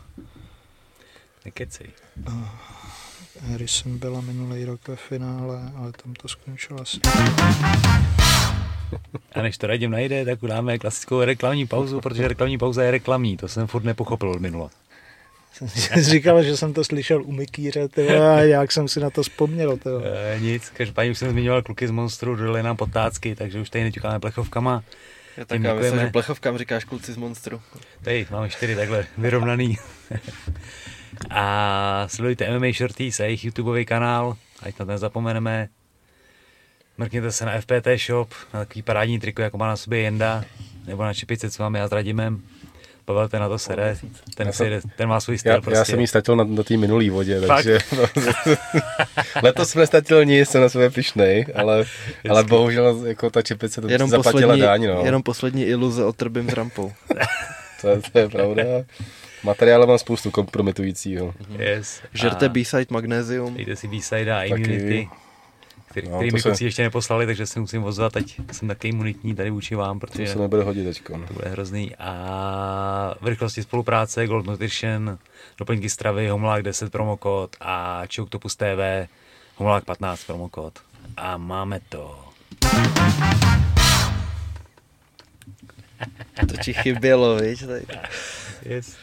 Nekecej. 1.45 1.87
Uh, 2.27 2.47
Harrison 3.41 3.97
byla 3.97 4.21
minulý 4.21 4.65
rok 4.65 4.87
ve 4.87 4.95
finále, 4.95 5.71
ale 5.75 5.91
tam 5.91 6.13
to 6.13 6.27
skončilo 6.27 6.81
asi. 6.81 6.99
A 9.31 9.41
než 9.41 9.57
to 9.57 9.67
radím 9.67 9.91
najde, 9.91 10.25
tak 10.25 10.43
udáme 10.43 10.79
klasickou 10.79 11.21
reklamní 11.21 11.67
pauzu, 11.67 12.01
protože 12.01 12.27
reklamní 12.27 12.57
pauza 12.57 12.83
je 12.83 12.91
reklamní, 12.91 13.37
to 13.37 13.47
jsem 13.47 13.67
furt 13.67 13.83
nepochopil 13.83 14.29
od 14.29 14.41
minula. 14.41 14.69
Jsem 15.65 16.01
říkal, 16.01 16.43
že 16.43 16.57
jsem 16.57 16.73
to 16.73 16.83
slyšel 16.83 17.23
u 17.23 17.31
Mikýře, 17.31 17.89
a 18.31 18.41
jak 18.41 18.71
jsem 18.71 18.87
si 18.87 18.99
na 18.99 19.09
to 19.09 19.23
vzpomněl. 19.23 19.79
E, 20.35 20.39
nic, 20.39 20.69
každopádně 20.69 21.11
už 21.11 21.17
jsem 21.17 21.29
zmiňoval 21.29 21.61
kluky 21.61 21.87
z 21.87 21.91
Monstru, 21.91 22.35
dodali 22.35 22.63
nám 22.63 22.77
potácky, 22.77 23.35
takže 23.35 23.61
už 23.61 23.69
tady 23.69 23.83
neťukáme 23.83 24.19
plechovkama. 24.19 24.83
Já 25.37 25.45
tak 25.45 25.63
já 25.63 25.73
myslím, 25.73 25.99
že 25.99 26.07
plechovkám 26.07 26.57
říkáš 26.57 26.83
kluci 26.83 27.13
z 27.13 27.17
Monstru. 27.17 27.61
Tady 28.01 28.27
máme 28.31 28.49
čtyři 28.49 28.75
takhle 28.75 29.05
vyrovnaný. 29.17 29.77
a 31.29 32.07
sledujte 32.07 32.59
MMA 32.59 32.71
Shorties 32.73 33.19
a 33.19 33.23
jejich 33.23 33.45
YouTubeový 33.45 33.85
kanál, 33.85 34.37
ať 34.59 34.79
na 34.79 34.85
to 34.85 34.91
nezapomeneme. 34.91 35.69
Mrkněte 36.97 37.31
se 37.31 37.45
na 37.45 37.61
FPT 37.61 37.87
Shop, 37.97 38.33
na 38.53 38.59
takový 38.59 38.81
parádní 38.81 39.19
triko, 39.19 39.41
jako 39.41 39.57
má 39.57 39.67
na 39.67 39.75
sobě 39.75 39.99
Jenda, 39.99 40.43
nebo 40.85 41.03
na 41.03 41.13
čepice, 41.13 41.51
co 41.51 41.63
mám 41.63 41.75
já 41.75 41.87
s 41.87 41.91
Radimem. 41.91 42.41
Pavel 43.07 43.29
ten 43.29 43.39
na 43.39 43.49
to 43.49 43.59
sere, 43.59 43.95
ten, 44.35 44.53
si, 44.53 44.81
ten 44.95 45.09
má 45.09 45.19
svůj 45.19 45.37
styl 45.37 45.51
já, 45.51 45.61
prostě. 45.61 45.77
Já 45.77 45.85
jsem 45.85 45.99
jí 45.99 46.07
statil 46.07 46.35
na, 46.35 46.43
na 46.43 46.63
té 46.63 46.77
minulý 46.77 47.09
vodě, 47.09 47.41
takže 47.41 47.77
letos 49.43 49.69
jsme 49.69 49.87
statil 49.87 50.25
nic, 50.25 50.49
jsem 50.49 50.61
na 50.61 50.69
sebe 50.69 50.89
pišnej, 50.89 51.45
ale, 51.55 51.85
ale 52.29 52.43
bohužel 52.43 53.05
jako 53.05 53.29
ta 53.29 53.41
čepice 53.41 53.81
to 53.81 53.87
jenom 53.87 54.09
zaplatila 54.09 54.41
poslední, 54.41 54.61
dáň, 54.61 54.87
no. 54.87 55.01
Jenom 55.05 55.23
poslední 55.23 55.63
iluze 55.63 56.05
o 56.05 56.13
trbým 56.13 56.49
s 56.49 56.53
rampou. 56.53 56.91
to, 57.81 57.87
to 58.11 58.19
je 58.19 58.29
pravda. 58.29 58.63
Materiálu 59.43 59.87
mám 59.87 59.97
spoustu 59.97 60.31
kompromitujícího. 60.31 61.33
Yes. 61.59 62.01
Žerte 62.13 62.49
B-side 62.49 62.85
magnézium. 62.89 63.55
Dejte 63.55 63.75
si 63.75 63.87
B-side 63.87 64.33
a 64.33 64.43
immunity 64.43 65.09
který, 65.97 66.09
no, 66.09 66.17
který 66.17 66.31
mi 66.31 66.41
kluci 66.41 66.57
se... 66.57 66.63
ještě 66.63 66.83
neposlali, 66.83 67.25
takže 67.25 67.45
se 67.45 67.59
musím 67.59 67.83
ozvat, 67.83 68.17
ať 68.17 68.39
jsem 68.51 68.67
taky 68.67 68.87
imunitní 68.87 69.35
tady 69.35 69.49
vůči 69.49 69.75
vám, 69.75 69.99
protože 69.99 70.25
to 70.25 70.31
se 70.31 70.39
nebude 70.39 70.63
hodit 70.63 70.83
teďko. 70.83 71.19
To 71.27 71.33
bude 71.33 71.49
hrozný. 71.49 71.95
A 71.95 73.15
v 73.21 73.27
rychlosti 73.27 73.63
spolupráce 73.63 74.27
Gold 74.27 74.45
Nutrition, 74.45 75.17
doplňky 75.57 75.89
stravy, 75.89 76.27
Homolák 76.27 76.63
10 76.63 76.91
promokód 76.91 77.55
a 77.61 78.03
Choktopus 78.15 78.55
TV, 78.55 79.07
Homolák 79.55 79.85
15 79.85 80.23
promokód. 80.23 80.79
A 81.17 81.37
máme 81.37 81.79
to. 81.89 82.23
To 86.47 86.57
ti 86.63 86.73
chybělo, 86.73 87.35
víš? 87.35 87.59
Tady. 87.59 87.85
Yes. 88.65 88.97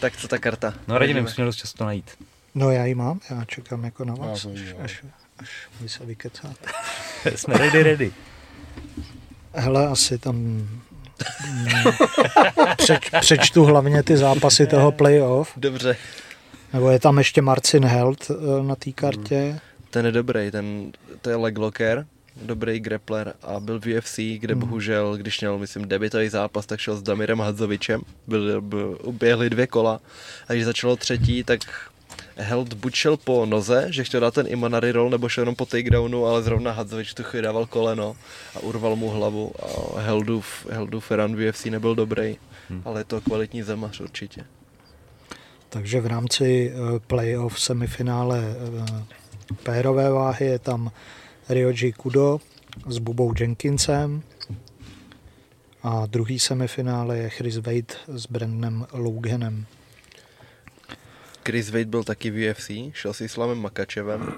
Tak 0.00 0.16
co 0.16 0.28
ta 0.28 0.38
karta? 0.38 0.74
No 0.88 0.98
radím, 0.98 1.22
musím 1.22 1.44
dost 1.44 1.56
často 1.56 1.84
najít. 1.84 2.10
No 2.54 2.70
já 2.70 2.84
ji 2.84 2.94
mám, 2.94 3.20
já 3.30 3.44
čekám 3.44 3.84
jako 3.84 4.04
na 4.04 4.14
vás, 4.14 4.46
až, 4.46 4.74
až, 4.78 5.04
až 5.38 5.68
vy 5.80 5.88
se 5.88 6.06
vykecáte. 6.06 6.70
Jsme 7.36 7.58
ready, 7.58 7.82
ready. 7.82 8.12
Hele, 9.52 9.86
asi 9.86 10.18
tam 10.18 10.36
mm, 10.36 10.80
přeč, 12.76 13.10
přečtu 13.20 13.64
hlavně 13.64 14.02
ty 14.02 14.16
zápasy 14.16 14.66
toho 14.66 14.92
playoff. 14.92 15.52
Dobře. 15.56 15.96
Nebo 16.72 16.90
je 16.90 16.98
tam 16.98 17.18
ještě 17.18 17.42
Marcin 17.42 17.84
Held 17.84 18.30
eh, 18.30 18.62
na 18.62 18.76
té 18.76 18.92
kartě. 18.92 19.60
Ten 19.90 20.06
je 20.06 20.12
dobrý, 20.12 20.50
ten, 20.50 20.92
to 21.22 21.30
je 21.30 21.36
leglocker, 21.36 22.06
dobrý 22.42 22.80
grappler 22.80 23.34
a 23.42 23.60
byl 23.60 23.80
v 23.80 23.98
UFC, 23.98 24.18
kde 24.18 24.54
hmm. 24.54 24.60
bohužel, 24.60 25.16
když 25.16 25.40
měl, 25.40 25.58
myslím, 25.58 25.88
debitový 25.88 26.28
zápas, 26.28 26.66
tak 26.66 26.80
šel 26.80 26.96
s 26.96 27.02
Damirem 27.02 27.40
Hadzovičem, 27.40 28.00
byl, 28.26 28.60
byl, 28.60 28.98
uběhli 29.02 29.50
dvě 29.50 29.66
kola 29.66 30.00
a 30.48 30.52
když 30.52 30.64
začalo 30.64 30.96
třetí, 30.96 31.44
tak 31.44 31.60
Held 32.36 32.74
buď 32.74 32.94
šel 32.94 33.16
po 33.16 33.46
noze, 33.46 33.86
že 33.90 34.04
chtěl 34.04 34.20
dát 34.20 34.34
ten 34.34 34.46
Imanari 34.46 34.92
roll, 34.92 35.10
nebo 35.10 35.28
šel 35.28 35.42
jenom 35.42 35.54
po 35.54 35.66
takedownu, 35.66 36.26
ale 36.26 36.42
zrovna 36.42 36.72
Hadzovič 36.72 37.14
tu 37.14 37.22
chvíli 37.22 37.42
dával 37.42 37.66
koleno 37.66 38.16
a 38.56 38.60
urval 38.60 38.96
mu 38.96 39.10
hlavu 39.10 39.52
a 39.62 40.00
Heldův, 40.00 40.66
Heldův 40.70 41.10
run 41.10 41.36
v 41.36 41.48
UFC 41.48 41.64
nebyl 41.64 41.94
dobrý, 41.94 42.36
hmm. 42.70 42.82
ale 42.84 43.00
je 43.00 43.04
to 43.04 43.20
kvalitní 43.20 43.62
zemař 43.62 44.00
určitě. 44.00 44.44
Takže 45.68 46.00
v 46.00 46.06
rámci 46.06 46.72
uh, 46.74 46.98
playoff 46.98 47.60
semifinále 47.60 48.40
uh, 48.40 48.86
pérové 49.62 50.10
váhy 50.10 50.46
je 50.46 50.58
tam 50.58 50.90
Ryoji 51.48 51.92
Kudo 51.92 52.40
s 52.88 52.98
Bubou 52.98 53.32
Jenkinsem 53.40 54.22
a 55.82 56.06
druhý 56.06 56.38
semifinále 56.38 57.18
je 57.18 57.30
Chris 57.30 57.56
Wade 57.56 57.94
s 58.08 58.26
Brandonem 58.26 58.86
Loganem. 58.92 59.66
Chris 61.46 61.70
Wade 61.70 61.84
byl 61.84 62.04
taky 62.04 62.30
v 62.30 62.50
UFC, 62.50 62.70
šel 62.92 63.12
s 63.12 63.20
Islamem 63.20 63.58
Makačevem 63.58 64.32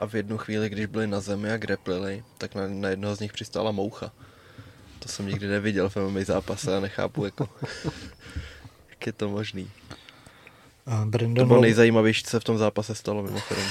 a 0.00 0.06
v 0.06 0.14
jednu 0.14 0.38
chvíli, 0.38 0.68
když 0.68 0.86
byli 0.86 1.06
na 1.06 1.20
zemi 1.20 1.50
a 1.50 1.56
greplili, 1.56 2.24
tak 2.38 2.54
na, 2.54 2.68
na 2.68 2.88
jednoho 2.88 3.16
z 3.16 3.20
nich 3.20 3.32
přistála 3.32 3.72
moucha. 3.72 4.12
To 4.98 5.08
jsem 5.08 5.26
nikdy 5.26 5.48
neviděl 5.48 5.88
v 5.88 5.96
MMA 5.96 6.20
zápase 6.24 6.76
a 6.76 6.80
nechápu, 6.80 7.24
jako, 7.24 7.48
jak 8.90 9.06
je 9.06 9.12
to 9.12 9.28
možný. 9.28 9.70
Uh, 10.86 11.04
Brandon 11.04 11.34
to 11.34 11.46
bylo 11.46 11.60
nejzajímavější, 11.60 12.24
co 12.24 12.30
se 12.30 12.40
v 12.40 12.44
tom 12.44 12.58
zápase 12.58 12.94
stalo 12.94 13.22
mimochodem. 13.22 13.64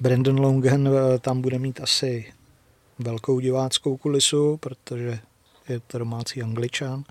Brandon 0.00 0.40
Longen 0.40 0.90
tam 1.20 1.40
bude 1.40 1.58
mít 1.58 1.80
asi 1.80 2.32
velkou 2.98 3.40
diváckou 3.40 3.96
kulisu, 3.96 4.56
protože 4.56 5.18
je 5.68 5.80
to 5.80 5.98
domácí 5.98 6.42
angličan. 6.42 7.04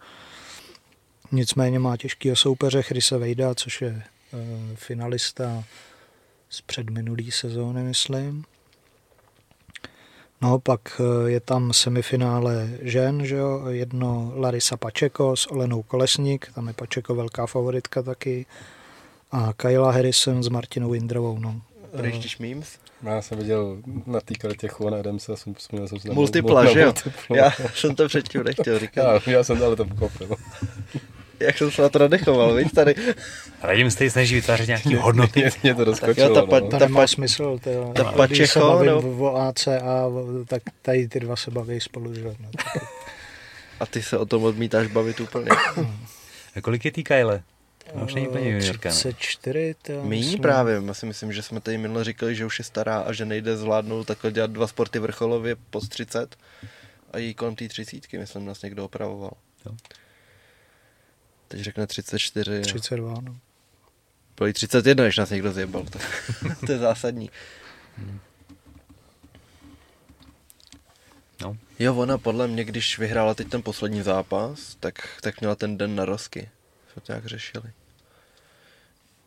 Nicméně 1.36 1.79
má 1.79 1.97
těžkýho 1.97 2.36
soupeře 2.36 2.81
Chrise 2.81 3.17
Vejda, 3.17 3.55
což 3.55 3.81
je 3.81 4.03
uh, 4.33 4.39
finalista 4.75 5.63
z 6.49 6.61
předminulý 6.61 7.31
sezóny, 7.31 7.83
myslím. 7.83 8.45
No, 10.41 10.59
pak 10.59 11.01
eh, 11.01 11.31
je 11.31 11.39
tam 11.39 11.73
semifinále 11.73 12.69
žen, 12.81 13.25
že 13.25 13.36
jo? 13.36 13.67
jedno 13.67 14.31
Larisa 14.36 14.77
Pačeko 14.77 15.36
s 15.36 15.51
Olenou 15.51 15.83
Kolesník, 15.83 16.51
tam 16.55 16.67
je 16.67 16.73
Pačeko 16.73 17.15
velká 17.15 17.45
favoritka 17.45 18.01
taky, 18.01 18.45
a 19.31 19.53
Kyla 19.53 19.91
Harrison 19.91 20.43
s 20.43 20.47
Martinou 20.47 20.93
Indrovou. 20.93 21.39
No. 21.39 21.61
Projíždíš 21.97 22.38
memes? 22.38 22.77
Já 23.03 23.21
jsem 23.21 23.38
viděl 23.38 23.77
na 24.05 24.19
té 24.19 24.33
kartě 24.33 24.67
Juan 24.79 24.95
Adams 24.95 25.29
a 25.29 25.36
jsem 25.36 25.53
vzpomněl 25.53 25.88
jsem 25.88 25.97
na 26.05 26.13
Multipla, 26.13 26.65
že 26.65 26.81
jo? 26.81 26.93
Já 27.33 27.51
jsem 27.73 27.95
to 27.95 28.07
předtím 28.07 28.43
nechtěl 28.43 28.79
říkat. 28.79 29.21
Já, 29.27 29.31
já 29.31 29.43
jsem 29.43 29.57
to 29.57 29.65
ale 29.65 29.75
to 29.75 29.86
pochopil. 29.86 30.27
Jak 31.39 31.57
jsem 31.57 31.71
se 31.71 31.81
na 31.81 31.89
to 31.89 31.99
nadechoval, 31.99 32.55
víš 32.55 32.71
tady. 32.75 32.95
Radim 33.63 33.91
se 33.91 34.09
snaží 34.09 34.36
vytvářet 34.36 34.67
nějaký 34.67 34.95
hodnoty. 34.95 35.39
mě, 35.39 35.51
mě 35.63 35.75
to 35.75 35.86
doskočilo. 35.86 36.27
Jo, 36.27 36.33
ta, 36.33 36.45
pa, 36.45 36.59
no. 36.59 36.67
ta, 36.67 36.77
nemá 36.77 37.07
smysl. 37.07 37.59
To, 37.63 37.93
ta 37.95 38.03
pačecho, 38.03 38.83
no. 38.83 38.97
o 38.97 39.36
AC 39.36 39.67
a 39.67 40.07
tak 40.47 40.63
tady 40.81 41.07
ty 41.07 41.19
dva 41.19 41.36
se 41.36 41.51
baví 41.51 41.81
spolu, 41.81 42.13
že 42.13 42.23
no. 42.23 42.49
A 43.79 43.86
ty 43.86 44.03
se 44.03 44.17
o 44.17 44.25
tom 44.25 44.43
odmítáš 44.43 44.88
bavit 44.88 45.19
úplně. 45.19 45.49
a 46.55 46.61
kolik 46.61 46.86
je 46.86 46.91
tý 46.91 47.03
Kyle? 47.03 47.43
No, 47.95 48.05
už 48.05 48.13
není 48.13 48.27
úplně 48.27 48.49
juniorka, 48.49 48.89
34, 48.89 49.75
to 49.81 50.03
Míní 50.03 50.23
myslím... 50.23 50.41
právě, 50.41 50.81
já 50.86 50.93
si 50.93 51.05
myslím, 51.05 51.33
že 51.33 51.41
jsme 51.41 51.61
tady 51.61 51.77
minule 51.77 52.03
říkali, 52.03 52.36
že 52.36 52.45
už 52.45 52.59
je 52.59 52.65
stará 52.65 52.99
a 52.99 53.13
že 53.13 53.25
nejde 53.25 53.57
zvládnout 53.57 54.03
takhle 54.03 54.31
dělat 54.31 54.51
dva 54.51 54.67
sporty 54.67 54.99
vrcholově 54.99 55.55
po 55.69 55.79
30 55.79 56.36
a 57.11 57.17
jí 57.17 57.33
kolem 57.33 57.55
té 57.55 57.67
třicítky, 57.67 58.17
myslím, 58.17 58.45
nás 58.45 58.61
někdo 58.61 58.86
opravoval. 58.86 59.31
Jo. 59.65 59.75
Teď 61.47 61.61
řekne 61.61 61.87
34. 61.87 62.61
32, 62.61 63.13
a... 63.17 63.21
no. 63.21 63.37
Bylo 64.37 64.53
31, 64.53 65.03
než 65.03 65.17
nás 65.17 65.29
někdo 65.29 65.51
zjebal. 65.51 65.83
Tak 65.83 66.01
to 66.65 66.71
je 66.71 66.77
zásadní. 66.77 67.29
No. 71.41 71.57
Jo, 71.79 71.95
ona 71.95 72.17
podle 72.17 72.47
mě, 72.47 72.63
když 72.63 72.99
vyhrála 72.99 73.33
teď 73.33 73.49
ten 73.49 73.61
poslední 73.61 74.01
zápas, 74.01 74.75
tak, 74.79 75.19
tak 75.21 75.39
měla 75.39 75.55
ten 75.55 75.77
den 75.77 75.95
na 75.95 76.05
rozky. 76.05 76.49
Co 76.93 77.01
to 77.01 77.11
nějak 77.11 77.25
řešili. 77.25 77.71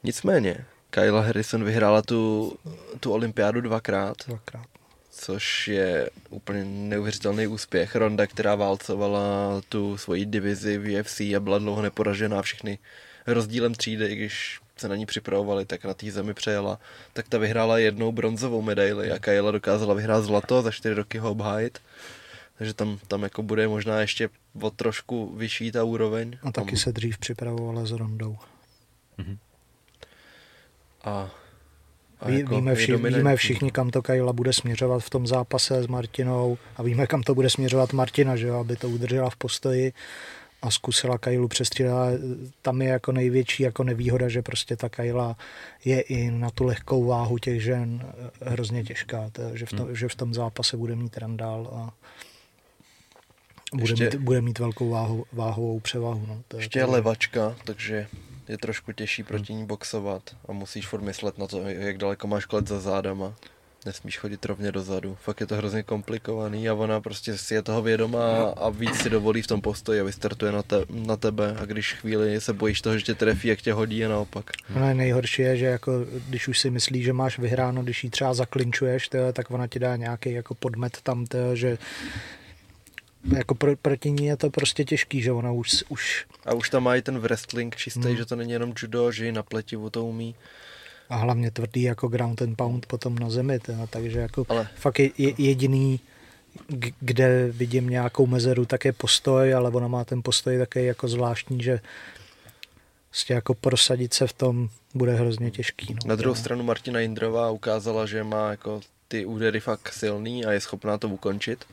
Nicméně, 0.02 0.64
Kyla 0.90 1.20
Harrison 1.20 1.64
vyhrála 1.64 2.02
tu, 2.02 2.52
tu 3.00 3.12
olympiádu 3.12 3.60
dvakrát. 3.60 4.16
Dvakrát. 4.26 4.77
Což 5.20 5.68
je 5.68 6.10
úplně 6.30 6.64
neuvěřitelný 6.64 7.46
úspěch. 7.46 7.96
Ronda, 7.96 8.26
která 8.26 8.54
válcovala 8.54 9.20
tu 9.68 9.96
svoji 9.96 10.26
divizi 10.26 10.78
v 10.78 11.00
UFC 11.00 11.20
a 11.20 11.40
byla 11.40 11.58
dlouho 11.58 11.82
neporažená 11.82 12.42
všechny 12.42 12.78
rozdílem 13.26 13.74
třídy, 13.74 14.06
i 14.06 14.14
když 14.16 14.60
se 14.76 14.88
na 14.88 14.96
ní 14.96 15.06
připravovali, 15.06 15.64
tak 15.64 15.84
na 15.84 15.94
té 15.94 16.10
zemi 16.10 16.34
přejela, 16.34 16.78
tak 17.12 17.28
ta 17.28 17.38
vyhrála 17.38 17.78
jednou 17.78 18.12
bronzovou 18.12 18.62
medaili 18.62 19.12
a 19.12 19.18
Kajela 19.18 19.50
dokázala 19.50 19.94
vyhrát 19.94 20.24
zlato, 20.24 20.62
za 20.62 20.70
čtyři 20.70 20.94
roky 20.94 21.18
ho 21.18 21.30
obhájit. 21.30 21.78
Takže 22.58 22.74
tam, 22.74 22.98
tam 23.08 23.22
jako 23.22 23.42
bude 23.42 23.68
možná 23.68 24.00
ještě 24.00 24.28
o 24.60 24.70
trošku 24.70 25.36
vyšší 25.36 25.72
ta 25.72 25.84
úroveň. 25.84 26.38
A 26.42 26.52
taky 26.52 26.70
tam... 26.70 26.76
se 26.76 26.92
dřív 26.92 27.18
připravovala 27.18 27.86
s 27.86 27.90
Rondou. 27.90 28.38
Mm-hmm. 29.18 29.38
A, 31.04 31.30
a 32.20 32.28
Ví, 32.28 32.38
jako 32.38 32.54
víme, 32.54 32.74
vši, 32.74 32.96
víme 32.96 33.36
všichni, 33.36 33.70
kam 33.70 33.90
to 33.90 34.02
Kajla 34.02 34.32
bude 34.32 34.52
směřovat 34.52 35.04
v 35.04 35.10
tom 35.10 35.26
zápase 35.26 35.82
s 35.82 35.86
Martinou 35.86 36.58
a 36.76 36.82
víme, 36.82 37.06
kam 37.06 37.22
to 37.22 37.34
bude 37.34 37.50
směřovat 37.50 37.92
Martina, 37.92 38.36
že 38.36 38.50
aby 38.50 38.76
to 38.76 38.88
udržela 38.88 39.30
v 39.30 39.36
postoji 39.36 39.92
a 40.62 40.70
zkusila 40.70 41.18
Kajlu 41.18 41.48
přestřídat. 41.48 42.14
Tam 42.62 42.82
je 42.82 42.88
jako 42.88 43.12
největší 43.12 43.62
jako 43.62 43.84
nevýhoda, 43.84 44.28
že 44.28 44.42
prostě 44.42 44.76
ta 44.76 44.88
Kajla 44.88 45.36
je 45.84 46.00
i 46.00 46.30
na 46.30 46.50
tu 46.50 46.64
lehkou 46.64 47.04
váhu 47.04 47.38
těch 47.38 47.62
žen 47.62 48.12
hrozně 48.42 48.84
těžká, 48.84 49.30
to, 49.32 49.56
že, 49.56 49.66
v 49.66 49.70
tom, 49.70 49.86
hmm. 49.86 49.96
že 49.96 50.08
v 50.08 50.14
tom 50.14 50.34
zápase 50.34 50.76
bude 50.76 50.96
mít 50.96 51.18
randál 51.18 51.70
a 51.72 51.90
bude, 53.74 53.92
ještě, 53.92 54.04
mít, 54.04 54.14
bude 54.14 54.40
mít 54.40 54.58
velkou 54.58 54.90
váhu, 54.90 55.24
váhovou 55.32 55.80
převahu. 55.80 56.26
No. 56.28 56.42
To 56.48 56.56
je 56.56 56.62
ještě 56.62 56.78
je 56.78 56.84
levačka, 56.84 57.56
takže 57.64 58.06
je 58.48 58.58
trošku 58.58 58.92
těžší 58.92 59.22
proti 59.22 59.54
ní 59.54 59.66
boxovat 59.66 60.36
a 60.48 60.52
musíš 60.52 60.86
furt 60.86 61.02
myslet 61.02 61.38
na 61.38 61.46
to, 61.46 61.60
jak 61.60 61.98
daleko 61.98 62.26
máš 62.26 62.44
klet 62.44 62.68
za 62.68 62.80
zádama 62.80 63.34
nesmíš 63.86 64.18
chodit 64.18 64.44
rovně 64.44 64.72
dozadu. 64.72 65.16
Fakt 65.20 65.40
je 65.40 65.46
to 65.46 65.56
hrozně 65.56 65.82
komplikovaný 65.82 66.68
a 66.68 66.74
ona 66.74 67.00
prostě 67.00 67.38
si 67.38 67.54
je 67.54 67.62
toho 67.62 67.82
vědomá 67.82 68.42
a 68.56 68.68
víc 68.68 68.94
si 68.94 69.10
dovolí 69.10 69.42
v 69.42 69.46
tom 69.46 69.60
postoji 69.60 70.00
a 70.00 70.04
vystartuje 70.04 70.52
na, 70.52 70.62
te, 70.62 70.76
na 70.90 71.16
tebe 71.16 71.56
a 71.58 71.64
když 71.64 71.94
chvíli 71.94 72.40
se 72.40 72.52
bojíš 72.52 72.80
toho, 72.80 72.98
že 72.98 73.04
tě 73.04 73.14
trefí, 73.14 73.48
jak 73.48 73.62
tě 73.62 73.72
hodí 73.72 74.04
a 74.04 74.08
naopak. 74.08 74.50
No 74.74 74.94
nejhorší 74.94 75.42
je, 75.42 75.56
že 75.56 75.66
jako, 75.66 75.92
když 76.28 76.48
už 76.48 76.58
si 76.58 76.70
myslíš, 76.70 77.04
že 77.04 77.12
máš 77.12 77.38
vyhráno, 77.38 77.82
když 77.82 78.04
ji 78.04 78.10
třeba 78.10 78.34
zaklinčuješ, 78.34 79.08
tě, 79.08 79.32
tak 79.32 79.50
ona 79.50 79.66
ti 79.66 79.78
dá 79.78 79.96
nějaký 79.96 80.32
jako 80.32 80.54
podmet 80.54 80.98
tam, 81.02 81.26
tě, 81.26 81.38
že 81.54 81.78
jako 83.36 83.54
pro, 83.54 83.76
proti 83.76 84.10
ní 84.10 84.26
je 84.26 84.36
to 84.36 84.50
prostě 84.50 84.84
těžký, 84.84 85.22
že 85.22 85.32
ona 85.32 85.52
už... 85.52 85.84
už... 85.88 86.26
A 86.46 86.54
už 86.54 86.70
tam 86.70 86.82
mají 86.82 87.02
ten 87.02 87.18
wrestling 87.18 87.76
čistý, 87.76 88.00
hmm. 88.00 88.16
že 88.16 88.24
to 88.26 88.36
není 88.36 88.52
jenom 88.52 88.72
judo, 88.82 89.12
že 89.12 89.26
ji 89.26 89.32
na 89.32 89.42
pletivu 89.42 89.90
to 89.90 90.04
umí 90.04 90.34
a 91.10 91.16
hlavně 91.16 91.50
tvrdý 91.50 91.82
jako 91.82 92.08
ground 92.08 92.42
and 92.42 92.56
pound 92.56 92.86
potom 92.86 93.18
na 93.18 93.30
zemi, 93.30 93.58
teda, 93.58 93.86
takže 93.86 94.18
jako 94.18 94.46
Ale... 94.48 94.68
fakt 94.74 94.98
je, 94.98 95.10
je 95.18 95.34
jediný, 95.38 96.00
kde 97.00 97.48
vidím 97.52 97.88
nějakou 97.88 98.26
mezeru, 98.26 98.64
tak 98.64 98.84
je 98.84 98.92
postoj, 98.92 99.54
ale 99.54 99.70
ona 99.70 99.88
má 99.88 100.04
ten 100.04 100.22
postoj 100.22 100.58
také 100.58 100.82
jako 100.82 101.08
zvláštní, 101.08 101.62
že 101.62 101.80
prostě 103.08 103.34
jako 103.34 103.54
prosadit 103.54 104.14
se 104.14 104.26
v 104.26 104.32
tom 104.32 104.68
bude 104.94 105.14
hrozně 105.14 105.50
těžký. 105.50 105.94
No. 105.94 105.98
Na 106.08 106.16
druhou 106.16 106.34
stranu 106.34 106.64
Martina 106.64 107.00
Jindrová 107.00 107.50
ukázala, 107.50 108.06
že 108.06 108.24
má 108.24 108.50
jako 108.50 108.80
ty 109.08 109.24
údery 109.24 109.60
fakt 109.60 109.92
silný 109.92 110.44
a 110.44 110.52
je 110.52 110.60
schopná 110.60 110.98
to 110.98 111.08
ukončit 111.08 111.64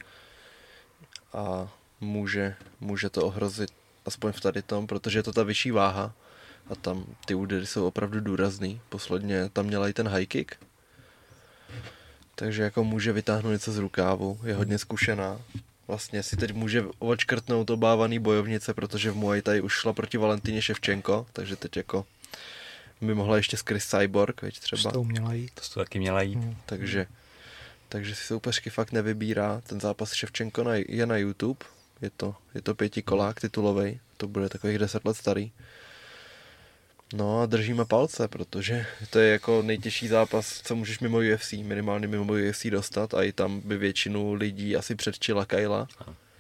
a 1.36 1.69
může, 2.01 2.55
může 2.79 3.09
to 3.09 3.25
ohrozit 3.25 3.69
aspoň 4.05 4.31
v 4.31 4.41
tady 4.41 4.61
tom, 4.61 4.88
protože 4.88 5.19
je 5.19 5.23
to 5.23 5.33
ta 5.33 5.43
vyšší 5.43 5.71
váha 5.71 6.13
a 6.69 6.75
tam 6.75 7.05
ty 7.25 7.36
údery 7.36 7.65
jsou 7.65 7.88
opravdu 7.88 8.19
důrazný. 8.19 8.81
Posledně 8.89 9.49
tam 9.49 9.65
měla 9.65 9.89
i 9.89 9.93
ten 9.93 10.07
high 10.07 10.25
kick, 10.25 10.55
takže 12.36 12.63
jako 12.63 12.83
může 12.83 13.13
vytáhnout 13.13 13.51
něco 13.51 13.71
z 13.71 13.77
rukávu, 13.77 14.39
je 14.43 14.55
hodně 14.55 14.77
zkušená. 14.77 15.41
Vlastně 15.88 16.23
si 16.23 16.38
teď 16.38 16.53
může 16.53 16.86
očkrtnout 16.99 17.69
obávaný 17.69 18.19
bojovnice, 18.19 18.73
protože 18.73 19.11
v 19.11 19.15
Muay 19.15 19.41
Thai 19.41 19.61
už 19.61 19.73
šla 19.73 19.93
proti 19.93 20.17
Valentíně 20.17 20.61
Ševčenko, 20.61 21.25
takže 21.33 21.55
teď 21.55 21.77
jako 21.77 22.05
by 23.01 23.13
mohla 23.13 23.38
ještě 23.38 23.57
skrz 23.57 23.86
Cyborg, 23.86 24.41
veď 24.41 24.59
třeba. 24.59 24.91
To 24.91 25.03
měla 25.03 25.33
jít. 25.33 25.51
To 25.53 25.61
to 25.73 25.79
taky 25.79 25.99
měla 25.99 26.21
jít. 26.21 26.36
Hmm. 26.36 26.55
Takže, 26.65 27.07
takže 27.95 28.15
si 28.15 28.23
soupeřky 28.23 28.69
fakt 28.69 28.91
nevybírá. 28.91 29.61
Ten 29.67 29.79
zápas 29.79 30.13
Ševčenko 30.13 30.63
na, 30.63 30.75
je 30.75 31.05
na 31.05 31.17
YouTube, 31.17 31.65
je 32.01 32.09
to, 32.17 32.35
je 32.55 32.61
to 32.61 32.75
pětikolák 32.75 33.41
titulový, 33.41 33.99
to 34.17 34.27
bude 34.27 34.49
takových 34.49 34.77
deset 34.77 35.05
let 35.05 35.17
starý. 35.17 35.51
No 37.13 37.41
a 37.41 37.45
držíme 37.45 37.85
palce, 37.85 38.27
protože 38.27 38.85
to 39.09 39.19
je 39.19 39.31
jako 39.31 39.61
nejtěžší 39.61 40.07
zápas, 40.07 40.61
co 40.63 40.75
můžeš 40.75 40.99
mimo 40.99 41.17
UFC, 41.17 41.51
minimálně 41.51 42.07
mimo 42.07 42.33
UFC 42.33 42.65
dostat 42.65 43.13
a 43.13 43.23
i 43.23 43.31
tam 43.31 43.61
by 43.65 43.77
většinu 43.77 44.33
lidí 44.33 44.75
asi 44.75 44.95
předčila 44.95 45.45
Kajla. 45.45 45.87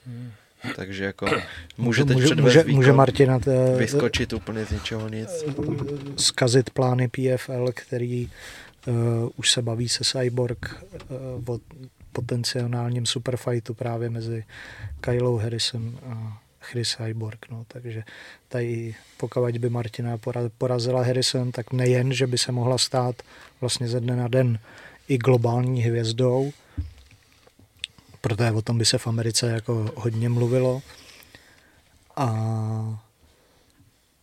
Hmm. 0.07 0.31
Takže 0.75 1.05
jako 1.05 1.27
může 1.77 2.05
teď 2.05 2.17
může, 2.17 2.35
může, 2.35 2.63
může 2.63 2.93
Martina 2.93 3.39
te, 3.39 3.75
vyskočit 3.77 4.33
úplně 4.33 4.65
z 4.65 4.71
ničeho 4.71 5.09
nic. 5.09 5.29
Skazit 6.17 6.69
plány 6.69 7.07
PFL, 7.07 7.67
který 7.73 8.29
uh, 8.87 9.29
už 9.35 9.51
se 9.51 9.61
baví 9.61 9.89
se 9.89 10.03
Cyborg 10.03 10.85
uh, 11.45 11.55
o 11.55 11.59
potenciálním 12.11 13.05
superfightu 13.05 13.73
právě 13.73 14.09
mezi 14.09 14.45
Kylou 15.01 15.37
Harrisem 15.37 15.99
a 16.09 16.41
Chris 16.59 16.95
Cyborg. 16.97 17.49
No. 17.51 17.65
Takže 17.67 18.03
tady 18.47 18.95
pokud 19.17 19.57
by 19.57 19.69
Martina 19.69 20.17
porazila 20.57 21.03
Harrison, 21.03 21.51
tak 21.51 21.73
nejen, 21.73 22.13
že 22.13 22.27
by 22.27 22.37
se 22.37 22.51
mohla 22.51 22.77
stát 22.77 23.15
vlastně 23.61 23.87
ze 23.87 23.99
dne 23.99 24.15
na 24.15 24.27
den 24.27 24.59
i 25.07 25.17
globální 25.17 25.81
hvězdou, 25.81 26.51
protože 28.21 28.51
o 28.51 28.61
tom 28.61 28.77
by 28.77 28.85
se 28.85 28.97
v 28.97 29.07
Americe 29.07 29.49
jako 29.49 29.91
hodně 29.95 30.29
mluvilo. 30.29 30.81
A 32.15 33.04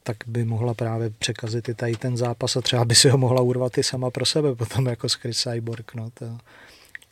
tak 0.03 0.17
by 0.27 0.45
mohla 0.45 0.75
právě 0.75 1.11
překazit 1.11 1.69
i 1.69 1.75
tady 1.75 1.97
ten 1.97 2.17
zápas 2.17 2.57
a 2.57 2.61
třeba 2.61 2.85
by 2.85 2.95
si 2.95 3.09
ho 3.09 3.19
mohla 3.19 3.41
urvat 3.41 3.79
i 3.79 3.83
sama 3.83 4.11
pro 4.11 4.27
sebe 4.27 4.55
potom 4.55 4.87
jako 4.87 5.09
s 5.09 5.15
Chris 5.15 5.39
Cyborg. 5.43 5.95
No, 5.95 6.11
to, 6.15 6.39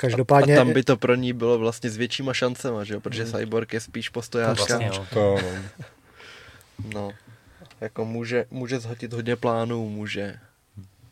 Každopádně... 0.01 0.55
A 0.55 0.57
tam 0.57 0.73
by 0.73 0.83
to 0.83 0.97
pro 0.97 1.15
ní 1.15 1.33
bylo 1.33 1.59
vlastně 1.59 1.91
s 1.91 1.97
většíma 1.97 2.35
šancema, 2.35 2.85
že 2.85 2.95
jo? 2.95 3.01
Protože 3.01 3.25
mm. 3.25 3.33
Cyborg 3.33 3.73
je 3.73 3.81
spíš 3.81 4.09
postojářka. 4.09 4.79
Vlastně, 4.79 4.91
to, 5.15 5.37
no. 5.37 6.91
no. 6.95 7.11
Jako 7.81 8.05
může, 8.05 8.47
může 8.51 8.81
zhotit 8.81 9.13
hodně 9.13 9.37
plánů, 9.37 9.89
může, 9.89 10.37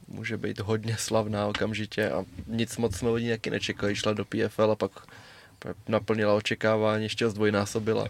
může 0.09 0.37
být 0.37 0.61
hodně 0.61 0.97
slavná 0.99 1.47
okamžitě 1.47 2.11
a 2.11 2.25
nic 2.47 2.77
moc 2.77 2.97
jsme 2.97 3.09
od 3.09 3.19
ní 3.19 3.31
taky 3.31 3.51
nečekali. 3.51 3.97
Šla 3.97 4.13
do 4.13 4.25
PFL 4.25 4.71
a 4.71 4.77
pak 4.77 4.93
naplnila 5.89 6.35
očekávání, 6.35 7.03
ještě 7.03 7.25
ho 7.25 7.31
zdvojnásobila. 7.31 8.09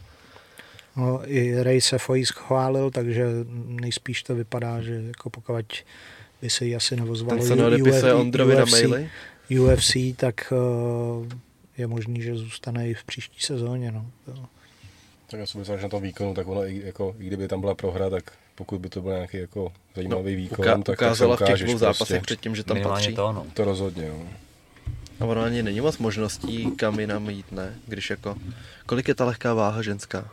No, 0.99 1.21
i 1.25 1.63
Ray 1.63 1.81
Sefoy 1.81 2.27
schválil, 2.27 2.91
takže 2.91 3.27
nejspíš 3.67 4.23
to 4.23 4.35
vypadá, 4.35 4.83
že 4.83 5.03
jako 5.07 5.31
pokud 5.31 5.55
by 6.43 6.51
se 6.51 6.65
jí 6.65 6.77
asi 6.77 6.89
se 6.89 7.57
na 7.57 8.65
maily? 8.65 9.11
UFC, 9.61 9.97
tak 10.17 10.53
uh, 10.53 11.27
je 11.79 11.87
možný, 11.87 12.23
že 12.23 12.37
zůstane 12.37 12.89
i 12.89 12.95
v 12.95 13.05
příští 13.05 13.41
sezóně. 13.41 13.93
No. 13.93 14.07
Tak 15.31 15.41
já 15.41 15.47
si 15.47 15.59
myslím, 15.59 15.77
že 15.77 15.83
na 15.83 15.89
tom 15.89 16.03
výkonu, 16.03 16.35
tak 16.35 16.49
ono, 16.49 16.67
i, 16.67 16.83
jako, 16.85 17.17
i 17.19 17.27
kdyby 17.27 17.49
tam 17.49 17.61
byla 17.61 17.75
prohra, 17.75 18.11
tak 18.11 18.33
pokud 18.55 18.81
by 18.81 18.89
to 18.89 19.03
byl 19.03 19.13
nějaký 19.13 19.37
jako 19.37 19.73
zajímavý 19.95 20.33
no, 20.33 20.37
výkon, 20.37 20.65
uká, 20.65 20.79
tak, 20.79 20.95
ukázala 20.95 21.37
tak 21.37 21.49
se 21.49 21.55
v 21.55 21.59
těch 21.59 21.67
dvou 21.67 21.79
zápasech 21.79 22.09
prostě. 22.09 22.21
předtím, 22.21 22.55
že 22.57 22.65
tam 22.65 22.83
patří. 22.83 23.15
To, 23.15 23.33
no. 23.33 23.47
to 23.55 23.65
rozhodně, 23.65 24.09
no. 24.09 24.29
A 25.21 25.25
ono 25.25 25.43
ani 25.43 25.63
není 25.63 25.81
moc 25.81 25.99
možností, 25.99 26.71
kam 26.77 27.01
jinam 27.01 27.31
jít, 27.31 27.53
ne? 27.53 27.75
Když 27.87 28.11
jako, 28.11 28.37
kolik 28.87 29.09
je 29.09 29.15
ta 29.15 29.25
lehká 29.25 29.55
váha 29.55 29.83
ženská? 29.83 30.31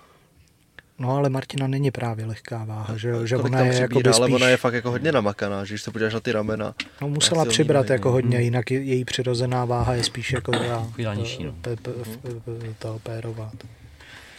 No 1.00 1.18
ale 1.18 1.30
Martina 1.30 1.68
není 1.68 1.92
právě 1.92 2.26
lehká 2.26 2.64
váha, 2.66 2.98
že, 2.98 3.14
že 3.28 3.38
ona 3.38 3.60
je 3.60 3.74
jako 3.74 4.00
spíš... 4.00 4.16
ale 4.16 4.28
ona 4.28 4.48
je 4.50 4.58
fakt 4.58 4.74
jako 4.74 4.92
hodně 4.92 5.12
namakaná, 5.12 5.66
že 5.66 5.74
když 5.74 5.82
se 5.82 5.92
podíváš 5.92 6.14
na 6.14 6.20
ty 6.20 6.32
ramena. 6.32 6.76
No 7.02 7.10
musela 7.10 7.46
přibrat 7.46 7.90
jako 7.90 8.12
hodně, 8.12 8.42
jinak 8.42 8.72
její 8.72 9.06
přirozená 9.06 9.66
váha 9.66 9.94
je 9.94 10.04
spíš 10.04 10.34
jako 10.34 10.52
ta, 10.52 10.88
no. 11.40 11.56
ta 12.80 13.00
pérová. 13.04 13.52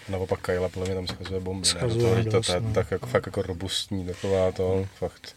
Naopak 0.08 0.40
Kajla 0.40 0.68
podle 0.68 0.86
mě 0.86 0.94
tam 0.94 1.06
schazuje 1.06 1.40
bomby. 1.40 1.66
Schazuje 1.66 2.14
ne? 2.14 2.24
To, 2.24 2.30
dost, 2.30 2.46
to, 2.46 2.52
to, 2.52 2.60
no. 2.60 2.72
tak 2.72 2.90
jako, 2.90 3.06
fakt 3.06 3.26
jako 3.26 3.42
robustní, 3.42 4.06
taková 4.06 4.52
to, 4.52 4.86
fakt. 4.98 5.36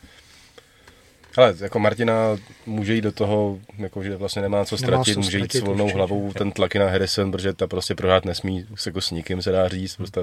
Ale 1.39 1.55
jako 1.59 1.79
Martina 1.79 2.37
může 2.65 2.95
jít 2.95 3.01
do 3.01 3.11
toho, 3.11 3.59
jako, 3.77 4.03
že 4.03 4.15
vlastně 4.15 4.41
nemá 4.41 4.65
co 4.65 4.77
ztratit, 4.77 4.91
nemá 4.91 5.03
co 5.03 5.19
může 5.19 5.37
jít 5.37 5.51
s 5.51 5.59
volnou 5.59 5.83
určitě. 5.83 5.97
hlavou 5.97 6.33
ten 6.33 6.51
tlak 6.51 6.75
na 6.75 6.89
Harrison, 6.89 7.31
protože 7.31 7.53
ta 7.53 7.67
prostě 7.67 7.95
prohrát 7.95 8.25
nesmí 8.25 8.65
se 8.75 8.89
jako 8.89 9.01
s 9.01 9.11
nikým, 9.11 9.41
se 9.41 9.51
dá 9.51 9.67
říct. 9.67 9.95
Prostě 9.95 10.21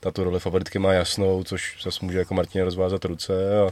ta 0.00 0.10
tu 0.10 0.24
roli 0.24 0.40
favoritky 0.40 0.78
má 0.78 0.92
jasnou, 0.92 1.44
což 1.44 1.82
zase 1.82 2.04
může 2.04 2.18
jako 2.18 2.34
Martina 2.34 2.64
rozvázat 2.64 3.04
ruce 3.04 3.60
a 3.60 3.70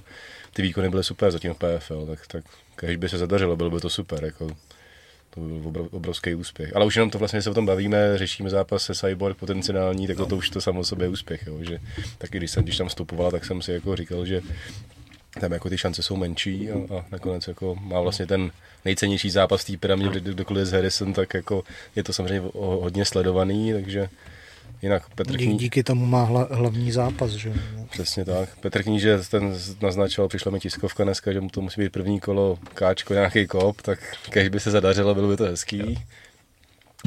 ty 0.53 0.63
výkony 0.63 0.91
byly 0.91 1.05
super 1.05 1.31
zatím 1.31 1.55
v 1.55 1.59
PFL, 1.59 2.07
tak, 2.07 2.27
tak 2.27 2.45
když 2.81 2.97
by 2.97 3.09
se 3.09 3.19
zadařilo, 3.19 3.57
bylo 3.57 3.71
by 3.71 3.81
to 3.81 3.91
super. 3.91 4.25
Jako, 4.25 4.49
to 5.35 5.41
byl 5.71 5.89
obrovský 5.91 6.35
úspěch. 6.35 6.77
Ale 6.77 6.85
už 6.85 6.97
jenom 6.97 7.11
to 7.11 7.19
vlastně, 7.19 7.43
se 7.43 7.51
o 7.51 7.55
tom 7.55 7.67
bavíme, 7.67 8.19
řešíme 8.19 8.51
zápas 8.51 8.83
se 8.83 8.95
Cyborg 8.95 9.37
potenciální, 9.37 10.07
tak 10.07 10.19
no. 10.19 10.27
to 10.27 10.37
už 10.37 10.51
to 10.51 10.61
samo 10.61 10.85
sobě 10.85 11.09
úspěch. 11.09 11.47
Jo, 11.47 11.59
že, 11.61 11.79
taky 12.19 12.39
když 12.39 12.51
jsem, 12.51 12.65
když 12.65 12.77
tam 12.77 12.89
vstupoval, 12.89 13.31
tak 13.31 13.45
jsem 13.45 13.63
si 13.63 13.73
jako 13.73 13.97
říkal, 13.97 14.27
že 14.27 14.41
tam 15.41 15.53
jako 15.53 15.69
ty 15.69 15.79
šance 15.79 16.03
jsou 16.03 16.17
menší 16.17 16.71
a, 16.71 16.75
a 16.75 17.05
nakonec 17.13 17.49
jako 17.49 17.75
má 17.75 18.01
vlastně 18.01 18.27
ten 18.27 18.51
nejcennější 18.85 19.31
zápas 19.31 19.63
v 19.63 19.67
té 19.67 19.77
pyramidě, 19.77 20.21
kdokoliv 20.21 20.67
z 20.67 20.73
Harrison, 20.73 21.13
tak 21.13 21.35
jako 21.35 21.65
je 21.97 22.05
to 22.05 22.13
samozřejmě 22.13 22.51
hodně 22.55 23.05
sledovaný, 23.05 23.73
takže 23.73 24.09
jinak 24.83 25.09
Petr 25.15 25.37
Kníž... 25.37 25.57
Díky 25.57 25.83
tomu 25.83 26.07
má 26.07 26.25
hla, 26.25 26.49
hlavní 26.51 26.93
zápas, 26.93 27.31
že 27.31 27.53
Přesně 27.91 28.25
tak. 28.25 28.49
Petr 28.61 28.83
Kníže 28.83 29.19
ten 29.31 29.55
naznačoval, 29.83 30.29
přišla 30.29 30.53
mi 30.53 30.61
tiskovka 30.61 31.05
dneska, 31.05 31.33
že 31.33 31.41
mu 31.41 31.49
to 31.49 31.61
musí 31.61 31.81
být 31.81 31.93
první 31.93 32.21
kolo 32.21 32.59
káčko, 32.75 33.15
nějaký 33.15 33.47
kop, 33.47 33.83
tak 33.83 33.99
když 34.33 34.49
by 34.49 34.61
se 34.61 34.71
zadařilo, 34.71 35.15
bylo 35.15 35.29
by 35.29 35.37
to 35.37 35.45
hezký. 35.45 35.99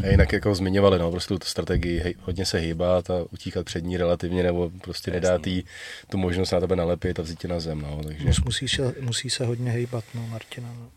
A 0.03 0.07
jinak 0.07 0.33
jako 0.33 0.55
zmiňovali, 0.55 0.99
no, 0.99 1.11
prostě 1.11 1.33
tu 1.33 1.47
strategii 1.47 1.99
hej, 1.99 2.15
hodně 2.21 2.45
se 2.45 2.57
hýbat 2.57 3.09
a 3.09 3.13
utíkat 3.31 3.65
před 3.65 3.83
ní 3.83 3.97
relativně, 3.97 4.43
nebo 4.43 4.71
prostě 4.81 5.11
nedát 5.11 5.47
jí 5.47 5.65
tu 6.09 6.17
možnost 6.17 6.51
na 6.51 6.59
tebe 6.59 6.75
nalepit 6.75 7.19
a 7.19 7.21
vzít 7.21 7.39
tě 7.39 7.47
na 7.47 7.59
zem, 7.59 7.81
no, 7.81 8.01
takže... 8.03 8.29
Musí 8.45 8.67
se, 8.67 8.95
musí 8.99 9.29
se 9.29 9.45
hodně 9.45 9.71
hýbat, 9.71 10.03
no, 10.13 10.27
Martina, 10.27 10.73
no. 10.79 10.89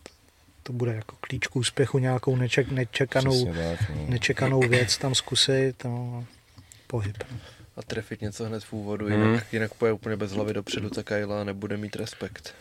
To 0.63 0.73
bude 0.73 0.93
jako 0.93 1.15
klíč 1.21 1.47
k 1.47 1.55
úspěchu, 1.55 1.99
nějakou 1.99 2.35
neček, 2.35 2.71
nečekanou, 2.71 3.45
tak, 3.45 3.89
no. 3.95 4.05
nečekanou 4.07 4.59
věc 4.59 4.97
tam 4.97 5.15
zkusit, 5.15 5.83
no, 5.83 6.25
pohyb. 6.87 7.23
A 7.77 7.81
trefit 7.81 8.21
něco 8.21 8.45
hned 8.45 8.63
v 8.63 8.73
úvodu, 8.73 9.07
jinak, 9.07 9.53
jinak 9.53 9.73
poje 9.73 9.93
úplně 9.93 10.15
bez 10.15 10.31
hlavy 10.31 10.53
dopředu, 10.53 10.89
tak 10.89 11.05
Kajla 11.05 11.43
nebude 11.43 11.77
mít 11.77 11.95
respekt. 11.95 12.55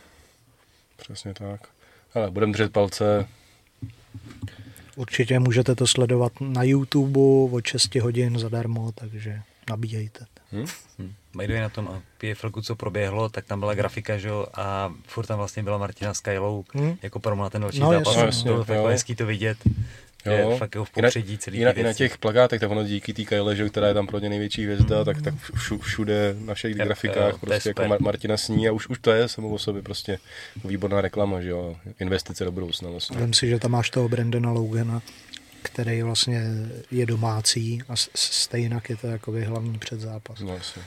Přesně 0.97 1.35
tak. 1.35 1.61
Ale 2.15 2.31
budeme 2.31 2.53
držet 2.53 2.73
palce, 2.73 3.27
Určitě 4.97 5.39
můžete 5.39 5.75
to 5.75 5.87
sledovat 5.87 6.33
na 6.41 6.62
YouTube 6.62 7.21
od 7.53 7.67
6 7.67 7.95
hodin 7.95 8.39
zadarmo, 8.39 8.93
takže 8.93 9.43
nabíjejte. 9.71 10.27
Hmm? 10.53 10.67
Hmm. 10.99 11.12
By 11.37 11.61
na 11.61 11.69
tom 11.69 11.89
a 11.89 12.03
PFLku, 12.19 12.62
co 12.62 12.77
proběhlo, 12.77 13.29
tak 13.29 13.45
tam 13.45 13.61
byla 13.61 13.75
grafika, 13.75 14.19
že 14.19 14.29
jo, 14.29 14.47
a 14.55 14.95
furt 15.07 15.27
tam 15.27 15.39
vlastně 15.39 15.62
byla 15.62 15.79
Martina 15.79 16.15
s 16.15 16.21
Kylou, 16.21 16.65
hmm? 16.75 16.97
jako 17.03 17.21
pro 17.21 17.37
na 17.37 17.51
ten 17.51 17.62
další 17.62 17.81
no, 17.81 17.93
zápas, 17.93 18.17
jasně, 18.17 18.51
bylo 18.51 18.65
no. 18.83 18.87
hezký 18.87 19.15
to 19.15 19.27
vidět. 19.27 19.59
Jo. 20.27 20.33
Je 20.33 20.59
fakt 20.59 20.75
jako 20.75 20.85
v 20.85 20.91
popředí 20.91 21.39
celý 21.39 21.59
I 21.59 21.65
na, 21.65 21.71
i 21.71 21.83
na 21.83 21.93
těch 21.93 22.19
plagátech, 22.19 22.61
tak 22.61 22.71
ono 22.71 22.85
díky 22.85 23.13
té 23.13 23.25
Kyle, 23.25 23.57
že, 23.57 23.69
která 23.69 23.89
je 23.89 23.95
tam 23.95 24.07
pro 24.07 24.19
ně 24.19 24.29
největší 24.29 24.65
hvězda, 24.65 24.99
mm. 24.99 25.05
tak, 25.05 25.23
tak 25.23 25.35
všude 25.81 26.35
na 26.39 26.55
všech 26.55 26.77
yep, 26.77 26.87
grafikách 26.87 27.33
jo, 27.33 27.39
prostě 27.39 27.69
jako 27.69 27.83
Mar- 27.83 28.03
Martina 28.03 28.37
sní 28.37 28.69
a 28.69 28.73
už, 28.73 28.89
už 28.89 28.99
to 28.99 29.11
je 29.11 29.29
samo 29.29 29.49
o 29.49 29.59
sobě 29.59 29.83
prostě 29.83 30.19
výborná 30.65 31.01
reklama, 31.01 31.41
že 31.41 31.49
jo, 31.49 31.77
investice 32.01 32.45
do 32.45 32.53
budoucna 32.53 32.91
vlastně. 32.91 33.17
Vím 33.17 33.33
si, 33.33 33.49
že 33.49 33.59
tam 33.59 33.71
máš 33.71 33.91
toho 33.91 34.09
Brandona 34.09 34.53
Logana, 34.53 35.03
který 35.63 36.03
vlastně 36.03 36.43
je 36.91 37.07
domácí 37.07 37.83
a 37.89 37.93
stejně 38.15 38.81
je 38.89 38.97
to 38.97 39.07
jako 39.07 39.33
hlavní 39.47 39.79
předzápas. 39.79 40.41
No, 40.41 40.55
jasně. 40.55 40.83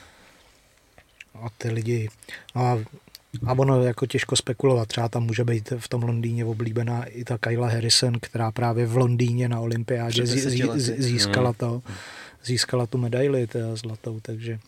A 1.36 1.50
ty 1.58 1.70
lidi, 1.70 2.10
no 2.56 2.62
a 2.62 2.80
a 3.46 3.52
ono 3.54 3.84
jako 3.84 4.06
těžko 4.06 4.36
spekulovat, 4.36 4.88
třeba 4.88 5.10
tam 5.10 5.24
může 5.24 5.44
být 5.44 5.74
v 5.78 5.88
tom 5.88 6.04
Londýně 6.04 6.46
oblíbená 6.46 7.04
i 7.04 7.24
ta 7.24 7.38
Kyla 7.38 7.70
Harrison, 7.70 8.20
která 8.20 8.52
právě 8.52 8.86
v 8.86 8.98
Londýně 8.98 9.50
na 9.50 9.60
olympiádě 9.60 10.26
zí, 10.26 10.40
zí, 10.40 10.64
získala 10.98 11.50
hmm. 11.50 11.58
to, 11.58 11.82
získala 12.44 12.86
tu 12.86 12.98
medaili 12.98 13.48
teda 13.48 13.76
zlatou, 13.76 14.20
takže 14.20 14.60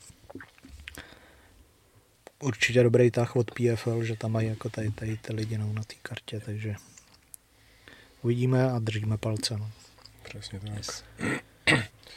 určitě 2.40 2.84
dobrý 2.84 3.12
tah 3.12 3.36
od 3.36 3.52
PFL, 3.52 4.04
že 4.04 4.16
tam 4.16 4.32
mají 4.32 4.48
jako 4.48 4.70
tady, 4.70 4.92
tady 4.92 5.18
ty 5.18 5.34
lidi 5.34 5.58
na 5.58 5.84
té 5.84 5.96
kartě, 6.02 6.42
takže 6.46 6.76
uvidíme 8.22 8.72
a 8.72 8.80
držíme 8.80 9.18
palce. 9.18 9.58
No. 9.58 9.72
Přesně 10.24 10.60
tak. 10.60 10.70
Yes. 10.76 11.04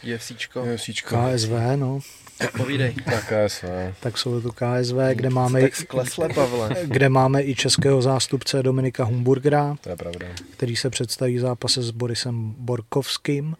UFCčko. 0.30 0.64
UFCčko. 0.74 1.16
KSV, 1.16 1.50
no. 1.76 2.00
Tak 2.38 2.56
povídej. 2.56 2.94
Tak 3.04 3.32
KSV. 3.32 3.64
Tak 4.00 4.18
jsou 4.18 4.40
to 4.40 4.52
KSV, 4.52 4.96
kde 5.14 5.30
máme, 5.30 5.60
tak 5.60 5.76
sklesle, 5.76 6.28
Pavle. 6.34 6.76
kde 6.84 7.08
máme 7.08 7.42
i 7.42 7.54
českého 7.54 8.02
zástupce 8.02 8.62
Dominika 8.62 9.04
Humburgera, 9.04 9.76
to 9.80 9.88
je 9.90 9.96
pravda. 9.96 10.26
který 10.50 10.76
se 10.76 10.90
představí 10.90 11.36
v 11.36 11.40
zápase 11.40 11.82
s 11.82 11.90
Borisem 11.90 12.54
Borkovským. 12.58 13.56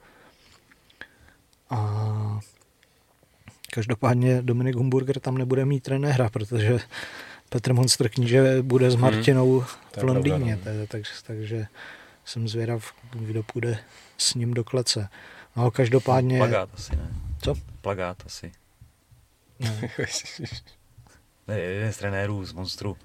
A 1.70 2.40
každopádně 3.72 4.42
Dominik 4.42 4.76
Humburger 4.76 5.20
tam 5.20 5.38
nebude 5.38 5.64
mít 5.64 5.82
trenéra, 5.82 6.30
protože 6.30 6.78
Petr 7.48 7.72
Monster 7.72 8.08
kníže 8.08 8.62
bude 8.62 8.90
s 8.90 8.94
mhm. 8.94 9.02
Martinou 9.02 9.58
hmm. 9.58 9.68
v 9.98 10.02
Londýně, 10.02 10.56
pravda, 10.56 10.80
no. 10.80 10.86
takže, 10.86 11.10
takže 11.26 11.66
jsem 12.24 12.48
zvědav, 12.48 12.92
kdo 13.12 13.42
půjde 13.42 13.78
s 14.18 14.34
ním 14.34 14.54
do 14.54 14.64
klece. 14.64 15.08
No, 15.56 15.70
každopádně... 15.70 16.38
Plagát 16.38 16.68
asi, 16.74 16.96
ne? 16.96 17.08
Co? 17.42 17.54
Plagát 17.80 18.22
asi. 18.26 18.52
Ne. 21.48 21.56
ne, 21.56 21.60
jeden 21.60 21.92
z 21.92 21.96
trenérů 21.96 22.44
z 22.44 22.52
Monstru. 22.52 22.96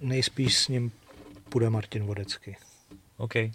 Nejspíš 0.00 0.58
s 0.58 0.68
ním 0.68 0.92
půjde 1.48 1.70
Martin 1.70 2.04
Vodecký. 2.04 2.56
OK. 3.16 3.36
Ale, 3.36 3.50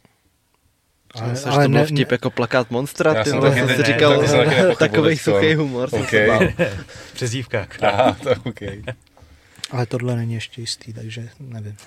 ale, 1.16 1.44
ale 1.46 1.64
to 1.66 1.70
byl 1.70 1.80
ne, 1.80 1.86
vtip 1.86 2.12
jako 2.12 2.30
plakát 2.30 2.72
Monstra, 2.72 3.24
ty 3.24 3.30
jsem 3.30 3.70
si 3.70 3.84
říkal, 3.84 4.24
takový 4.80 5.18
suchý 5.18 5.54
humor. 5.54 5.90
Okay. 5.92 6.56
Přezdívka. 7.14 7.68
Aha, 7.82 8.18
to 8.24 8.30
okay. 8.50 8.84
Ale 9.72 9.86
tohle 9.86 10.16
není 10.16 10.34
ještě 10.34 10.62
jistý, 10.62 10.94
takže 10.94 11.30
nevím. 11.40 11.78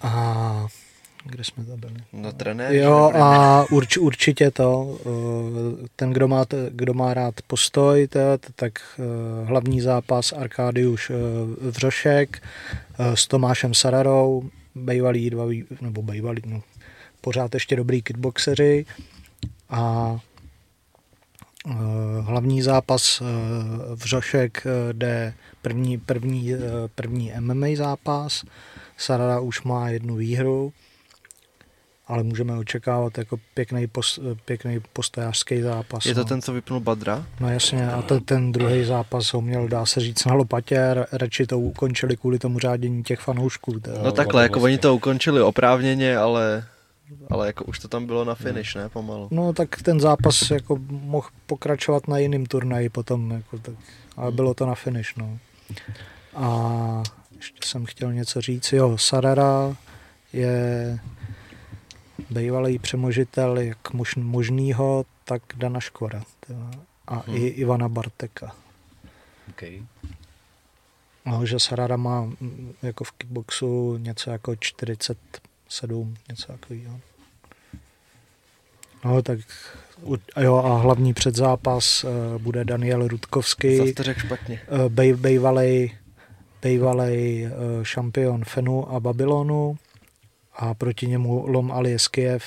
A 0.00 0.66
kde 1.24 1.44
jsme 1.44 1.64
to 1.64 1.76
byli? 1.76 1.94
No 2.12 2.32
trenér. 2.32 2.72
Jo 2.72 3.12
a 3.14 3.64
urč, 3.70 3.96
určitě 3.96 4.50
to, 4.50 4.98
eh, 5.00 5.88
ten, 5.96 6.10
kdo 6.10 6.28
má, 6.28 6.44
kdo 6.70 6.94
má 6.94 7.14
rád 7.14 7.34
postoj, 7.46 8.08
tak 8.54 8.72
eh, 8.98 9.02
hlavní 9.44 9.80
zápas 9.80 10.32
Arkádiuš 10.32 11.10
eh, 11.10 11.14
Vřošek 11.70 12.42
s 13.14 13.26
Tomášem 13.26 13.74
Sararou, 13.74 14.50
bejvalí 14.74 15.30
dva, 15.30 15.44
nebo 15.80 16.02
bejvalí, 16.02 16.42
no, 16.46 16.62
pořád 17.20 17.54
ještě 17.54 17.76
dobrý 17.76 18.02
kickboxeři 18.02 18.86
a 19.70 20.16
hlavní 22.20 22.62
zápas 22.62 23.22
Vřošek 23.94 24.66
jde 24.92 25.34
první, 25.62 25.98
první, 25.98 26.52
první 26.94 27.32
MMA 27.40 27.66
zápas, 27.74 28.44
Sarara 28.96 29.40
už 29.40 29.62
má 29.62 29.88
jednu 29.88 30.16
výhru, 30.16 30.72
ale 32.10 32.22
můžeme 32.22 32.56
očekávat 32.56 33.18
jako 33.18 33.36
pěkný, 33.54 33.86
post, 33.86 34.18
pěkný 34.44 34.80
postojářský 34.92 35.62
zápas. 35.62 36.06
Je 36.06 36.14
to 36.14 36.20
no. 36.20 36.24
ten, 36.24 36.42
co 36.42 36.52
vypnul 36.52 36.80
Badra? 36.80 37.26
No 37.40 37.48
jasně, 37.52 37.92
a 37.92 38.02
ten, 38.02 38.20
ten 38.20 38.52
druhý 38.52 38.84
zápas 38.84 39.32
ho 39.32 39.40
měl, 39.40 39.68
dá 39.68 39.86
se 39.86 40.00
říct, 40.00 40.24
na 40.24 40.34
lopatě, 40.34 40.94
radši 41.12 41.46
to 41.46 41.58
ukončili 41.58 42.16
kvůli 42.16 42.38
tomu 42.38 42.58
řádění 42.58 43.02
těch 43.02 43.20
fanoušků. 43.20 43.80
No 44.04 44.12
takhle, 44.12 44.42
jako 44.42 44.60
oni 44.60 44.78
to 44.78 44.94
ukončili 44.94 45.42
oprávněně, 45.42 46.16
ale 46.16 46.64
ale 47.30 47.46
jako 47.46 47.64
už 47.64 47.78
to 47.78 47.88
tam 47.88 48.06
bylo 48.06 48.24
na 48.24 48.34
finish, 48.34 48.74
ne, 48.74 48.88
pomalu. 48.88 49.28
No 49.30 49.52
tak 49.52 49.82
ten 49.82 50.00
zápas 50.00 50.50
jako 50.50 50.78
mohl 50.90 51.28
pokračovat 51.46 52.08
na 52.08 52.18
jiném 52.18 52.46
turnaji 52.46 52.88
potom, 52.88 53.30
jako 53.30 53.58
tak, 53.58 53.74
ale 54.16 54.32
bylo 54.32 54.54
to 54.54 54.66
na 54.66 54.74
finish, 54.74 55.16
no. 55.16 55.38
A 56.34 57.02
ještě 57.36 57.68
jsem 57.68 57.86
chtěl 57.86 58.12
něco 58.12 58.40
říct, 58.40 58.72
jo, 58.72 58.98
Sarara 58.98 59.76
je 60.32 60.98
bývalý 62.30 62.78
přemožitel 62.78 63.58
jak 63.58 63.92
mož, 63.92 64.16
možnýho, 64.16 65.04
tak 65.24 65.42
Dana 65.56 65.80
Škvora 65.80 66.22
a 67.06 67.14
hmm. 67.14 67.36
i 67.36 67.46
Ivana 67.46 67.88
Barteka. 67.88 68.54
Okay. 69.50 69.82
No, 71.26 71.46
že 71.46 71.58
Sarara 71.58 71.96
má 71.96 72.32
jako 72.82 73.04
v 73.04 73.12
kickboxu 73.12 73.96
něco 73.96 74.30
jako 74.30 74.56
47, 74.56 76.16
něco 76.28 76.52
takového. 76.52 77.00
No, 79.04 79.22
tak 79.22 79.38
a 80.34 80.42
jo, 80.42 80.56
a 80.56 80.78
hlavní 80.78 81.14
předzápas 81.14 82.04
uh, 82.04 82.10
bude 82.38 82.64
Daniel 82.64 83.08
Rudkovský. 83.08 83.76
Zase 83.76 83.92
to 83.92 84.02
řekl 84.02 84.20
špatně. 84.20 84.60
Uh, 84.72 84.88
bej, 84.88 85.12
bejvalej, 85.12 85.98
bejvalej 86.62 87.46
uh, 87.46 87.84
šampion 87.84 88.44
Fenu 88.44 88.94
a 88.94 89.00
Babylonu 89.00 89.78
a 90.60 90.74
proti 90.74 91.06
němu 91.06 91.46
Lom 91.46 91.72
Alieskiev, 91.72 92.44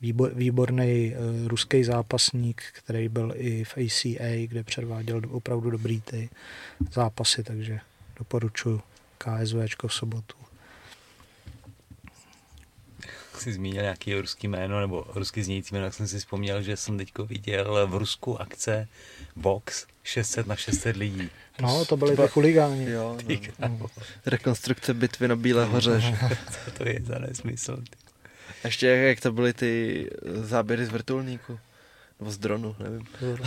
výbor, 0.00 0.34
výborný 0.34 1.14
uh, 1.14 1.48
ruský 1.48 1.84
zápasník, 1.84 2.62
který 2.72 3.08
byl 3.08 3.32
i 3.36 3.64
v 3.64 3.74
ACA, 3.76 4.46
kde 4.46 4.64
předváděl 4.64 5.22
opravdu 5.30 5.70
dobrý 5.70 6.00
ty 6.00 6.28
zápasy, 6.92 7.42
takže 7.42 7.80
doporučuji 8.18 8.80
KSVčko 9.18 9.88
v 9.88 9.94
sobotu. 9.94 10.36
Jsi 13.38 13.52
zmínil 13.52 13.82
nějaký 13.82 14.14
ruský 14.14 14.48
jméno 14.48 14.80
nebo 14.80 15.06
ruský 15.14 15.42
znějící 15.42 15.74
jméno, 15.74 15.86
tak 15.86 15.94
jsem 15.94 16.08
si 16.08 16.18
vzpomněl, 16.18 16.62
že 16.62 16.76
jsem 16.76 16.98
teď 16.98 17.12
viděl 17.18 17.86
v 17.86 17.94
Rusku 17.94 18.40
akce 18.40 18.88
Box 19.36 19.86
600 20.08 20.46
na 20.46 20.56
600 20.56 20.96
lidí. 20.96 21.30
No, 21.60 21.84
to 21.84 21.96
byly 21.96 22.16
ty 22.16 22.28
chuligáni. 22.28 22.90
Jo, 22.90 23.18
no. 23.58 23.86
Rekonstrukce 24.26 24.94
bitvy 24.94 25.28
na 25.28 25.36
Bílé 25.36 25.64
hoře. 25.64 26.00
Co 26.64 26.70
to 26.70 26.88
je 26.88 27.00
za 27.04 27.18
nesmysl? 27.18 27.76
Ty. 27.76 27.96
Ještě 28.64 28.86
jak, 28.86 28.98
jak 28.98 29.20
to 29.20 29.32
byly 29.32 29.52
ty 29.52 30.10
záběry 30.42 30.86
z 30.86 30.88
vrtulníku. 30.88 31.58
Nebo 32.20 32.30
z 32.30 32.38
dronu, 32.38 32.76
nevím. 32.78 33.06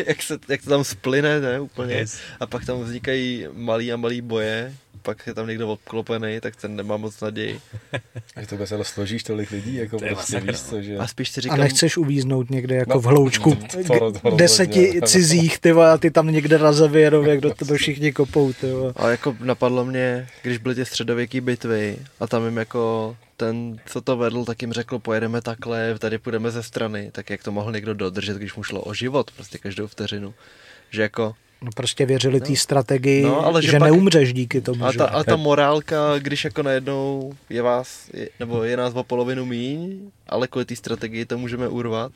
jak, 0.06 0.22
se, 0.22 0.38
jak 0.48 0.62
to 0.62 0.70
tam 0.70 0.84
splyne, 0.84 1.40
ne, 1.40 1.60
úplně. 1.60 1.94
Yes. 1.94 2.18
A 2.40 2.46
pak 2.46 2.64
tam 2.64 2.82
vznikají 2.82 3.46
malý 3.52 3.92
a 3.92 3.96
malý 3.96 4.20
boje, 4.20 4.74
pak 5.02 5.26
je 5.26 5.34
tam 5.34 5.46
někdo 5.46 5.68
obklopený, 5.68 6.40
tak 6.40 6.56
ten 6.56 6.76
nemá 6.76 6.96
moc 6.96 7.20
naději. 7.20 7.60
A 8.36 8.46
to 8.46 8.66
se 8.66 8.84
složíš 8.84 9.22
tolik 9.22 9.50
lidí, 9.50 9.74
jako 9.74 9.98
to 9.98 10.06
prostě 10.06 10.40
víš 10.40 10.60
co, 10.62 10.82
že... 10.82 10.96
A 10.96 11.06
spíš 11.06 11.30
si 11.30 11.40
říkám... 11.40 11.60
A 11.60 11.62
nechceš 11.62 11.96
uvíznout 11.96 12.50
někde 12.50 12.74
jako 12.74 12.94
no, 12.94 13.00
v 13.00 13.04
hloučku 13.04 13.54
to, 13.54 13.98
to, 13.98 14.12
to, 14.12 14.36
deseti 14.36 15.00
cizích, 15.06 15.58
ty 15.58 15.70
a 15.72 15.98
ty 15.98 16.10
tam 16.10 16.32
někde 16.32 16.58
razevě 16.58 17.02
jenom, 17.02 17.26
jak 17.26 17.40
do 17.40 17.54
toho 17.54 17.74
všichni 17.74 18.12
kopou, 18.12 18.52
ty 18.52 18.66
A 18.96 19.08
jako 19.08 19.36
napadlo 19.40 19.84
mě, 19.84 20.28
když 20.42 20.58
byly 20.58 20.74
ty 20.74 20.84
středověké 20.84 21.40
bitvy 21.40 21.96
a 22.20 22.26
tam 22.26 22.44
jim 22.44 22.56
jako 22.56 23.16
ten, 23.40 23.76
co 23.86 24.00
to 24.00 24.16
vedl, 24.16 24.44
tak 24.44 24.62
jim 24.62 24.72
řekl, 24.72 24.98
pojedeme 24.98 25.40
takhle, 25.40 25.98
tady 25.98 26.18
půjdeme 26.18 26.50
ze 26.50 26.62
strany, 26.62 27.10
tak 27.12 27.30
jak 27.30 27.42
to 27.42 27.52
mohl 27.52 27.72
někdo 27.72 27.94
dodržet, 27.94 28.36
když 28.36 28.54
mu 28.54 28.62
šlo 28.62 28.80
o 28.80 28.94
život, 28.94 29.30
prostě 29.30 29.58
každou 29.58 29.88
vteřinu. 29.90 30.34
Že 30.90 31.02
jako 31.02 31.34
No 31.62 31.70
prostě 31.76 32.06
věřili 32.06 32.40
no. 32.40 32.46
té 32.46 32.56
strategii, 32.56 33.22
no, 33.22 33.46
ale 33.46 33.62
že, 33.62 33.70
že 33.70 33.78
pak... 33.78 33.90
neumřeš 33.90 34.32
díky 34.32 34.60
tomu. 34.60 34.86
A 34.86 34.92
ta, 34.92 35.06
a 35.06 35.24
ta 35.24 35.36
morálka, 35.36 36.18
když 36.18 36.44
jako 36.44 36.62
najednou 36.62 37.32
je 37.50 37.62
vás, 37.62 38.10
je, 38.14 38.28
nebo 38.40 38.62
je 38.64 38.76
nás 38.76 38.94
o 38.94 39.04
polovinu 39.04 39.46
míň, 39.46 40.10
ale 40.28 40.48
kvůli 40.48 40.64
té 40.64 40.76
strategii 40.76 41.24
to 41.24 41.38
můžeme 41.38 41.68
urvat. 41.68 42.12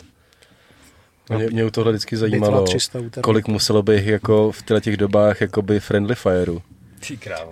Mě, 1.37 1.47
mě 1.47 1.65
u 1.65 1.71
tohle 1.71 1.93
vždycky 1.93 2.17
zajímalo, 2.17 2.65
kolik 3.21 3.49
muselo 3.49 3.83
být 3.83 4.07
jako 4.07 4.53
v 4.53 4.81
těch 4.81 4.97
dobách 4.97 5.41
jakoby 5.41 5.81
friendly 5.81 6.15
fireu. 6.15 6.63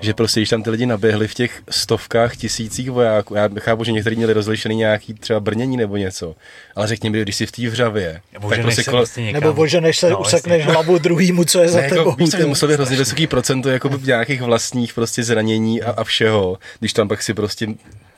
Že 0.01 0.15
prostě, 0.15 0.41
když 0.41 0.49
tam 0.49 0.63
ty 0.63 0.71
lidi 0.71 0.87
naběhli 0.87 1.29
v 1.29 1.35
těch 1.35 1.63
stovkách, 1.71 2.37
tisících 2.37 2.91
vojáků, 2.91 3.35
já 3.35 3.49
chápu, 3.59 3.85
že 3.85 3.93
někteří 3.93 4.17
měli 4.17 4.33
rozlišený 4.33 4.77
nějaký 4.77 5.15
třeba 5.15 5.41
brnění 5.41 5.77
nebo 5.77 5.97
něco, 5.97 6.35
ale 6.77 6.87
řekni 6.87 7.11
mi, 7.11 7.23
když 7.23 7.37
jsi 7.37 7.47
v 7.47 7.53
té 7.53 7.69
vřavě, 7.69 8.21
tak 8.49 8.61
prostě 8.61 8.85
kol... 8.85 8.99
vlastně 8.99 9.33
nebo 9.33 9.53
oženeš 9.53 9.99
se, 9.99 10.11
no, 10.11 10.21
usekneš 10.21 10.67
hlavu 10.67 10.99
druhýmu, 10.99 11.45
co 11.45 11.63
je 11.63 11.69
za 11.69 11.79
ne, 11.79 11.85
jako, 11.85 11.95
tebou. 11.95 12.15
Víš, 12.15 12.31
musel 12.47 12.69
být 12.69 12.75
hrozně 12.81 12.97
vysoký 12.97 13.27
procento 13.27 13.69
jako 13.69 13.91
nějakých 14.03 14.43
vlastních 14.43 14.95
prostě 14.95 15.23
zranění 15.23 15.83
a, 15.83 15.91
a 15.91 16.05
všeho, 16.05 16.59
když 16.79 16.93
tam 16.93 17.09
pak 17.09 17.23
si 17.23 17.35
prostě, 17.35 17.67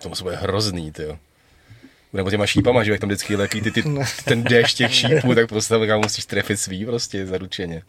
to 0.03 0.09
musí 0.09 0.25
být 0.25 0.35
hrozný, 0.35 0.93
ty 0.93 1.03
nebo 2.15 2.31
těma 2.31 2.47
šípama, 2.47 2.85
že 2.85 2.91
jak 2.91 3.01
tam 3.01 3.09
vždycky 3.09 3.37
letí 3.37 3.61
ty, 3.61 3.71
ty, 3.71 3.83
ten 4.25 4.43
déšť 4.43 4.77
těch 4.77 4.95
šípů, 4.95 5.35
tak 5.35 5.49
prostě 5.49 5.75
tam 5.87 6.01
musíš 6.01 6.25
trefit 6.25 6.61
svý 6.61 6.87
prostě 6.87 7.27
zaručeně. 7.27 7.83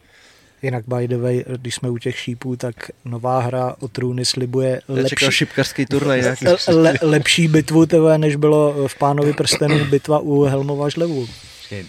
Jinak 0.62 0.84
by 0.88 1.08
the 1.08 1.16
way, 1.16 1.44
když 1.56 1.74
jsme 1.74 1.90
u 1.90 1.98
těch 1.98 2.18
šípů, 2.18 2.56
tak 2.56 2.74
nová 3.04 3.40
hra 3.40 3.76
o 3.80 3.88
trůny 3.88 4.24
slibuje 4.24 4.80
lepší, 4.88 5.26
šipkarský 5.30 5.86
turnaj, 5.86 6.22
le, 6.68 6.94
lepší 7.02 7.48
bitvu 7.48 7.86
tebe, 7.86 8.18
než 8.18 8.36
bylo 8.36 8.88
v 8.88 8.98
Pánovi 8.98 9.32
prstenů 9.32 9.84
bitva 9.84 10.18
u 10.18 10.42
Helmova 10.42 10.88
žlevu. 10.88 11.28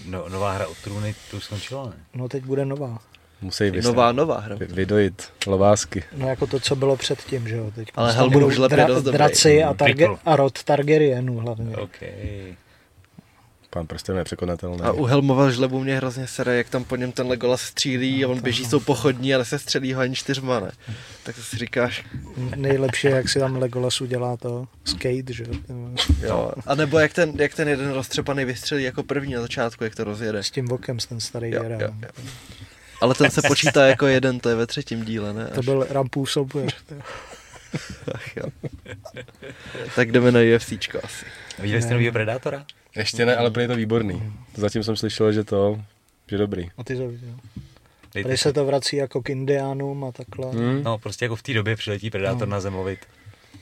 No, 0.06 0.30
nová 0.30 0.52
hra 0.52 0.68
o 0.68 0.74
trůny, 0.84 1.16
tu 1.32 1.40
skončila, 1.40 1.86
ne? 1.86 1.94
No 2.16 2.30
teď 2.30 2.44
bude 2.44 2.66
nová. 2.66 3.00
Musí 3.42 3.70
vystat. 3.70 3.90
Nová, 3.90 4.12
nová 4.12 4.40
hra. 4.40 4.56
Vydojit 4.60 5.30
lovásky. 5.48 6.04
No 6.18 6.30
jako 6.30 6.48
to, 6.48 6.60
co 6.60 6.76
bylo 6.76 6.96
předtím, 6.98 7.48
že 7.48 7.56
jo. 7.56 7.72
Teď 7.76 7.88
Ale 7.96 8.14
Helmov 8.14 8.54
žleb 8.54 8.72
dra, 8.72 8.84
je 8.84 8.88
dost 8.88 9.04
Draci 9.04 9.64
a, 9.64 9.74
targe, 9.74 10.08
a 10.26 10.36
rod 10.36 10.64
Targaryenů 10.64 11.38
hlavně. 11.38 11.78
Okay. 11.78 12.56
Pán 13.78 13.88
prsten 13.88 14.18
je 14.18 14.24
překonatelný. 14.24 14.82
A 14.82 14.92
u 14.92 15.04
Helmova 15.04 15.52
žlebu 15.52 15.84
mě 15.84 15.98
hrozně 15.98 16.28
sere, 16.28 16.56
jak 16.56 16.70
tam 16.70 16.84
po 16.84 16.96
něm 16.96 17.12
ten 17.12 17.28
Legolas 17.28 17.62
střílí 17.62 18.26
a 18.26 18.28
on 18.28 18.42
běží 18.42 18.66
jsou 18.66 18.80
pochodní, 18.80 19.36
ale 19.36 19.46
se 19.46 19.60
střelí 19.60 19.94
ho 19.94 20.02
ani 20.02 20.16
čtyřma, 20.16 20.60
ne? 20.60 20.72
Tak 21.24 21.36
to 21.36 21.42
si 21.42 21.58
říkáš. 21.58 22.06
Nejlepší 22.56 23.08
je, 23.08 23.14
jak 23.14 23.30
si 23.30 23.40
tam 23.40 23.56
Legolas 23.56 24.02
udělá 24.02 24.38
to 24.38 24.68
skate, 24.86 25.34
že 25.34 25.46
jo? 26.22 26.52
A 26.66 26.76
nebo 26.76 27.00
jak 27.00 27.14
ten, 27.14 27.34
jak 27.36 27.54
ten 27.54 27.68
jeden 27.68 27.92
roztřepaný 27.92 28.46
vystřelí 28.46 28.84
jako 28.84 29.04
první 29.04 29.34
na 29.34 29.42
začátku, 29.42 29.84
jak 29.84 29.96
to 29.96 30.04
rozjede. 30.04 30.44
S 30.44 30.52
tím 30.52 30.66
vokem, 30.66 30.98
ten 31.10 31.20
starý 31.20 31.52
jo, 31.52 31.64
jo, 31.64 31.78
jo. 31.80 31.90
Ale 33.02 33.16
ten 33.16 33.32
se 33.32 33.42
počítá 33.48 33.88
jako 33.88 34.08
jeden, 34.08 34.40
to 34.40 34.50
je 34.50 34.56
ve 34.56 34.68
třetím 34.68 35.06
díle, 35.06 35.34
ne? 35.34 35.46
Až. 35.46 35.56
To 35.56 35.62
byl 35.62 35.88
Rampův 35.90 36.32
soupeř. 36.32 36.76
Ach 38.14 38.38
jo. 38.38 38.46
tak 39.96 40.12
jdeme 40.12 40.32
na 40.32 40.40
UFCčko 40.56 41.00
asi. 41.04 41.26
Viděli 41.60 41.82
jste 41.82 41.94
novýho 41.94 42.14
Predátora? 42.14 42.66
Ještě 42.96 43.26
ne, 43.26 43.36
ale 43.36 43.52
je 43.60 43.68
to 43.68 43.76
výborný. 43.76 44.34
Zatím 44.56 44.84
jsem 44.84 44.96
slyšel, 44.96 45.32
že 45.32 45.44
to, 45.44 45.82
že 46.28 46.38
dobrý. 46.38 46.70
A 46.78 46.84
ty 46.84 46.96
to 46.96 47.08
viděl. 47.08 47.36
Tady 48.24 48.38
se 48.38 48.54
to 48.54 48.66
vrací 48.66 48.96
jako 48.96 49.22
k 49.22 49.30
indiánům 49.30 50.04
a 50.04 50.12
takhle. 50.12 50.52
Hmm. 50.52 50.84
No, 50.84 50.98
prostě 50.98 51.26
jako 51.26 51.36
v 51.36 51.42
té 51.42 51.54
době 51.54 51.76
přiletí 51.76 52.10
predátor 52.10 52.48
no. 52.48 52.52
na 52.52 52.60
zemovit. 52.60 53.00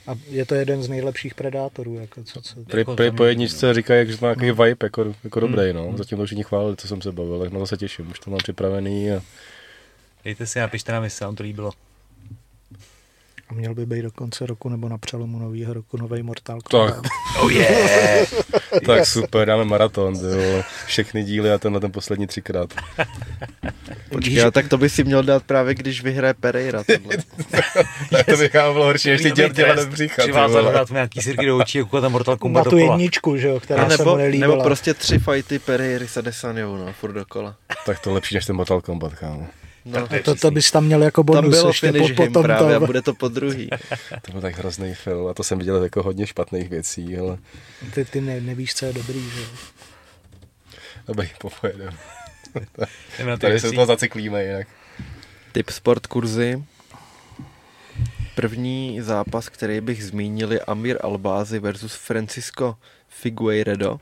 A 0.07 0.15
je 0.29 0.45
to 0.45 0.55
jeden 0.55 0.83
z 0.83 0.89
nejlepších 0.89 1.35
predátorů. 1.35 1.99
Jako 1.99 2.23
co, 2.23 2.41
co, 2.41 2.55
Pri, 2.63 2.81
jako 2.81 2.95
pri, 2.95 3.11
po 3.11 3.23
jedničce 3.23 3.73
říkají, 3.73 4.11
že 4.11 4.17
to 4.17 4.25
má 4.25 4.33
nějaký 4.33 4.47
no. 4.47 4.63
vibe 4.63 4.85
jako, 4.85 5.15
jako 5.23 5.39
hmm. 5.39 5.51
dobrý. 5.51 5.73
No. 5.73 5.93
Zatím 5.97 6.17
to 6.17 6.25
všichni 6.25 6.43
chválili, 6.43 6.75
co 6.75 6.87
jsem 6.87 7.01
se 7.01 7.11
bavil, 7.11 7.39
tak 7.39 7.51
na 7.51 7.59
to 7.59 7.67
se 7.67 7.77
těším. 7.77 8.11
Už 8.11 8.19
to 8.19 8.31
mám 8.31 8.37
připravený. 8.37 9.11
A... 9.11 9.21
Dejte 10.23 10.47
si, 10.47 10.59
napište 10.59 10.91
nám, 10.91 11.03
jestli 11.03 11.25
vám 11.25 11.35
to 11.35 11.43
líbilo. 11.43 11.71
A 13.49 13.53
měl 13.53 13.75
by 13.75 13.85
být 13.85 14.01
do 14.01 14.11
konce 14.11 14.45
roku 14.45 14.69
nebo 14.69 14.89
na 14.89 14.97
přelomu 14.97 15.39
nového 15.39 15.73
roku 15.73 15.97
nový 15.97 16.23
Mortal 16.23 16.59
Kombat. 16.61 17.01
Tak. 17.01 17.11
Oh 17.41 17.53
yeah. 17.53 18.33
tak 18.85 19.05
super, 19.05 19.47
dáme 19.47 19.65
maraton, 19.65 20.13
jo. 20.15 20.63
všechny 20.85 21.23
díly 21.23 21.51
a 21.51 21.57
tenhle 21.57 21.81
ten 21.81 21.91
poslední 21.91 22.27
třikrát. 22.27 22.73
Počkej, 24.09 24.43
a 24.43 24.51
tak 24.51 24.67
to 24.67 24.77
by 24.77 24.89
si 24.89 25.03
měl 25.03 25.23
dát 25.23 25.43
právě, 25.43 25.75
když 25.75 26.03
vyhraje 26.03 26.33
Pereira. 26.33 26.83
to 28.25 28.37
by 28.37 28.49
bylo 28.49 28.85
horší, 28.85 29.09
než 29.09 29.21
ty 29.21 29.31
děl 29.31 29.49
dělat 29.49 29.75
do 29.75 29.85
břicha. 29.85 30.21
Přivázat 30.21 30.73
dát 30.73 30.91
nějaký 30.91 31.21
sirky 31.21 31.45
do 31.45 31.57
očí, 31.57 31.77
jako 31.77 32.01
tam 32.01 32.11
Mortal 32.11 32.37
Kombat 32.37 32.65
Na 32.65 32.69
tu 32.69 32.77
jedničku, 32.77 33.37
že 33.37 33.47
jo, 33.47 33.59
která 33.59 33.87
nebo, 33.87 34.03
se 34.03 34.09
mu 34.09 34.15
nelíbila. 34.15 34.51
Nebo 34.51 34.63
prostě 34.63 34.93
tři 34.93 35.19
fighty 35.19 35.59
Pereiry 35.59 36.07
se 36.07 36.21
Desanjou, 36.21 36.75
no, 36.75 36.93
furt 36.93 37.13
dokola. 37.13 37.55
Tak 37.85 37.99
to 37.99 38.13
lepší 38.13 38.35
než 38.35 38.45
ten 38.45 38.55
Mortal 38.55 38.81
Kombat, 38.81 39.13
kámo. 39.13 39.47
No, 39.85 40.07
to, 40.07 40.23
to, 40.23 40.35
to 40.35 40.51
bys 40.51 40.71
tam 40.71 40.85
měl 40.85 41.03
jako 41.03 41.23
bonus. 41.23 41.41
Tam 41.41 41.49
bylo 41.49 41.67
ještě 41.67 41.91
finish 41.91 42.11
po, 42.11 42.25
potom 42.25 42.43
právě 42.43 42.77
to... 42.77 42.83
a 42.83 42.87
bude 42.87 43.01
to 43.01 43.13
po 43.13 43.27
druhý. 43.27 43.69
to 44.21 44.31
byl 44.31 44.41
tak 44.41 44.57
hrozný 44.57 44.93
film 44.93 45.27
a 45.27 45.33
to 45.33 45.43
jsem 45.43 45.59
viděl 45.59 45.83
jako 45.83 46.03
hodně 46.03 46.27
špatných 46.27 46.69
věcí, 46.69 47.17
ale... 47.17 47.37
Ty, 47.93 48.05
ty 48.05 48.21
ne, 48.21 48.41
nevíš, 48.41 48.73
co 48.73 48.85
je 48.85 48.93
dobrý, 48.93 49.29
že 49.29 49.41
Dobrý, 51.07 51.29
popojedem. 51.41 51.93
Tady 53.39 53.59
se 53.59 53.71
to 53.71 53.85
zacyklíme 53.85 54.43
jinak. 54.43 54.67
Typ 55.51 55.69
sport 55.69 56.07
kurzy. 56.07 56.63
První 58.35 59.01
zápas, 59.01 59.49
který 59.49 59.81
bych 59.81 60.05
zmínil, 60.05 60.53
je 60.53 60.59
Amir 60.59 60.97
Albázy 61.01 61.59
versus 61.59 61.93
Francisco 61.93 62.75
Figueiredo. 63.09 63.99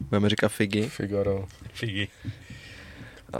Budeme 0.00 0.28
říkat 0.28 0.48
Figi. 0.48 0.88
Figaro. 0.88 1.46
Figi. 1.72 2.08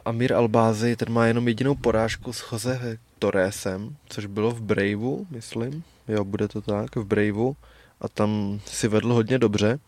Amir 0.05 0.35
Albázy, 0.35 0.97
ten 0.97 1.13
má 1.13 1.27
jenom 1.27 1.49
jedinou 1.49 1.75
porážku 1.75 2.33
s 2.33 2.53
Jose 2.53 2.99
Torresem, 3.19 3.97
což 4.09 4.27
bylo 4.27 4.51
v 4.51 4.61
Braveu, 4.61 5.27
myslím. 5.31 5.85
Jo, 6.09 6.25
bude 6.25 6.49
to 6.49 6.63
tak, 6.63 6.97
v 6.97 7.05
Braveu. 7.05 7.57
a 8.01 8.09
tam 8.09 8.61
si 8.67 8.89
vedl 8.89 9.13
hodně 9.13 9.39
dobře, 9.39 9.79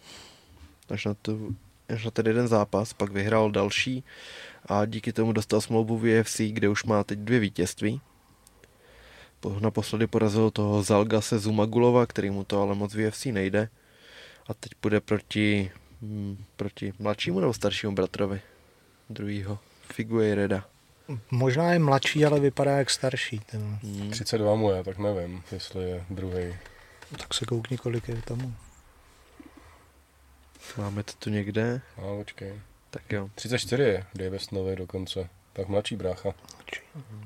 až 0.88 1.04
na, 1.04 1.14
tu, 1.14 1.56
až 1.88 2.04
na 2.04 2.10
ten 2.10 2.26
jeden 2.26 2.48
zápas, 2.48 2.92
pak 2.92 3.12
vyhrál 3.12 3.50
další 3.50 4.04
a 4.66 4.84
díky 4.84 5.12
tomu 5.12 5.32
dostal 5.32 5.60
smlouvu 5.60 5.98
v 5.98 6.20
UFC, 6.20 6.40
kde 6.40 6.68
už 6.68 6.84
má 6.84 7.04
teď 7.04 7.18
dvě 7.18 7.38
vítězství. 7.38 8.00
Naposledy 9.60 10.06
porazil 10.06 10.50
toho 10.50 10.82
Zalgase 10.82 11.38
Zumagulova, 11.38 12.06
který 12.06 12.30
mu 12.30 12.44
to 12.44 12.62
ale 12.62 12.74
moc 12.74 12.94
v 12.94 13.08
UFC 13.08 13.24
nejde. 13.24 13.68
A 14.46 14.54
teď 14.54 14.74
půjde 14.74 15.00
proti, 15.00 15.70
hm, 16.02 16.36
proti 16.56 16.92
mladšímu 16.98 17.40
nebo 17.40 17.52
staršímu 17.52 17.94
bratrovi 17.94 18.40
druhýho, 19.10 19.58
Figueireda. 19.92 20.64
Možná 21.30 21.72
je 21.72 21.78
mladší, 21.78 22.24
ale 22.24 22.40
vypadá 22.40 22.76
jak 22.78 22.90
starší. 22.90 23.40
Ten. 23.50 23.78
Hmm. 23.82 24.10
32 24.10 24.54
mu 24.54 24.70
je, 24.70 24.84
tak 24.84 24.98
nevím, 24.98 25.42
jestli 25.52 25.90
je 25.90 26.04
druhý. 26.10 26.54
Tak 27.18 27.34
se 27.34 27.46
koukni, 27.46 27.78
kolik 27.78 28.08
je 28.08 28.22
tomu. 28.22 28.54
Máme 30.76 31.02
to 31.02 31.12
tu 31.18 31.30
někde? 31.30 31.80
A 31.96 32.00
počkej. 32.16 32.52
Tak 32.90 33.12
jo. 33.12 33.30
34 33.34 33.82
je 33.82 34.04
Davis 34.14 34.50
Nový 34.50 34.76
dokonce. 34.76 35.28
Tak 35.52 35.68
mladší 35.68 35.96
brácha. 35.96 36.34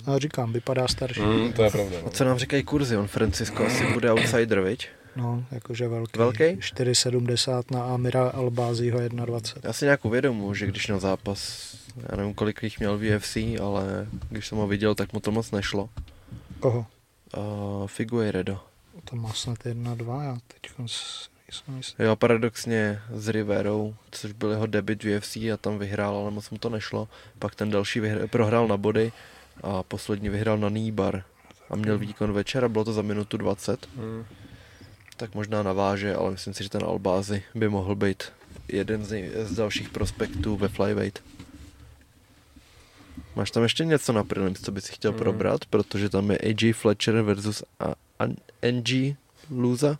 No, 0.06 0.18
říkám, 0.18 0.52
vypadá 0.52 0.88
starší. 0.88 1.20
Mm, 1.20 1.52
to 1.52 1.62
je 1.62 1.70
pravda. 1.70 1.96
No. 2.00 2.06
A 2.06 2.10
co 2.10 2.24
nám 2.24 2.38
říkají 2.38 2.62
kurzy? 2.62 2.96
On 2.96 3.08
Francisco 3.08 3.66
asi 3.66 3.92
bude 3.92 4.12
outsider, 4.12 4.60
viď? 4.60 4.88
No, 5.16 5.44
jakože 5.50 5.88
velký. 5.88 6.18
Velký? 6.18 6.44
4,70 6.44 7.64
na 7.70 7.84
Amira 7.84 8.28
Albáziho 8.28 8.98
1,20. 8.98 9.60
Já 9.62 9.72
si 9.72 9.84
nějak 9.84 10.04
uvědomu, 10.04 10.54
že 10.54 10.66
když 10.66 10.86
měl 10.86 11.00
zápas, 11.00 11.72
já 12.10 12.16
nevím, 12.16 12.34
kolik 12.34 12.62
jich 12.62 12.78
měl 12.78 12.98
v 12.98 13.16
UFC, 13.16 13.36
ale 13.36 14.06
když 14.30 14.46
jsem 14.46 14.58
ho 14.58 14.66
viděl, 14.66 14.94
tak 14.94 15.12
mu 15.12 15.20
to 15.20 15.30
moc 15.30 15.50
nešlo. 15.50 15.88
Koho? 16.60 16.86
Uh, 17.36 17.86
Figueiredo. 17.86 18.60
To 19.04 19.16
má 19.16 19.32
snad 19.32 19.58
1,2, 19.58 20.22
já 20.22 20.38
teď 20.48 20.72
Jo, 21.98 22.16
paradoxně 22.16 23.02
s 23.14 23.28
Riverou, 23.28 23.94
což 24.10 24.32
byl 24.32 24.50
jeho 24.50 24.66
debut 24.66 25.04
v 25.04 25.16
UFC 25.18 25.36
a 25.36 25.56
tam 25.60 25.78
vyhrál, 25.78 26.16
ale 26.16 26.30
moc 26.30 26.50
mu 26.50 26.58
to 26.58 26.68
nešlo. 26.68 27.08
Pak 27.38 27.54
ten 27.54 27.70
další 27.70 28.00
vyhr- 28.00 28.28
prohrál 28.28 28.68
na 28.68 28.76
body 28.76 29.12
a 29.62 29.82
poslední 29.82 30.28
vyhrál 30.28 30.58
na 30.58 30.68
Nýbar. 30.68 31.24
A 31.70 31.76
měl 31.76 31.98
výkon 31.98 32.32
večer 32.32 32.64
a 32.64 32.68
bylo 32.68 32.84
to 32.84 32.92
za 32.92 33.02
minutu 33.02 33.36
20. 33.36 33.88
Hmm. 33.96 34.24
Tak 35.16 35.34
možná 35.34 35.62
naváže, 35.62 36.14
ale 36.14 36.30
myslím 36.30 36.54
si, 36.54 36.62
že 36.62 36.70
ten 36.70 36.84
Albázy 36.84 37.42
by 37.54 37.68
mohl 37.68 37.94
být 37.94 38.22
jeden 38.68 39.04
z, 39.04 39.30
z 39.44 39.56
dalších 39.56 39.88
prospektů 39.88 40.56
ve 40.56 40.68
flyweight. 40.68 41.22
Máš 43.36 43.50
tam 43.50 43.62
ještě 43.62 43.84
něco 43.84 44.12
na 44.12 44.24
prelims, 44.24 44.60
co 44.60 44.72
bys 44.72 44.88
chtěl 44.88 45.10
hmm. 45.10 45.20
probrat? 45.20 45.64
Protože 45.64 46.08
tam 46.08 46.30
je 46.30 46.38
AJ 46.38 46.72
Fletcher 46.72 47.22
versus 47.22 47.62
NG 48.70 49.16
Luza. 49.50 49.98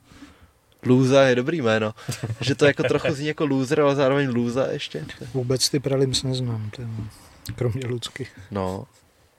Lůza 0.87 1.23
je 1.23 1.35
dobrý 1.35 1.63
jméno. 1.63 1.95
že 2.41 2.55
to 2.55 2.67
jako 2.67 2.83
trochu 2.83 3.15
zní 3.15 3.27
jako 3.27 3.47
loser, 3.47 3.81
ale 3.81 3.95
zároveň 3.95 4.29
lůza 4.29 4.67
ještě. 4.67 5.07
Vůbec 5.35 5.69
ty 5.69 5.81
prelims 5.81 6.23
neznám, 6.23 6.71
ten, 6.77 7.09
kromě 7.55 7.87
Lucky. 7.87 8.27
No, 8.51 8.87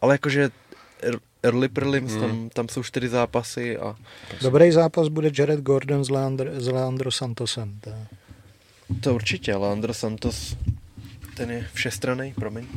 ale 0.02 0.14
jakože 0.14 0.52
early 1.44 1.70
prelims, 1.70 2.12
hmm. 2.12 2.22
tam, 2.22 2.50
tam 2.50 2.70
jsou 2.70 2.84
čtyři 2.84 3.10
zápasy 3.10 3.78
a... 3.78 3.96
Dobrý 4.42 4.72
zápas 4.72 5.08
bude 5.08 5.32
Jared 5.38 5.60
Gordon 5.60 6.06
s, 6.06 6.10
Leandro, 6.10 6.62
s 6.62 6.68
Leandro 6.68 7.12
Santosem. 7.12 7.80
To... 7.80 7.92
to 9.02 9.16
určitě, 9.16 9.56
Leandro 9.56 9.94
Santos, 9.94 10.58
ten 11.36 11.52
je 11.52 11.68
všestraný, 11.74 12.34
promiň. 12.34 12.68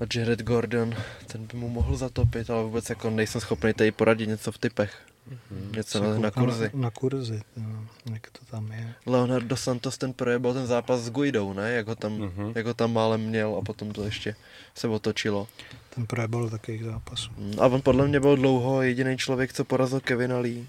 A 0.00 0.04
Jared 0.14 0.42
Gordon, 0.42 0.94
ten 1.26 1.46
by 1.46 1.58
mu 1.58 1.68
mohl 1.68 1.96
zatopit, 1.96 2.50
ale 2.50 2.62
vůbec 2.64 2.90
jako 2.90 3.10
nejsem 3.10 3.40
schopný 3.40 3.74
tady 3.74 3.92
poradit 3.92 4.28
něco 4.28 4.52
v 4.52 4.58
typech. 4.58 5.13
Mm-hmm. 5.30 5.76
Něco 5.76 6.02
na, 6.02 6.18
na 6.18 6.30
kurzy. 6.30 6.70
Na, 6.74 6.80
na 6.80 6.90
kurzy, 6.90 7.42
no, 7.56 7.86
jak 8.12 8.30
to 8.30 8.44
tam 8.44 8.72
je. 8.72 8.94
Leonardo 9.06 9.56
Santos 9.56 9.98
ten 9.98 10.12
projebal 10.12 10.54
ten 10.54 10.66
zápas 10.66 11.00
s 11.00 11.10
Guidou, 11.10 11.52
ne? 11.52 11.72
Jak 11.72 11.86
ho 11.86 11.94
tam, 11.94 12.18
mm-hmm. 12.18 12.52
jak 12.54 12.66
ho 12.66 12.74
tam 12.74 12.92
málem 12.92 13.20
měl 13.20 13.56
a 13.56 13.62
potom 13.62 13.92
to 13.92 14.04
ještě 14.04 14.36
se 14.74 14.88
otočilo. 14.88 15.48
Ten 15.94 16.06
projebal 16.06 16.50
takových 16.50 16.84
zápasů. 16.84 17.30
Mm, 17.36 17.54
a 17.60 17.66
on 17.66 17.82
podle 17.82 18.08
mě 18.08 18.20
byl 18.20 18.36
dlouho 18.36 18.82
jediný 18.82 19.18
člověk, 19.18 19.52
co 19.52 19.64
porazil 19.64 20.00
Kevina 20.00 20.38
Lee. 20.38 20.66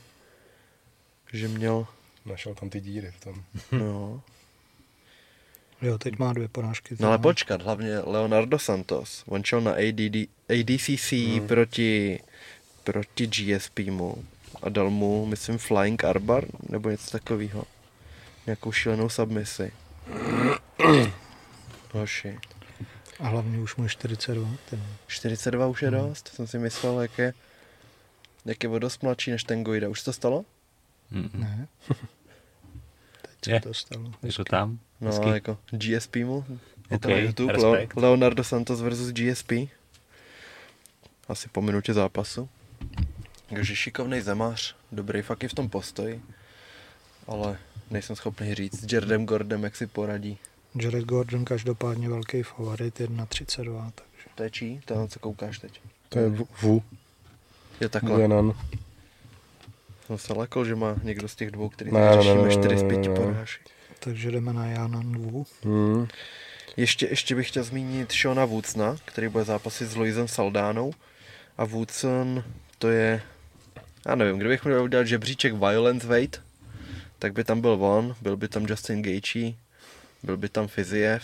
Že 1.33 1.47
měl... 1.47 1.87
Našel 2.25 2.55
tam 2.55 2.69
ty 2.69 2.81
díry 2.81 3.11
v 3.11 3.23
tom. 3.23 3.43
No. 3.71 4.21
Jo, 5.81 5.97
teď 5.97 6.19
má 6.19 6.33
dvě 6.33 6.47
porážky. 6.47 6.95
No 6.99 7.07
ale 7.07 7.17
počkat, 7.17 7.61
hlavně 7.61 7.99
Leonardo 7.99 8.59
Santos. 8.59 9.23
On 9.27 9.43
šel 9.43 9.61
na 9.61 9.71
ADD, 9.71 10.15
ADCC 10.49 11.11
hmm. 11.11 11.47
proti, 11.47 12.19
proti 12.83 13.27
GSP 13.27 13.79
mu 13.79 14.25
a 14.61 14.69
dal 14.69 14.89
mu, 14.89 15.25
myslím, 15.25 15.57
Flying 15.57 16.03
Arbar, 16.03 16.45
nebo 16.69 16.89
něco 16.89 17.11
takového. 17.11 17.63
Nějakou 18.45 18.71
šílenou 18.71 19.09
submisi. 19.09 19.71
Hoši. 21.91 22.39
A 23.19 23.27
hlavně 23.27 23.59
už 23.59 23.75
mu 23.75 23.83
je 23.83 23.89
42. 23.89 24.49
Ten. 24.69 24.83
42 25.07 25.67
už 25.67 25.81
je 25.81 25.89
hmm. 25.89 25.99
dost, 25.99 26.27
jsem 26.27 26.47
si 26.47 26.59
myslel, 26.59 27.01
jak 27.01 27.17
je, 27.17 27.33
jak 28.45 28.63
je 28.63 28.69
dost 28.79 29.03
mladší 29.03 29.31
než 29.31 29.43
ten 29.43 29.63
Goida. 29.63 29.89
Už 29.89 30.03
to 30.03 30.13
stalo? 30.13 30.45
Mm-hmm. 31.11 31.39
Ne. 31.39 31.67
Teď 33.39 33.53
je. 33.53 33.61
to 33.61 33.73
stalo. 33.73 34.11
Je 34.23 34.33
to 34.33 34.43
tam? 34.43 34.79
No, 35.01 35.11
Hezky. 35.11 35.29
jako 35.29 35.57
GSP 35.71 36.15
mu. 36.15 36.45
Je 36.89 36.97
okay, 36.97 36.99
to 36.99 37.09
na 37.09 37.17
YouTube. 37.17 37.53
Respekt. 37.53 37.97
Leonardo 37.97 38.43
Santos 38.43 38.81
versus 38.81 39.11
GSP. 39.11 39.51
Asi 41.27 41.49
po 41.49 41.61
minutě 41.61 41.93
zápasu. 41.93 42.49
Takže 43.49 43.75
šikovný 43.75 44.21
zemář, 44.21 44.75
dobrý 44.91 45.21
fakt 45.21 45.43
i 45.43 45.47
v 45.47 45.53
tom 45.53 45.69
postoji, 45.69 46.21
ale 47.27 47.57
nejsem 47.91 48.15
schopný 48.15 48.55
říct 48.55 48.79
s 48.79 48.93
Jaredem 48.93 49.25
Gordem, 49.25 49.63
jak 49.63 49.75
si 49.75 49.87
poradí. 49.87 50.37
Jared 50.81 51.05
Gordon 51.05 51.45
každopádně 51.45 52.09
velký 52.09 52.43
favorit, 52.43 52.99
1.32, 52.99 53.91
takže. 53.95 54.29
To 54.35 54.43
je 54.43 54.49
čí? 54.49 54.81
To 54.85 54.93
je 54.93 54.99
na 54.99 55.07
co 55.07 55.19
koukáš 55.19 55.59
teď? 55.59 55.81
To 56.09 56.19
je 56.19 56.29
Vu. 56.61 56.83
Je 57.79 57.89
takhle. 57.89 58.21
Jenan. 58.21 58.53
Jsem 60.05 60.17
se 60.17 60.33
lekl, 60.33 60.65
že 60.65 60.75
má 60.75 60.95
někdo 61.03 61.27
z 61.27 61.35
těch 61.35 61.51
dvou, 61.51 61.69
který 61.69 61.91
ne, 61.91 62.13
řešíme 62.13 62.41
ne, 62.41 62.51
4 62.51 62.77
z 62.77 62.83
5 62.83 63.15
porážek. 63.15 63.61
Takže 63.99 64.31
jdeme 64.31 64.53
na 64.53 64.65
Janan 64.65 65.17
Wu. 65.17 65.45
Hmm. 65.63 66.07
Ještě, 66.77 67.07
ještě 67.07 67.35
bych 67.35 67.47
chtěl 67.47 67.63
zmínit 67.63 68.13
Shona 68.13 68.45
Woodsona, 68.45 68.95
který 69.05 69.27
bude 69.27 69.43
zápasit 69.43 69.89
s 69.89 69.95
Luisem 69.95 70.27
Saldánou. 70.27 70.93
A 71.57 71.65
Woodson 71.65 72.43
to 72.79 72.89
je 72.89 73.21
já 74.05 74.15
nevím, 74.15 74.37
kdybych 74.37 74.65
měl 74.65 74.83
udělat 74.83 75.07
žebříček 75.07 75.53
Violent 75.53 76.03
Weight, 76.03 76.41
tak 77.19 77.33
by 77.33 77.43
tam 77.43 77.61
byl 77.61 77.77
on, 77.83 78.15
byl 78.21 78.37
by 78.37 78.47
tam 78.47 78.65
Justin 78.65 79.01
Gaethje, 79.01 79.53
byl 80.23 80.37
by 80.37 80.49
tam 80.49 80.67
Fiziev, 80.67 81.23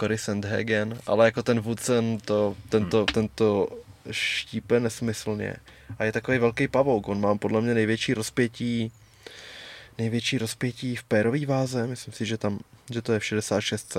Cory 0.00 0.18
Sandhagen, 0.18 0.98
ale 1.06 1.24
jako 1.24 1.42
ten 1.42 1.60
Woodson 1.60 2.18
to, 2.24 2.56
tento, 2.68 3.04
tento 3.04 3.68
štípe 4.10 4.80
nesmyslně. 4.80 5.56
A 5.98 6.04
je 6.04 6.12
takový 6.12 6.38
velký 6.38 6.68
pavouk, 6.68 7.08
on 7.08 7.20
má 7.20 7.36
podle 7.36 7.60
mě 7.60 7.74
největší 7.74 8.14
rozpětí 8.14 8.92
největší 9.98 10.38
rozpětí 10.38 10.96
v 10.96 11.04
pérový 11.04 11.46
váze, 11.46 11.86
myslím 11.86 12.14
si, 12.14 12.26
že 12.26 12.38
tam, 12.38 12.58
že 12.90 13.02
to 13.02 13.12
je 13.12 13.18
v 13.18 13.24
66. 13.24 13.96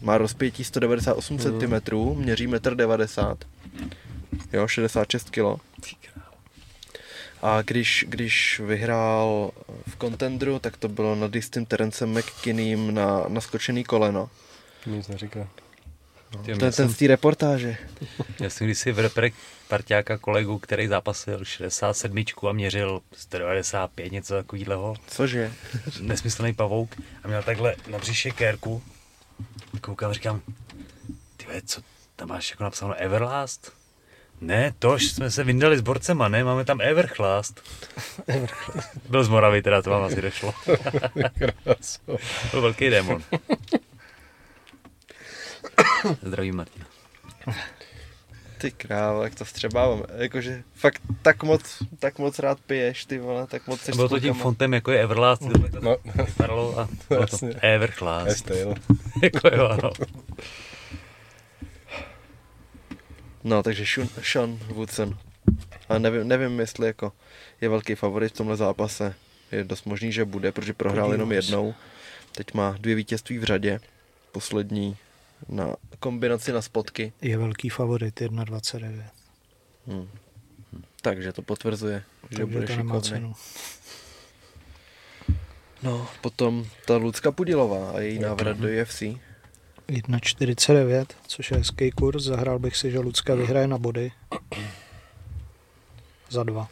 Má 0.00 0.18
rozpětí 0.18 0.64
198 0.64 1.36
mm. 1.36 1.40
cm, 1.40 1.96
měří 2.14 2.48
1,90 2.48 3.36
m. 3.80 3.90
Jo, 4.52 4.68
66 4.68 5.30
kg. 5.30 5.60
A 7.42 7.62
když, 7.62 8.04
když 8.08 8.60
vyhrál 8.64 9.50
v 9.88 9.96
kontendru, 9.96 10.58
tak 10.58 10.76
to 10.76 10.88
bylo 10.88 11.14
nad 11.14 11.34
jistým 11.34 11.66
Terencem 11.66 12.18
McKinným 12.18 12.94
na, 12.94 13.24
na 13.28 13.40
skočený 13.40 13.84
koleno. 13.84 14.30
Nic 14.86 15.08
neříká. 15.08 15.48
No, 16.48 16.56
to 16.58 16.64
je 16.64 16.72
ten 16.72 16.88
z 16.88 16.96
té 16.96 17.06
reportáže. 17.06 17.76
Já 18.40 18.50
jsem 18.50 18.66
když 18.66 18.78
si 18.78 18.92
v 18.92 18.98
reprek 18.98 19.34
parťáka 19.68 20.18
kolegu, 20.18 20.58
který 20.58 20.86
zápasil 20.86 21.44
67 21.44 22.24
a 22.48 22.52
měřil 22.52 23.00
195, 23.12 24.12
něco 24.12 24.34
takového. 24.34 24.94
Cože? 25.06 25.52
Nesmyslný 26.00 26.54
pavouk. 26.54 26.96
A 27.24 27.28
měl 27.28 27.42
takhle 27.42 27.76
na 27.90 27.98
břiše 27.98 28.30
kérku. 28.30 28.82
Koukám, 29.80 30.12
říkám, 30.12 30.40
ty 31.36 31.46
co 31.66 31.82
tam 32.16 32.28
máš 32.28 32.50
jako 32.50 32.64
napsáno 32.64 32.94
Everlast? 32.94 33.81
Ne, 34.42 34.74
tož 34.78 35.04
jsme 35.04 35.30
se 35.30 35.44
vyndali 35.44 35.78
s 35.78 35.80
borcema, 35.80 36.28
ne? 36.28 36.44
Máme 36.44 36.64
tam 36.64 36.80
Everchlast. 36.80 37.62
Byl 39.08 39.24
z 39.24 39.28
Moravy, 39.28 39.62
teda 39.62 39.82
to 39.82 39.90
vám 39.90 40.02
asi 40.02 40.22
došlo. 40.22 40.54
Byl 42.50 42.60
velký 42.60 42.90
démon. 42.90 43.22
Zdravím 46.22 46.56
Martina. 46.56 46.86
Ty 48.58 48.70
krávo, 48.70 49.22
jak 49.22 49.34
to 49.34 49.44
vstřebávám. 49.44 50.02
Jakože 50.16 50.62
fakt 50.74 51.02
tak 51.22 51.42
moc, 51.42 51.82
tak 51.98 52.18
moc 52.18 52.38
rád 52.38 52.58
piješ, 52.60 53.04
ty 53.04 53.18
vole, 53.18 53.46
tak 53.46 53.66
moc 53.66 53.90
Bylo 53.90 54.08
to 54.08 54.20
tím 54.20 54.34
fontem, 54.34 54.74
jako 54.74 54.92
je 54.92 55.02
Everlast, 55.02 55.42
no. 55.42 55.96
to 55.96 56.24
vypadalo 56.24 56.78
a 56.78 56.88
bylo 57.08 57.26
to 57.26 57.36
Everchlast. 57.60 58.50
jako 59.22 59.48
jo, 59.56 59.68
ano. 59.68 59.90
No, 63.44 63.62
takže 63.62 63.84
Sean, 63.86 64.08
Sean 64.22 64.58
Woodson. 64.68 65.18
Ale 65.88 65.98
nevím, 65.98 66.28
nevím, 66.28 66.60
jestli 66.60 66.86
jako 66.86 67.12
je 67.60 67.68
velký 67.68 67.94
favorit 67.94 68.32
v 68.32 68.36
tomhle 68.36 68.56
zápase. 68.56 69.14
Je 69.52 69.64
dost 69.64 69.86
možný, 69.86 70.12
že 70.12 70.24
bude, 70.24 70.52
protože 70.52 70.72
prohrál 70.72 71.12
jenom 71.12 71.32
jednou. 71.32 71.74
Teď 72.32 72.54
má 72.54 72.76
dvě 72.80 72.94
vítězství 72.94 73.38
v 73.38 73.44
řadě. 73.44 73.80
Poslední 74.32 74.96
na 75.48 75.76
kombinaci 75.98 76.52
na 76.52 76.62
spotky. 76.62 77.12
Je 77.22 77.38
velký 77.38 77.68
favorit 77.68 78.20
1,29. 78.20 79.02
Hmm. 79.86 80.08
Takže 81.02 81.32
to 81.32 81.42
potvrzuje, 81.42 82.02
že 82.22 82.28
Takže 82.28 82.46
bude 82.46 82.66
to 82.66 82.72
šikovný. 82.72 83.34
No, 85.82 86.08
potom 86.20 86.66
ta 86.86 86.96
Lucka 86.96 87.32
Pudilová 87.32 87.90
a 87.90 88.00
její 88.00 88.18
návrat 88.18 88.56
do 88.56 88.68
UFC. 88.82 89.02
1,49, 89.88 91.06
což 91.26 91.50
je 91.50 91.56
hezký 91.56 91.90
kurz. 91.90 92.24
Zahrál 92.24 92.58
bych 92.58 92.76
si, 92.76 92.90
že 92.90 92.98
Lucka 92.98 93.34
vyhraje 93.34 93.66
na 93.66 93.78
body. 93.78 94.12
Za 96.30 96.42
dva. 96.42 96.68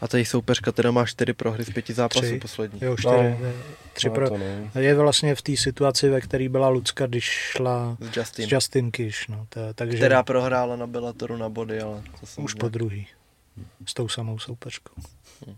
A 0.00 0.08
ta 0.08 0.16
její 0.16 0.24
soupeřka 0.24 0.72
teda 0.72 0.90
má 0.90 1.06
čtyři 1.06 1.32
prohry 1.32 1.64
z 1.64 1.70
pěti 1.70 1.92
zápasů 1.92 2.26
tři. 2.26 2.38
poslední. 2.38 2.80
Jo, 2.82 2.96
čtyři. 2.96 3.36
No, 3.42 3.52
tři 3.92 4.08
no, 4.08 4.14
pro... 4.14 4.28
Je 4.78 4.94
vlastně 4.94 5.34
v 5.34 5.42
té 5.42 5.56
situaci, 5.56 6.08
ve 6.08 6.20
které 6.20 6.48
byla 6.48 6.68
Lucka, 6.68 7.06
když 7.06 7.24
šla 7.24 7.96
s 8.00 8.16
Justin, 8.16 8.48
s 8.48 8.52
Justin 8.52 8.90
Kish. 8.90 9.28
No, 9.28 9.46
to, 9.48 9.60
takže... 9.74 9.96
Která 9.96 10.22
prohrála 10.22 10.76
na 10.76 10.86
Bellatoru 10.86 11.36
na 11.36 11.48
body, 11.48 11.80
ale... 11.80 12.02
To 12.20 12.42
Už 12.42 12.54
po 12.54 12.68
druhý. 12.68 13.06
S 13.86 13.94
tou 13.94 14.08
samou 14.08 14.38
soupeřkou. 14.38 14.94
Hmm. 15.46 15.56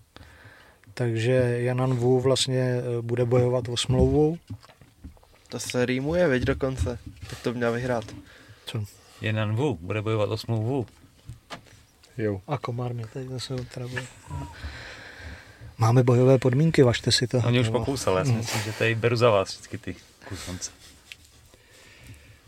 Takže 0.94 1.32
Janan 1.58 1.94
Wu 1.94 2.20
vlastně 2.20 2.60
eh, 2.60 3.02
bude 3.02 3.24
bojovat 3.24 3.68
o 3.68 3.76
smlouvu. 3.76 4.38
To 5.52 5.60
se 5.60 5.86
rýmuje, 5.86 6.28
veď 6.28 6.42
dokonce. 6.42 6.98
Tak 7.30 7.40
to 7.42 7.54
měl 7.54 7.72
vyhrát. 7.72 8.04
Co? 8.66 8.84
Janan 9.20 9.56
Wu 9.56 9.78
bude 9.80 10.02
bojovat 10.02 10.30
o 10.30 10.36
smlouvu. 10.36 10.86
Jo. 12.18 12.40
A 12.48 12.58
komár 12.58 12.94
mě 12.94 13.06
tady 13.06 13.28
zase 13.28 13.54
otravuje. 13.54 14.04
Máme 15.78 16.02
bojové 16.02 16.38
podmínky, 16.38 16.82
vašte 16.82 17.12
si 17.12 17.26
to. 17.26 17.38
Oni 17.38 17.60
už 17.60 17.68
pokousali, 17.68 18.18
já 18.18 18.24
si 18.24 18.32
myslím, 18.32 18.62
že 18.62 18.72
tady 18.72 18.94
beru 18.94 19.16
za 19.16 19.30
vás 19.30 19.48
vždycky 19.48 19.78
ty 19.78 19.96
kusance. 20.28 20.70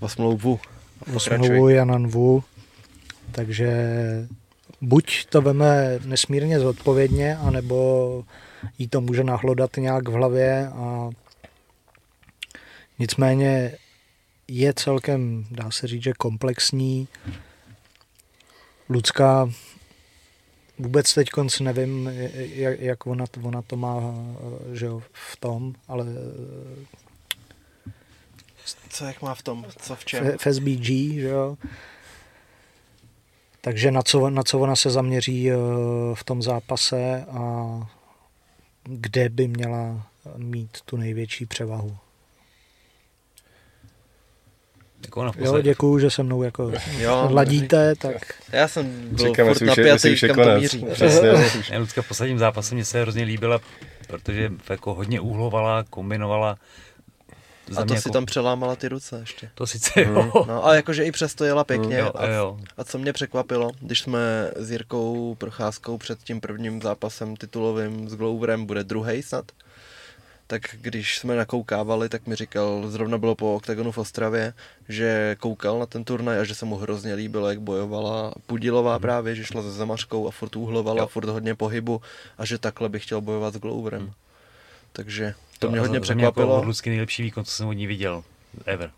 O 0.01 0.09
smlouvu. 0.09 0.61
O 1.17 1.21
smlouvu 1.21 1.69
Janan 1.69 2.07
Wu. 2.07 2.45
Takže 3.33 3.69
buď 4.81 5.27
to 5.27 5.43
veme 5.43 5.99
nesmírně 6.05 6.61
zodpovědně, 6.61 7.37
anebo 7.37 8.25
jí 8.79 8.89
to 8.89 9.01
může 9.01 9.25
nahlodat 9.25 9.77
nějak 9.77 10.09
v 10.09 10.13
hlavě 10.13 10.69
a 10.69 11.11
nicméně 12.99 13.79
je 14.49 14.75
celkem, 14.75 15.47
dá 15.51 15.71
se 15.71 15.87
říct, 15.87 16.03
že 16.03 16.13
komplexní. 16.13 17.09
Lucka 18.89 19.51
vůbec 20.79 21.15
teď 21.15 21.31
konc 21.31 21.61
nevím, 21.61 22.11
jak, 22.35 22.81
jak 22.81 23.07
ona, 23.07 23.27
to, 23.27 23.41
ona 23.41 23.63
to 23.63 23.77
má 23.77 24.15
že 24.73 24.87
jo, 24.87 25.03
v 25.13 25.37
tom, 25.37 25.75
ale 25.89 26.07
co 28.89 29.05
jak 29.05 29.23
má 29.23 29.35
v 29.35 29.43
tom, 29.43 29.67
co 29.79 29.97
v 29.97 30.05
čem? 30.05 30.33
V 30.39 30.55
SBG, 30.55 30.87
že 31.15 31.29
jo. 31.29 31.57
Takže 33.61 33.91
na 33.91 34.03
co, 34.03 34.31
na 34.31 34.43
co 34.43 34.61
ona 34.61 34.77
se 34.77 34.91
zaměří 34.91 35.51
eh, 35.51 35.55
v 36.15 36.25
tom 36.25 36.43
zápase 36.43 37.25
a 37.25 37.77
kde 38.85 39.29
by 39.29 39.49
měla 39.49 40.07
mít 40.37 40.81
tu 40.81 40.97
největší 40.97 41.47
převahu. 41.47 41.97
Jako 45.05 45.33
jo, 45.39 45.61
děkuju, 45.61 45.99
že 45.99 46.11
se 46.11 46.23
mnou 46.23 46.43
jako 46.43 46.73
jo, 46.99 47.29
ladíte, 47.31 47.95
tak... 47.95 48.35
Já 48.53 48.69
jsem 48.69 49.09
byl 49.09 49.27
Čekáme, 49.27 49.55
furt 49.55 49.67
napjatý, 49.67 50.21
kam 50.21 50.37
to 50.37 50.61
míří. 50.61 50.87
Přesně. 50.93 51.31
Lucka 51.79 52.03
v 52.03 52.09
posledním 52.09 52.39
zápase 52.39 52.75
mě 52.75 52.85
se 52.85 53.01
hrozně 53.01 53.25
líbila, 53.25 53.61
protože 54.07 54.53
jako 54.71 54.95
hodně 54.95 55.21
uhlovala, 55.21 55.85
kombinovala 55.91 56.57
a 57.71 57.85
to 57.85 57.95
jako... 57.95 58.03
si 58.03 58.11
tam 58.11 58.27
přelámala 58.27 58.77
ty 58.77 58.89
ruce 58.89 59.19
ještě. 59.21 59.51
To 59.55 59.67
sice 59.67 60.03
jo. 60.03 60.23
Mm. 60.23 60.31
No 60.49 60.67
a 60.67 60.75
jakože 60.75 61.05
i 61.05 61.13
přesto 61.13 61.45
jela 61.45 61.65
pěkně. 61.65 61.99
Jo, 61.99 62.13
a, 62.15 62.27
jo. 62.27 62.59
a 62.77 62.85
co 62.85 62.99
mě 62.99 63.13
překvapilo, 63.13 63.71
když 63.81 64.01
jsme 64.01 64.51
s 64.57 64.71
Jirkou 64.71 65.35
Procházkou 65.35 65.99
před 65.99 66.19
tím 66.19 66.41
prvním 66.41 66.83
zápasem 66.83 67.37
titulovým 67.37 68.09
s 68.09 68.15
Gloverem, 68.15 68.67
bude 68.67 68.85
druhý 68.85 69.23
snad, 69.23 69.45
tak 70.47 70.63
když 70.81 71.19
jsme 71.19 71.37
nakoukávali, 71.37 72.09
tak 72.09 72.27
mi 72.27 72.37
říkal, 72.37 72.85
zrovna 72.89 73.19
bylo 73.19 73.35
po 73.35 73.55
OKTAGONu 73.55 73.93
v 73.93 73.99
Ostravě, 73.99 74.53
že 74.89 75.37
koukal 75.41 75.79
na 75.79 75.87
ten 75.87 76.05
turnaj 76.05 76.39
a 76.39 76.45
že 76.45 76.55
se 76.55 76.65
mu 76.65 76.77
hrozně 76.77 77.15
líbilo, 77.15 77.49
jak 77.49 77.61
bojovala 77.61 78.33
Pudilová 78.47 78.93
hmm. 78.93 79.03
právě, 79.03 79.35
že 79.35 79.45
šla 79.45 79.63
ze 79.63 79.73
zamařkou 79.73 80.29
a 80.29 80.31
furt 80.31 80.57
uhlovala, 80.57 81.01
jo. 81.01 81.07
furt 81.07 81.29
hodně 81.29 81.55
pohybu 81.55 82.01
a 82.39 82.45
že 82.45 82.59
takhle 82.59 82.89
by 82.89 83.01
chtěl 83.01 83.21
bojovat 83.21 83.55
s 83.55 83.57
Gloverem. 83.57 84.03
Hmm. 84.03 84.13
Takže 84.93 85.35
to, 85.59 85.67
to 85.67 85.71
mě 85.71 85.81
hodně 85.81 86.01
překvapilo. 86.01 86.63
To 86.63 86.69
jako 86.69 86.91
nejlepší 86.91 87.23
výkon, 87.23 87.45
co 87.45 87.51
jsem 87.51 87.69
od 87.69 87.73
ní 87.73 87.87
viděl. 87.87 88.25
Ever. 88.67 88.91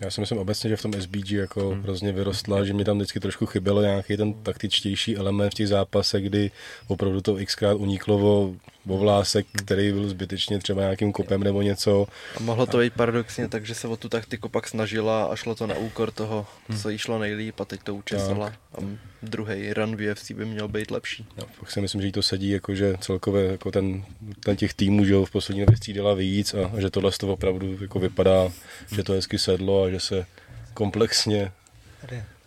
Já 0.00 0.10
si 0.10 0.20
myslím 0.20 0.38
obecně, 0.38 0.70
že 0.70 0.76
v 0.76 0.82
tom 0.82 0.92
SBG 0.92 1.30
jako 1.30 1.70
hmm. 1.70 1.82
hrozně 1.82 2.12
vyrostla, 2.12 2.64
že 2.64 2.74
mi 2.74 2.84
tam 2.84 2.96
vždycky 2.96 3.20
trošku 3.20 3.46
chybělo 3.46 3.82
nějaký 3.82 4.16
ten 4.16 4.34
taktičtější 4.34 5.16
element 5.16 5.52
v 5.52 5.54
těch 5.54 5.68
zápasech, 5.68 6.24
kdy 6.24 6.50
opravdu 6.88 7.20
to 7.20 7.36
xkrát 7.44 7.76
uniklo 7.76 8.16
o, 8.16 8.54
o 8.88 8.98
vlásek, 8.98 9.46
který 9.56 9.92
byl 9.92 10.08
zbytečně 10.08 10.58
třeba 10.58 10.80
nějakým 10.80 11.12
kopem 11.12 11.44
nebo 11.44 11.62
něco. 11.62 12.06
A 12.36 12.40
mohlo 12.40 12.66
to 12.66 12.78
být 12.78 12.92
paradoxně 12.92 13.48
tak, 13.48 13.66
že 13.66 13.74
se 13.74 13.88
o 13.88 13.96
tu 13.96 14.08
taktiku 14.08 14.48
pak 14.48 14.68
snažila 14.68 15.24
a 15.24 15.36
šlo 15.36 15.54
to 15.54 15.66
na 15.66 15.74
úkor 15.74 16.10
toho, 16.10 16.46
hmm. 16.68 16.78
co 16.78 16.90
jí 16.90 16.98
šlo 16.98 17.18
nejlíp 17.18 17.60
a 17.60 17.64
teď 17.64 17.82
to 17.82 17.94
učesala. 17.94 18.46
A 18.46 18.78
druhý 19.22 19.72
run 19.72 19.96
v 19.96 20.12
UFC 20.12 20.30
by 20.30 20.44
měl 20.44 20.68
být 20.68 20.90
lepší. 20.90 21.26
No, 21.36 21.44
pak 21.60 21.70
si 21.70 21.80
myslím, 21.80 22.00
že 22.00 22.06
jí 22.06 22.12
to 22.12 22.22
sedí, 22.22 22.50
jako 22.50 22.74
že 22.74 22.94
celkově 23.00 23.46
jako 23.46 23.70
ten, 23.70 24.04
ten 24.40 24.56
těch 24.56 24.74
týmů 24.74 25.04
že 25.04 25.14
v 25.24 25.30
poslední 25.30 25.60
době 25.60 25.76
střídala 25.76 26.14
víc 26.14 26.54
a, 26.54 26.70
a 26.76 26.80
že 26.80 26.90
tohle 26.90 27.10
to 27.10 27.32
opravdu 27.32 27.78
jako 27.80 27.98
vypadá, 27.98 28.52
že 28.94 29.02
to 29.02 29.12
hezky 29.12 29.38
sedlo 29.38 29.84
a 29.84 29.90
že 29.90 30.00
se 30.00 30.26
komplexně 30.74 31.52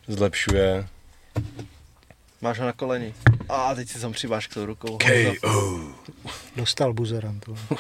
zlepšuje. 0.08 0.88
Máš 2.44 2.60
ho 2.60 2.66
na 2.66 2.74
koleni. 2.74 3.14
A 3.50 3.76
teď 3.76 3.90
si 3.90 4.00
tam 4.00 4.12
přibáš 4.12 4.48
k 4.48 4.54
tou 4.54 4.66
rukou. 4.66 4.98
K.O. 4.98 5.80
Dostal 6.56 6.94
buzerantu. 6.94 7.58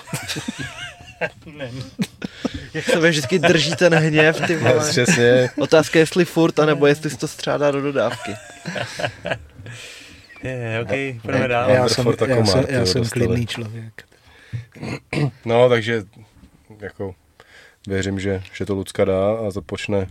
Jak 2.73 2.85
se 2.85 3.09
vždycky 3.09 3.39
drží 3.39 3.75
ten 3.75 3.95
hněv, 3.95 4.41
ty 4.47 4.55
vole. 4.55 4.89
Přesně. 4.89 5.49
Otázka 5.57 5.99
je, 5.99 6.01
jestli 6.01 6.25
furt, 6.25 6.59
anebo 6.59 6.87
jestli 6.87 7.09
si 7.09 7.17
to 7.17 7.27
střádá 7.27 7.71
do 7.71 7.81
dodávky. 7.81 8.31
Je, 10.43 10.79
ok, 10.81 11.21
půjdeme 11.21 11.47
dál. 11.47 11.69
Já 11.69 11.89
jsem, 11.89 12.07
já 12.27 12.45
jsem, 12.45 12.65
já 12.69 12.85
jsem 12.85 13.09
klidný 13.09 13.47
člověk. 13.47 14.05
No, 15.45 15.69
takže 15.69 16.03
jako 16.79 17.15
věřím, 17.87 18.19
že, 18.19 18.43
že 18.53 18.65
to 18.65 18.75
Lucka 18.75 19.05
dá 19.05 19.33
a 19.47 19.51
započne 19.51 20.07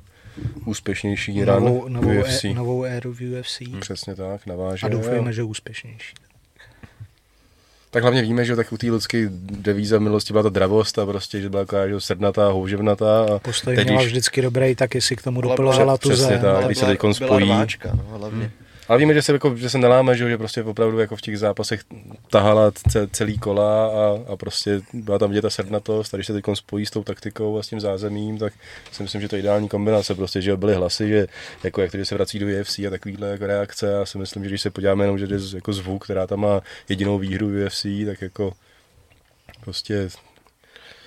úspěšnější 0.65 1.41
novou, 1.41 1.83
run 1.83 1.93
novou, 1.93 2.09
v 2.09 2.21
UFC. 2.21 2.45
E, 2.45 2.55
novou 2.55 2.85
éru 2.85 3.15
v 3.15 3.21
UFC. 3.21 3.61
Hmm. 3.61 3.81
Přesně 3.81 4.15
tak, 4.15 4.47
naváže. 4.47 4.87
A 4.87 4.89
doufejme, 4.89 5.29
a... 5.29 5.33
že 5.33 5.43
úspěšnější. 5.43 6.15
Tak 7.91 8.03
hlavně 8.03 8.23
víme, 8.23 8.45
že 8.45 8.57
tak 8.57 8.73
u 8.73 8.77
té 8.77 8.91
lidské 8.91 9.29
devíze 9.51 9.99
v 9.99 10.01
minulosti 10.01 10.33
byla 10.33 10.43
ta 10.43 10.49
dravost 10.49 10.99
a 10.99 11.07
prostě, 11.07 11.41
že 11.41 11.51
byla 11.51 11.63
taková 11.65 11.89
že 11.89 12.01
srdnatá, 12.01 12.49
houževnatá. 12.49 13.25
A 13.25 13.39
Postoj 13.39 13.75
měla 13.75 14.01
když... 14.01 14.07
vždycky 14.07 14.43
dobrý, 14.43 14.75
tak 14.75 14.95
jestli 14.95 15.17
k 15.17 15.23
tomu 15.23 15.41
dopelovala 15.41 15.99
tu 15.99 16.09
zem. 16.09 16.17
Přesně 16.17 16.39
tak, 16.39 16.67
když 16.67 16.79
se 16.79 16.87
teď 16.87 16.99
spojí. 17.13 17.47
Byla 17.47 17.57
rváčka, 17.57 17.91
no, 17.95 18.19
hlavně. 18.19 18.45
Hmm. 18.45 18.62
Ale 18.89 18.99
víme, 18.99 19.15
že 19.15 19.23
se, 19.23 19.33
jako, 19.33 19.57
že 19.57 19.71
se 19.71 19.79
neláme, 19.79 20.17
že, 20.17 20.39
prostě 20.39 20.63
opravdu 20.63 20.99
jako 20.99 21.17
v 21.17 21.21
těch 21.21 21.39
zápasech 21.39 21.81
tahala 22.31 22.73
celý 23.13 23.39
kola 23.39 23.87
a, 23.87 24.33
a 24.33 24.37
prostě 24.37 24.81
byla 24.93 25.19
tam 25.19 25.31
vidět 25.31 25.43
ta 25.43 25.51
srdnatost 25.51 26.15
a 26.15 26.17
když 26.17 26.27
se 26.27 26.33
teď 26.33 26.45
spojí 26.55 26.87
s 26.87 26.91
tou 26.91 27.03
taktikou 27.03 27.59
a 27.59 27.63
s 27.63 27.69
tím 27.69 27.81
zázemím, 27.81 28.39
tak 28.39 28.53
si 28.93 29.03
myslím, 29.03 29.21
že 29.21 29.29
to 29.29 29.37
je 29.37 29.41
ideální 29.41 29.69
kombinace, 29.69 30.15
prostě, 30.15 30.43
že 30.43 30.57
byly 30.57 30.75
hlasy, 30.75 31.09
že 31.09 31.27
jako 31.65 31.83
jak 31.83 31.91
to, 31.91 31.97
že 31.97 32.05
se 32.05 32.15
vrací 32.15 32.39
do 32.39 32.47
UFC 32.47 32.79
a 32.79 32.91
takovýhle 32.91 33.29
jako 33.29 33.47
reakce, 33.47 33.87
já 33.87 34.07
si 34.07 34.19
myslím, 34.19 34.43
že 34.43 34.49
když 34.49 34.63
se 34.63 34.71
podíváme 34.71 35.05
jenom, 35.05 35.19
že 35.19 35.25
je 35.25 35.39
jako 35.55 35.73
zvuk, 35.73 36.05
která 36.05 36.27
tam 36.27 36.41
má 36.41 36.61
jedinou 36.89 37.19
výhru 37.19 37.49
v 37.49 37.67
UFC, 37.67 37.87
tak 38.07 38.23
jako 38.23 38.53
prostě 39.61 40.09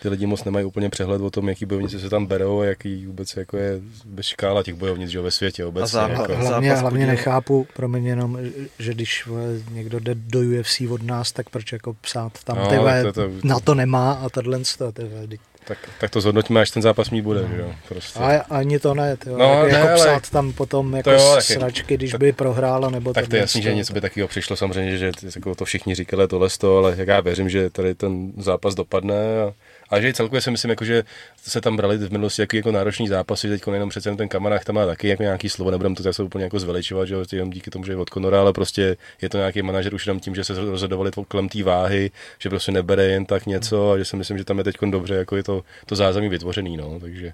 ty 0.05 0.09
lidi 0.09 0.25
moc 0.25 0.43
nemají 0.43 0.65
úplně 0.65 0.89
přehled 0.89 1.21
o 1.21 1.29
tom, 1.29 1.49
jaký 1.49 1.65
bojovníci 1.65 1.99
se 1.99 2.09
tam 2.09 2.25
berou 2.25 2.59
a 2.59 2.65
jaký 2.65 3.05
vůbec 3.05 3.37
jako 3.37 3.57
je 3.57 3.79
bez 4.05 4.25
škála 4.25 4.63
těch 4.63 4.73
bojovnic 4.73 5.09
že 5.09 5.21
ve 5.21 5.31
světě 5.31 5.65
obecně. 5.65 5.99
A 5.99 6.07
zápas, 6.07 6.29
jako. 6.29 6.35
hlavně, 6.35 6.73
hlavně 6.73 7.07
nechápu, 7.07 7.67
promiň 7.75 8.05
jenom, 8.05 8.39
že 8.79 8.93
když 8.93 9.27
někdo 9.71 9.99
jde 9.99 10.15
do 10.15 10.39
UFC 10.39 10.81
od 10.89 11.03
nás, 11.03 11.31
tak 11.31 11.49
proč 11.49 11.71
jako 11.71 11.93
psát 11.93 12.43
tam, 12.43 12.57
no, 12.57 12.67
tyhle, 12.67 13.03
to, 13.03 13.13
to, 13.13 13.21
to, 13.21 13.33
na 13.43 13.59
to 13.59 13.75
nemá 13.75 14.11
a 14.11 14.29
tohle 14.29 14.59
to, 14.77 14.91
tyhle, 14.91 15.27
tak, 15.67 15.77
tak 15.99 16.11
to 16.11 16.21
zhodnotíme, 16.21 16.61
až 16.61 16.71
ten 16.71 16.81
zápas 16.81 17.09
mít 17.09 17.21
bude, 17.21 17.41
no. 17.41 17.55
jo, 17.55 17.75
prostě. 17.89 18.19
A 18.19 18.41
ani 18.41 18.79
to 18.79 18.93
ne, 18.93 19.17
tyjo, 19.17 19.37
no, 19.37 19.45
jako, 19.45 19.67
ne, 19.67 19.79
jako 19.79 19.95
psát 19.95 20.09
ale... 20.09 20.21
tam 20.31 20.53
potom 20.53 20.95
jako 20.95 21.09
to 21.09 21.15
jo, 21.15 21.37
sračky, 21.39 21.97
když 21.97 22.15
by 22.15 22.31
prohrála, 22.31 22.89
nebo 22.89 23.13
Tak 23.13 23.27
to 23.27 23.35
je 23.35 23.39
jasný, 23.39 23.61
že 23.61 23.75
něco 23.75 23.93
by 23.93 24.01
takového 24.01 24.27
přišlo, 24.27 24.55
samozřejmě, 24.55 24.97
že 24.97 25.11
jako 25.35 25.55
to 25.55 25.65
všichni 25.65 25.95
říkali 25.95 26.27
tohle, 26.27 26.49
ale 26.63 26.95
jak 26.97 27.07
já 27.07 27.19
věřím, 27.19 27.49
že 27.49 27.69
tady 27.69 27.95
ten 27.95 28.31
zápas 28.37 28.75
dopadne 28.75 29.41
a 29.41 29.53
A 29.89 30.01
že 30.01 30.13
celkově 30.13 30.41
si 30.41 30.51
myslím, 30.51 30.69
jako, 30.69 30.85
že 30.85 31.03
se 31.37 31.61
tam 31.61 31.77
brali 31.77 31.97
v 31.97 32.11
minulosti 32.11 32.41
jaký 32.41 32.57
jako 32.57 32.71
náročný 32.71 33.07
zápasy, 33.07 33.49
teď 33.49 33.61
jenom 33.73 33.89
přece 33.89 34.15
ten 34.15 34.29
kamarád 34.29 34.63
tam 34.63 34.75
má 34.75 34.85
taky 34.85 35.07
jako 35.07 35.23
nějaký 35.23 35.49
slovo, 35.49 35.71
nebudem 35.71 35.95
to 35.95 36.03
zase 36.03 36.23
úplně 36.23 36.43
jako 36.43 36.59
zveličovat, 36.59 37.07
že 37.07 37.15
jenom 37.31 37.49
díky 37.49 37.71
tomu, 37.71 37.85
že 37.85 37.91
je 37.91 37.97
od 37.97 38.09
Konora, 38.09 38.39
ale 38.39 38.53
prostě 38.53 38.97
je 39.21 39.29
to 39.29 39.37
nějaký 39.37 39.61
manažer 39.61 39.95
už 39.95 40.07
jenom 40.07 40.19
tím, 40.19 40.35
že 40.35 40.43
se 40.43 40.53
rozhodovali 40.53 41.11
kolem 41.27 41.49
té 41.49 41.63
váhy, 41.63 42.11
že 42.39 42.49
prostě 42.49 42.71
nebere 42.71 43.05
jen 43.05 43.25
tak 43.25 43.45
něco 43.45 43.91
a 43.91 43.97
že 43.97 44.05
si 44.05 44.15
myslím, 44.15 44.37
že 44.37 44.43
tam 44.43 44.57
je 44.57 44.63
teď 44.63 44.75
dobře, 44.89 45.15
jako 45.15 45.35
je 45.35 45.43
to, 45.43 45.63
to 45.85 45.95
zázemí 45.95 46.29
vytvořený, 46.29 46.77
no, 46.77 46.99
takže 46.99 47.33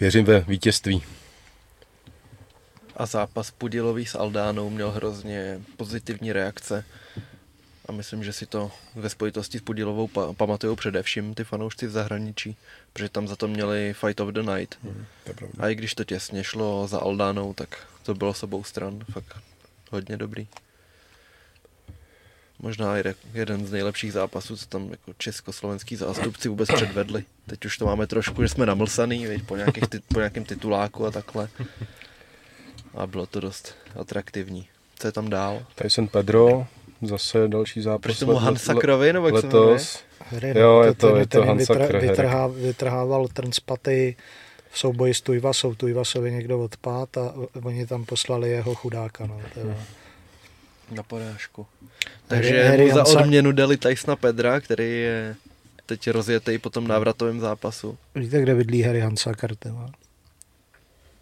věřím 0.00 0.24
ve 0.24 0.40
vítězství. 0.40 1.02
A 2.96 3.06
zápas 3.06 3.50
Pudilový 3.50 4.06
s 4.06 4.14
Aldánou 4.14 4.70
měl 4.70 4.90
hrozně 4.90 5.60
pozitivní 5.76 6.32
reakce. 6.32 6.84
A 7.88 7.92
myslím, 7.92 8.24
že 8.24 8.32
si 8.32 8.46
to 8.46 8.70
ve 8.94 9.10
spojitosti 9.10 9.58
s 9.58 9.60
Pudilovou 9.60 10.08
pa- 10.08 10.32
pamatují 10.32 10.76
především 10.76 11.34
ty 11.34 11.44
fanoušci 11.44 11.86
v 11.86 11.90
zahraničí, 11.90 12.56
protože 12.92 13.08
tam 13.08 13.28
za 13.28 13.36
to 13.36 13.48
měli 13.48 13.94
Fight 13.94 14.20
of 14.20 14.28
the 14.28 14.42
Night. 14.42 14.78
Mm, 14.82 15.06
a 15.58 15.68
i 15.68 15.74
když 15.74 15.94
to 15.94 16.04
těsně 16.04 16.44
šlo 16.44 16.88
za 16.88 16.98
Aldánou, 16.98 17.54
tak 17.54 17.86
to 18.02 18.14
bylo 18.14 18.34
s 18.34 18.42
obou 18.42 18.64
stran 18.64 19.04
fakt 19.12 19.36
hodně 19.90 20.16
dobrý. 20.16 20.46
Možná 22.58 22.94
jeden 23.34 23.66
z 23.66 23.72
nejlepších 23.72 24.12
zápasů, 24.12 24.56
co 24.56 24.66
tam 24.66 24.90
jako 24.90 25.12
československý 25.18 25.96
zástupci 25.96 26.48
vůbec 26.48 26.68
předvedli. 26.74 27.24
Teď 27.46 27.64
už 27.64 27.78
to 27.78 27.86
máme 27.86 28.06
trošku, 28.06 28.42
že 28.42 28.48
jsme 28.48 28.66
namlsaný, 28.66 29.26
víš, 29.26 29.42
po, 29.42 29.56
nějakých, 29.56 29.84
po 30.12 30.18
nějakém 30.18 30.44
tituláku 30.44 31.06
a 31.06 31.10
takhle 31.10 31.48
a 32.94 33.06
bylo 33.06 33.26
to 33.26 33.40
dost 33.40 33.74
atraktivní. 34.00 34.68
Co 34.98 35.08
je 35.08 35.12
tam 35.12 35.30
dál? 35.30 35.66
Tyson 35.74 36.08
Pedro, 36.08 36.66
zase 37.02 37.48
další 37.48 37.80
zápas. 37.80 38.00
Proč 38.00 38.18
tomu 38.18 38.34
Hansakrovi, 38.34 39.12
nebo 39.12 39.26
jak 39.26 39.34
letos? 39.34 40.02
Hry, 40.30 40.58
jo, 40.58 40.82
je 40.82 40.94
to, 40.94 41.16
je 41.16 41.26
to 41.26 41.42
Hansakr. 41.42 41.98
Vytrhá, 41.98 42.46
vytrhával 42.46 43.28
Trnspaty 43.28 44.16
v 44.70 44.78
souboji 44.78 45.14
s 45.14 45.20
Tujvasou. 45.20 45.74
Tujvasovi 45.74 46.32
někdo 46.32 46.60
odpát 46.60 47.18
a 47.18 47.34
oni 47.62 47.86
tam 47.86 48.04
poslali 48.04 48.50
jeho 48.50 48.74
chudáka. 48.74 49.26
No, 49.26 49.40
teda. 49.54 49.74
Na 50.90 51.02
porážku. 51.02 51.66
Takže 52.26 52.68
Harry 52.68 52.84
mu 52.84 52.94
za 52.94 53.06
odměnu 53.06 53.52
dali 53.52 53.76
Tysona 53.76 54.16
Pedra, 54.16 54.60
který 54.60 55.00
je 55.00 55.36
teď 55.86 56.10
rozjetý 56.10 56.58
po 56.58 56.70
tom 56.70 56.88
návratovém 56.88 57.40
zápasu. 57.40 57.98
Víte, 58.14 58.42
kde 58.42 58.54
bydlí 58.54 58.82
Harry 58.82 59.00
Hansakr? 59.00 59.54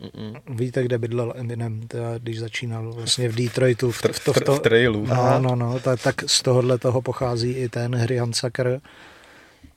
Mm-mm. 0.00 0.40
Víte, 0.48 0.82
kde 0.82 0.98
bydlel 0.98 1.32
Eminem, 1.36 1.88
teda, 1.88 2.18
když 2.18 2.40
začínal 2.40 2.92
vlastně 2.92 3.28
v 3.28 3.34
Detroitu. 3.34 3.90
V, 3.90 3.96
v, 3.96 4.24
to, 4.24 4.32
v, 4.32 4.40
to, 4.40 4.54
v 4.54 4.60
trailu. 4.60 5.06
No, 5.06 5.38
no, 5.38 5.56
no, 5.56 5.80
tak, 5.80 6.02
tak 6.02 6.14
z 6.26 6.42
tohohle 6.42 6.78
toho 6.78 7.02
pochází 7.02 7.52
i 7.52 7.68
ten 7.68 7.96
Harry 7.96 8.16
Hansaker 8.16 8.80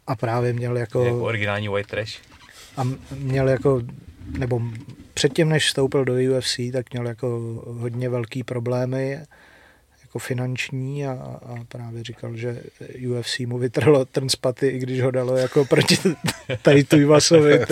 a 0.08 0.16
právě 0.16 0.54
měl 0.54 0.78
jako... 0.78 1.06
Jako 1.06 1.22
originální 1.22 1.68
white 1.68 1.88
trash. 1.88 2.20
A 2.78 2.88
měl 3.16 3.50
jako, 3.50 3.82
nebo 4.38 4.62
předtím, 5.14 5.50
než 5.50 5.66
vstoupil 5.66 6.06
do 6.06 6.14
UFC, 6.14 6.60
tak 6.74 6.94
měl 6.94 7.08
jako 7.08 7.28
hodně 7.66 8.10
velký 8.10 8.44
problémy 8.44 9.20
jako 10.02 10.20
finanční 10.20 11.08
a, 11.08 11.12
a 11.46 11.64
právě 11.68 12.04
říkal, 12.04 12.36
že 12.36 12.64
UFC 13.10 13.40
mu 13.40 13.58
vytrhlo 13.58 14.06
ten 14.06 14.30
spaty, 14.30 14.68
i 14.68 14.80
když 14.80 15.02
ho 15.02 15.12
dalo 15.12 15.38
jako 15.38 15.66
proti 15.66 15.98
tady 16.62 16.84
Tujvasovi 16.84 17.60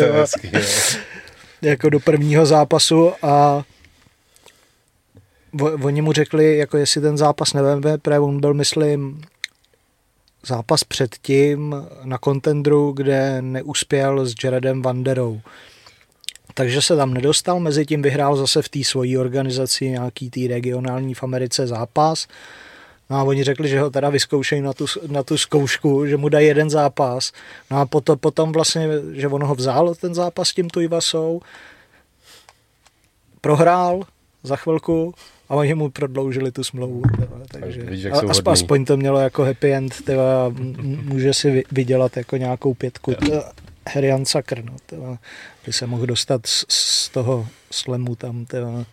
jako 1.61 1.89
do 1.89 1.99
prvního 1.99 2.45
zápasu 2.45 3.11
a 3.21 3.63
oni 5.83 6.01
mu 6.01 6.13
řekli, 6.13 6.57
jako 6.57 6.77
jestli 6.77 7.01
ten 7.01 7.17
zápas 7.17 7.53
neveme, 7.53 7.97
protože 7.97 8.19
on 8.19 8.39
byl, 8.39 8.53
myslím, 8.53 9.21
zápas 10.47 10.83
předtím 10.83 11.75
na 12.03 12.17
kontendru, 12.17 12.91
kde 12.91 13.41
neuspěl 13.41 14.25
s 14.25 14.35
Jaredem 14.43 14.81
Vanderou. 14.81 15.41
Takže 16.53 16.81
se 16.81 16.95
tam 16.95 17.13
nedostal, 17.13 17.59
mezi 17.59 17.85
tím 17.85 18.01
vyhrál 18.01 18.35
zase 18.35 18.61
v 18.61 18.69
té 18.69 18.83
svojí 18.83 19.17
organizaci 19.17 19.89
nějaký 19.89 20.29
tý 20.29 20.47
regionální 20.47 21.13
v 21.13 21.23
Americe 21.23 21.67
zápas 21.67 22.27
No 23.09 23.17
a 23.17 23.23
oni 23.23 23.43
řekli, 23.43 23.67
že 23.67 23.79
ho 23.79 23.89
teda 23.89 24.09
vyzkoušejí 24.09 24.61
na 24.61 24.73
tu, 24.73 24.85
na 25.07 25.23
tu 25.23 25.37
zkoušku, 25.37 26.05
že 26.05 26.17
mu 26.17 26.29
dají 26.29 26.47
jeden 26.47 26.69
zápas. 26.69 27.31
No 27.71 27.77
a 27.77 27.85
potom, 27.85 28.17
potom 28.19 28.51
vlastně, 28.51 28.87
že 29.13 29.27
on 29.27 29.43
ho 29.43 29.55
vzal 29.55 29.95
ten 29.95 30.13
zápas 30.15 30.49
s 30.49 30.53
tím 30.53 30.69
Tujvasou, 30.69 31.41
prohrál 33.41 34.01
za 34.43 34.55
chvilku 34.55 35.13
a 35.49 35.55
oni 35.55 35.73
mu 35.73 35.89
prodloužili 35.89 36.51
tu 36.51 36.63
smlouvu. 36.63 37.01
takže 37.51 37.81
Víš, 37.81 38.03
jak 38.03 38.13
aspoň, 38.13 38.53
aspoň 38.53 38.85
to 38.85 38.97
mělo 38.97 39.19
jako 39.19 39.43
happy 39.43 39.73
end, 39.73 40.01
teda, 40.01 40.49
může 41.03 41.33
si 41.33 41.63
vydělat 41.71 42.17
jako 42.17 42.37
nějakou 42.37 42.73
pětku. 42.73 43.13
Herian 43.89 44.25
Sakr, 44.25 44.63
no, 44.65 44.75
teda, 44.85 45.17
by 45.65 45.73
se 45.73 45.87
mohl 45.87 46.05
dostat 46.05 46.41
z, 46.45 46.65
z 46.69 47.09
toho 47.09 47.47
slemu 47.71 48.15
tam. 48.15 48.45
Teda, 48.45 48.85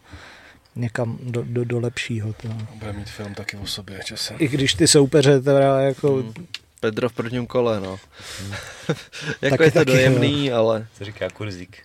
někam 0.76 1.18
do, 1.22 1.42
do, 1.42 1.64
do 1.64 1.80
lepšího. 1.80 2.32
To. 2.32 2.48
Bude 2.74 2.92
mít 2.92 3.10
film 3.10 3.34
taky 3.34 3.56
o 3.56 3.66
sobě 3.66 4.00
časem. 4.04 4.36
I 4.40 4.48
když 4.48 4.74
ty 4.74 4.88
soupeře 4.88 5.40
teda 5.40 5.80
jako... 5.80 6.16
Hmm. 6.16 6.46
Pedro 6.80 7.08
v 7.08 7.12
prvním 7.12 7.46
kole, 7.46 7.80
no. 7.80 7.98
Hmm. 8.40 8.52
jako 9.42 9.56
taky, 9.56 9.64
je 9.64 9.70
to 9.70 9.78
taky, 9.78 9.90
dojemný, 9.90 10.46
jo. 10.46 10.56
ale... 10.56 10.86
Co 10.94 11.04
říká 11.04 11.30
Kurzík? 11.30 11.78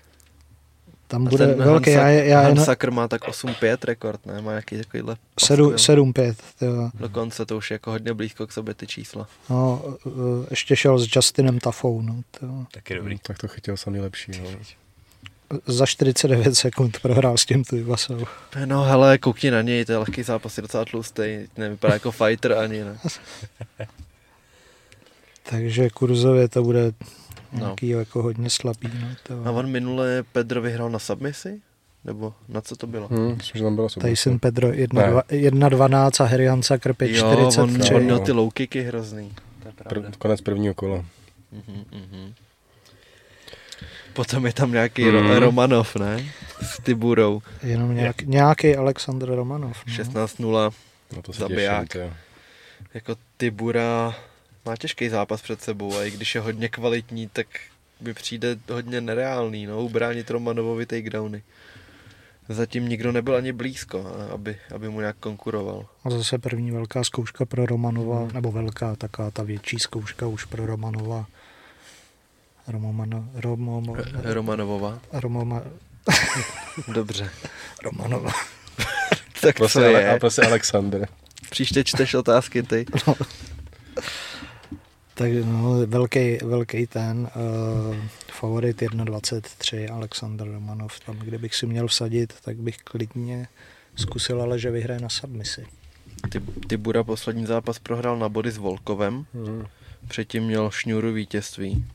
Tam 1.10 1.24
bude 1.24 1.48
ten 1.48 1.58
velký. 1.58 1.92
Hansa, 1.92 2.08
já, 2.10 2.24
já 2.24 2.42
Hansakr 2.42 2.92
má 2.92 3.08
tak 3.08 3.22
8-5 3.22 3.78
rekord, 3.84 4.26
ne? 4.26 4.42
Má 4.42 4.52
nějaký 4.52 4.78
takovýhle 4.78 5.18
7-5. 5.38 6.36
Dokonce 6.94 7.46
to 7.46 7.58
už 7.58 7.72
je 7.72 7.76
jako 7.76 7.92
hodně 7.92 8.14
blízko 8.14 8.48
k 8.48 8.52
sobě 8.52 8.74
ty 8.74 8.88
čísla. 8.88 9.28
No, 9.50 9.84
e, 10.08 10.10
ještě 10.50 10.76
šel 10.76 11.00
s 11.00 11.16
Justinem 11.16 11.60
Tafou. 11.60 12.02
No, 12.02 12.22
to... 12.40 12.66
Taky 12.72 12.96
dobrý. 12.96 13.14
Hmm, 13.14 13.20
tak 13.22 13.38
to 13.38 13.48
chytil 13.48 13.78
samý 13.78 14.00
lepší. 14.00 14.32
No 14.44 14.50
za 15.66 15.86
49 15.86 16.56
sekund 16.56 17.00
prohrál 17.02 17.38
s 17.38 17.46
tím 17.46 17.64
Tujvasou. 17.64 18.26
No 18.66 18.84
hele, 18.84 19.18
koukni 19.18 19.52
na 19.52 19.62
něj, 19.62 19.86
to 19.86 19.92
je 19.92 19.98
lehký 19.98 20.24
zápas, 20.24 20.58
je 20.58 20.62
docela 20.62 20.86
tlustý, 20.86 21.24
nevypadá 21.58 21.94
jako 21.94 22.12
fighter 22.12 22.54
ani, 22.54 22.84
ne. 22.84 22.98
Takže 25.50 25.90
kurzově 25.90 26.48
to 26.48 26.64
bude 26.64 26.92
nějaký 27.52 27.94
no. 27.94 28.00
jako 28.00 28.24
hodně 28.24 28.50
slabý. 28.50 28.90
No, 29.02 29.08
to... 29.24 29.42
A 29.46 29.52
on 29.52 29.68
minule 29.68 30.24
Pedro 30.32 30.62
vyhrál 30.62 30.90
na 30.90 31.00
submisi? 31.00 31.62
Nebo 32.06 32.34
na 32.50 32.62
co 32.62 32.76
to 32.76 32.88
bylo? 32.88 33.08
Hmm, 33.08 33.36
myslím, 33.38 33.60
že 33.60 33.64
tam 33.64 33.76
bylo 33.76 33.88
Tyson 33.90 34.40
Pedro 34.40 34.70
1.12 34.70 36.24
a 36.24 36.28
Harry 36.28 36.48
Hansa 36.48 36.78
Krpě 36.78 37.14
43. 37.14 37.20
Jo, 37.62 37.64
on, 37.64 37.96
on 37.96 38.04
měl 38.04 38.20
ty 38.20 38.32
low 38.32 38.52
kicky 38.54 38.82
hrozný. 38.82 39.34
Pr- 39.90 40.12
konec 40.18 40.42
prvního 40.42 40.74
kola. 40.74 40.96
Uh-huh, 40.98 41.84
uh-huh. 41.92 42.34
Potom 44.20 44.46
je 44.46 44.54
tam 44.54 44.72
nějaký 44.72 45.04
mm. 45.04 45.32
Romanov, 45.32 45.96
ne? 45.96 46.32
S 46.62 46.84
Tiburou. 46.84 47.42
Jenom 47.64 47.96
nějak, 47.96 48.22
nějaký 48.22 48.76
Aleksandr 48.76 49.36
Romanov. 49.36 49.78
No. 49.88 50.04
16-0. 50.04 50.72
No 51.16 51.22
to 51.22 51.32
zabiják. 51.32 51.88
Těším, 51.88 52.14
jako 52.94 53.16
Tibura 53.38 54.16
má 54.66 54.76
těžký 54.76 55.10
zápas 55.10 55.42
před 55.42 55.62
sebou 55.62 55.98
a 55.98 56.04
i 56.04 56.12
když 56.12 56.36
je 56.36 56.42
hodně 56.42 56.70
kvalitní, 56.70 57.28
tak 57.34 57.48
mi 58.02 58.14
přijde 58.14 58.58
hodně 58.72 59.02
nereálný, 59.02 59.66
no, 59.66 59.84
ubránit 59.84 60.30
Romanovovi 60.30 60.86
takedowny. 60.86 61.44
Zatím 62.50 62.90
nikdo 62.90 63.12
nebyl 63.12 63.36
ani 63.36 63.52
blízko, 63.52 64.06
aby, 64.34 64.58
aby 64.76 64.90
mu 64.90 65.00
nějak 65.00 65.16
konkuroval. 65.20 65.86
A 66.04 66.10
zase 66.10 66.38
první 66.38 66.72
velká 66.72 67.04
zkouška 67.04 67.46
pro 67.46 67.66
Romanova, 67.66 68.20
hmm. 68.20 68.32
nebo 68.34 68.52
velká, 68.52 68.96
taká 68.96 69.32
ta 69.32 69.44
větší 69.44 69.80
zkouška 69.80 70.28
už 70.28 70.46
pro 70.46 70.66
Romanova 70.66 71.26
Romomano, 72.70 73.30
Romomo, 73.34 73.96
Romanovova. 74.24 75.00
Romoma, 75.12 75.62
Dobře. 76.88 77.30
Romanova. 77.84 78.32
tak 79.42 79.56
prosím, 79.56 79.82
to 79.82 79.88
je. 79.88 80.10
A 80.10 80.20
prosím 80.20 80.44
Alexandr. 80.44 81.08
Příště 81.50 81.84
čteš 81.84 82.14
otázky 82.14 82.64
ty. 82.64 82.86
No. 83.08 83.16
Tak 85.14 85.32
no, 85.46 85.88
velký, 85.88 86.38
velký 86.44 86.88
ten 86.88 87.30
uh, 87.36 87.96
favorit 88.32 88.82
1.23 88.82 89.94
Aleksandr 89.94 90.52
Romanov. 90.52 91.00
Tam, 91.00 91.16
kde 91.16 91.38
bych 91.38 91.56
si 91.56 91.66
měl 91.66 91.88
vsadit, 91.88 92.34
tak 92.44 92.58
bych 92.58 92.78
klidně 92.78 93.48
zkusil, 93.96 94.42
ale 94.42 94.60
že 94.60 94.72
vyhraje 94.72 95.00
na 95.00 95.10
submisi. 95.10 95.66
Ty, 96.30 96.40
ty 96.68 96.78
Bura 96.78 97.04
poslední 97.04 97.46
zápas 97.46 97.80
prohrál 97.80 98.20
na 98.20 98.30
body 98.30 98.52
s 98.52 98.58
Volkovem. 98.58 99.26
Hmm. 99.34 99.66
Předtím 100.08 100.44
měl 100.44 100.72
šňůru 100.72 101.14
vítězství. 101.14 101.86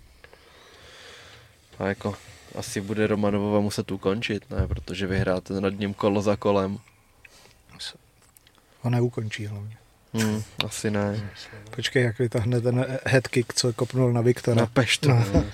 A 1.78 1.86
jako 1.86 2.14
asi 2.54 2.80
bude 2.80 3.06
Romanovova 3.06 3.60
muset 3.60 3.90
ukončit, 3.90 4.50
ne? 4.50 4.66
Protože 4.66 5.06
vyhráte 5.06 5.60
nad 5.60 5.78
ním 5.78 5.94
kolo 5.94 6.22
za 6.22 6.36
kolem. 6.36 6.78
Ho 8.80 8.90
neukončí 8.90 9.46
hlavně. 9.46 9.76
Hmm, 10.14 10.42
asi 10.64 10.90
ne. 10.90 11.30
Počkej, 11.70 12.04
jak 12.04 12.18
vytáhne 12.18 12.60
ten 12.60 12.86
headkick, 13.06 13.54
co 13.54 13.72
kopnul 13.72 14.12
na 14.12 14.20
Viktora. 14.20 14.60
Na 14.60 14.66
peštu. 14.66 15.08
No. 15.08 15.44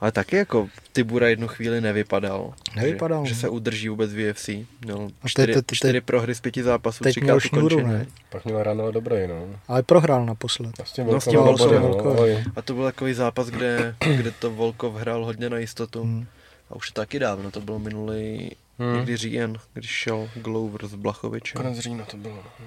Ale 0.00 0.12
taky 0.12 0.36
jako 0.36 0.68
Tibura 0.92 1.28
jednu 1.28 1.48
chvíli 1.48 1.80
nevypadal. 1.80 2.54
Nevypadal. 2.76 3.26
Že, 3.26 3.34
že 3.34 3.40
se 3.40 3.48
udrží 3.48 3.88
vůbec 3.88 4.12
v 4.12 4.30
UFC. 4.30 4.48
Měl 4.84 5.08
čtyři, 5.26 5.52
te, 5.52 5.54
te, 5.54 5.62
te, 5.62 5.76
čtyři 5.76 6.00
prohry 6.00 6.34
z 6.34 6.40
pěti 6.40 6.62
zápasů, 6.62 7.04
teď 7.04 7.20
měl 7.20 7.40
šňůru, 7.40 7.86
ne? 7.86 8.06
Pak 8.30 8.44
měl 8.44 8.62
ráno 8.62 8.92
dobrý, 8.92 9.26
no. 9.26 9.48
Ale 9.68 9.82
prohrál 9.82 10.26
naposled. 10.26 10.80
A 10.80 10.84
s 10.84 10.92
tím, 10.92 11.06
no, 11.06 11.20
s 11.20 11.24
tím 11.24 11.38
Volkovem, 11.38 11.82
no, 11.82 12.24
A 12.56 12.62
to 12.62 12.74
byl 12.74 12.84
takový 12.84 13.14
zápas, 13.14 13.48
kde, 13.48 13.96
kde 14.16 14.30
to 14.30 14.50
Volkov 14.50 14.94
hrál 14.94 15.24
hodně 15.24 15.50
na 15.50 15.58
jistotu. 15.58 16.02
Hmm. 16.02 16.26
A 16.70 16.76
už 16.76 16.90
taky 16.90 17.18
dávno, 17.18 17.50
to 17.50 17.60
bylo 17.60 17.78
minulý 17.78 18.50
hmm. 18.78 18.96
někdy 18.96 19.16
říjen, 19.16 19.56
když 19.74 19.90
šel 19.90 20.28
Glover 20.34 20.86
z 20.86 20.94
Blachovičem. 20.94 21.62
Konec 21.62 21.78
října 21.78 22.04
to 22.04 22.16
bylo. 22.16 22.34
No. 22.34 22.66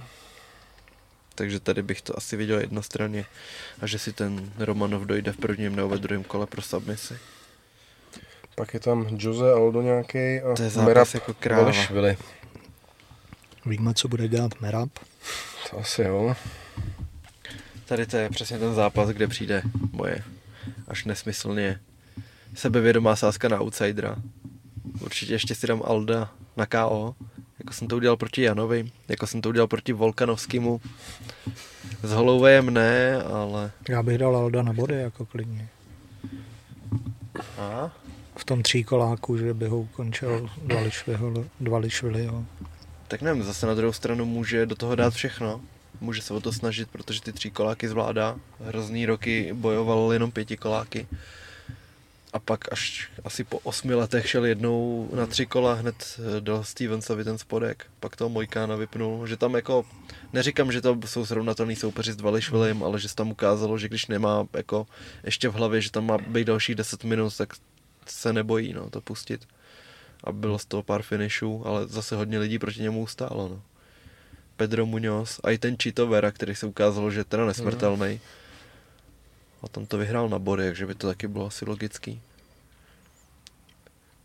Takže 1.39 1.59
tady 1.59 1.83
bych 1.83 2.01
to 2.01 2.17
asi 2.17 2.37
viděl 2.37 2.59
jednostranně. 2.59 3.25
A 3.81 3.87
že 3.87 3.99
si 3.99 4.13
ten 4.13 4.51
Romanov 4.57 5.03
dojde 5.03 5.31
v 5.31 5.37
prvním 5.37 5.75
nebo 5.75 5.89
ve 5.89 5.97
druhém 5.97 6.23
kole 6.23 6.47
pro 6.47 6.61
submisi. 6.61 7.17
Pak 8.55 8.73
je 8.73 8.79
tam 8.79 9.07
Jose 9.19 9.51
Aldo 9.51 9.81
nějaký 9.81 10.17
a 10.17 10.55
to 10.55 10.63
je 10.63 10.69
Merab 10.85 11.13
jako 11.13 11.33
kráva. 11.33 11.71
Víme, 13.65 13.93
co 13.93 14.07
bude 14.07 14.27
dělat 14.27 14.61
Merab? 14.61 14.89
To 15.69 15.79
asi 15.79 16.01
jo. 16.01 16.35
Tady 17.85 18.05
to 18.05 18.17
je 18.17 18.29
přesně 18.29 18.59
ten 18.59 18.75
zápas, 18.75 19.09
kde 19.09 19.27
přijde 19.27 19.61
moje 19.91 20.23
až 20.87 21.05
nesmyslně 21.05 21.79
sebevědomá 22.55 23.15
sázka 23.15 23.47
na 23.47 23.61
outsidera. 23.61 24.15
Určitě 25.01 25.33
ještě 25.33 25.55
si 25.55 25.67
dám 25.67 25.81
Alda 25.85 26.31
na 26.57 26.65
KO, 26.65 27.15
jako 27.69 27.77
jsem 27.77 27.87
to 27.87 27.95
udělal 27.95 28.17
proti 28.17 28.41
Janovi, 28.41 28.91
jako 29.07 29.27
jsem 29.27 29.41
to 29.41 29.49
udělal 29.49 29.67
proti 29.67 29.93
Volkanovskému. 29.93 30.81
S 32.03 32.11
Holouvejem 32.11 32.73
ne, 32.73 33.23
ale... 33.23 33.71
Já 33.89 34.03
bych 34.03 34.17
dal 34.17 34.37
Alda 34.37 34.61
na 34.61 34.73
body 34.73 34.95
jako 34.95 35.25
klidně. 35.25 35.67
A? 37.57 37.91
V 38.37 38.45
tom 38.45 38.63
tříkoláku, 38.63 39.37
že 39.37 39.53
by 39.53 39.67
ho 39.67 39.79
ukončil 39.79 40.49
Dvališviliho. 41.59 42.45
Tak 43.07 43.21
nevím, 43.21 43.43
zase 43.43 43.67
na 43.67 43.73
druhou 43.73 43.93
stranu 43.93 44.25
může 44.25 44.65
do 44.65 44.75
toho 44.75 44.95
dát 44.95 45.13
všechno. 45.13 45.61
Může 46.01 46.21
se 46.21 46.33
o 46.33 46.41
to 46.41 46.53
snažit, 46.53 46.89
protože 46.89 47.21
ty 47.21 47.33
tříkoláky 47.33 47.87
zvládá. 47.87 48.35
Hrozný 48.65 49.05
roky 49.05 49.53
bojoval 49.53 50.13
jenom 50.13 50.31
pětikoláky 50.31 51.07
a 52.33 52.39
pak 52.39 52.73
až 52.73 53.11
asi 53.23 53.43
po 53.43 53.59
osmi 53.59 53.95
letech 53.95 54.29
šel 54.29 54.45
jednou 54.45 55.09
na 55.13 55.25
tři 55.25 55.45
kola, 55.45 55.73
hned 55.73 56.19
eh, 56.19 56.41
dal 56.41 56.63
Stevensovi 56.63 57.23
ten 57.23 57.37
spodek, 57.37 57.85
pak 57.99 58.15
toho 58.15 58.29
Mojkána 58.29 58.75
vypnul, 58.75 59.27
že 59.27 59.37
tam 59.37 59.55
jako, 59.55 59.85
neříkám, 60.33 60.71
že 60.71 60.81
to 60.81 60.97
jsou 61.05 61.25
srovnatelný 61.25 61.75
soupeři 61.75 62.11
s 62.11 62.15
Dvališvilem, 62.15 62.83
ale 62.83 62.99
že 62.99 63.09
se 63.09 63.15
tam 63.15 63.31
ukázalo, 63.31 63.77
že 63.77 63.87
když 63.87 64.07
nemá 64.07 64.47
jako 64.53 64.87
ještě 65.23 65.49
v 65.49 65.53
hlavě, 65.53 65.81
že 65.81 65.91
tam 65.91 66.05
má 66.05 66.17
být 66.17 66.47
další 66.47 66.75
10 66.75 67.03
minut, 67.03 67.37
tak 67.37 67.53
se 68.05 68.33
nebojí 68.33 68.73
no, 68.73 68.89
to 68.89 69.01
pustit. 69.01 69.47
A 70.23 70.31
bylo 70.31 70.59
z 70.59 70.65
toho 70.65 70.83
pár 70.83 71.01
finishů, 71.01 71.63
ale 71.65 71.87
zase 71.87 72.15
hodně 72.15 72.39
lidí 72.39 72.59
proti 72.59 72.81
němu 72.81 73.01
ustálo. 73.01 73.47
No. 73.47 73.61
Pedro 74.57 74.85
Muñoz 74.85 75.39
a 75.43 75.51
i 75.51 75.57
ten 75.57 75.77
Chito 75.83 76.07
Vera, 76.07 76.31
který 76.31 76.55
se 76.55 76.65
ukázalo, 76.65 77.11
že 77.11 77.19
je 77.19 77.23
teda 77.23 77.45
nesmrtelný. 77.45 78.13
Mm 78.13 78.19
a 79.63 79.67
tam 79.67 79.85
to 79.85 79.97
vyhrál 79.97 80.29
na 80.29 80.39
body, 80.39 80.63
takže 80.63 80.85
by 80.85 80.95
to 80.95 81.07
taky 81.07 81.27
bylo 81.27 81.47
asi 81.47 81.65
logický. 81.65 82.21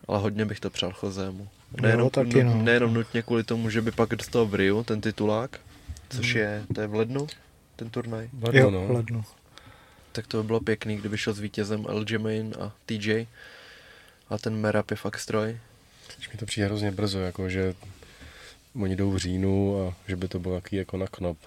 Ale 0.08 0.18
hodně 0.18 0.44
bych 0.44 0.60
to 0.60 0.70
přál 0.70 0.92
Chozému. 0.92 1.48
Nejenom, 1.80 2.04
jo, 2.04 2.10
taky, 2.10 2.44
no. 2.44 2.62
nejenom 2.62 2.94
nutně 2.94 3.22
kvůli 3.22 3.44
tomu, 3.44 3.70
že 3.70 3.82
by 3.82 3.90
pak 3.90 4.10
dostal 4.10 4.46
v 4.46 4.54
Riu 4.54 4.84
ten 4.84 5.00
titulák, 5.00 5.60
což 6.10 6.32
hmm. 6.32 6.42
je, 6.42 6.64
to 6.74 6.80
je 6.80 6.86
v 6.86 6.94
lednu, 6.94 7.26
ten 7.76 7.90
turnaj. 7.90 8.28
V 8.32 8.44
lednu, 8.44 8.60
jo, 8.60 8.70
no. 8.70 8.86
v 8.86 8.90
lednu. 8.90 9.24
Tak 10.12 10.26
to 10.26 10.42
by 10.42 10.46
bylo 10.46 10.60
pěkný, 10.60 10.96
kdyby 10.96 11.18
šel 11.18 11.32
s 11.32 11.40
vítězem 11.40 11.86
Aljamain 11.88 12.54
a 12.60 12.72
TJ. 12.86 13.26
A 14.28 14.38
ten 14.38 14.56
Merap 14.56 14.90
je 14.90 14.96
fakt 14.96 15.18
stroj. 15.18 15.58
mi 16.32 16.38
to 16.38 16.46
přijde 16.46 16.66
hrozně 16.66 16.90
brzo, 16.90 17.20
jako 17.20 17.48
že 17.48 17.74
oni 18.80 18.96
jdou 18.96 19.10
v 19.10 19.16
říjnu 19.16 19.82
a 19.82 19.94
že 20.08 20.16
by 20.16 20.28
to 20.28 20.38
bylo 20.38 20.54
jaký 20.54 20.76
jako 20.76 20.96
na 20.96 21.06
knop. 21.06 21.38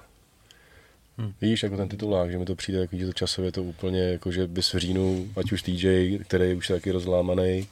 Hmm. 1.18 1.34
Víš, 1.42 1.64
jako 1.64 1.78
ten 1.78 1.90
titulák, 1.90 2.32
že 2.32 2.38
mi 2.38 2.46
to 2.46 2.56
přijde, 2.56 2.80
jako, 2.80 2.98
že 2.98 3.06
to 3.06 3.14
časově 3.14 3.52
to 3.52 3.64
úplně, 3.64 4.02
jako 4.02 4.32
že 4.32 4.48
bys 4.48 4.74
v 4.74 4.78
říjnu, 4.78 5.28
ať 5.38 5.52
už 5.52 5.62
TJ, 5.62 6.20
který 6.20 6.54
už 6.54 6.70
je 6.70 6.76
taky 6.76 6.92
rozlámaný, 6.92 7.68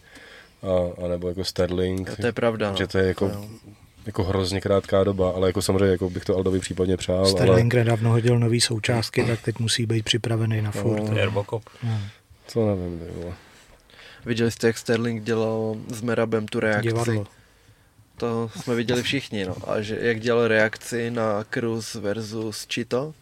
a, 0.63 1.05
a 1.05 1.07
nebo 1.07 1.29
jako 1.29 1.43
Sterling. 1.43 2.09
A 2.09 2.15
to 2.15 2.25
je 2.25 2.31
pravda. 2.31 2.75
Že 2.75 2.87
to 2.87 2.97
je 2.97 3.07
jako, 3.07 3.27
no. 3.27 3.49
jako 4.05 4.23
hrozně 4.23 4.61
krátká 4.61 5.03
doba, 5.03 5.31
ale 5.31 5.49
jako 5.49 5.61
samozřejmě 5.61 5.91
jako 5.91 6.09
bych 6.09 6.25
to 6.25 6.35
Aldovi 6.35 6.59
případně 6.59 6.97
přál. 6.97 7.25
Sterling 7.25 7.73
ale... 7.75 7.83
nedávno 7.83 8.09
hodil 8.09 8.39
nový 8.39 8.61
součástky, 8.61 9.23
tak 9.23 9.41
teď 9.41 9.59
musí 9.59 9.85
být 9.85 10.05
připravený 10.05 10.61
na 10.61 10.71
furt. 10.71 11.09
No, 11.09 11.25
Robocop. 11.25 11.63
No. 11.83 11.99
Co 12.47 12.75
nevím, 12.75 12.99
ty 12.99 13.05
vole. 13.21 13.33
Viděli 14.25 14.51
jste, 14.51 14.67
jak 14.67 14.77
Sterling 14.77 15.23
dělal 15.23 15.75
s 15.87 16.01
Merabem 16.01 16.47
tu 16.47 16.59
reakci? 16.59 16.87
Divadlo. 16.87 17.27
To 18.17 18.49
jsme 18.55 18.75
viděli 18.75 19.03
všichni, 19.03 19.45
no. 19.45 19.55
A 19.67 19.81
že 19.81 19.97
jak 20.01 20.19
dělal 20.19 20.47
reakci 20.47 21.11
na 21.11 21.43
Cruz 21.53 21.95
versus 21.95 22.67
Chito, 22.73 23.13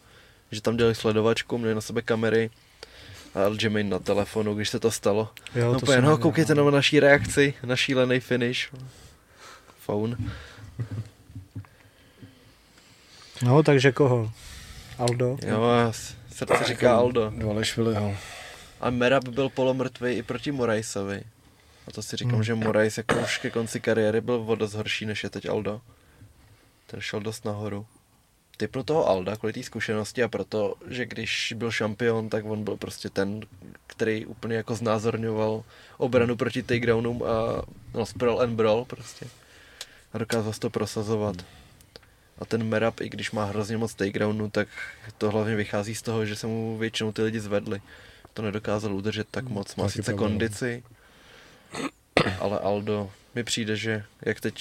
že 0.54 0.62
tam 0.62 0.76
dělali 0.76 0.94
sledovačku, 0.94 1.58
měli 1.58 1.74
na 1.74 1.80
sebe 1.80 2.02
kamery 2.02 2.50
a 3.34 3.40
Jermaine 3.62 3.90
na 3.90 3.98
telefonu, 3.98 4.54
když 4.54 4.68
se 4.68 4.80
to 4.80 4.90
stalo. 4.90 5.28
Jo, 5.54 5.72
no, 5.72 5.80
to 5.80 5.84
úplně, 5.86 6.00
no, 6.00 6.18
koukejte 6.18 6.54
na 6.54 6.70
naší 6.70 7.00
reakci, 7.00 7.54
na 7.64 7.76
šílený 7.76 8.20
finish. 8.20 8.70
Phone. 9.86 10.16
No, 13.42 13.62
takže 13.62 13.92
koho? 13.92 14.32
Aldo? 14.98 15.36
Jo, 15.46 15.92
srdce 16.32 16.64
říká 16.64 16.96
Aldo. 16.96 17.32
Dvalešviliho. 17.36 18.16
A 18.80 18.90
Merab 18.90 19.28
byl 19.28 19.48
polomrtvý 19.48 20.12
i 20.12 20.22
proti 20.22 20.52
Moraisovi. 20.52 21.22
A 21.88 21.90
to 21.90 22.02
si 22.02 22.16
říkám, 22.16 22.34
hmm. 22.34 22.42
že 22.42 22.54
Morais 22.54 22.98
jako 22.98 23.14
už 23.14 23.38
ke 23.38 23.50
konci 23.50 23.80
kariéry 23.80 24.20
byl 24.20 24.44
o 24.46 24.54
dost 24.54 24.74
horší, 24.74 25.06
než 25.06 25.24
je 25.24 25.30
teď 25.30 25.48
Aldo. 25.48 25.80
Ten 26.86 27.00
šel 27.00 27.20
dost 27.20 27.44
nahoru 27.44 27.86
typnu 28.56 28.82
toho 28.82 29.08
Alda 29.08 29.36
kvůli 29.36 29.52
té 29.52 29.62
zkušenosti 29.62 30.22
a 30.22 30.28
proto, 30.28 30.74
že 30.88 31.06
když 31.06 31.54
byl 31.56 31.70
šampion, 31.70 32.28
tak 32.28 32.44
on 32.44 32.64
byl 32.64 32.76
prostě 32.76 33.10
ten, 33.10 33.40
který 33.86 34.26
úplně 34.26 34.56
jako 34.56 34.74
znázorňoval 34.74 35.64
obranu 35.96 36.36
proti 36.36 36.62
takedownům 36.62 37.22
a 37.22 37.62
no, 37.94 38.06
sprawl 38.06 38.40
and 38.40 38.56
brawl 38.56 38.84
prostě. 38.84 39.26
A 40.12 40.18
dokázal 40.18 40.52
to 40.52 40.70
prosazovat. 40.70 41.36
A 42.38 42.44
ten 42.44 42.64
Merab, 42.64 43.00
i 43.00 43.08
když 43.08 43.30
má 43.30 43.44
hrozně 43.44 43.76
moc 43.76 43.94
takedownů, 43.94 44.50
tak 44.50 44.68
to 45.18 45.30
hlavně 45.30 45.56
vychází 45.56 45.94
z 45.94 46.02
toho, 46.02 46.26
že 46.26 46.36
se 46.36 46.46
mu 46.46 46.78
většinou 46.78 47.12
ty 47.12 47.22
lidi 47.22 47.40
zvedli. 47.40 47.82
To 48.34 48.42
nedokázal 48.42 48.94
udržet 48.94 49.28
tak 49.30 49.44
moc. 49.44 49.76
Má 49.76 49.88
sice 49.88 50.14
kondici, 50.14 50.82
ale 52.40 52.58
Aldo 52.58 53.10
mi 53.34 53.44
přijde, 53.44 53.76
že 53.76 54.04
jak 54.22 54.40
teď 54.40 54.56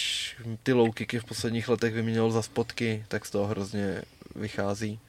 ty 0.63 0.73
low 0.73 0.93
kicky 0.93 1.19
v 1.19 1.25
posledních 1.25 1.69
letech 1.69 1.93
vyměnil 1.93 2.31
za 2.31 2.41
spotky, 2.41 3.05
tak 3.07 3.25
z 3.25 3.31
toho 3.31 3.47
hrozně 3.47 4.01
vychází 4.35 4.99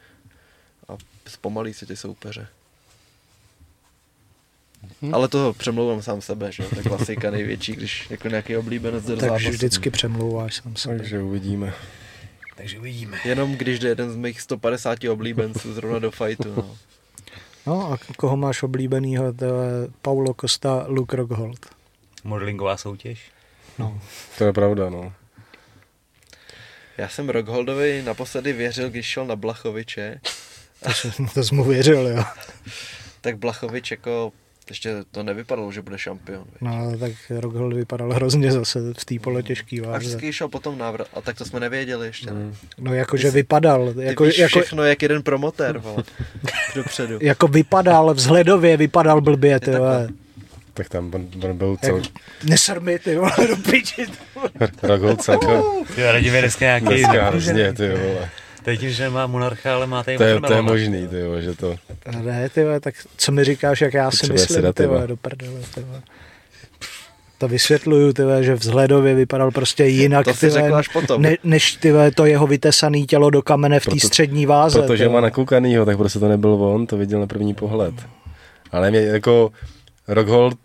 a 0.89 0.97
zpomalí 1.27 1.75
si 1.75 1.87
ty 1.87 1.97
soupeře. 1.97 2.49
Hmm. 5.03 5.15
Ale 5.15 5.29
to 5.29 5.53
přemlouvám 5.53 6.03
sám 6.03 6.21
sebe, 6.21 6.53
že 6.53 6.63
to 6.63 6.77
je 6.77 6.83
klasika 6.83 7.31
největší, 7.31 7.73
když 7.73 8.11
jako 8.11 8.29
nějaký 8.29 8.57
oblíbenec 8.57 9.05
do 9.05 9.17
Takže 9.17 9.51
vždycky 9.51 9.91
přemlouváš 9.91 10.55
sám 10.55 10.77
sebe. 10.77 10.99
Takže 10.99 11.23
uvidíme. 11.23 11.75
Takže 12.57 12.79
uvidíme. 12.79 13.19
Jenom 13.25 13.53
když 13.53 13.79
jde 13.79 13.89
jeden 13.89 14.11
z 14.11 14.17
mých 14.17 14.41
150 14.41 15.05
oblíbenců 15.05 15.75
zrovna 15.75 15.99
do 15.99 16.11
fightu. 16.11 16.55
No. 16.57 16.77
no 17.67 17.93
a 17.93 17.99
koho 18.17 18.37
máš 18.37 18.63
oblíbenýho? 18.63 19.33
To 19.33 19.45
je 19.45 19.89
Paulo 20.03 20.35
Costa, 20.41 20.85
Luke 20.89 21.17
Rockhold. 21.17 21.67
Modelingová 22.25 22.77
soutěž? 22.77 23.34
No. 23.79 24.01
To 24.39 24.45
je 24.45 24.53
pravda, 24.53 24.91
no. 24.91 25.13
Já 26.99 27.09
jsem 27.09 27.29
Rockholdovi 27.29 28.03
naposledy 28.03 28.53
věřil, 28.53 28.91
když 28.91 29.07
šel 29.07 29.27
na 29.27 29.37
Blachoviče. 29.37 30.21
To, 30.83 30.91
to 31.35 31.45
jsem 31.45 31.57
mu 31.57 31.65
věřil, 31.65 32.09
jo. 32.09 32.25
tak 33.21 33.39
Blachovič 33.39 33.91
jako 33.91 34.33
ještě 34.69 34.95
to 35.11 35.23
nevypadalo, 35.23 35.73
že 35.73 35.83
bude 35.83 35.99
šampion. 35.99 36.45
Víš? 36.45 36.61
No, 36.61 36.99
tak 36.99 37.13
Rockhold 37.31 37.73
vypadal 37.73 38.13
hrozně 38.13 38.53
zase 38.53 38.81
v 38.99 39.05
té 39.05 39.19
pole 39.19 39.43
těžký 39.43 39.81
váze. 39.81 39.95
A 39.95 39.99
vždycky 39.99 40.33
šel 40.33 40.49
potom 40.49 40.79
návrat, 40.79 41.09
a 41.15 41.21
tak 41.21 41.39
to 41.39 41.45
jsme 41.45 41.61
nevěděli 41.61 42.07
ještě. 42.07 42.31
Mm. 42.31 42.55
No 42.79 42.95
jakože 42.95 43.31
vypadal. 43.31 43.95
Ty 43.95 44.05
jako, 44.05 44.25
víš 44.25 44.39
jako, 44.39 44.61
všechno 44.61 44.85
jak 44.85 45.03
jeden 45.03 45.23
promotér, 45.23 45.79
vole, 45.79 46.05
dopředu. 46.75 47.19
Jako 47.23 47.49
vypadal, 47.49 48.15
vzhledově 48.15 48.77
vypadal 48.77 49.21
blbě, 49.21 49.61
ty 49.61 49.71
tak 50.75 50.89
tam 50.89 51.15
on, 51.15 51.29
on 51.51 51.59
byl 51.59 51.77
cel... 51.85 52.03
Neser 52.45 52.81
mi, 52.81 52.99
ty 52.99 53.17
vole, 53.17 53.33
do 53.49 53.57
piči. 53.57 54.07
Ragol 54.83 55.17
celko. 55.17 55.85
Jo, 55.97 56.13
Radim 56.13 56.35
je 56.35 56.41
dneska 56.41 56.65
nějaký... 56.65 56.87
Dneska 56.87 57.29
hrozně, 57.29 57.73
ty 57.73 57.89
vole. 57.89 58.31
Tím, 58.79 58.91
že 58.91 59.03
nemá 59.03 59.27
monarcha, 59.27 59.75
ale 59.75 59.87
má 59.87 60.03
tady 60.03 60.19
to 60.19 60.25
je, 60.25 60.41
to 60.41 60.53
je 60.53 60.63
možný, 60.63 61.09
ty 61.09 61.23
vole, 61.23 61.43
že 61.43 61.55
to... 61.55 61.77
Ne, 62.23 62.49
ty 62.49 62.65
vole, 62.65 62.81
tak 62.81 62.95
co 63.17 63.33
mi 63.33 63.45
říkáš, 63.45 63.81
jak 63.81 63.95
já 63.95 64.11
si 64.11 64.33
myslím, 64.33 64.73
ty 64.73 64.87
vole, 64.87 65.07
do 65.07 65.17
prdele, 65.17 65.61
ty 65.75 65.81
vole. 65.81 66.03
To 67.39 67.49
vysvětluju, 67.49 68.13
ty 68.13 68.23
vole, 68.23 68.45
že 68.45 68.55
vzhledově 68.55 69.15
vypadal 69.15 69.51
prostě 69.51 69.85
jinak, 69.85 70.25
to 70.25 70.35
ty 70.35 70.49
vole, 70.49 70.83
potom. 70.93 71.23
Ne, 71.23 71.37
než 71.45 71.73
ty 71.73 71.93
vole, 71.93 72.11
to 72.11 72.27
jeho 72.27 72.47
vytesané 72.47 73.01
tělo 73.01 73.31
do 73.31 73.43
kamene 73.43 73.81
v 73.81 73.87
té 73.87 74.01
střední 74.01 74.47
váze. 74.47 74.83
Protože 74.83 75.09
má 75.09 75.21
nakoukanýho, 75.21 75.85
tak 75.85 75.97
prostě 75.97 76.19
to 76.19 76.29
nebyl 76.29 76.51
on, 76.51 76.87
to 76.87 76.97
viděl 76.97 77.21
na 77.21 77.27
první 77.27 77.55
pohled. 77.55 77.95
Ale 78.73 78.91
mě 78.91 79.01
jako 79.01 79.53
Rockhold 80.09 80.59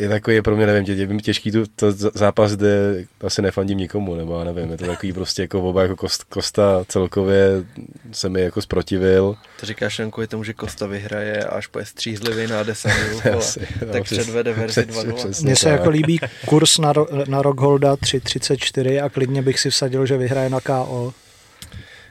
je 0.00 0.08
takový, 0.08 0.36
je 0.36 0.42
pro 0.42 0.56
mě, 0.56 0.66
nevím, 0.66 0.84
tě, 0.84 0.92
je 0.92 1.20
těžký 1.22 1.52
tu, 1.52 1.64
to 1.76 1.92
zápas, 1.92 2.52
kde 2.52 3.04
asi 3.20 3.42
nefandím 3.42 3.78
nikomu, 3.78 4.14
nebo 4.14 4.38
já 4.38 4.44
nevím, 4.44 4.70
je 4.70 4.76
to 4.76 4.86
takový 4.86 5.12
prostě 5.12 5.42
jako 5.42 5.62
oba, 5.62 5.82
jako 5.82 5.96
Kost, 5.96 6.24
Kosta 6.24 6.84
celkově 6.88 7.64
se 8.12 8.28
mi 8.28 8.40
jako 8.40 8.62
zprotivil. 8.62 9.36
To 9.60 9.66
říkáš 9.66 9.98
jen 9.98 10.10
kvůli 10.10 10.26
tomu, 10.26 10.44
že 10.44 10.52
Kosta 10.52 10.86
vyhraje 10.86 11.44
až 11.44 11.66
po 11.66 11.84
střízlivý 11.84 12.46
na 12.46 12.62
10 12.62 12.92
tak 13.92 14.02
předvede 14.02 14.52
verzi 14.52 14.80
2.0. 14.80 15.44
Mně 15.44 15.56
se 15.56 15.68
jako 15.68 15.90
líbí 15.90 16.20
kurz 16.46 16.78
na, 16.78 16.92
na 17.28 17.42
Rockholda 17.42 17.94
3.34 17.94 19.04
a 19.04 19.08
klidně 19.08 19.42
bych 19.42 19.60
si 19.60 19.70
vsadil, 19.70 20.06
že 20.06 20.16
vyhraje 20.16 20.50
na 20.50 20.60
KO. 20.60 21.14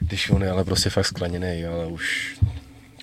Když 0.00 0.30
on 0.30 0.42
je 0.42 0.50
ale 0.50 0.64
prostě 0.64 0.90
fakt 0.90 1.06
skleněný, 1.06 1.64
ale 1.64 1.86
už 1.86 2.36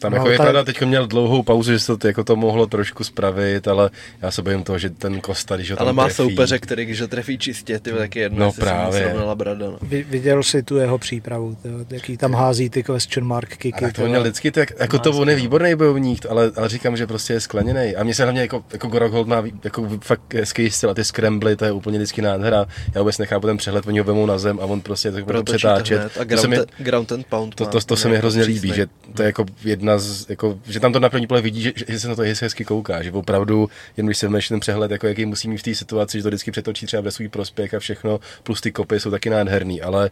tam 0.04 0.12
no, 0.12 0.18
jako 0.18 0.30
je 0.30 0.38
teda 0.38 0.64
teď 0.64 0.82
měl 0.82 1.08
dlouhou 1.08 1.44
pauzu, 1.44 1.72
že 1.72 1.80
se 1.80 1.98
to, 1.98 2.08
jako 2.08 2.24
to 2.24 2.36
mohlo 2.36 2.68
trošku 2.68 3.04
spravit, 3.04 3.68
ale 3.68 3.90
já 4.22 4.32
se 4.32 4.42
bojím 4.42 4.64
toho, 4.64 4.80
že 4.80 4.90
ten 4.90 5.22
Kosta, 5.22 5.56
když 5.56 5.72
ho 5.72 5.78
tam 5.78 5.86
Ale 5.86 5.94
má 5.94 6.04
trefí, 6.04 6.16
soupeře, 6.16 6.60
který 6.60 6.86
když 6.86 7.02
ho 7.02 7.08
trefí 7.08 7.38
čistě, 7.38 7.80
ty 7.80 7.92
taky 7.92 8.20
jedno, 8.20 8.46
no, 8.46 8.52
právě. 8.52 9.16
brada. 9.36 9.66
No. 9.66 9.78
Viděl 9.82 10.44
si 10.44 10.64
tu 10.64 10.78
jeho 10.78 10.98
přípravu, 10.98 11.58
to, 11.62 11.96
jaký 11.96 12.18
tam 12.18 12.34
hází 12.34 12.70
ty 12.70 12.84
question 12.84 13.28
mark 13.28 13.50
kicky. 13.50 13.82
Tak 13.82 13.94
to 13.94 14.08
měl 14.08 14.22
vždycky, 14.22 14.52
tak, 14.52 14.70
jako 14.80 15.00
to 15.00 15.12
on 15.12 15.30
je 15.30 15.36
výborný 15.36 15.76
bojovník, 15.76 16.26
ale, 16.30 16.52
ale 16.56 16.70
říkám, 16.70 16.98
že 16.98 17.08
prostě 17.08 17.34
je 17.34 17.40
skleněný. 17.40 17.96
A 17.96 18.04
mně 18.04 18.14
se 18.14 18.24
hlavně 18.24 18.42
jako, 18.42 18.64
jako 18.74 18.88
Gorokhold 18.88 19.28
má 19.28 19.44
jako 19.64 19.90
fakt 20.02 20.34
hezký 20.34 20.72
styl 20.72 20.90
a 20.90 20.94
ty 20.94 21.04
scrambly, 21.04 21.56
to 21.56 21.66
je 21.66 21.72
úplně 21.72 21.98
vždycky 21.98 22.22
nádhera. 22.22 22.66
Já 22.96 23.02
vůbec 23.02 23.18
nechápu 23.18 23.48
ten 23.48 23.58
přehled, 23.58 23.88
oni 23.88 24.00
ho 24.00 24.06
vemou 24.06 24.26
na 24.26 24.38
zem 24.38 24.60
a 24.60 24.66
on 24.66 24.82
prostě 24.82 25.12
tak 25.12 25.26
bude 25.26 25.44
přetáčet. 25.44 26.18
A 26.20 26.24
ground, 26.24 26.42
to, 26.42 26.48
mi, 26.48 26.58
ground 26.78 27.12
and 27.12 27.26
pound. 27.26 27.56
To, 27.56 27.66
to, 27.66 27.80
to, 27.80 27.86
to 27.86 27.96
se 27.96 28.10
mi 28.10 28.18
hrozně 28.18 28.44
líbí, 28.44 28.74
že 28.74 28.88
to 29.14 29.22
je 29.22 29.26
jako 29.26 29.46
jedna 29.64 29.93
z, 29.98 30.30
jako, 30.30 30.60
že 30.66 30.80
tam 30.80 30.94
to 30.94 31.00
na 31.00 31.10
první 31.10 31.28
pohled 31.28 31.44
vidí, 31.44 31.62
že, 31.62 31.74
že 31.88 32.00
se 32.00 32.08
na 32.08 32.16
to 32.16 32.22
hezky 32.22 32.66
kouká, 32.66 33.04
že 33.04 33.12
opravdu, 33.12 33.70
jen 33.98 34.06
když 34.06 34.18
se 34.18 34.28
vneš 34.28 34.48
ten 34.48 34.60
přehled, 34.60 34.92
jako 34.92 35.08
jaký 35.08 35.26
musí 35.26 35.50
mít 35.50 35.58
v 35.58 35.64
té 35.64 35.76
situaci, 35.76 36.18
že 36.18 36.24
to 36.24 36.30
vždycky 36.30 36.52
přetočí 36.52 36.86
třeba 36.86 37.02
ve 37.02 37.12
svůj 37.12 37.30
prospěch 37.30 37.74
a 37.74 37.80
všechno, 37.80 38.20
plus 38.44 38.62
ty 38.62 38.72
kopy 38.72 39.00
jsou 39.00 39.12
taky 39.12 39.30
nádherný, 39.30 39.82
ale 39.82 40.10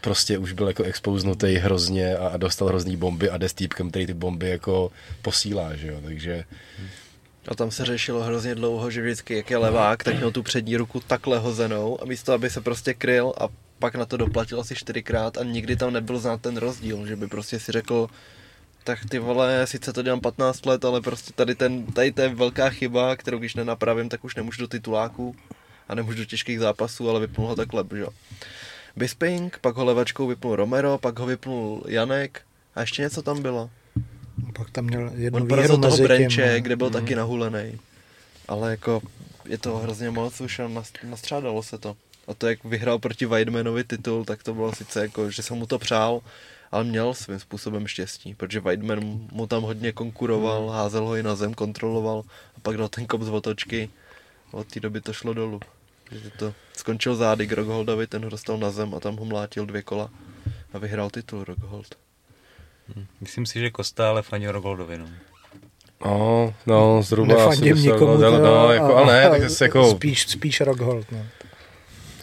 prostě 0.00 0.38
už 0.38 0.52
byl 0.52 0.68
jako 0.68 0.82
expouznutý 0.82 1.54
hrozně 1.54 2.16
a, 2.16 2.36
dostal 2.36 2.68
hrozný 2.68 2.96
bomby 2.96 3.30
a 3.30 3.38
jde 3.38 3.48
s 3.48 3.54
týpkem, 3.54 3.90
který 3.90 4.06
ty 4.06 4.14
bomby 4.14 4.48
jako 4.48 4.92
posílá, 5.22 5.76
že 5.76 5.88
jo, 5.88 6.00
takže... 6.04 6.44
A 7.48 7.54
tam 7.54 7.70
se 7.70 7.84
řešilo 7.84 8.22
hrozně 8.22 8.54
dlouho, 8.54 8.90
že 8.90 9.02
vždycky, 9.02 9.36
jak 9.36 9.50
je 9.50 9.56
levák, 9.56 10.04
tak 10.04 10.16
měl 10.16 10.30
tu 10.30 10.42
přední 10.42 10.76
ruku 10.76 11.00
takhle 11.00 11.38
hozenou 11.38 12.02
a 12.02 12.04
místo, 12.04 12.32
aby 12.32 12.50
se 12.50 12.60
prostě 12.60 12.94
kryl 12.94 13.32
a 13.40 13.48
pak 13.78 13.94
na 13.94 14.06
to 14.06 14.16
doplatil 14.16 14.60
asi 14.60 14.74
čtyřikrát 14.74 15.38
a 15.38 15.44
nikdy 15.44 15.76
tam 15.76 15.92
nebyl 15.92 16.18
znát 16.18 16.40
ten 16.40 16.56
rozdíl, 16.56 17.06
že 17.06 17.16
by 17.16 17.26
prostě 17.26 17.60
si 17.60 17.72
řekl, 17.72 18.08
tak 18.86 18.98
ty 19.08 19.18
vole, 19.18 19.66
sice 19.66 19.92
to 19.92 20.02
dělám 20.02 20.20
15 20.20 20.66
let, 20.66 20.84
ale 20.84 21.00
prostě 21.00 21.32
tady, 21.32 21.54
ten, 21.54 21.86
tady 21.86 22.12
to 22.12 22.22
je 22.22 22.28
velká 22.28 22.70
chyba, 22.70 23.16
kterou 23.16 23.38
když 23.38 23.54
nenapravím, 23.54 24.08
tak 24.08 24.24
už 24.24 24.34
nemůžu 24.34 24.60
do 24.60 24.68
tituláků 24.68 25.36
a 25.88 25.94
nemůžu 25.94 26.18
do 26.18 26.24
těžkých 26.24 26.60
zápasů, 26.60 27.10
ale 27.10 27.20
vypnul 27.20 27.46
ho 27.46 27.56
takhle, 27.56 27.84
že 27.94 27.98
jo. 27.98 28.08
Bisping, 28.96 29.58
pak 29.58 29.76
ho 29.76 29.84
levačkou 29.84 30.26
vypnul 30.26 30.56
Romero, 30.56 30.98
pak 30.98 31.18
ho 31.18 31.26
vypnul 31.26 31.84
Janek 31.88 32.42
a 32.74 32.80
ještě 32.80 33.02
něco 33.02 33.22
tam 33.22 33.42
bylo. 33.42 33.70
Pak 34.54 34.70
tam 34.70 34.84
měl 34.84 35.10
jednu 35.14 35.40
On 35.40 35.48
porazil 35.48 35.78
toho 35.78 35.96
Brenče, 35.96 36.52
no. 36.54 36.60
kde 36.60 36.76
byl 36.76 36.86
mm. 36.86 36.92
taky 36.92 37.14
nahulený. 37.14 37.78
Ale 38.48 38.70
jako 38.70 39.02
je 39.44 39.58
to 39.58 39.76
hrozně 39.76 40.10
moc 40.10 40.40
už 40.40 40.58
a 40.58 40.70
nastřádalo 41.04 41.62
se 41.62 41.78
to. 41.78 41.96
A 42.26 42.34
to, 42.34 42.48
jak 42.48 42.64
vyhrál 42.64 42.98
proti 42.98 43.26
Weidmanovi 43.26 43.84
titul, 43.84 44.24
tak 44.24 44.42
to 44.42 44.54
bylo 44.54 44.74
sice 44.74 45.00
jako, 45.00 45.30
že 45.30 45.42
jsem 45.42 45.56
mu 45.56 45.66
to 45.66 45.78
přál, 45.78 46.20
ale 46.72 46.84
měl 46.84 47.14
svým 47.14 47.38
způsobem 47.38 47.86
štěstí, 47.86 48.34
protože 48.34 48.60
Weidman 48.60 49.00
mu 49.32 49.46
tam 49.46 49.62
hodně 49.62 49.92
konkuroval, 49.92 50.60
hmm. 50.60 50.76
házel 50.76 51.04
ho 51.04 51.16
i 51.16 51.22
na 51.22 51.36
zem, 51.36 51.54
kontroloval 51.54 52.22
a 52.56 52.60
pak 52.62 52.76
dal 52.76 52.88
ten 52.88 53.06
kop 53.06 53.22
z 53.22 53.28
otočky. 53.28 53.90
Od 54.52 54.66
té 54.66 54.80
doby 54.80 55.00
to 55.00 55.12
šlo 55.12 55.34
dolů. 55.34 55.60
Takže 56.08 56.30
to 56.30 56.54
skončil 56.72 57.14
zády 57.14 57.46
k 57.46 57.52
Rockholdovi, 57.52 58.06
ten 58.06 58.24
ho 58.24 58.30
dostal 58.30 58.58
na 58.58 58.70
zem 58.70 58.94
a 58.94 59.00
tam 59.00 59.16
ho 59.16 59.24
mlátil 59.24 59.66
dvě 59.66 59.82
kola 59.82 60.10
a 60.72 60.78
vyhrál 60.78 61.10
titul 61.10 61.44
Rockhold. 61.44 61.94
Hmm. 62.94 63.06
Myslím 63.20 63.46
si, 63.46 63.60
že 63.60 63.70
Kosta 63.70 64.08
ale 64.08 64.22
fandil 64.22 64.52
Rockholdovi, 64.52 64.98
no. 64.98 65.06
No, 66.04 66.54
no, 66.66 67.02
zhruba 67.02 67.34
Nefandím 67.34 67.72
asi 67.72 67.82
nikomu, 67.82 68.16
no, 68.16 68.38
no, 68.38 68.72
jako, 68.72 68.96
ale 68.96 69.14
ne, 69.14 69.30
tak 69.30 69.60
jako... 69.60 69.90
Spíš, 69.90 70.28
spíš 70.28 70.60
Rockhold, 70.60 71.12
no. 71.12 71.26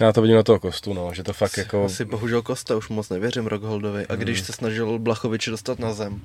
Já 0.03 0.13
to 0.13 0.21
vidím 0.21 0.37
na 0.37 0.43
toho 0.43 0.59
Kostu, 0.59 0.93
no, 0.93 1.13
že 1.13 1.23
to 1.23 1.33
fakt 1.33 1.57
jako... 1.57 1.85
Asi 1.85 2.05
bohužel 2.05 2.41
Kosta, 2.41 2.75
už 2.75 2.89
moc 2.89 3.09
nevěřím 3.09 3.47
Rockholdovi. 3.47 4.07
A 4.07 4.15
když 4.15 4.37
hmm. 4.37 4.45
se 4.45 4.53
snažil 4.53 4.99
Blachovič 4.99 5.47
dostat 5.47 5.79
na 5.79 5.93
zem, 5.93 6.21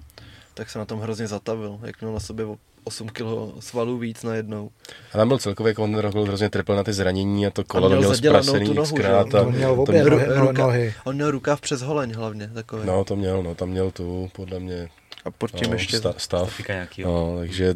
tak 0.54 0.70
se 0.70 0.78
na 0.78 0.84
tom 0.84 1.00
hrozně 1.00 1.26
zatavil, 1.26 1.78
jak 1.82 2.00
měl 2.00 2.12
na 2.12 2.20
sobě 2.20 2.46
8 2.84 3.08
kg 3.08 3.22
svalů 3.60 3.98
víc 3.98 4.22
najednou. 4.22 4.70
A 5.12 5.18
tam 5.18 5.28
byl 5.28 5.38
celkově 5.38 5.70
jako 5.70 5.84
on 5.84 5.98
Rockhold 5.98 6.28
hrozně 6.28 6.50
trpěl 6.50 6.76
na 6.76 6.84
ty 6.84 6.92
zranění 6.92 7.46
a 7.46 7.50
to 7.50 7.64
kolo 7.64 7.86
a 7.86 7.88
měl, 7.88 8.00
měl 8.00 8.14
zprasený 8.14 8.74
nohu, 8.74 8.94
xkrát. 8.94 9.34
A 9.34 9.42
on 9.42 9.54
měl 9.54 9.72
obě 9.80 10.02
to 10.04 10.10
měl, 10.10 10.40
ruka, 10.40 10.62
nohy. 10.62 10.94
On 11.04 11.14
měl 11.14 11.30
rukáv 11.30 11.60
přes 11.60 11.82
holeň 11.82 12.14
hlavně, 12.14 12.50
takový. 12.54 12.86
No 12.86 13.04
to 13.04 13.16
měl, 13.16 13.42
no, 13.42 13.54
tam 13.54 13.68
měl 13.68 13.90
tu, 13.90 14.30
podle 14.32 14.60
mě, 14.60 14.88
a 15.24 15.30
pod 15.30 15.50
tím 15.50 15.70
no, 15.70 15.74
ještě 15.74 15.98
stav. 15.98 16.22
stav. 16.22 16.60
No, 17.04 17.36
takže 17.38 17.74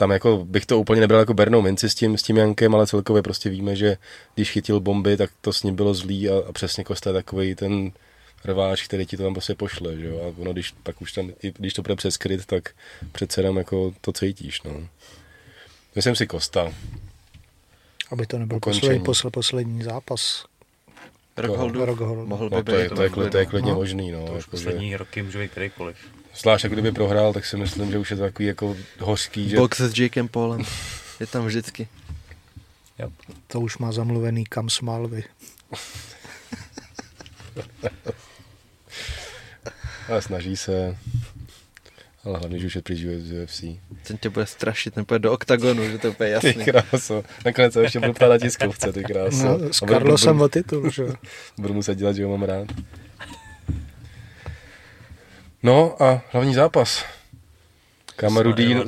tam 0.00 0.10
jako 0.10 0.44
bych 0.44 0.66
to 0.66 0.78
úplně 0.78 1.00
nebral 1.00 1.20
jako 1.20 1.34
bernou 1.34 1.62
minci 1.62 1.90
s 1.90 1.94
tím, 1.94 2.18
s 2.18 2.22
tím 2.22 2.36
Jankem, 2.36 2.74
ale 2.74 2.86
celkově 2.86 3.22
prostě 3.22 3.50
víme, 3.50 3.76
že 3.76 3.96
když 4.34 4.50
chytil 4.50 4.80
bomby, 4.80 5.16
tak 5.16 5.30
to 5.40 5.52
s 5.52 5.62
ním 5.62 5.76
bylo 5.76 5.94
zlý 5.94 6.28
a, 6.28 6.32
a 6.48 6.52
přesně 6.52 6.84
Kosta 6.84 7.10
je 7.10 7.14
takový 7.14 7.54
ten 7.54 7.92
rváč, 8.44 8.84
který 8.84 9.06
ti 9.06 9.16
to 9.16 9.22
tam 9.22 9.34
prostě 9.34 9.54
pošle, 9.54 9.96
že 9.96 10.06
jo? 10.06 10.20
A 10.22 10.40
ono, 10.40 10.52
když 10.52 10.74
pak 10.82 11.02
už 11.02 11.12
tam, 11.12 11.32
když 11.40 11.74
to 11.74 11.82
bude 11.82 11.96
přeskryt, 11.96 12.46
tak 12.46 12.70
přece 13.12 13.40
jenom 13.40 13.56
jako 13.56 13.94
to 14.00 14.12
cítíš, 14.12 14.62
no. 14.62 14.88
Myslím 15.94 16.16
si 16.16 16.26
Kosta. 16.26 16.72
Aby 18.10 18.26
to 18.26 18.38
nebyl 18.38 18.60
poslední, 18.60 19.04
poslední, 19.04 19.32
poslední 19.32 19.82
zápas. 19.82 20.44
Rockholdu? 21.36 21.84
Rockholdu. 21.84 22.26
Mohl 22.26 22.50
by 22.50 22.56
no, 22.56 22.62
to, 22.62 22.72
je, 22.72 22.88
to, 22.88 23.02
je, 23.02 23.10
to, 23.10 23.22
je, 23.22 23.30
to 23.30 23.38
je 23.38 23.46
klidně 23.46 23.70
no. 23.70 23.76
možný, 23.76 24.10
no. 24.10 24.26
To 24.26 24.32
už 24.32 24.38
jako, 24.38 24.50
poslední 24.50 24.90
že... 24.90 24.96
roky 24.96 25.22
může 25.22 25.38
být 25.38 25.50
kterýkoliv. 25.50 25.96
Zvlášť, 26.36 26.64
jak 26.64 26.72
kdyby 26.72 26.92
prohrál, 26.92 27.32
tak 27.32 27.46
si 27.46 27.56
myslím, 27.56 27.90
že 27.90 27.98
už 27.98 28.10
je 28.10 28.16
to 28.16 28.22
takový 28.22 28.46
jako 28.46 28.76
hořký. 28.98 29.48
Že... 29.48 29.56
Box 29.56 29.80
s 29.80 29.98
Jakem 29.98 30.28
Paulem. 30.28 30.62
Je 31.20 31.26
tam 31.26 31.46
vždycky. 31.46 31.88
Yep. 32.98 33.12
To 33.46 33.60
už 33.60 33.78
má 33.78 33.92
zamluvený 33.92 34.44
kam 34.44 34.70
smálvy. 34.70 35.24
Ale 40.08 40.22
snaží 40.22 40.56
se. 40.56 40.96
Ale 42.24 42.38
hlavně, 42.38 42.58
že 42.58 42.66
už 42.66 42.76
je 42.76 42.82
pryč 42.82 43.00
z 43.00 43.32
UFC. 43.32 43.64
Ten 44.06 44.18
tě 44.20 44.28
bude 44.28 44.46
strašit, 44.46 44.94
ten 44.94 45.04
půjde 45.04 45.18
do 45.18 45.32
oktagonu, 45.32 45.90
že 45.90 45.98
to 45.98 46.06
je 46.06 46.10
úplně 46.10 46.30
jasný. 46.30 46.52
Ty 46.52 46.64
kráso. 46.64 47.24
Nakonec 47.44 47.72
se 47.72 47.82
ještě 47.82 48.00
budu 48.00 48.12
ptát 48.12 48.28
na 48.28 48.38
tiskovce, 48.38 48.92
ty 48.92 49.04
kráso. 49.04 49.58
No, 49.58 49.72
s 49.72 49.78
Carlosem 49.78 50.40
o 50.40 50.48
titul, 50.48 50.90
že? 50.90 51.02
Budu 51.58 51.74
muset 51.74 51.94
dělat, 51.94 52.16
že 52.16 52.24
ho 52.24 52.30
mám 52.30 52.42
rád. 52.42 52.68
No 55.62 56.02
a 56.02 56.22
hlavní 56.32 56.54
zápas. 56.54 57.04
Kamarudín, 58.16 58.84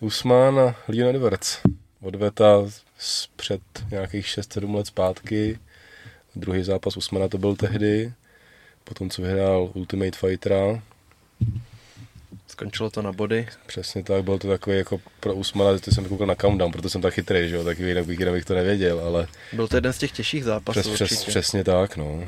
Usman 0.00 0.60
a 0.60 0.76
Leon 0.88 1.16
Edwards. 1.16 1.58
Odveta 2.00 2.58
před 3.36 3.62
nějakých 3.90 4.26
6-7 4.26 4.74
let 4.74 4.86
zpátky. 4.86 5.58
Druhý 6.36 6.62
zápas 6.62 6.96
Usmana 6.96 7.28
to 7.28 7.38
byl 7.38 7.56
tehdy. 7.56 8.12
Potom, 8.84 9.10
co 9.10 9.22
vyhrál 9.22 9.70
Ultimate 9.74 10.18
Fightera. 10.18 10.82
Skončilo 12.62 12.90
to 12.90 13.02
na 13.02 13.12
body. 13.12 13.48
Přesně 13.66 14.02
tak, 14.02 14.24
byl 14.24 14.38
to 14.38 14.48
takový 14.48 14.76
jako 14.76 15.00
pro 15.20 15.34
Usmana, 15.34 15.76
že 15.76 15.92
jsem 15.92 16.04
koukal 16.04 16.26
na 16.26 16.34
countdown, 16.34 16.72
proto 16.72 16.88
jsem 16.90 17.00
tak 17.00 17.14
chytrý, 17.14 17.48
že 17.48 17.56
jo, 17.56 17.64
taky 17.64 17.82
jinak 17.82 18.06
bych, 18.06 18.18
jinak 18.18 18.34
bych 18.34 18.44
to 18.44 18.54
nevěděl, 18.54 19.00
ale... 19.00 19.26
Byl 19.52 19.68
to 19.68 19.76
jeden 19.76 19.92
z 19.92 19.98
těch 19.98 20.12
těžších 20.12 20.44
zápasů 20.44 20.80
přes, 20.80 20.94
přes, 20.94 21.24
Přesně 21.24 21.64
tak, 21.64 21.96
no. 21.96 22.24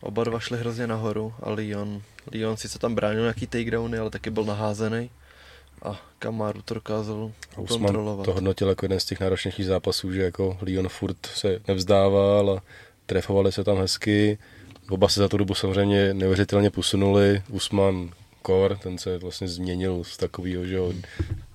Oba 0.00 0.24
dva 0.24 0.40
šli 0.40 0.58
hrozně 0.58 0.86
nahoru 0.86 1.34
a 1.42 1.50
Leon, 1.50 2.02
Leon 2.34 2.56
sice 2.56 2.78
tam 2.78 2.94
bránil 2.94 3.22
nějaký 3.22 3.46
takedowny, 3.46 3.98
ale 3.98 4.10
taky 4.10 4.30
byl 4.30 4.44
naházený 4.44 5.10
a 5.82 6.00
Kamaru 6.18 6.62
to 6.62 6.74
dokázal 6.74 7.32
kontrolovat. 7.68 8.24
to 8.24 8.32
hodnotil 8.32 8.68
jako 8.68 8.84
jeden 8.84 9.00
z 9.00 9.04
těch 9.04 9.20
náročnějších 9.20 9.66
zápasů, 9.66 10.12
že 10.12 10.22
jako 10.22 10.58
Leon 10.62 10.88
furt 10.88 11.26
se 11.26 11.60
nevzdával 11.68 12.50
a 12.50 12.62
trefovali 13.06 13.52
se 13.52 13.64
tam 13.64 13.78
hezky. 13.78 14.38
Oba 14.90 15.08
se 15.08 15.20
za 15.20 15.28
tu 15.28 15.36
dobu 15.36 15.54
samozřejmě 15.54 16.14
neuvěřitelně 16.14 16.70
posunuli. 16.70 17.42
Usman 17.50 18.10
Kor, 18.42 18.76
ten 18.76 18.98
se 18.98 19.18
vlastně 19.18 19.48
změnil 19.48 20.04
z 20.04 20.16
takového, 20.16 20.64
že 20.64 20.74
jo. 20.74 20.92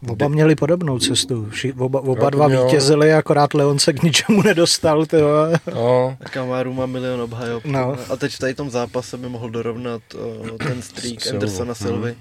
Oba 0.08 0.28
měli 0.28 0.56
podobnou 0.56 1.00
cestu. 1.00 1.52
Oba, 1.78 2.02
oba 2.02 2.30
dva 2.30 2.48
vítězili, 2.48 3.14
akorát 3.14 3.54
Leon 3.54 3.80
se 3.80 3.94
k 3.94 4.04
ničemu 4.04 4.42
nedostal. 4.42 5.06
Tyjo. 5.06 5.30
No. 5.74 6.18
Kamaru 6.20 6.74
má 6.74 6.86
milion 6.86 7.22
obhajob. 7.22 7.66
No. 7.66 7.98
A 8.10 8.16
teď 8.16 8.34
v 8.34 8.40
tady 8.40 8.54
tom 8.54 8.70
zápase 8.70 9.18
by 9.18 9.30
mohl 9.30 9.50
dorovnat 9.50 10.02
uh, 10.14 10.58
ten 10.58 10.82
streak 10.82 11.22
Silva. 11.22 11.36
Andersona 11.36 11.76
Silvy. 11.76 12.16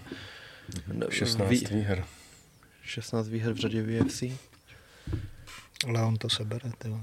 Hmm. 0.87 1.03
16 1.11 1.49
Vý... 1.49 1.65
výher. 1.71 2.05
16 2.83 3.29
výher 3.29 3.53
v 3.53 3.57
řadě 3.57 3.85
UFC. 4.01 4.23
Leon 5.87 6.17
to 6.17 6.29
sebere, 6.29 6.71
tyjo. 6.79 7.01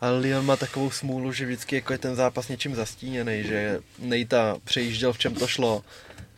Ale 0.00 0.18
Leon 0.20 0.46
má 0.46 0.56
takovou 0.56 0.90
smůlu, 0.90 1.32
že 1.32 1.46
vždycky 1.46 1.74
jako 1.74 1.92
je 1.92 1.98
ten 1.98 2.14
zápas 2.14 2.48
něčím 2.48 2.74
zastíněný, 2.74 3.42
že 3.44 3.80
Nejta 3.98 4.56
přejížděl 4.64 5.12
v 5.12 5.18
čem 5.18 5.34
to 5.34 5.46
šlo 5.46 5.84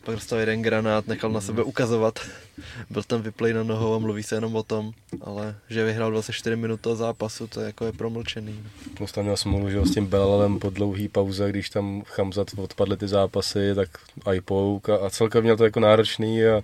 pak 0.03 0.15
dostal 0.15 0.39
jeden 0.39 0.61
granát, 0.61 1.07
nechal 1.07 1.31
na 1.31 1.41
sebe 1.41 1.63
ukazovat. 1.63 2.19
Byl 2.89 3.03
tam 3.03 3.21
vyplej 3.21 3.53
na 3.53 3.63
nohou 3.63 3.93
a 3.93 3.99
mluví 3.99 4.23
se 4.23 4.35
jenom 4.35 4.55
o 4.55 4.63
tom, 4.63 4.91
ale 5.21 5.55
že 5.69 5.85
vyhrál 5.85 6.11
24 6.11 6.55
minut 6.55 6.81
toho 6.81 6.95
zápasu, 6.95 7.47
to 7.47 7.59
je 7.59 7.65
jako 7.65 7.85
je 7.85 7.91
promlčený. 7.91 8.63
Plus 8.97 9.11
tam 9.11 9.23
měl 9.23 9.37
smlouvu, 9.37 9.69
že 9.69 9.85
s 9.85 9.93
tím 9.93 10.05
Belalem 10.05 10.59
po 10.59 10.69
dlouhý 10.69 11.07
pauze, 11.07 11.49
když 11.49 11.69
tam 11.69 12.03
Chamzat 12.05 12.47
odpadly 12.57 12.97
ty 12.97 13.07
zápasy, 13.07 13.75
tak 13.75 13.89
iPouk 14.33 14.89
a, 14.89 14.95
a 14.95 15.09
celkem 15.09 15.43
měl 15.43 15.57
to 15.57 15.63
jako 15.63 15.79
náročný 15.79 16.45
a, 16.45 16.61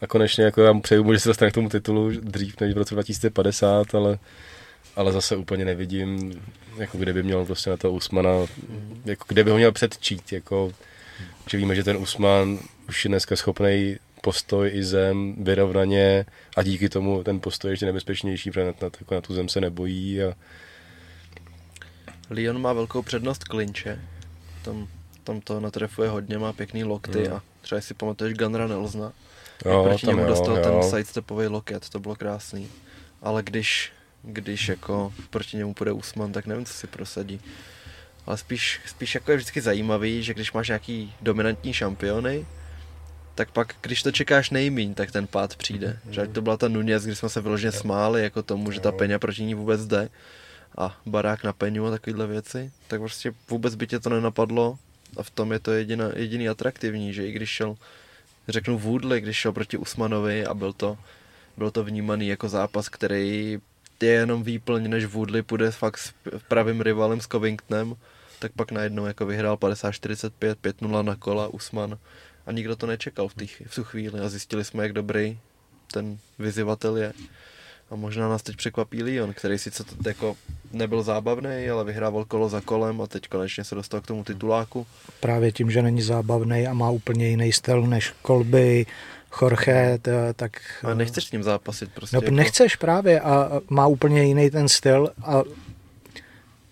a 0.00 0.06
konečně 0.06 0.44
jako 0.44 0.62
já 0.62 0.72
mu 0.72 0.80
přeju 0.80 1.12
že 1.12 1.20
se 1.20 1.28
dostane 1.28 1.50
k 1.50 1.54
tomu 1.54 1.68
titulu 1.68 2.10
dřív 2.10 2.60
než 2.60 2.74
v 2.74 2.78
roce 2.78 2.94
2050, 2.94 3.94
ale 3.94 4.18
ale 4.98 5.12
zase 5.12 5.36
úplně 5.36 5.64
nevidím, 5.64 6.42
jako 6.76 6.98
kdyby 6.98 7.22
měl 7.22 7.44
prostě 7.44 7.70
na 7.70 7.76
to 7.76 7.92
Usmana, 7.92 8.30
jako 9.04 9.24
kde 9.28 9.44
by 9.44 9.50
ho 9.50 9.56
měl 9.56 9.72
předčít, 9.72 10.32
jako, 10.32 10.72
že 11.50 11.58
víme, 11.58 11.74
že 11.74 11.84
ten 11.84 11.96
Usman 11.96 12.58
už 12.88 13.04
je 13.04 13.08
dneska 13.08 13.36
schopný 13.36 13.96
postoj 14.20 14.70
i 14.74 14.84
zem 14.84 15.34
vyrovnaně 15.44 16.26
a 16.56 16.62
díky 16.62 16.88
tomu 16.88 17.24
ten 17.24 17.40
postoj 17.40 17.68
je 17.68 17.72
ještě 17.72 17.86
nebezpečnější, 17.86 18.50
protože 18.50 18.64
na, 18.64 18.72
na, 18.82 18.90
jako 19.00 19.14
na 19.14 19.20
tu 19.20 19.34
zem 19.34 19.48
se 19.48 19.60
nebojí. 19.60 20.22
A... 20.22 20.34
Lyon 22.30 22.60
má 22.60 22.72
velkou 22.72 23.02
přednost 23.02 23.44
klinče, 23.44 24.00
tam, 24.62 24.88
tam 25.24 25.40
to 25.40 25.60
natrefuje 25.60 26.08
hodně, 26.08 26.38
má 26.38 26.52
pěkný 26.52 26.84
lokty 26.84 27.24
hmm. 27.24 27.32
a 27.32 27.42
třeba 27.60 27.80
si 27.80 27.94
pamatuješ 27.94 28.34
Gunra 28.34 28.66
Nelsona, 28.66 29.12
jo, 29.64 29.84
proti 29.84 30.06
němu 30.06 30.20
jo, 30.20 30.28
dostal 30.28 30.56
jo. 30.56 30.62
ten 30.62 30.90
sidestepový 30.90 31.46
loket, 31.46 31.88
to 31.88 32.00
bylo 32.00 32.16
krásný. 32.16 32.68
Ale 33.22 33.42
když 33.42 33.92
když 34.22 34.68
jako 34.68 35.12
proti 35.30 35.56
němu 35.56 35.74
půjde 35.74 35.92
Usman, 35.92 36.32
tak 36.32 36.46
nevím, 36.46 36.64
co 36.64 36.72
si 36.72 36.86
prosadí. 36.86 37.40
Ale 38.26 38.36
spíš, 38.38 38.80
spíš 38.86 39.14
jako 39.14 39.30
je 39.30 39.36
vždycky 39.36 39.60
zajímavý, 39.60 40.22
že 40.22 40.34
když 40.34 40.52
máš 40.52 40.68
nějaký 40.68 41.14
dominantní 41.20 41.72
šampiony, 41.72 42.46
tak 43.38 43.50
pak, 43.50 43.74
když 43.80 44.02
to 44.02 44.12
čekáš 44.12 44.50
nejmíň, 44.50 44.94
tak 44.94 45.10
ten 45.10 45.26
pád 45.26 45.56
přijde. 45.56 45.98
Mm. 46.04 46.12
Že 46.12 46.26
to 46.26 46.42
byla 46.42 46.56
ta 46.56 46.68
Nunez, 46.68 47.04
kdy 47.04 47.16
jsme 47.16 47.28
se 47.28 47.40
vyloženě 47.40 47.72
smáli 47.72 48.22
jako 48.22 48.42
tomu, 48.42 48.70
že 48.70 48.80
ta 48.80 48.92
peňa 48.92 49.18
proti 49.18 49.44
ní 49.44 49.54
vůbec 49.54 49.86
jde. 49.86 50.08
A 50.78 50.98
barák 51.06 51.44
na 51.44 51.52
peňu 51.52 51.86
a 51.86 51.90
takovéhle 51.90 52.26
věci, 52.26 52.72
tak 52.88 53.00
prostě 53.00 53.32
vůbec 53.50 53.74
by 53.74 53.86
tě 53.86 53.98
to 54.00 54.10
nenapadlo. 54.10 54.78
A 55.16 55.22
v 55.22 55.30
tom 55.30 55.52
je 55.52 55.58
to 55.58 55.72
jediná, 55.72 56.10
jediný 56.16 56.48
atraktivní, 56.48 57.14
že 57.14 57.26
i 57.26 57.32
když 57.32 57.50
šel, 57.50 57.76
řeknu 58.48 58.78
Woodley, 58.78 59.20
když 59.20 59.36
šel 59.36 59.52
proti 59.52 59.76
Usmanovi 59.76 60.46
a 60.46 60.54
byl 60.54 60.72
to, 60.72 60.98
byl 61.56 61.70
to 61.70 61.84
vnímaný 61.84 62.28
jako 62.28 62.48
zápas, 62.48 62.88
který 62.88 63.58
je 64.02 64.10
jenom 64.10 64.42
výplň, 64.42 64.90
než 64.90 65.06
Woodley 65.06 65.42
půjde 65.42 65.70
fakt 65.70 65.98
s 65.98 66.12
pravým 66.48 66.80
rivalem 66.80 67.20
s 67.20 67.26
Covingtonem, 67.26 67.94
tak 68.38 68.52
pak 68.52 68.72
najednou 68.72 69.06
jako 69.06 69.26
vyhrál 69.26 69.56
50-45, 69.56 70.30
5-0 70.62 71.04
na 71.04 71.14
kola 71.14 71.48
Usman 71.48 71.98
a 72.48 72.52
nikdo 72.52 72.76
to 72.76 72.86
nečekal 72.86 73.28
v, 73.28 73.34
tých, 73.34 73.62
v 73.66 73.74
tu 73.74 73.84
chvíli 73.84 74.20
a 74.20 74.28
zjistili 74.28 74.64
jsme, 74.64 74.82
jak 74.82 74.92
dobrý 74.92 75.38
ten 75.92 76.18
vyzývatel 76.38 76.96
je. 76.96 77.12
A 77.90 77.96
možná 77.96 78.28
nás 78.28 78.42
teď 78.42 78.56
překvapí 78.56 79.02
Lyon, 79.02 79.32
který 79.32 79.58
sice 79.58 79.84
to 79.84 79.94
jako 80.06 80.36
nebyl 80.72 81.02
zábavný, 81.02 81.68
ale 81.70 81.84
vyhrával 81.84 82.24
kolo 82.24 82.48
za 82.48 82.60
kolem 82.60 83.00
a 83.00 83.06
teď 83.06 83.28
konečně 83.28 83.64
se 83.64 83.74
dostal 83.74 84.00
k 84.00 84.06
tomu 84.06 84.24
tituláku. 84.24 84.86
Právě 85.20 85.52
tím, 85.52 85.70
že 85.70 85.82
není 85.82 86.02
zábavný 86.02 86.66
a 86.66 86.74
má 86.74 86.90
úplně 86.90 87.28
jiný 87.28 87.52
styl 87.52 87.82
než 87.82 88.14
Kolby, 88.22 88.86
Jorge, 89.42 89.98
tak... 90.36 90.60
A 90.82 90.94
nechceš 90.94 91.24
s 91.24 91.32
ním 91.32 91.42
zápasit 91.42 91.90
prostě. 91.94 92.16
No, 92.16 92.22
jako... 92.22 92.34
nechceš 92.34 92.76
právě 92.76 93.20
a 93.20 93.60
má 93.70 93.86
úplně 93.86 94.24
jiný 94.24 94.50
ten 94.50 94.68
styl 94.68 95.08
a 95.22 95.42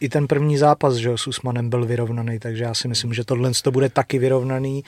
i 0.00 0.08
ten 0.08 0.26
první 0.26 0.58
zápas 0.58 0.94
že, 0.94 1.10
s 1.16 1.26
Usmanem 1.26 1.70
byl 1.70 1.86
vyrovnaný, 1.86 2.38
takže 2.38 2.64
já 2.64 2.74
si 2.74 2.88
myslím, 2.88 3.14
že 3.14 3.24
tohle 3.24 3.50
to 3.62 3.70
bude 3.70 3.88
taky 3.88 4.18
vyrovnaný 4.18 4.84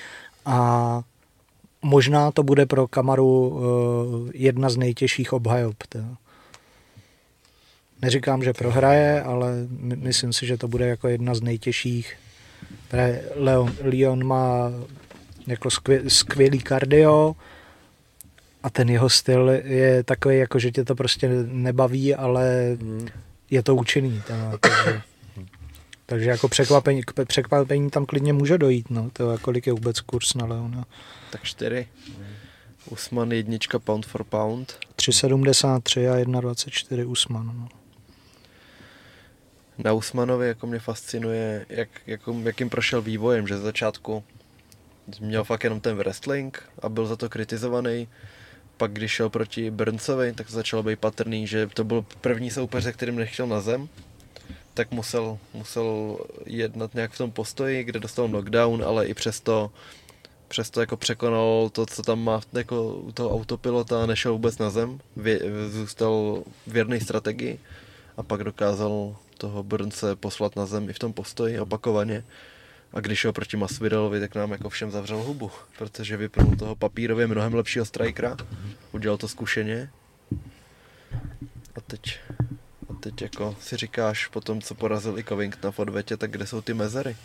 a 0.48 1.02
možná 1.82 2.30
to 2.30 2.42
bude 2.42 2.66
pro 2.66 2.88
Kamaru 2.88 3.48
uh, 3.48 4.30
jedna 4.34 4.70
z 4.70 4.76
nejtěžších 4.76 5.32
obhajob. 5.32 5.76
Neříkám, 8.02 8.42
že 8.42 8.52
prohraje, 8.52 9.22
ale 9.22 9.52
my, 9.68 9.96
myslím 9.96 10.32
si, 10.32 10.46
že 10.46 10.56
to 10.56 10.68
bude 10.68 10.88
jako 10.88 11.08
jedna 11.08 11.34
z 11.34 11.40
nejtěžších. 11.40 12.16
Leon, 13.34 13.72
Leon 13.82 14.24
má 14.26 14.70
jako 15.46 15.68
skvělý 16.08 16.58
kardio, 16.58 17.36
a 18.62 18.70
ten 18.70 18.90
jeho 18.90 19.08
styl 19.08 19.50
je 19.64 20.02
takový, 20.02 20.38
jako 20.38 20.58
že 20.58 20.70
tě 20.70 20.84
to 20.84 20.94
prostě 20.94 21.28
nebaví, 21.46 22.14
ale 22.14 22.76
hmm. 22.80 23.06
je 23.50 23.62
to 23.62 23.76
účinný. 23.76 24.22
Takže, 24.60 25.02
takže 26.08 26.30
jako 26.30 26.48
překvapení, 26.48 27.02
překvapení 27.28 27.90
tam 27.90 28.06
klidně 28.06 28.32
může 28.32 28.58
dojít. 28.58 28.90
No. 28.90 29.10
To 29.12 29.32
je, 29.32 29.38
kolik 29.38 29.66
je 29.66 29.72
vůbec 29.72 30.00
kurz 30.00 30.34
na 30.34 30.46
Leona. 30.46 30.84
Tak 31.30 31.42
čtyři. 31.42 31.88
Usman 32.90 33.32
jednička 33.32 33.78
pound 33.78 34.06
for 34.06 34.24
pound. 34.24 34.78
3,73 34.96 36.12
a 36.12 36.24
1,24 36.24 37.10
Usman. 37.10 37.46
No. 37.46 37.68
Na 39.78 39.92
Usmanovi 39.92 40.48
jako 40.48 40.66
mě 40.66 40.78
fascinuje, 40.78 41.66
jak, 41.68 41.88
jako, 42.06 42.36
jakým 42.42 42.70
prošel 42.70 43.02
vývojem, 43.02 43.46
že 43.46 43.58
z 43.58 43.62
začátku 43.62 44.24
měl 45.20 45.44
fakt 45.44 45.64
jenom 45.64 45.80
ten 45.80 45.96
wrestling 45.96 46.62
a 46.82 46.88
byl 46.88 47.06
za 47.06 47.16
to 47.16 47.28
kritizovaný 47.28 48.08
pak 48.76 48.92
když 48.92 49.12
šel 49.12 49.30
proti 49.30 49.70
Brncovi, 49.70 50.32
tak 50.32 50.50
začalo 50.50 50.82
být 50.82 50.98
patrný, 50.98 51.46
že 51.46 51.66
to 51.66 51.84
byl 51.84 52.04
první 52.20 52.50
soupeř, 52.50 52.84
se 52.84 52.92
kterým 52.92 53.16
nechtěl 53.16 53.46
na 53.46 53.60
zem, 53.60 53.88
tak 54.78 54.90
musel, 54.90 55.38
musel 55.54 56.18
jednat 56.46 56.94
nějak 56.94 57.12
v 57.12 57.18
tom 57.18 57.30
postoji, 57.30 57.84
kde 57.84 58.00
dostal 58.00 58.28
knockdown, 58.28 58.84
ale 58.84 59.06
i 59.06 59.14
přesto, 59.14 59.70
přesto 60.48 60.80
jako 60.80 60.96
překonal 60.96 61.70
to, 61.72 61.86
co 61.86 62.02
tam 62.02 62.24
má 62.24 62.40
jako 62.52 62.94
u 62.94 63.12
toho 63.12 63.34
autopilota, 63.34 64.06
nešel 64.06 64.32
vůbec 64.32 64.58
na 64.58 64.70
zem, 64.70 65.00
vě, 65.16 65.40
zůstal 65.68 66.42
věrný 66.66 67.00
strategii 67.00 67.58
a 68.16 68.22
pak 68.22 68.44
dokázal 68.44 69.16
toho 69.38 69.62
Brnce 69.62 70.16
poslat 70.16 70.56
na 70.56 70.66
zem 70.66 70.90
i 70.90 70.92
v 70.92 70.98
tom 70.98 71.12
postoji 71.12 71.60
opakovaně. 71.60 72.24
A 72.92 73.00
když 73.00 73.18
šel 73.18 73.32
proti 73.32 73.56
Masvidelovi, 73.56 74.20
tak 74.20 74.34
nám 74.34 74.52
jako 74.52 74.68
všem 74.68 74.90
zavřel 74.90 75.22
hubu, 75.22 75.50
protože 75.78 76.16
vypnul 76.16 76.56
toho 76.56 76.76
papírově 76.76 77.26
mnohem 77.26 77.54
lepšího 77.54 77.84
strikera, 77.84 78.36
udělal 78.92 79.18
to 79.18 79.28
zkušeně. 79.28 79.90
A 81.74 81.80
teď, 81.80 82.18
teď 83.00 83.22
jako 83.22 83.56
si 83.60 83.76
říkáš, 83.76 84.26
po 84.26 84.40
tom, 84.40 84.60
co 84.62 84.74
porazil 84.74 85.18
i 85.18 85.24
Covington 85.24 85.72
v 85.72 85.78
odvetě, 85.78 86.16
tak 86.16 86.30
kde 86.30 86.46
jsou 86.46 86.60
ty 86.60 86.74
mezery? 86.74 87.16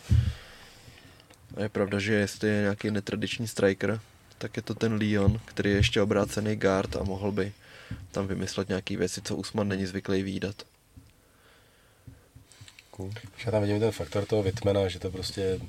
A 1.57 1.61
je 1.61 1.69
pravda, 1.69 1.99
že 1.99 2.13
jestli 2.13 2.49
je 2.49 2.61
nějaký 2.61 2.91
netradiční 2.91 3.47
striker, 3.47 3.99
tak 4.37 4.57
je 4.57 4.63
to 4.63 4.75
ten 4.75 4.93
Leon, 4.93 5.39
který 5.45 5.69
je 5.69 5.75
ještě 5.75 6.01
obrácený 6.01 6.55
guard 6.55 6.95
a 6.95 7.03
mohl 7.03 7.31
by 7.31 7.53
tam 8.11 8.27
vymyslet 8.27 8.69
nějaké 8.69 8.97
věci, 8.97 9.21
co 9.21 9.35
Usman 9.35 9.67
není 9.67 9.85
zvyklý 9.85 10.23
výdat. 10.23 10.55
Cool. 12.91 13.11
Já 13.45 13.51
tam 13.51 13.61
vidím 13.61 13.79
ten 13.79 13.91
faktor 13.91 14.25
toho 14.25 14.43
Vitmana, 14.43 14.87
že 14.87 14.99
to 14.99 15.11
prostě 15.11 15.59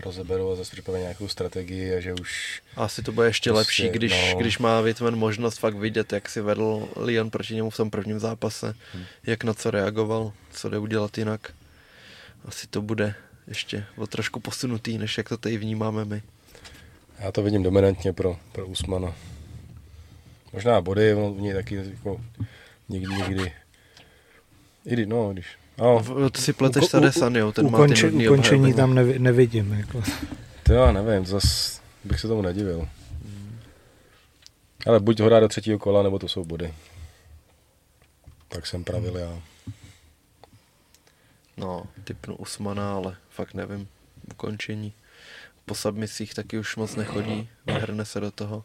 rozeberu 0.00 0.52
a 0.52 0.56
zase 0.56 0.72
připraví 0.72 1.00
nějakou 1.00 1.28
strategii 1.28 1.94
a 1.94 2.00
že 2.00 2.14
už... 2.14 2.62
Asi 2.76 3.02
to 3.02 3.12
bude 3.12 3.26
ještě 3.26 3.50
prostě, 3.50 3.58
lepší, 3.58 3.88
když, 3.88 4.32
no... 4.32 4.38
když 4.38 4.58
má 4.58 4.80
Vitman 4.80 5.16
možnost 5.16 5.58
fakt 5.58 5.76
vidět, 5.76 6.12
jak 6.12 6.28
si 6.28 6.40
vedl 6.40 6.88
Leon 6.96 7.30
proti 7.30 7.54
němu 7.54 7.70
v 7.70 7.76
tom 7.76 7.90
prvním 7.90 8.18
zápase, 8.18 8.74
hmm. 8.92 9.04
jak 9.26 9.44
na 9.44 9.54
co 9.54 9.70
reagoval, 9.70 10.32
co 10.50 10.68
jde 10.68 10.78
udělat 10.78 11.18
jinak. 11.18 11.52
Asi 12.44 12.66
to 12.66 12.82
bude 12.82 13.14
ještě 13.46 13.84
o 13.96 14.06
trošku 14.06 14.40
posunutý, 14.40 14.98
než 14.98 15.18
jak 15.18 15.28
to 15.28 15.36
tady 15.36 15.58
vnímáme 15.58 16.04
my. 16.04 16.22
Já 17.18 17.32
to 17.32 17.42
vidím 17.42 17.62
dominantně 17.62 18.12
pro, 18.12 18.38
pro 18.52 18.66
Usmana. 18.66 19.14
Možná 20.52 20.80
body, 20.80 21.14
on 21.14 21.34
v 21.34 21.40
něj 21.40 21.54
taky 21.54 21.74
jako 21.74 22.20
nikdy, 22.88 23.14
nikdy. 23.14 23.52
I 24.84 25.06
no, 25.06 25.32
když 25.32 25.57
No, 25.78 26.02
to 26.32 26.40
si 26.40 26.52
pleteš 26.52 26.84
s 26.84 26.94
Adesanyou, 26.94 27.52
ten 27.52 27.66
ukonči, 27.66 28.10
má 28.10 28.18
ty 28.18 28.28
Ukončení 28.28 28.74
tam 28.74 28.94
nevi, 28.94 29.18
nevidím. 29.18 29.72
Jako. 29.72 30.02
To 30.62 30.72
já 30.72 30.92
nevím, 30.92 31.26
zas 31.26 31.80
bych 32.04 32.20
se 32.20 32.28
tomu 32.28 32.42
nedivil. 32.42 32.88
Ale 34.86 35.00
buď 35.00 35.20
ho 35.20 35.28
dá 35.28 35.40
do 35.40 35.48
třetího 35.48 35.78
kola, 35.78 36.02
nebo 36.02 36.18
to 36.18 36.28
jsou 36.28 36.44
body. 36.44 36.74
Tak 38.48 38.66
jsem 38.66 38.84
pravil 38.84 39.16
já. 39.16 39.42
No, 41.56 41.86
typnu 42.04 42.36
Usmana, 42.36 42.94
ale 42.94 43.16
fakt 43.30 43.54
nevím. 43.54 43.88
Ukončení. 44.30 44.92
Po 45.64 45.74
submisích 45.74 46.34
taky 46.34 46.58
už 46.58 46.76
moc 46.76 46.96
nechodí, 46.96 47.48
vyhrne 47.66 48.04
se 48.04 48.20
do 48.20 48.30
toho. 48.30 48.64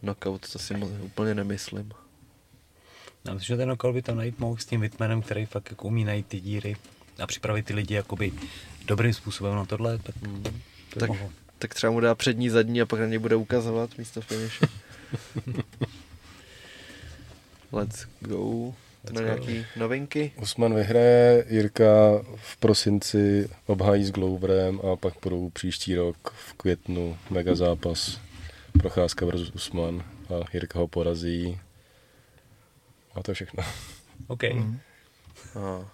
Knockout, 0.00 0.52
to 0.52 0.58
si 0.58 0.74
moc, 0.74 0.90
úplně 1.02 1.34
nemyslím. 1.34 1.92
Já 3.24 3.34
myslím, 3.34 3.54
že 3.54 3.56
ten 3.56 3.70
okol 3.70 3.92
by 3.92 4.02
tam 4.02 4.16
najít 4.16 4.38
mohl 4.38 4.56
s 4.56 4.64
tím 4.64 4.80
Whitmanem, 4.80 5.22
který 5.22 5.46
fakt 5.46 5.70
jako 5.70 5.86
umí 5.88 6.04
najít 6.04 6.26
ty 6.26 6.40
díry 6.40 6.76
a 7.18 7.26
připravit 7.26 7.66
ty 7.66 7.74
lidi 7.74 7.94
jakoby 7.94 8.32
dobrým 8.86 9.14
způsobem 9.14 9.54
na 9.54 9.64
tohle, 9.64 9.98
tak 9.98 10.22
mm, 10.22 10.42
to 10.90 11.00
tak, 11.00 11.10
tak 11.58 11.74
třeba 11.74 11.92
mu 11.92 12.00
dá 12.00 12.14
přední, 12.14 12.50
zadní 12.50 12.80
a 12.80 12.86
pak 12.86 13.00
na 13.00 13.06
něj 13.06 13.18
bude 13.18 13.36
ukazovat 13.36 13.98
místo 13.98 14.20
finishe. 14.20 14.66
Let's 17.72 18.06
go. 18.20 18.74
na 19.12 19.20
nějaký 19.20 19.66
novinky? 19.76 20.32
Usman 20.42 20.74
vyhraje, 20.74 21.44
Jirka 21.48 21.84
v 22.36 22.56
prosinci 22.56 23.48
obhájí 23.66 24.04
s 24.04 24.10
Gloverem 24.10 24.80
a 24.92 24.96
pak 24.96 25.14
budou 25.22 25.50
příští 25.50 25.94
rok 25.94 26.34
v 26.36 26.52
květnu 26.52 27.16
mega 27.30 27.54
zápas 27.54 28.20
Procházka 28.78 29.26
versus 29.26 29.50
Usman 29.54 30.04
a 30.28 30.44
Jirka 30.52 30.78
ho 30.78 30.88
porazí. 30.88 31.58
A 33.14 33.22
to 33.22 33.30
je 33.30 33.34
všechno. 33.34 33.64
OK. 34.26 34.42
Mm. 34.42 34.80
A 35.60 35.88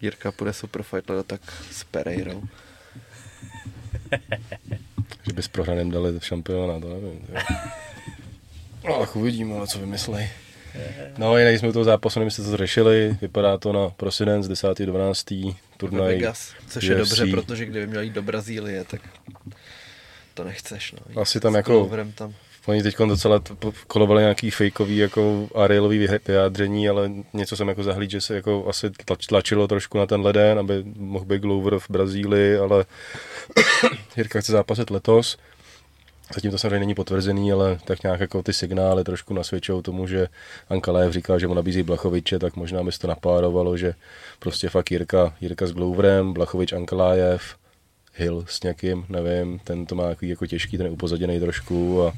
Jirka 0.00 0.32
půjde 0.32 0.52
Superfight 0.52 1.10
tak 1.26 1.40
s 1.70 1.84
Pereirou. 1.84 2.42
že 5.26 5.32
by 5.32 5.42
s 5.42 5.48
prohraným 5.48 5.90
dali 5.90 6.20
šampiona, 6.20 6.80
to 6.80 6.88
nevím. 6.88 7.26
No, 8.84 9.00
tak 9.00 9.16
uvidíme, 9.16 9.66
co 9.66 9.78
vymyslej. 9.78 10.30
No, 11.18 11.38
jinak 11.38 11.54
jsme 11.54 11.68
u 11.68 11.72
toho 11.72 11.84
zápasu, 11.84 12.18
nevím, 12.18 12.30
jste 12.30 12.42
to 12.42 12.56
řešili, 12.56 13.16
vypadá 13.20 13.58
to 13.58 13.72
na 13.72 13.88
prosinec 13.88 14.48
10. 14.48 14.78
12. 14.78 15.24
turnaj. 15.76 16.14
Vegas, 16.14 16.54
což 16.68 16.84
UFC. 16.84 16.90
je 16.90 16.96
dobře, 16.96 17.26
protože 17.26 17.66
kdyby 17.66 17.86
měl 17.86 18.02
jít 18.02 18.12
do 18.12 18.22
Brazílie, 18.22 18.84
tak 18.84 19.00
to 20.34 20.44
nechceš. 20.44 20.92
No. 20.92 21.22
Asi 21.22 21.40
tam 21.40 21.54
jako, 21.54 21.90
tam. 22.14 22.34
Oni 22.66 22.82
teď 22.82 22.96
docela 22.98 23.40
kolovali 23.86 24.22
nějaký 24.22 24.50
fejkový 24.50 24.96
jako 24.96 25.48
Arielový 25.54 26.08
vyjádření, 26.28 26.88
ale 26.88 27.10
něco 27.32 27.56
jsem 27.56 27.68
jako 27.68 27.82
zahlíd, 27.82 28.10
že 28.10 28.20
se 28.20 28.34
jako 28.34 28.66
asi 28.68 28.90
tlačilo 29.28 29.68
trošku 29.68 29.98
na 29.98 30.06
ten 30.06 30.20
leden, 30.20 30.58
aby 30.58 30.84
mohl 30.96 31.24
být 31.24 31.42
Glover 31.42 31.78
v 31.78 31.90
Brazílii, 31.90 32.56
ale 32.56 32.84
Jirka 34.16 34.40
chce 34.40 34.52
zápasit 34.52 34.90
letos. 34.90 35.38
Zatím 36.34 36.50
to 36.50 36.58
samozřejmě 36.58 36.78
není 36.78 36.94
potvrzený, 36.94 37.52
ale 37.52 37.78
tak 37.84 38.02
nějak 38.02 38.20
jako 38.20 38.42
ty 38.42 38.52
signály 38.52 39.04
trošku 39.04 39.34
nasvědčují 39.34 39.82
tomu, 39.82 40.06
že 40.06 40.28
Ankalaev 40.68 41.12
říká, 41.12 41.38
že 41.38 41.46
mu 41.48 41.54
nabízí 41.54 41.82
Blachoviče, 41.82 42.38
tak 42.38 42.56
možná 42.56 42.82
by 42.82 42.92
se 42.92 42.98
to 42.98 43.06
napárovalo, 43.06 43.76
že 43.76 43.94
prostě 44.38 44.68
fakt 44.68 44.90
Jirka, 44.90 45.34
Jirka 45.40 45.66
s 45.66 45.72
Gloverem, 45.72 46.32
Blachovič, 46.32 46.72
Ankalaev, 46.72 47.56
Hill 48.16 48.44
s 48.48 48.62
někým, 48.62 49.06
nevím, 49.08 49.58
ten 49.58 49.86
to 49.86 49.94
má 49.94 50.04
jako 50.22 50.46
těžký, 50.46 50.76
ten 50.78 50.86
je 50.86 50.92
upozaděný 50.92 51.40
trošku 51.40 52.02
a 52.02 52.12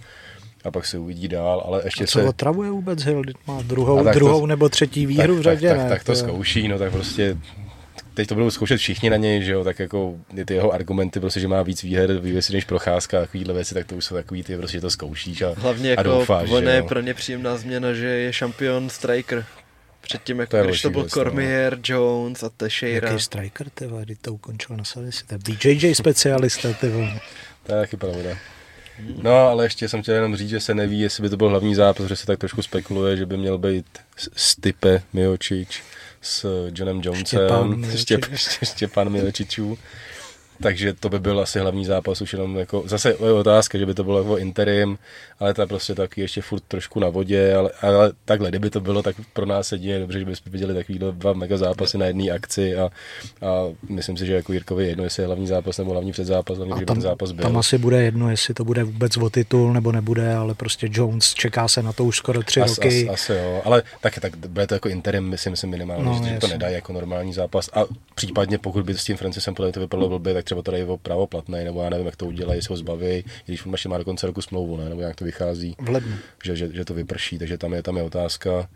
a 0.67 0.71
pak 0.71 0.87
se 0.87 0.99
uvidí 0.99 1.29
dál, 1.29 1.63
ale 1.67 1.83
ještě 1.85 2.05
a 2.05 2.07
co 2.07 2.19
se... 2.19 2.25
otravuje 2.25 2.71
vůbec 2.71 3.05
Hill? 3.05 3.23
Má 3.47 3.63
druhou, 3.63 4.05
druhou 4.13 4.41
to, 4.41 4.47
nebo 4.47 4.69
třetí 4.69 5.07
výhru 5.07 5.35
tak, 5.35 5.41
v 5.41 5.43
řadě, 5.43 5.69
tak, 5.69 5.79
ne? 5.79 5.83
Tak, 5.83 5.93
tak 5.93 6.05
to 6.05 6.15
zkouší, 6.15 6.69
no 6.69 6.79
tak 6.79 6.93
prostě 6.93 7.37
teď 8.15 8.29
to 8.29 8.35
budou 8.35 8.51
zkoušet 8.51 8.79
všichni 8.79 9.11
na 9.11 9.17
něj, 9.17 9.43
že 9.43 9.53
jo, 9.53 9.65
tak 9.65 9.79
jako 9.79 10.15
ty 10.45 10.55
jeho 10.55 10.73
argumenty, 10.73 11.21
prostě, 11.21 11.41
že 11.41 11.49
má 11.49 11.63
víc 11.63 11.83
výher, 11.83 12.19
vývěsi 12.19 12.53
než 12.53 12.65
procházka, 12.65 13.21
takovýhle 13.21 13.55
věci, 13.55 13.75
tak 13.75 13.87
to 13.87 13.95
už 13.95 14.05
jsou 14.05 14.15
takový, 14.15 14.43
ty 14.43 14.57
prostě 14.57 14.81
to 14.81 14.91
zkoušíš 14.91 15.43
a, 15.43 15.55
Hlavně 15.57 15.91
jako 15.91 16.01
a 16.01 16.03
doufáš, 16.03 16.51
on 16.51 16.69
je 16.69 16.83
pro 16.83 17.01
ně 17.01 17.15
příjemná 17.15 17.57
změna, 17.57 17.93
že 17.93 18.07
je 18.07 18.33
šampion 18.33 18.91
striker. 18.91 19.45
Předtím, 20.01 20.41
jako 20.41 20.57
to 20.57 20.65
když 20.65 20.83
to 20.83 20.91
byl 20.91 21.03
věc, 21.03 21.13
Cormier, 21.13 21.77
no. 21.77 21.83
Jones 21.85 22.43
a 22.43 22.49
Teixeira. 22.49 23.09
Jaký 23.09 23.23
striker, 23.23 23.71
ty 23.71 23.89
kdy 24.05 24.17
to 24.17 24.35
ukončil 24.35 24.77
na 24.77 24.85
Salisi, 24.85 25.25
to 25.27 25.35
je 25.35 25.39
BJJ 25.39 25.95
specialista, 25.95 26.73
ty 26.73 26.91
To 27.67 27.75
je 27.75 27.81
taky 27.81 27.97
pravda. 27.97 28.31
No, 29.23 29.49
ale 29.49 29.65
ještě 29.65 29.89
jsem 29.89 30.03
chtěl 30.03 30.15
jenom 30.15 30.37
říct, 30.37 30.49
že 30.49 30.61
se 30.61 30.75
neví, 30.75 31.01
jestli 31.01 31.23
by 31.23 31.29
to 31.29 31.37
byl 31.37 31.49
hlavní 31.49 31.75
zápas, 31.75 32.07
že 32.07 32.17
se 32.17 32.27
tak 32.27 32.39
trošku 32.39 32.63
spekuluje, 32.63 33.17
že 33.17 33.27
by 33.27 33.37
měl 33.37 33.59
být 33.59 33.87
Stipe 34.37 35.03
Miočič 35.13 35.83
s 36.23 36.69
Johnem 36.75 37.01
Jonesem, 37.05 37.27
Štěpán, 37.97 38.37
Štěpán 38.65 39.11
Miočičů 39.11 39.79
takže 40.63 40.93
to 40.93 41.09
by 41.09 41.19
byl 41.19 41.41
asi 41.41 41.59
hlavní 41.59 41.85
zápas 41.85 42.21
už 42.21 42.33
jenom 42.33 42.57
jako, 42.57 42.83
zase 42.87 43.09
je 43.09 43.33
otázka, 43.33 43.79
že 43.79 43.87
by 43.87 43.95
to 43.95 44.05
bylo 44.05 44.19
jako 44.19 44.39
interim, 44.39 44.99
ale 45.41 45.55
to 45.55 45.61
je 45.63 45.67
prostě 45.67 45.95
taky 45.95 46.21
ještě 46.21 46.43
furt 46.43 46.63
trošku 46.69 47.01
na 47.01 47.09
vodě, 47.09 47.55
ale, 47.55 47.71
ale 47.83 48.13
takhle, 48.25 48.49
kdyby 48.49 48.71
to 48.71 48.81
bylo, 48.81 49.03
tak 49.03 49.17
pro 49.33 49.47
nás 49.47 49.75
děje 49.79 49.99
dobře, 49.99 50.19
že 50.19 50.25
bychom 50.25 50.53
viděli 50.53 50.75
takovýhle 50.75 51.13
dva 51.13 51.33
mega 51.33 51.57
zápasy 51.57 51.99
na 51.99 52.07
jedné 52.07 52.31
akci 52.31 52.77
a, 52.77 52.85
a 53.43 53.63
myslím 53.89 54.17
si, 54.17 54.27
že 54.27 54.35
jako 54.35 54.53
Jirkovi 54.53 54.85
je 54.85 54.89
jedno, 54.89 55.05
jestli 55.05 55.23
je 55.23 55.27
hlavní 55.27 55.47
zápas 55.47 55.79
nebo 55.79 55.93
hlavní 55.93 56.13
předzápas, 56.13 56.59
hlavní, 56.59 56.87
tam, 56.87 57.01
zápas 57.01 57.33
byl. 57.33 57.43
Tam 57.43 57.57
asi 57.57 57.79
bude 57.79 58.03
jedno, 58.03 58.31
jestli 58.31 58.55
to 58.55 58.65
bude 58.65 58.85
vůbec 58.85 59.17
o 59.17 59.31
titul 59.31 59.73
nebo 59.73 59.93
nebude, 59.93 60.35
ale 60.35 60.55
prostě 60.55 60.89
Jones 60.91 61.35
čeká 61.35 61.69
se 61.69 61.83
na 61.83 61.93
to 61.93 62.05
už 62.05 62.17
skoro 62.17 62.43
tři 62.43 62.61
as, 62.61 62.79
roky. 62.79 63.09
As, 63.09 63.15
asi 63.15 63.33
jo, 63.33 63.63
ale 63.65 63.83
taky 64.01 64.21
tak 64.21 64.37
bude 64.37 64.67
to 64.67 64.75
jako 64.75 64.89
interim, 64.89 65.25
myslím, 65.25 65.51
myslím 65.51 65.71
minimálně, 65.71 66.05
no, 66.05 66.21
že, 66.25 66.31
že 66.31 66.39
to 66.39 66.49
nedá 66.49 66.69
jako 66.69 66.93
normální 66.93 67.33
zápas 67.33 67.71
a 67.73 67.85
případně 68.15 68.59
pokud 68.59 68.85
by 68.85 68.95
s 68.95 69.05
tím 69.05 69.17
Francisem 69.17 69.55
podle 69.55 69.73
to 69.73 69.81
vypadalo 69.81 70.09
blbě, 70.09 70.35
tak 70.35 70.45
třeba 70.45 70.63
to 70.63 70.71
dají 70.71 70.85
o 70.85 70.97
pravoplatný, 70.97 71.65
nebo 71.65 71.83
já 71.83 71.91
nevím, 71.91 72.07
jak 72.07 72.17
to 72.17 72.27
udělají, 72.27 72.59
jestli 72.59 72.73
ho 72.73 72.77
zbaví, 72.77 73.25
když 73.47 73.67
on 73.67 73.75
má 73.89 73.99
do 73.99 74.05
konce 74.05 74.27
roku 74.27 74.43
smlouvu, 74.43 74.77
ne? 74.77 74.89
nebo 74.89 75.01
jak 75.01 75.17
to 75.17 75.25
vychází, 75.27 75.77
v 75.79 75.89
lednu. 75.89 76.17
Že, 76.45 76.57
že, 76.57 76.73
že, 76.73 76.85
to 76.85 76.95
vyprší, 76.95 77.39
takže 77.39 77.59
tam 77.59 77.73
je, 77.75 77.83
tam 77.83 77.97
je 77.97 78.03
otázka. 78.03 78.69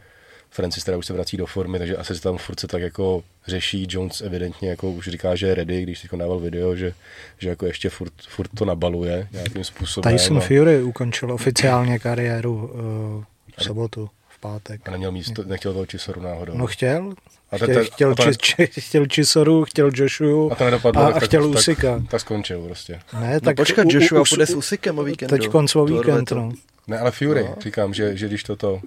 Francis 0.50 0.84
teda 0.84 0.96
už 0.96 1.06
se 1.06 1.12
vrací 1.12 1.36
do 1.36 1.46
formy, 1.46 1.78
takže 1.78 1.96
asi 1.96 2.14
se 2.16 2.22
tam 2.22 2.38
furt 2.38 2.60
se 2.60 2.66
tak 2.66 2.82
jako 2.82 3.22
řeší. 3.46 3.86
Jones 3.90 4.20
evidentně 4.20 4.70
jako 4.70 4.90
už 4.90 5.08
říká, 5.08 5.34
že 5.34 5.46
je 5.46 5.54
ready, 5.54 5.82
když 5.82 6.02
teď 6.02 6.10
dával 6.18 6.38
video, 6.38 6.76
že, 6.76 6.92
že 7.38 7.48
jako 7.48 7.66
ještě 7.66 7.90
furt, 7.90 8.12
furt 8.28 8.50
to 8.58 8.64
nabaluje 8.64 9.28
nějakým 9.32 9.64
způsobem. 9.64 10.12
Tyson 10.12 10.38
a... 10.38 10.40
Fury 10.40 10.82
ukončil 10.82 11.32
oficiálně 11.32 11.98
kariéru 11.98 12.54
uh, 12.54 13.24
v 13.56 13.64
sobotu 13.64 14.10
pátek. 14.40 14.88
A 14.88 14.90
neměl 14.90 15.12
místo, 15.12 15.44
nechtěl 15.44 15.72
toho 15.72 15.86
Čisoru 15.86 16.22
náhodou. 16.22 16.52
No 16.56 16.66
chtěl. 16.66 17.12
A 17.50 17.56
chtěl, 17.56 17.66
ten, 17.66 17.84
chtěl, 17.84 18.10
a 18.10 18.14
ten, 18.14 18.34
či, 18.38 18.68
či, 18.68 18.80
chtěl 18.80 19.06
Čisoru, 19.06 19.64
chtěl 19.64 19.90
Joshu 19.94 20.52
a, 20.52 20.54
to 20.54 20.64
nedopadlo, 20.64 21.02
a, 21.02 21.06
a 21.06 21.20
chtěl 21.20 21.48
tak, 21.50 21.58
Usika. 21.58 21.98
Tak, 21.98 22.08
tak, 22.10 22.20
skončil 22.20 22.62
prostě. 22.66 23.00
Ne, 23.20 23.34
no 23.34 23.40
tak 23.40 23.56
no 23.56 23.62
počkat, 23.62 23.86
Joshua 23.90 24.22
půjde 24.28 24.46
s 24.46 24.54
Usikem 24.54 24.98
o 24.98 25.02
víkendu. 25.02 25.36
Teď 25.36 25.48
koncovou 25.48 25.84
víkend, 25.84 26.30
no. 26.30 26.52
Ne, 26.86 26.98
ale 26.98 27.10
Fury, 27.10 27.42
no. 27.42 27.54
říkám, 27.60 27.94
že, 27.94 28.16
že 28.16 28.28
když 28.28 28.42
toto... 28.42 28.80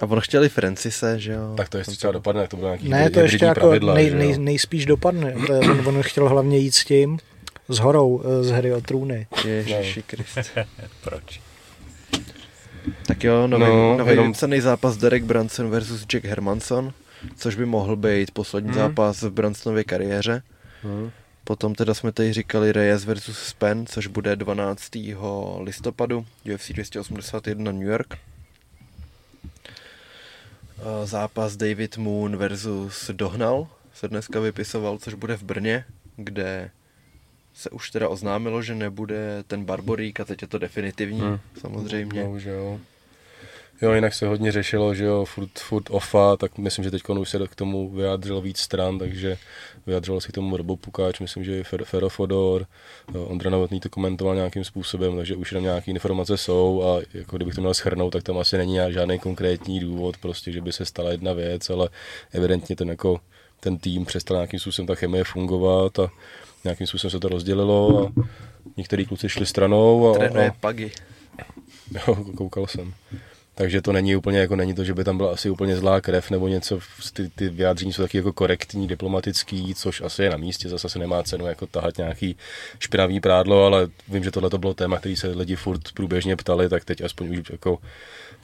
A 0.00 0.06
on 0.06 0.20
chtěli 0.20 0.48
Francise, 0.48 1.18
že 1.20 1.32
jo? 1.32 1.54
Tak 1.56 1.68
to 1.68 1.78
ještě 1.78 1.96
třeba 1.96 2.12
dopadne, 2.12 2.48
to 2.48 2.56
bylo 2.56 2.68
nějaký 2.68 2.88
Ne, 2.88 3.10
to 3.10 3.20
ještě 3.20 3.44
jako 3.44 3.60
pravidla, 3.60 3.94
nej, 3.94 4.10
nej, 4.10 4.38
nejspíš 4.38 4.86
dopadne. 4.86 5.34
on, 5.34 5.88
on 5.88 6.02
chtěl 6.02 6.28
hlavně 6.28 6.58
jít 6.58 6.74
s 6.74 6.84
tím, 6.84 7.18
s 7.68 7.78
horou 7.78 8.22
eh, 8.24 8.44
z 8.44 8.50
hry 8.50 8.72
o 8.72 8.80
trůny. 8.80 9.26
Ježiši 9.44 10.02
Krist. 10.02 10.38
Proč? 11.04 11.40
Tak 13.06 13.24
jo, 13.24 13.46
nový, 13.46 13.64
no, 13.64 13.98
nový 13.98 14.10
jenom... 14.10 14.34
cený 14.34 14.60
zápas 14.60 14.96
Derek 14.96 15.24
Branson 15.24 15.70
versus 15.70 16.06
Jack 16.06 16.24
Hermanson, 16.24 16.92
což 17.36 17.54
by 17.54 17.66
mohl 17.66 17.96
být 17.96 18.30
poslední 18.30 18.70
hmm. 18.70 18.78
zápas 18.78 19.22
v 19.22 19.30
Bransonově 19.30 19.84
kariéře. 19.84 20.42
Hmm. 20.82 21.10
Potom 21.44 21.74
teda 21.74 21.94
jsme 21.94 22.12
tady 22.12 22.32
říkali 22.32 22.72
Reyes 22.72 23.04
versus 23.04 23.38
Spen, 23.38 23.86
což 23.86 24.06
bude 24.06 24.36
12. 24.36 24.90
listopadu, 25.60 26.26
UFC 26.54 26.72
281 26.72 27.72
New 27.72 27.88
York. 27.88 28.18
Zápas 31.04 31.56
David 31.56 31.96
Moon 31.96 32.36
versus 32.36 33.10
Dohnal 33.14 33.68
se 33.94 34.08
dneska 34.08 34.40
vypisoval, 34.40 34.98
což 34.98 35.14
bude 35.14 35.36
v 35.36 35.42
Brně, 35.42 35.84
kde 36.16 36.70
se 37.58 37.70
už 37.70 37.90
teda 37.90 38.08
oznámilo, 38.08 38.62
že 38.62 38.74
nebude 38.74 39.44
ten 39.46 39.64
Barborík 39.64 40.20
a 40.20 40.24
teď 40.24 40.42
je 40.42 40.48
to 40.48 40.58
definitivní, 40.58 41.20
hmm. 41.20 41.38
samozřejmě. 41.60 42.22
Bohužel. 42.22 42.80
Jo, 43.82 43.92
jinak 43.92 44.14
se 44.14 44.26
hodně 44.26 44.52
řešilo, 44.52 44.94
že 44.94 45.04
jo, 45.04 45.24
furt, 45.24 45.58
furt 45.58 45.84
ofa, 45.90 46.36
tak 46.36 46.58
myslím, 46.58 46.84
že 46.84 46.90
teď 46.90 47.02
už 47.08 47.30
se 47.30 47.48
k 47.48 47.54
tomu 47.54 47.90
vyjádřilo 47.90 48.40
víc 48.40 48.58
stran, 48.58 48.98
takže 48.98 49.38
vyjádřilo 49.86 50.20
se 50.20 50.28
k 50.28 50.32
tomu 50.32 50.56
Robo 50.56 50.76
Pukáč, 50.76 51.20
myslím, 51.20 51.44
že 51.44 51.60
i 51.60 51.62
Fer, 51.62 51.84
Ferofodor, 51.84 52.66
Ondra 53.14 53.50
Novotný 53.50 53.80
to 53.80 53.88
komentoval 53.88 54.34
nějakým 54.34 54.64
způsobem, 54.64 55.16
takže 55.16 55.36
už 55.36 55.50
tam 55.50 55.62
nějaké 55.62 55.90
informace 55.90 56.36
jsou 56.36 56.82
a 56.82 57.00
jako 57.14 57.36
kdybych 57.36 57.54
to 57.54 57.60
měl 57.60 57.74
schrnout, 57.74 58.12
tak 58.12 58.22
tam 58.22 58.38
asi 58.38 58.58
není 58.58 58.78
žádný 58.88 59.18
konkrétní 59.18 59.80
důvod, 59.80 60.16
prostě, 60.16 60.52
že 60.52 60.60
by 60.60 60.72
se 60.72 60.84
stala 60.84 61.10
jedna 61.10 61.32
věc, 61.32 61.70
ale 61.70 61.88
evidentně 62.32 62.76
ten 62.76 62.88
jako 62.88 63.20
ten 63.60 63.78
tým 63.78 64.04
přestal 64.04 64.36
nějakým 64.36 64.60
způsobem 64.60 64.86
ta 64.86 64.94
chemie 64.94 65.24
fungovat 65.24 65.98
a 65.98 66.10
nějakým 66.64 66.86
způsobem 66.86 67.10
se 67.10 67.20
to 67.20 67.28
rozdělilo 67.28 68.06
a 68.06 68.12
některý 68.76 69.06
kluci 69.06 69.28
šli 69.28 69.46
stranou. 69.46 70.10
A, 70.10 70.18
Trénuje 70.18 70.50
a, 70.50 70.54
Pagy. 70.60 70.90
Jo, 71.94 72.14
koukal 72.14 72.66
jsem. 72.66 72.94
Takže 73.58 73.82
to 73.82 73.92
není 73.92 74.16
úplně 74.16 74.38
jako 74.38 74.56
není 74.56 74.74
to, 74.74 74.84
že 74.84 74.94
by 74.94 75.04
tam 75.04 75.16
byla 75.16 75.32
asi 75.32 75.50
úplně 75.50 75.76
zlá 75.76 76.00
krev 76.00 76.30
nebo 76.30 76.48
něco, 76.48 76.78
ty, 77.12 77.28
ty 77.28 77.48
vyjádření 77.48 77.92
jsou 77.92 78.02
taky 78.02 78.16
jako 78.16 78.32
korektní, 78.32 78.88
diplomatický, 78.88 79.74
což 79.74 80.00
asi 80.00 80.22
je 80.22 80.30
na 80.30 80.36
místě, 80.36 80.68
zase 80.68 80.88
se 80.88 80.98
nemá 80.98 81.22
cenu 81.22 81.46
jako 81.46 81.66
tahat 81.66 81.98
nějaký 81.98 82.36
špinavý 82.78 83.20
prádlo, 83.20 83.64
ale 83.66 83.88
vím, 84.08 84.24
že 84.24 84.30
tohle 84.30 84.50
to 84.50 84.58
bylo 84.58 84.74
téma, 84.74 84.98
který 84.98 85.16
se 85.16 85.28
lidi 85.28 85.56
furt 85.56 85.92
průběžně 85.94 86.36
ptali, 86.36 86.68
tak 86.68 86.84
teď 86.84 87.00
aspoň 87.00 87.38
už 87.38 87.50
jako 87.50 87.78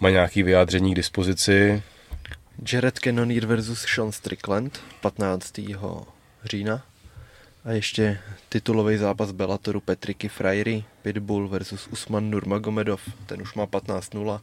má 0.01 0.11
nějaký 0.11 0.43
vyjádření 0.43 0.93
k 0.93 0.97
dispozici. 0.97 1.83
Jared 2.73 2.99
Cannonier 2.99 3.47
versus 3.47 3.85
Sean 3.95 4.13
Strickland 4.13 4.81
15. 5.01 5.61
října. 6.45 6.83
A 7.65 7.73
ještě 7.73 8.19
titulový 8.49 8.97
zápas 8.97 9.33
Bellatoru 9.33 9.81
Petriky 9.81 10.29
Frajry, 10.29 10.85
Pitbull 11.03 11.49
versus 11.49 11.87
Usman 11.87 12.31
Nurmagomedov, 12.31 13.01
ten 13.27 13.43
už 13.43 13.55
má 13.55 13.67
15-0 13.67 14.41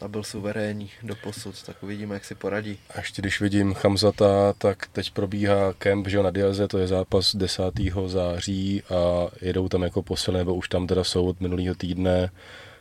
a 0.00 0.08
byl 0.08 0.24
suverénní 0.24 0.90
do 1.02 1.16
posud, 1.16 1.62
tak 1.62 1.82
uvidíme, 1.82 2.14
jak 2.14 2.24
si 2.24 2.34
poradí. 2.34 2.78
A 2.94 2.98
ještě 2.98 3.22
když 3.22 3.40
vidím 3.40 3.74
Chamzata, 3.74 4.52
tak 4.58 4.86
teď 4.86 5.10
probíhá 5.10 5.72
kemp 5.72 6.08
že 6.08 6.22
na 6.22 6.30
Diaze, 6.30 6.68
to 6.68 6.78
je 6.78 6.86
zápas 6.86 7.36
10. 7.36 7.62
září 8.06 8.82
a 8.82 9.28
jedou 9.40 9.68
tam 9.68 9.82
jako 9.82 10.02
posilné, 10.02 10.38
nebo 10.38 10.54
už 10.54 10.68
tam 10.68 10.86
teda 10.86 11.04
jsou 11.04 11.26
od 11.26 11.40
minulého 11.40 11.74
týdne 11.74 12.30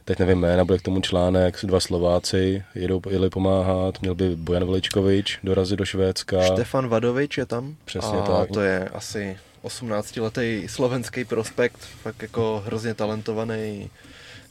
teď 0.08 0.20
nevím 0.20 0.40
jména, 0.40 0.66
bude 0.66 0.78
k 0.78 0.82
tomu 0.82 1.02
článek, 1.02 1.58
dva 1.64 1.80
Slováci 1.80 2.64
jedou, 2.76 3.02
jeli 3.10 3.30
pomáhat, 3.30 4.02
měl 4.02 4.16
by 4.16 4.36
Bojan 4.36 4.66
Veličkovič 4.66 5.40
dorazit 5.44 5.80
do 5.80 5.86
Švédska. 5.86 6.44
Štefan 6.44 6.88
Vadovič 6.88 7.38
je 7.38 7.46
tam. 7.46 7.76
Přesně 7.86 8.18
a 8.18 8.22
tak. 8.22 8.50
to 8.52 8.62
je 8.62 8.90
asi 8.90 9.38
18-letý 9.64 10.68
slovenský 10.68 11.26
prospekt, 11.26 11.78
fakt 11.78 12.22
jako 12.22 12.64
hrozně 12.66 12.94
talentovaný 12.94 13.90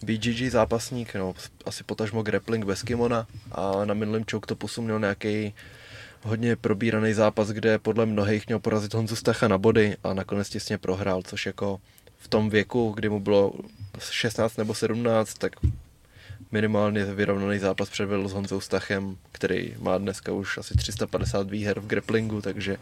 BGG 0.02 0.50
zápasník, 0.50 1.14
no, 1.14 1.34
asi 1.64 1.84
potažmo 1.84 2.22
grappling 2.22 2.64
bez 2.64 2.82
kimona 2.82 3.26
a 3.52 3.84
na 3.84 3.94
minulém 3.94 4.24
choke 4.30 4.46
topusu 4.46 4.82
měl 4.82 5.00
nějaký 5.00 5.54
hodně 6.22 6.56
probíraný 6.56 7.12
zápas, 7.12 7.48
kde 7.48 7.78
podle 7.78 8.06
mnohých 8.06 8.46
měl 8.46 8.58
porazit 8.58 8.94
Honzu 8.94 9.16
Stacha 9.16 9.48
na 9.48 9.58
body 9.58 9.96
a 10.04 10.14
nakonec 10.14 10.48
těsně 10.48 10.78
prohrál, 10.78 11.22
což 11.22 11.46
jako 11.46 11.78
v 12.18 12.28
tom 12.28 12.50
věku, 12.50 12.92
kdy 12.96 13.08
mu 13.08 13.20
bylo 13.20 13.52
16 14.10 14.56
nebo 14.56 14.74
17, 14.74 15.34
tak 15.34 15.52
minimálně 16.52 17.04
vyrovnaný 17.04 17.58
zápas 17.58 17.90
předvedl 17.90 18.28
s 18.28 18.32
Honzou 18.32 18.60
Stachem, 18.60 19.16
který 19.32 19.74
má 19.78 19.98
dneska 19.98 20.32
už 20.32 20.58
asi 20.58 20.74
350 20.74 21.50
výher 21.50 21.80
v 21.80 21.86
grapplingu, 21.86 22.42
takže 22.42 22.76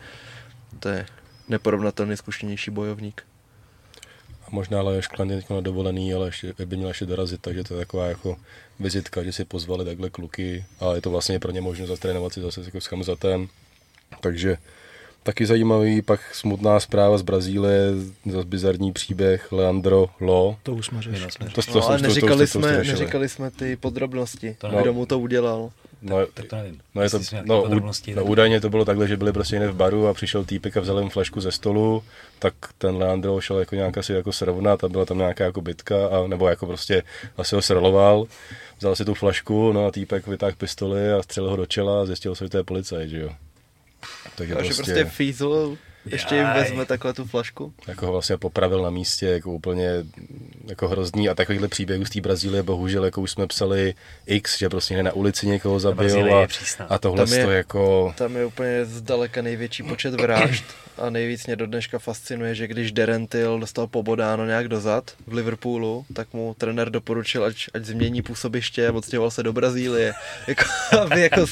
to 0.80 0.88
je 0.88 1.06
neporovnatelně 1.48 2.16
zkušenější 2.16 2.70
bojovník. 2.70 3.22
A 4.46 4.50
možná 4.50 4.80
ale 4.80 5.02
Šklan 5.02 5.30
je 5.30 5.42
na 5.50 5.60
dovolený, 5.60 6.14
ale 6.14 6.28
ještě, 6.28 6.54
by 6.64 6.76
měl 6.76 6.88
ještě 6.88 7.06
dorazit, 7.06 7.40
takže 7.40 7.64
to 7.64 7.74
je 7.74 7.80
taková 7.80 8.06
jako 8.06 8.36
vizitka, 8.80 9.22
že 9.22 9.32
si 9.32 9.44
pozvali 9.44 9.84
takhle 9.84 10.10
kluky 10.10 10.64
a 10.80 10.94
je 10.94 11.00
to 11.00 11.10
vlastně 11.10 11.40
pro 11.40 11.52
ně 11.52 11.60
možnost 11.60 11.88
zatrénovat 11.88 12.32
si 12.32 12.40
zase 12.40 12.60
jako 12.64 12.80
s 12.80 12.90
Hamzatem. 12.90 13.48
Takže 14.20 14.56
taky 15.24 15.46
zajímavý, 15.46 16.02
pak 16.02 16.34
smutná 16.34 16.80
zpráva 16.80 17.18
z 17.18 17.22
Brazílie, 17.22 17.90
zase 18.30 18.46
bizarní 18.46 18.92
příběh 18.92 19.52
Leandro 19.52 20.06
Lo. 20.20 20.56
To 20.62 20.74
už 20.74 20.86
jsme 20.86 21.02
řešili. 21.02 21.28
To, 21.54 21.62
to, 21.62 21.78
no, 21.78 21.88
ale 21.88 21.98
neříkali, 21.98 22.46
to, 22.46 22.52
to, 22.52 22.58
jsme, 22.60 22.76
neříkali 22.76 23.28
jsme 23.28 23.50
ty 23.50 23.76
podrobnosti, 23.76 24.56
to 24.58 24.68
kdo 24.68 24.92
mu 24.92 25.06
to 25.06 25.18
udělal. 25.18 25.70
No, 26.02 26.26
tak 26.34 26.46
to 26.46 26.56
nevím. 26.56 26.80
No, 26.94 27.02
je 27.02 27.10
to, 27.10 27.18
no, 27.44 27.62
u, 27.62 27.80
no, 28.14 28.24
údajně 28.24 28.60
to 28.60 28.70
bylo 28.70 28.84
takhle, 28.84 29.08
že 29.08 29.16
byli 29.16 29.32
prostě 29.32 29.54
někde 29.54 29.68
v 29.68 29.76
baru 29.76 30.06
a 30.08 30.14
přišel 30.14 30.44
týpek 30.44 30.76
a 30.76 30.80
vzal 30.80 31.00
jim 31.00 31.10
flašku 31.10 31.40
ze 31.40 31.52
stolu, 31.52 32.02
tak 32.38 32.54
ten 32.78 32.96
Leandro 32.96 33.40
šel 33.40 33.58
jako 33.58 33.74
nějak 33.74 33.98
asi 33.98 34.12
jako 34.12 34.32
srovnat 34.32 34.84
a 34.84 34.88
byla 34.88 35.04
tam 35.04 35.18
nějaká 35.18 35.44
jako 35.44 35.60
bitka, 35.60 36.06
a, 36.06 36.26
nebo 36.26 36.48
jako 36.48 36.66
prostě 36.66 37.02
asi 37.36 37.54
ho 37.54 37.62
sroloval, 37.62 38.26
vzal 38.78 38.96
si 38.96 39.04
tu 39.04 39.14
flašku, 39.14 39.72
no 39.72 39.86
a 39.86 39.90
týpek 39.90 40.26
vytáhl 40.26 40.52
pistoli 40.58 41.12
a 41.12 41.22
střelil 41.22 41.50
ho 41.50 41.56
do 41.56 41.66
čela 41.66 42.02
a 42.02 42.06
zjistil 42.06 42.34
se, 42.34 42.44
že 42.44 42.50
to 42.50 42.56
je 42.56 42.64
policajt, 42.64 43.10
že 43.10 43.20
jo. 43.20 43.30
Takže 44.36 44.54
prostě... 44.54 44.74
prostě 44.74 45.04
fízl 45.04 45.78
ještě 46.06 46.34
jim 46.34 46.46
vezme 46.54 46.86
takhle 46.86 47.12
tu 47.12 47.24
flašku? 47.24 47.72
Jako 47.88 48.06
ho 48.06 48.12
vlastně 48.12 48.36
popravil 48.36 48.82
na 48.82 48.90
místě, 48.90 49.26
jako 49.26 49.52
úplně 49.52 49.90
jako 50.68 50.88
hrozný 50.88 51.28
a 51.28 51.34
takovýhle 51.34 51.68
příběhů 51.68 52.04
z 52.04 52.10
té 52.10 52.20
Brazílie, 52.20 52.62
bohužel, 52.62 53.04
jako 53.04 53.20
už 53.20 53.30
jsme 53.30 53.46
psali 53.46 53.94
X, 54.26 54.58
že 54.58 54.68
prostě 54.68 55.02
na 55.02 55.12
ulici 55.12 55.46
někoho 55.46 55.80
zabil 55.80 56.36
a, 56.36 56.46
a 56.88 56.98
tohle 56.98 57.26
tam 57.26 57.38
je, 57.38 57.44
to 57.44 57.50
jako... 57.50 58.14
Tam 58.16 58.36
je 58.36 58.44
úplně 58.44 58.84
zdaleka 58.84 59.42
největší 59.42 59.82
počet 59.82 60.20
vražd 60.20 60.64
a 60.98 61.10
nejvíc 61.10 61.46
mě 61.46 61.56
do 61.56 61.66
dneška 61.66 61.98
fascinuje, 61.98 62.54
že 62.54 62.66
když 62.66 62.92
Derentil 62.92 63.60
dostal 63.60 63.86
pobodáno 63.86 64.46
nějak 64.46 64.68
dozad 64.68 65.12
v 65.26 65.32
Liverpoolu, 65.32 66.04
tak 66.14 66.32
mu 66.32 66.54
trenér 66.58 66.90
doporučil, 66.90 67.44
ať, 67.44 67.56
ať 67.74 67.84
změní 67.84 68.22
působiště 68.22 68.88
a 68.88 68.92
odstěhoval 68.92 69.30
se 69.30 69.42
do 69.42 69.52
Brazílie, 69.52 70.12
jako, 70.46 70.64
aby, 71.00 71.20
jako, 71.20 71.46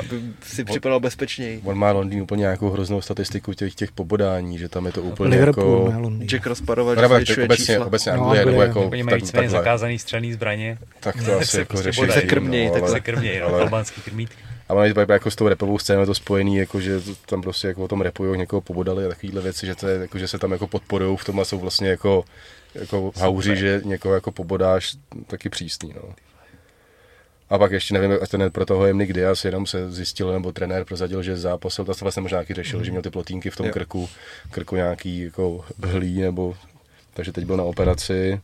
aby 0.00 0.22
si 0.42 0.64
připadal 0.64 1.00
bezpečněji. 1.00 1.60
On 1.64 1.78
má 1.78 1.92
Londýn 1.92 2.22
úplně 2.22 2.40
nějakou 2.40 2.70
hroznou 2.70 3.00
statistiku 3.00 3.54
těch, 3.54 3.67
těch 3.74 3.92
pobodání, 3.92 4.58
že 4.58 4.68
tam 4.68 4.86
je 4.86 4.92
to 4.92 5.02
úplně 5.02 5.36
Liverpool, 5.36 5.90
jako... 5.90 6.10
Jack 6.24 6.46
rozparoval, 6.46 6.96
že 6.96 7.06
obecně, 7.44 7.56
čísla. 7.56 7.86
Obecně 7.86 8.12
no, 8.12 8.24
Anglie, 8.24 8.46
nebo 8.46 8.62
jako... 8.62 8.88
Oni 8.88 9.02
mají 9.02 9.16
víceméně 9.22 9.50
zakázaný 9.50 9.98
střelný 9.98 10.32
zbraně. 10.32 10.78
Tak 11.00 11.24
to 11.24 11.38
asi 11.38 11.58
jako 11.58 11.82
řeší. 11.82 12.02
Se 12.10 12.22
krmějí, 12.22 12.70
tak 12.70 12.88
se 12.88 13.00
krmějí, 13.00 13.40
no, 13.40 13.54
albánský 13.54 14.00
krmítky. 14.00 14.36
A 14.68 14.74
mají 14.74 14.94
jako 15.08 15.30
s 15.30 15.36
tou 15.36 15.48
repovou 15.48 15.78
scénou 15.78 16.06
to 16.06 16.14
spojený, 16.14 16.56
jako 16.56 16.80
že 16.80 17.00
tam 17.26 17.42
prostě 17.42 17.68
jako 17.68 17.84
o 17.84 17.88
tom 17.88 18.00
repují, 18.00 18.38
někoho 18.38 18.60
pobodali 18.60 19.04
a 19.04 19.08
takovéhle 19.08 19.40
věci, 19.40 19.66
že, 19.66 19.74
to 19.74 19.88
je, 19.88 19.98
jako, 20.00 20.18
že 20.18 20.28
se 20.28 20.38
tam 20.38 20.52
jako 20.52 20.66
podporují 20.66 21.16
v 21.16 21.24
tom 21.24 21.40
a 21.40 21.44
jsou 21.44 21.58
vlastně 21.58 21.88
jako, 21.88 22.24
jako 22.74 23.12
hauři, 23.16 23.56
že 23.56 23.80
někoho 23.84 24.14
jako 24.14 24.32
pobodáš, 24.32 24.96
taky 25.26 25.48
přísný. 25.48 25.94
No. 25.96 26.14
A 27.50 27.58
pak 27.58 27.72
ještě 27.72 27.94
nevím, 27.94 28.18
ten 28.28 28.50
pro 28.50 28.66
toho 28.66 28.86
jemný 28.86 29.06
kdy, 29.06 29.26
asi 29.26 29.48
jenom 29.48 29.66
se 29.66 29.90
zjistil, 29.90 30.32
nebo 30.32 30.52
trenér 30.52 30.84
prozadil, 30.84 31.22
že 31.22 31.36
zápasil, 31.36 31.84
to 31.84 31.94
se 31.94 32.04
vlastně 32.04 32.22
možná 32.22 32.36
nějaký 32.36 32.54
řešil, 32.54 32.78
mm. 32.78 32.84
že 32.84 32.90
měl 32.90 33.02
ty 33.02 33.10
plotínky 33.10 33.50
v 33.50 33.56
tom 33.56 33.66
jo. 33.66 33.72
krku, 33.72 34.08
krku 34.50 34.76
nějaký 34.76 35.20
jako 35.20 35.64
hlí, 35.82 36.20
nebo 36.20 36.54
takže 37.14 37.32
teď 37.32 37.44
byl 37.44 37.56
na 37.56 37.64
operaci. 37.64 38.40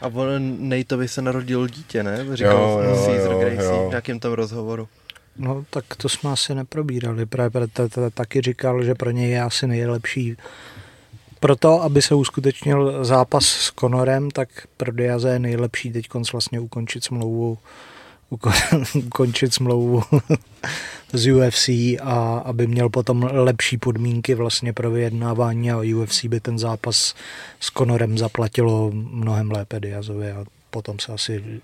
A 0.00 0.06
on 0.06 0.68
Nateovi 0.68 1.08
se 1.08 1.22
narodil 1.22 1.68
dítě, 1.68 2.02
ne? 2.02 2.36
Říkal 2.36 2.56
jo, 2.56 2.80
jo, 2.84 3.06
Caesar 3.06 3.32
jo, 3.32 3.40
Gracie 3.40 3.76
jo. 3.76 3.86
v 3.86 3.88
nějakém 3.88 4.20
tam 4.20 4.32
rozhovoru. 4.32 4.88
No 5.36 5.64
tak 5.70 5.84
to 5.96 6.08
jsme 6.08 6.30
asi 6.30 6.54
neprobírali. 6.54 7.26
Právě 7.26 7.68
taky 8.14 8.40
říkal, 8.40 8.84
že 8.84 8.94
pro 8.94 9.10
něj 9.10 9.30
je 9.30 9.42
asi 9.42 9.66
nejlepší 9.66 10.36
proto, 11.40 11.82
aby 11.82 12.02
se 12.02 12.14
uskutečnil 12.14 13.04
zápas 13.04 13.44
s 13.44 13.72
Conorem, 13.80 14.30
tak 14.30 14.48
pro 14.76 14.92
Diaze 14.92 15.30
je 15.30 15.38
nejlepší 15.38 15.92
teď 15.92 16.06
vlastně 16.32 16.60
ukončit 16.60 17.04
smlouvu 17.04 17.58
ukončit 18.94 19.54
smlouvu 19.54 20.02
z 21.12 21.32
UFC 21.32 21.68
a 22.02 22.42
aby 22.44 22.66
měl 22.66 22.88
potom 22.88 23.22
lepší 23.32 23.78
podmínky 23.78 24.34
vlastně 24.34 24.72
pro 24.72 24.90
vyjednávání 24.90 25.70
a 25.70 25.78
UFC 25.96 26.24
by 26.24 26.40
ten 26.40 26.58
zápas 26.58 27.14
s 27.60 27.70
Conorem 27.70 28.18
zaplatilo 28.18 28.90
mnohem 28.92 29.50
lépe 29.50 29.80
Diazovi 29.80 30.30
a 30.30 30.44
potom 30.70 30.98
se 30.98 31.12
asi 31.12 31.60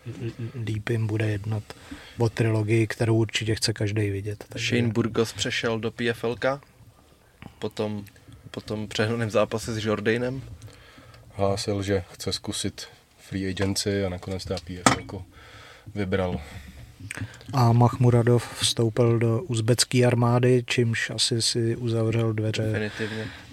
líp 0.64 0.88
jim 0.88 1.06
bude 1.06 1.30
jednat 1.30 1.62
o 2.18 2.28
trilogii, 2.28 2.86
kterou 2.86 3.16
určitě 3.16 3.54
chce 3.54 3.72
každý 3.72 4.10
vidět. 4.10 4.44
Takže... 4.48 4.76
Shane 4.76 4.92
Burgos 4.92 5.32
přešel 5.32 5.78
do 5.78 5.90
PFLK, 5.90 6.44
potom, 7.58 8.04
potom 8.50 8.88
přehnaném 8.88 9.30
zápase 9.30 9.74
s 9.74 9.84
Jordanem. 9.84 10.42
Hlásil, 11.34 11.82
že 11.82 12.04
chce 12.12 12.32
zkusit 12.32 12.86
free 13.18 13.48
agency 13.48 14.04
a 14.04 14.08
nakonec 14.08 14.44
ta 14.44 14.54
PFL 14.54 15.22
vybral. 15.94 16.40
A 17.52 17.72
Mahmuradov 17.72 18.60
vstoupil 18.60 19.18
do 19.18 19.42
uzbecké 19.42 20.04
armády, 20.04 20.64
čímž 20.66 21.10
asi 21.10 21.42
si 21.42 21.76
uzavřel 21.76 22.32
dveře 22.32 22.90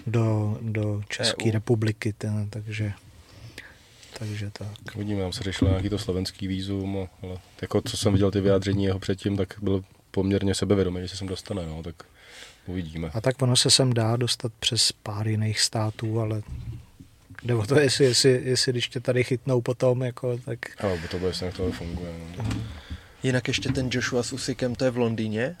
do, 0.06 0.58
do 0.60 1.02
České 1.08 1.48
e 1.48 1.52
republiky. 1.52 2.12
Ten, 2.18 2.50
takže 2.50 2.92
takže 4.18 4.50
tak. 4.50 4.68
Uvidíme, 4.94 5.22
tam 5.22 5.32
se 5.32 5.42
řešilo 5.42 5.70
nějaký 5.70 5.88
to 5.88 5.98
slovenský 5.98 6.48
výzum, 6.48 7.08
ale 7.22 7.38
jako 7.62 7.80
co 7.80 7.96
jsem 7.96 8.12
viděl 8.12 8.30
ty 8.30 8.40
vyjádření 8.40 8.84
jeho 8.84 8.98
předtím, 8.98 9.36
tak 9.36 9.54
byl 9.62 9.84
poměrně 10.10 10.54
sebevědomý, 10.54 11.00
že 11.00 11.08
se 11.08 11.16
sem 11.16 11.26
dostane, 11.26 11.66
no, 11.66 11.82
tak 11.82 11.94
uvidíme. 12.66 13.10
A 13.14 13.20
tak 13.20 13.42
ono 13.42 13.56
se 13.56 13.70
sem 13.70 13.94
dá 13.94 14.16
dostat 14.16 14.52
přes 14.60 14.92
pár 14.92 15.28
jiných 15.28 15.60
států, 15.60 16.20
ale 16.20 16.42
jde 17.46 17.54
o 17.54 17.66
to, 17.66 17.78
jestli, 17.78 18.04
jestli, 18.04 18.40
jestli 18.44 18.72
když 18.72 18.88
tě 18.88 19.00
tady 19.00 19.24
chytnou 19.24 19.60
potom, 19.60 20.02
jako, 20.02 20.38
tak... 20.38 20.58
Ale 20.78 21.00
to 21.10 21.18
bude, 21.18 21.32
jak 21.42 21.56
to 21.56 21.72
funguje. 21.72 22.12
No. 22.38 22.44
Jinak 23.22 23.48
ještě 23.48 23.72
ten 23.72 23.88
Joshua 23.92 24.22
s 24.22 24.32
Usikem, 24.32 24.74
to 24.74 24.84
je 24.84 24.90
v 24.90 24.96
Londýně? 24.96 25.56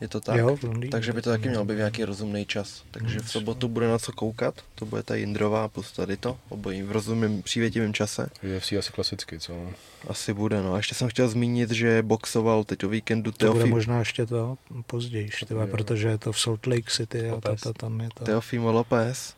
Je 0.00 0.08
to 0.08 0.20
tak? 0.20 0.36
Jo, 0.36 0.56
v 0.56 0.62
Londýně. 0.62 0.90
Takže 0.90 1.12
by 1.12 1.22
to 1.22 1.30
taky 1.30 1.48
mělo 1.48 1.64
být 1.64 1.76
nějaký 1.76 2.04
rozumný 2.04 2.46
čas. 2.46 2.84
Takže 2.90 3.20
v 3.20 3.30
sobotu 3.30 3.68
bude 3.68 3.88
na 3.88 3.98
co 3.98 4.12
koukat. 4.12 4.54
To 4.74 4.86
bude 4.86 5.02
ta 5.02 5.14
Jindrová 5.14 5.68
plus 5.68 5.92
tady 5.92 6.16
to. 6.16 6.38
Obojí 6.48 6.82
v 6.82 6.92
rozumném 6.92 7.42
přívětivém 7.42 7.94
čase. 7.94 8.30
UFC 8.56 8.72
asi 8.72 8.92
klasicky, 8.92 9.40
co? 9.40 9.70
Asi 10.08 10.34
bude, 10.34 10.62
no. 10.62 10.74
A 10.74 10.76
ještě 10.76 10.94
jsem 10.94 11.08
chtěl 11.08 11.28
zmínit, 11.28 11.70
že 11.70 12.02
boxoval 12.02 12.64
teď 12.64 12.84
o 12.84 12.88
víkendu 12.88 13.32
To 13.32 13.38
Teofim... 13.38 13.60
bude 13.60 13.70
možná 13.70 13.98
ještě 13.98 14.26
to 14.26 14.58
později, 14.86 15.30
tyba, 15.48 15.66
protože 15.66 16.08
je 16.08 16.18
to 16.18 16.32
v 16.32 16.40
Salt 16.40 16.66
Lake 16.66 16.90
City 16.90 17.30
a 17.30 17.40
ta, 17.40 17.56
ta, 17.56 17.72
tam 17.72 18.00
je 18.00 18.08
to. 18.14 18.24
Teofimo 18.24 18.72
Lopez. 18.72 19.34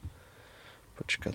Počkat 0.99 1.35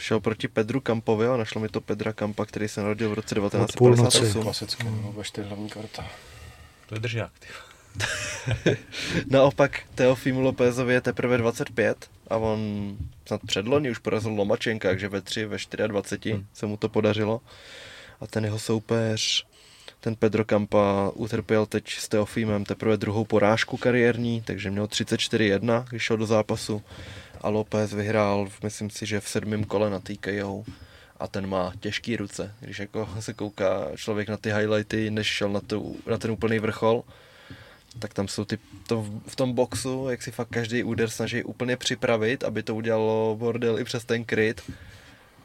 šel 0.00 0.20
proti 0.20 0.48
Pedru 0.48 0.80
Kampovi 0.80 1.26
a 1.26 1.36
našlo 1.36 1.60
mi 1.60 1.68
to 1.68 1.80
Pedra 1.80 2.12
Kampa, 2.12 2.46
který 2.46 2.68
se 2.68 2.80
narodil 2.80 3.10
v 3.10 3.14
roce 3.14 3.34
1958. 3.34 4.42
Klasické, 4.42 4.84
no, 4.84 5.12
vašte 5.12 5.42
hlavní 5.42 5.68
karta. 5.68 6.06
To 6.88 6.94
je 6.94 7.00
držák, 7.00 7.32
Naopak 9.30 9.80
Teofimu 9.94 10.40
Lopézovi 10.40 10.94
je 10.94 11.00
teprve 11.00 11.38
25 11.38 12.10
a 12.28 12.36
on 12.36 12.96
snad 13.26 13.40
předloni 13.46 13.90
už 13.90 13.98
porazil 13.98 14.32
Lomačenka, 14.32 14.88
takže 14.88 15.08
ve 15.08 15.20
3, 15.20 15.46
ve 15.46 15.56
24 15.88 16.34
hmm. 16.34 16.46
se 16.52 16.66
mu 16.66 16.76
to 16.76 16.88
podařilo. 16.88 17.40
A 18.20 18.26
ten 18.26 18.44
jeho 18.44 18.58
soupeř, 18.58 19.46
ten 20.00 20.16
Pedro 20.16 20.44
Campa 20.44 21.10
utrpěl 21.14 21.66
teď 21.66 21.90
s 21.90 22.08
Teofimem 22.08 22.64
teprve 22.64 22.96
druhou 22.96 23.24
porážku 23.24 23.76
kariérní, 23.76 24.42
takže 24.42 24.70
měl 24.70 24.86
34-1, 24.86 25.84
když 25.90 26.02
šel 26.02 26.16
do 26.16 26.26
zápasu 26.26 26.82
a 27.40 27.48
López 27.48 27.92
vyhrál, 27.92 28.48
myslím 28.62 28.90
si, 28.90 29.06
že 29.06 29.20
v 29.20 29.28
sedmém 29.28 29.64
kole 29.64 29.90
na 29.90 30.00
TKO 30.00 30.64
a 31.20 31.28
ten 31.28 31.46
má 31.46 31.72
těžký 31.80 32.16
ruce. 32.16 32.54
Když 32.60 32.78
jako 32.78 33.08
se 33.20 33.34
kouká 33.34 33.88
člověk 33.96 34.28
na 34.28 34.36
ty 34.36 34.52
highlighty, 34.52 35.10
než 35.10 35.26
šel 35.26 35.48
na, 35.48 35.60
tu, 35.60 35.96
na 36.06 36.18
ten 36.18 36.30
úplný 36.30 36.58
vrchol, 36.58 37.04
tak 37.98 38.14
tam 38.14 38.28
jsou 38.28 38.44
ty, 38.44 38.58
to 38.86 39.06
v 39.26 39.36
tom 39.36 39.52
boxu, 39.52 40.06
jak 40.10 40.22
si 40.22 40.30
fakt 40.30 40.48
každý 40.48 40.82
úder 40.82 41.10
snaží 41.10 41.42
úplně 41.42 41.76
připravit, 41.76 42.44
aby 42.44 42.62
to 42.62 42.74
udělalo 42.74 43.36
bordel 43.38 43.78
i 43.78 43.84
přes 43.84 44.04
ten 44.04 44.24
kryt. 44.24 44.62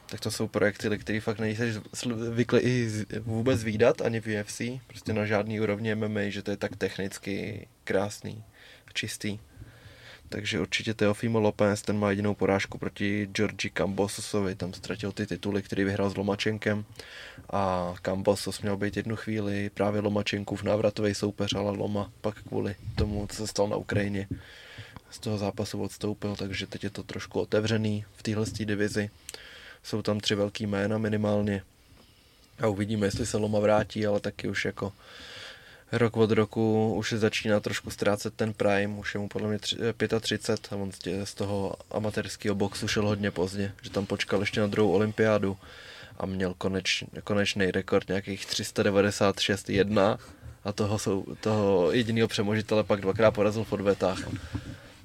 tak 0.05 0.19
to 0.19 0.31
jsou 0.31 0.47
projekty, 0.47 0.97
které 0.97 1.22
fakt 1.22 1.39
nejseš 1.39 1.76
zvyklý 2.15 2.59
i 2.59 2.89
vůbec 3.19 3.63
výdat 3.63 4.01
ani 4.01 4.22
v 4.22 4.41
UFC, 4.41 4.61
prostě 4.88 5.13
na 5.13 5.26
žádný 5.26 5.61
úrovni 5.61 5.95
MMA, 5.95 6.30
že 6.30 6.43
to 6.43 6.51
je 6.51 6.57
tak 6.57 6.76
technicky 6.76 7.67
krásný, 7.84 8.43
čistý. 8.93 9.39
Takže 10.30 10.60
určitě 10.60 10.93
Teofimo 10.93 11.39
Lopez, 11.39 11.81
ten 11.81 11.99
má 11.99 12.10
jedinou 12.10 12.35
porážku 12.35 12.77
proti 12.77 13.27
Georgi 13.31 13.69
Cambososovi, 13.69 14.56
tam 14.56 14.73
ztratil 14.73 15.11
ty 15.11 15.27
tituly, 15.27 15.61
který 15.61 15.84
vyhrál 15.84 16.10
s 16.10 16.18
Lomačenkem. 16.18 16.85
A 17.49 17.93
Cambosos 18.02 18.61
měl 18.61 18.77
být 18.77 18.97
jednu 18.97 19.15
chvíli 19.15 19.69
právě 19.69 20.02
Lomačenkův 20.02 20.64
návratový 20.64 21.15
soupeř, 21.15 21.53
ale 21.53 21.72
Loma 21.72 22.11
pak 22.22 22.43
kvůli 22.43 22.76
tomu, 22.95 23.27
co 23.27 23.35
se 23.35 23.47
stalo 23.47 23.69
na 23.69 23.76
Ukrajině, 23.76 24.27
z 25.10 25.19
toho 25.19 25.38
zápasu 25.38 25.81
odstoupil, 25.81 26.35
takže 26.35 26.68
teď 26.68 26.84
je 26.84 26.89
to 26.89 27.03
trošku 27.03 27.39
otevřený 27.39 28.06
v 28.15 28.23
téhle 28.23 28.45
divizi. 28.60 29.10
Jsou 29.84 30.02
tam 30.02 30.19
tři 30.19 30.35
velký 30.35 30.68
jména 30.68 30.97
minimálně. 30.97 31.64
A 32.61 32.68
uvidíme, 32.68 33.07
jestli 33.07 33.26
se 33.26 33.38
Loma 33.38 33.60
vrátí, 33.60 34.06
ale 34.06 34.19
taky 34.19 34.47
už 34.47 34.65
jako 34.65 34.93
rok 35.91 36.17
od 36.17 36.31
roku 36.31 36.93
už 36.93 37.09
se 37.09 37.17
začíná 37.17 37.59
trošku 37.59 37.91
ztrácet 37.91 38.33
ten 38.33 38.53
prime, 38.53 38.99
už 38.99 39.13
je 39.13 39.19
mu 39.19 39.27
podle 39.27 39.47
mě 39.47 39.59
tři, 39.59 39.77
35 40.19 40.73
a 40.73 40.75
on 40.75 40.91
z 41.23 41.33
toho 41.33 41.75
amatérského 41.91 42.55
boxu 42.55 42.87
šel 42.87 43.07
hodně 43.07 43.31
pozdě, 43.31 43.71
že 43.81 43.89
tam 43.89 44.05
počkal 44.05 44.39
ještě 44.39 44.61
na 44.61 44.67
druhou 44.67 44.91
olympiádu 44.91 45.57
a 46.17 46.25
měl 46.25 46.53
koneč, 46.57 47.03
konečný 47.23 47.71
rekord 47.71 48.07
nějakých 48.07 48.45
396-1 48.47 50.17
a 50.63 50.71
toho, 50.71 50.99
jsou, 50.99 51.25
toho 51.39 51.91
jediného 51.91 52.27
přemožitele 52.27 52.83
pak 52.83 53.01
dvakrát 53.01 53.31
porazil 53.31 53.63
v 53.63 53.73
odvetách. 53.73 54.19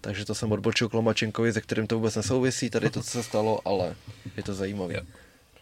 Takže 0.00 0.24
to 0.24 0.34
jsem 0.34 0.52
odbočil 0.52 0.88
k 0.88 0.94
Lomačenkovi, 0.94 1.52
ze 1.52 1.60
kterým 1.60 1.86
to 1.86 1.96
vůbec 1.96 2.16
nesouvisí, 2.16 2.70
tady 2.70 2.90
to, 2.90 3.02
co 3.02 3.10
se 3.10 3.22
stalo, 3.22 3.60
ale 3.64 3.94
je 4.36 4.42
to 4.42 4.54
zajímavé. 4.54 4.94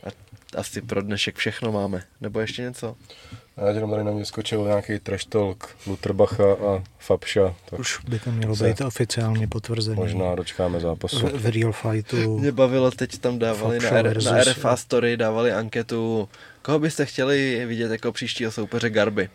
A 0.04 0.08
asi 0.56 0.82
pro 0.82 1.02
dnešek 1.02 1.36
všechno 1.36 1.72
máme. 1.72 2.02
Nebo 2.20 2.40
ještě 2.40 2.62
něco? 2.62 2.96
A 3.56 3.64
já 3.64 3.68
jenom 3.68 3.90
tady 3.90 4.04
na 4.04 4.10
mě 4.12 4.24
skočil 4.24 4.64
nějaký 4.64 4.98
trash 4.98 5.24
talk 5.24 5.76
Lutherbacha 5.86 6.44
a 6.44 6.82
Fabša. 6.98 7.54
Tak 7.70 7.80
Už 7.80 7.98
by 8.08 8.18
to 8.18 8.32
mělo 8.32 8.56
být 8.56 8.80
oficiálně 8.80 9.46
potvrzené. 9.46 9.96
Možná 9.96 10.34
dočkáme 10.34 10.80
zápasu. 10.80 11.26
V, 11.26 11.32
v 11.32 11.46
real 11.46 11.72
fightu. 11.72 12.38
Mě 12.38 12.52
bavilo, 12.52 12.90
teď 12.90 13.18
tam 13.18 13.38
dávali 13.38 13.78
na, 13.78 13.90
R, 13.90 14.22
na 14.24 14.44
RFA 14.44 14.76
Story, 14.76 15.16
dávali 15.16 15.52
anketu, 15.52 16.28
koho 16.62 16.78
byste 16.78 17.06
chtěli 17.06 17.66
vidět 17.66 17.90
jako 17.90 18.12
příštího 18.12 18.52
soupeře 18.52 18.90
Garby. 18.90 19.30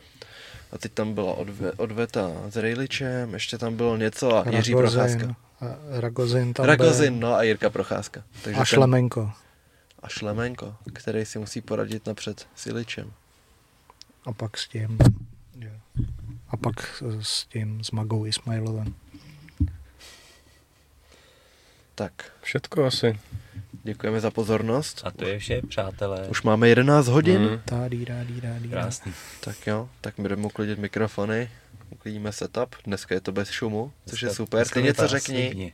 A 0.71 0.77
teď 0.77 0.91
tam 0.91 1.13
byla 1.13 1.33
odve, 1.33 1.71
odveta 1.71 2.31
s 2.49 2.55
Rejličem, 2.55 3.33
ještě 3.33 3.57
tam 3.57 3.75
bylo 3.75 3.97
něco 3.97 4.37
a 4.37 4.49
Jiří 4.49 4.75
Procházka. 4.75 5.35
Ragozin 5.89 6.53
tam 6.53 6.65
Ragozin, 6.65 7.19
no 7.19 7.33
a 7.33 7.43
Jirka 7.43 7.69
Procházka. 7.69 8.23
Takže 8.43 8.59
a 8.59 8.65
Šlemenko. 8.65 9.21
Ten, 9.21 9.31
a 10.03 10.07
Šlemenko, 10.07 10.75
který 10.93 11.25
si 11.25 11.39
musí 11.39 11.61
poradit 11.61 12.07
napřed 12.07 12.47
s 12.55 12.67
Iličem. 12.67 13.13
A 14.25 14.33
pak 14.33 14.57
s 14.57 14.67
tím, 14.67 14.97
a 16.49 16.57
pak 16.57 17.03
s 17.21 17.45
tím, 17.45 17.83
s 17.83 17.91
Magou 17.91 18.25
Ismailovem. 18.25 18.95
Tak. 21.95 22.31
Všetko 22.41 22.85
asi. 22.85 23.19
Děkujeme 23.83 24.19
za 24.19 24.31
pozornost. 24.31 25.01
A 25.05 25.11
to 25.11 25.25
je 25.27 25.39
vše, 25.39 25.61
přátelé. 25.69 26.27
Už 26.27 26.41
máme 26.41 26.69
11 26.69 27.07
hodin. 27.07 27.41
Mm. 27.41 27.61
Tádí, 27.65 28.05
rádí, 28.05 28.39
rádí. 28.39 28.69
Krásný. 28.69 29.13
Tak 29.39 29.67
jo, 29.67 29.89
tak 30.01 30.17
my 30.17 30.29
jdeme 30.29 30.45
uklidit 30.45 30.79
mikrofony, 30.79 31.51
uklidíme 31.89 32.31
setup. 32.31 32.75
Dneska 32.85 33.15
je 33.15 33.21
to 33.21 33.31
bez 33.31 33.49
šumu, 33.49 33.93
což 34.05 34.21
je 34.21 34.29
super. 34.29 34.67
Ty 34.67 34.83
něco 34.83 35.07
řekni. 35.07 35.45
Slibně 35.45 35.71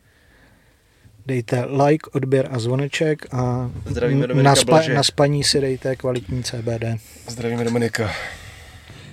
dejte 1.30 1.66
like, 1.66 2.10
odběr 2.14 2.48
a 2.52 2.60
zvoneček 2.60 3.26
a 3.32 3.70
Zdravíme 3.86 4.28
na, 4.28 4.56
spa- 4.56 4.94
na 4.94 5.04
spaní 5.04 5.44
si 5.44 5.62
dejte 5.62 5.96
kvalitní 5.96 6.44
CBD. 6.44 6.84
Zdravíme 7.28 7.64
Dominika. 7.64 8.12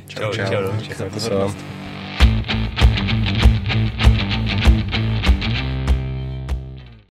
Čau, 0.07 0.21
čau. 0.21 0.31
čau, 0.33 0.47
čau. 0.47 0.51
čau. 0.51 0.95
čau. 0.95 1.11
čau. 1.11 1.21
čau. 1.21 1.29
čau. 1.29 1.55
čau. 2.79 2.86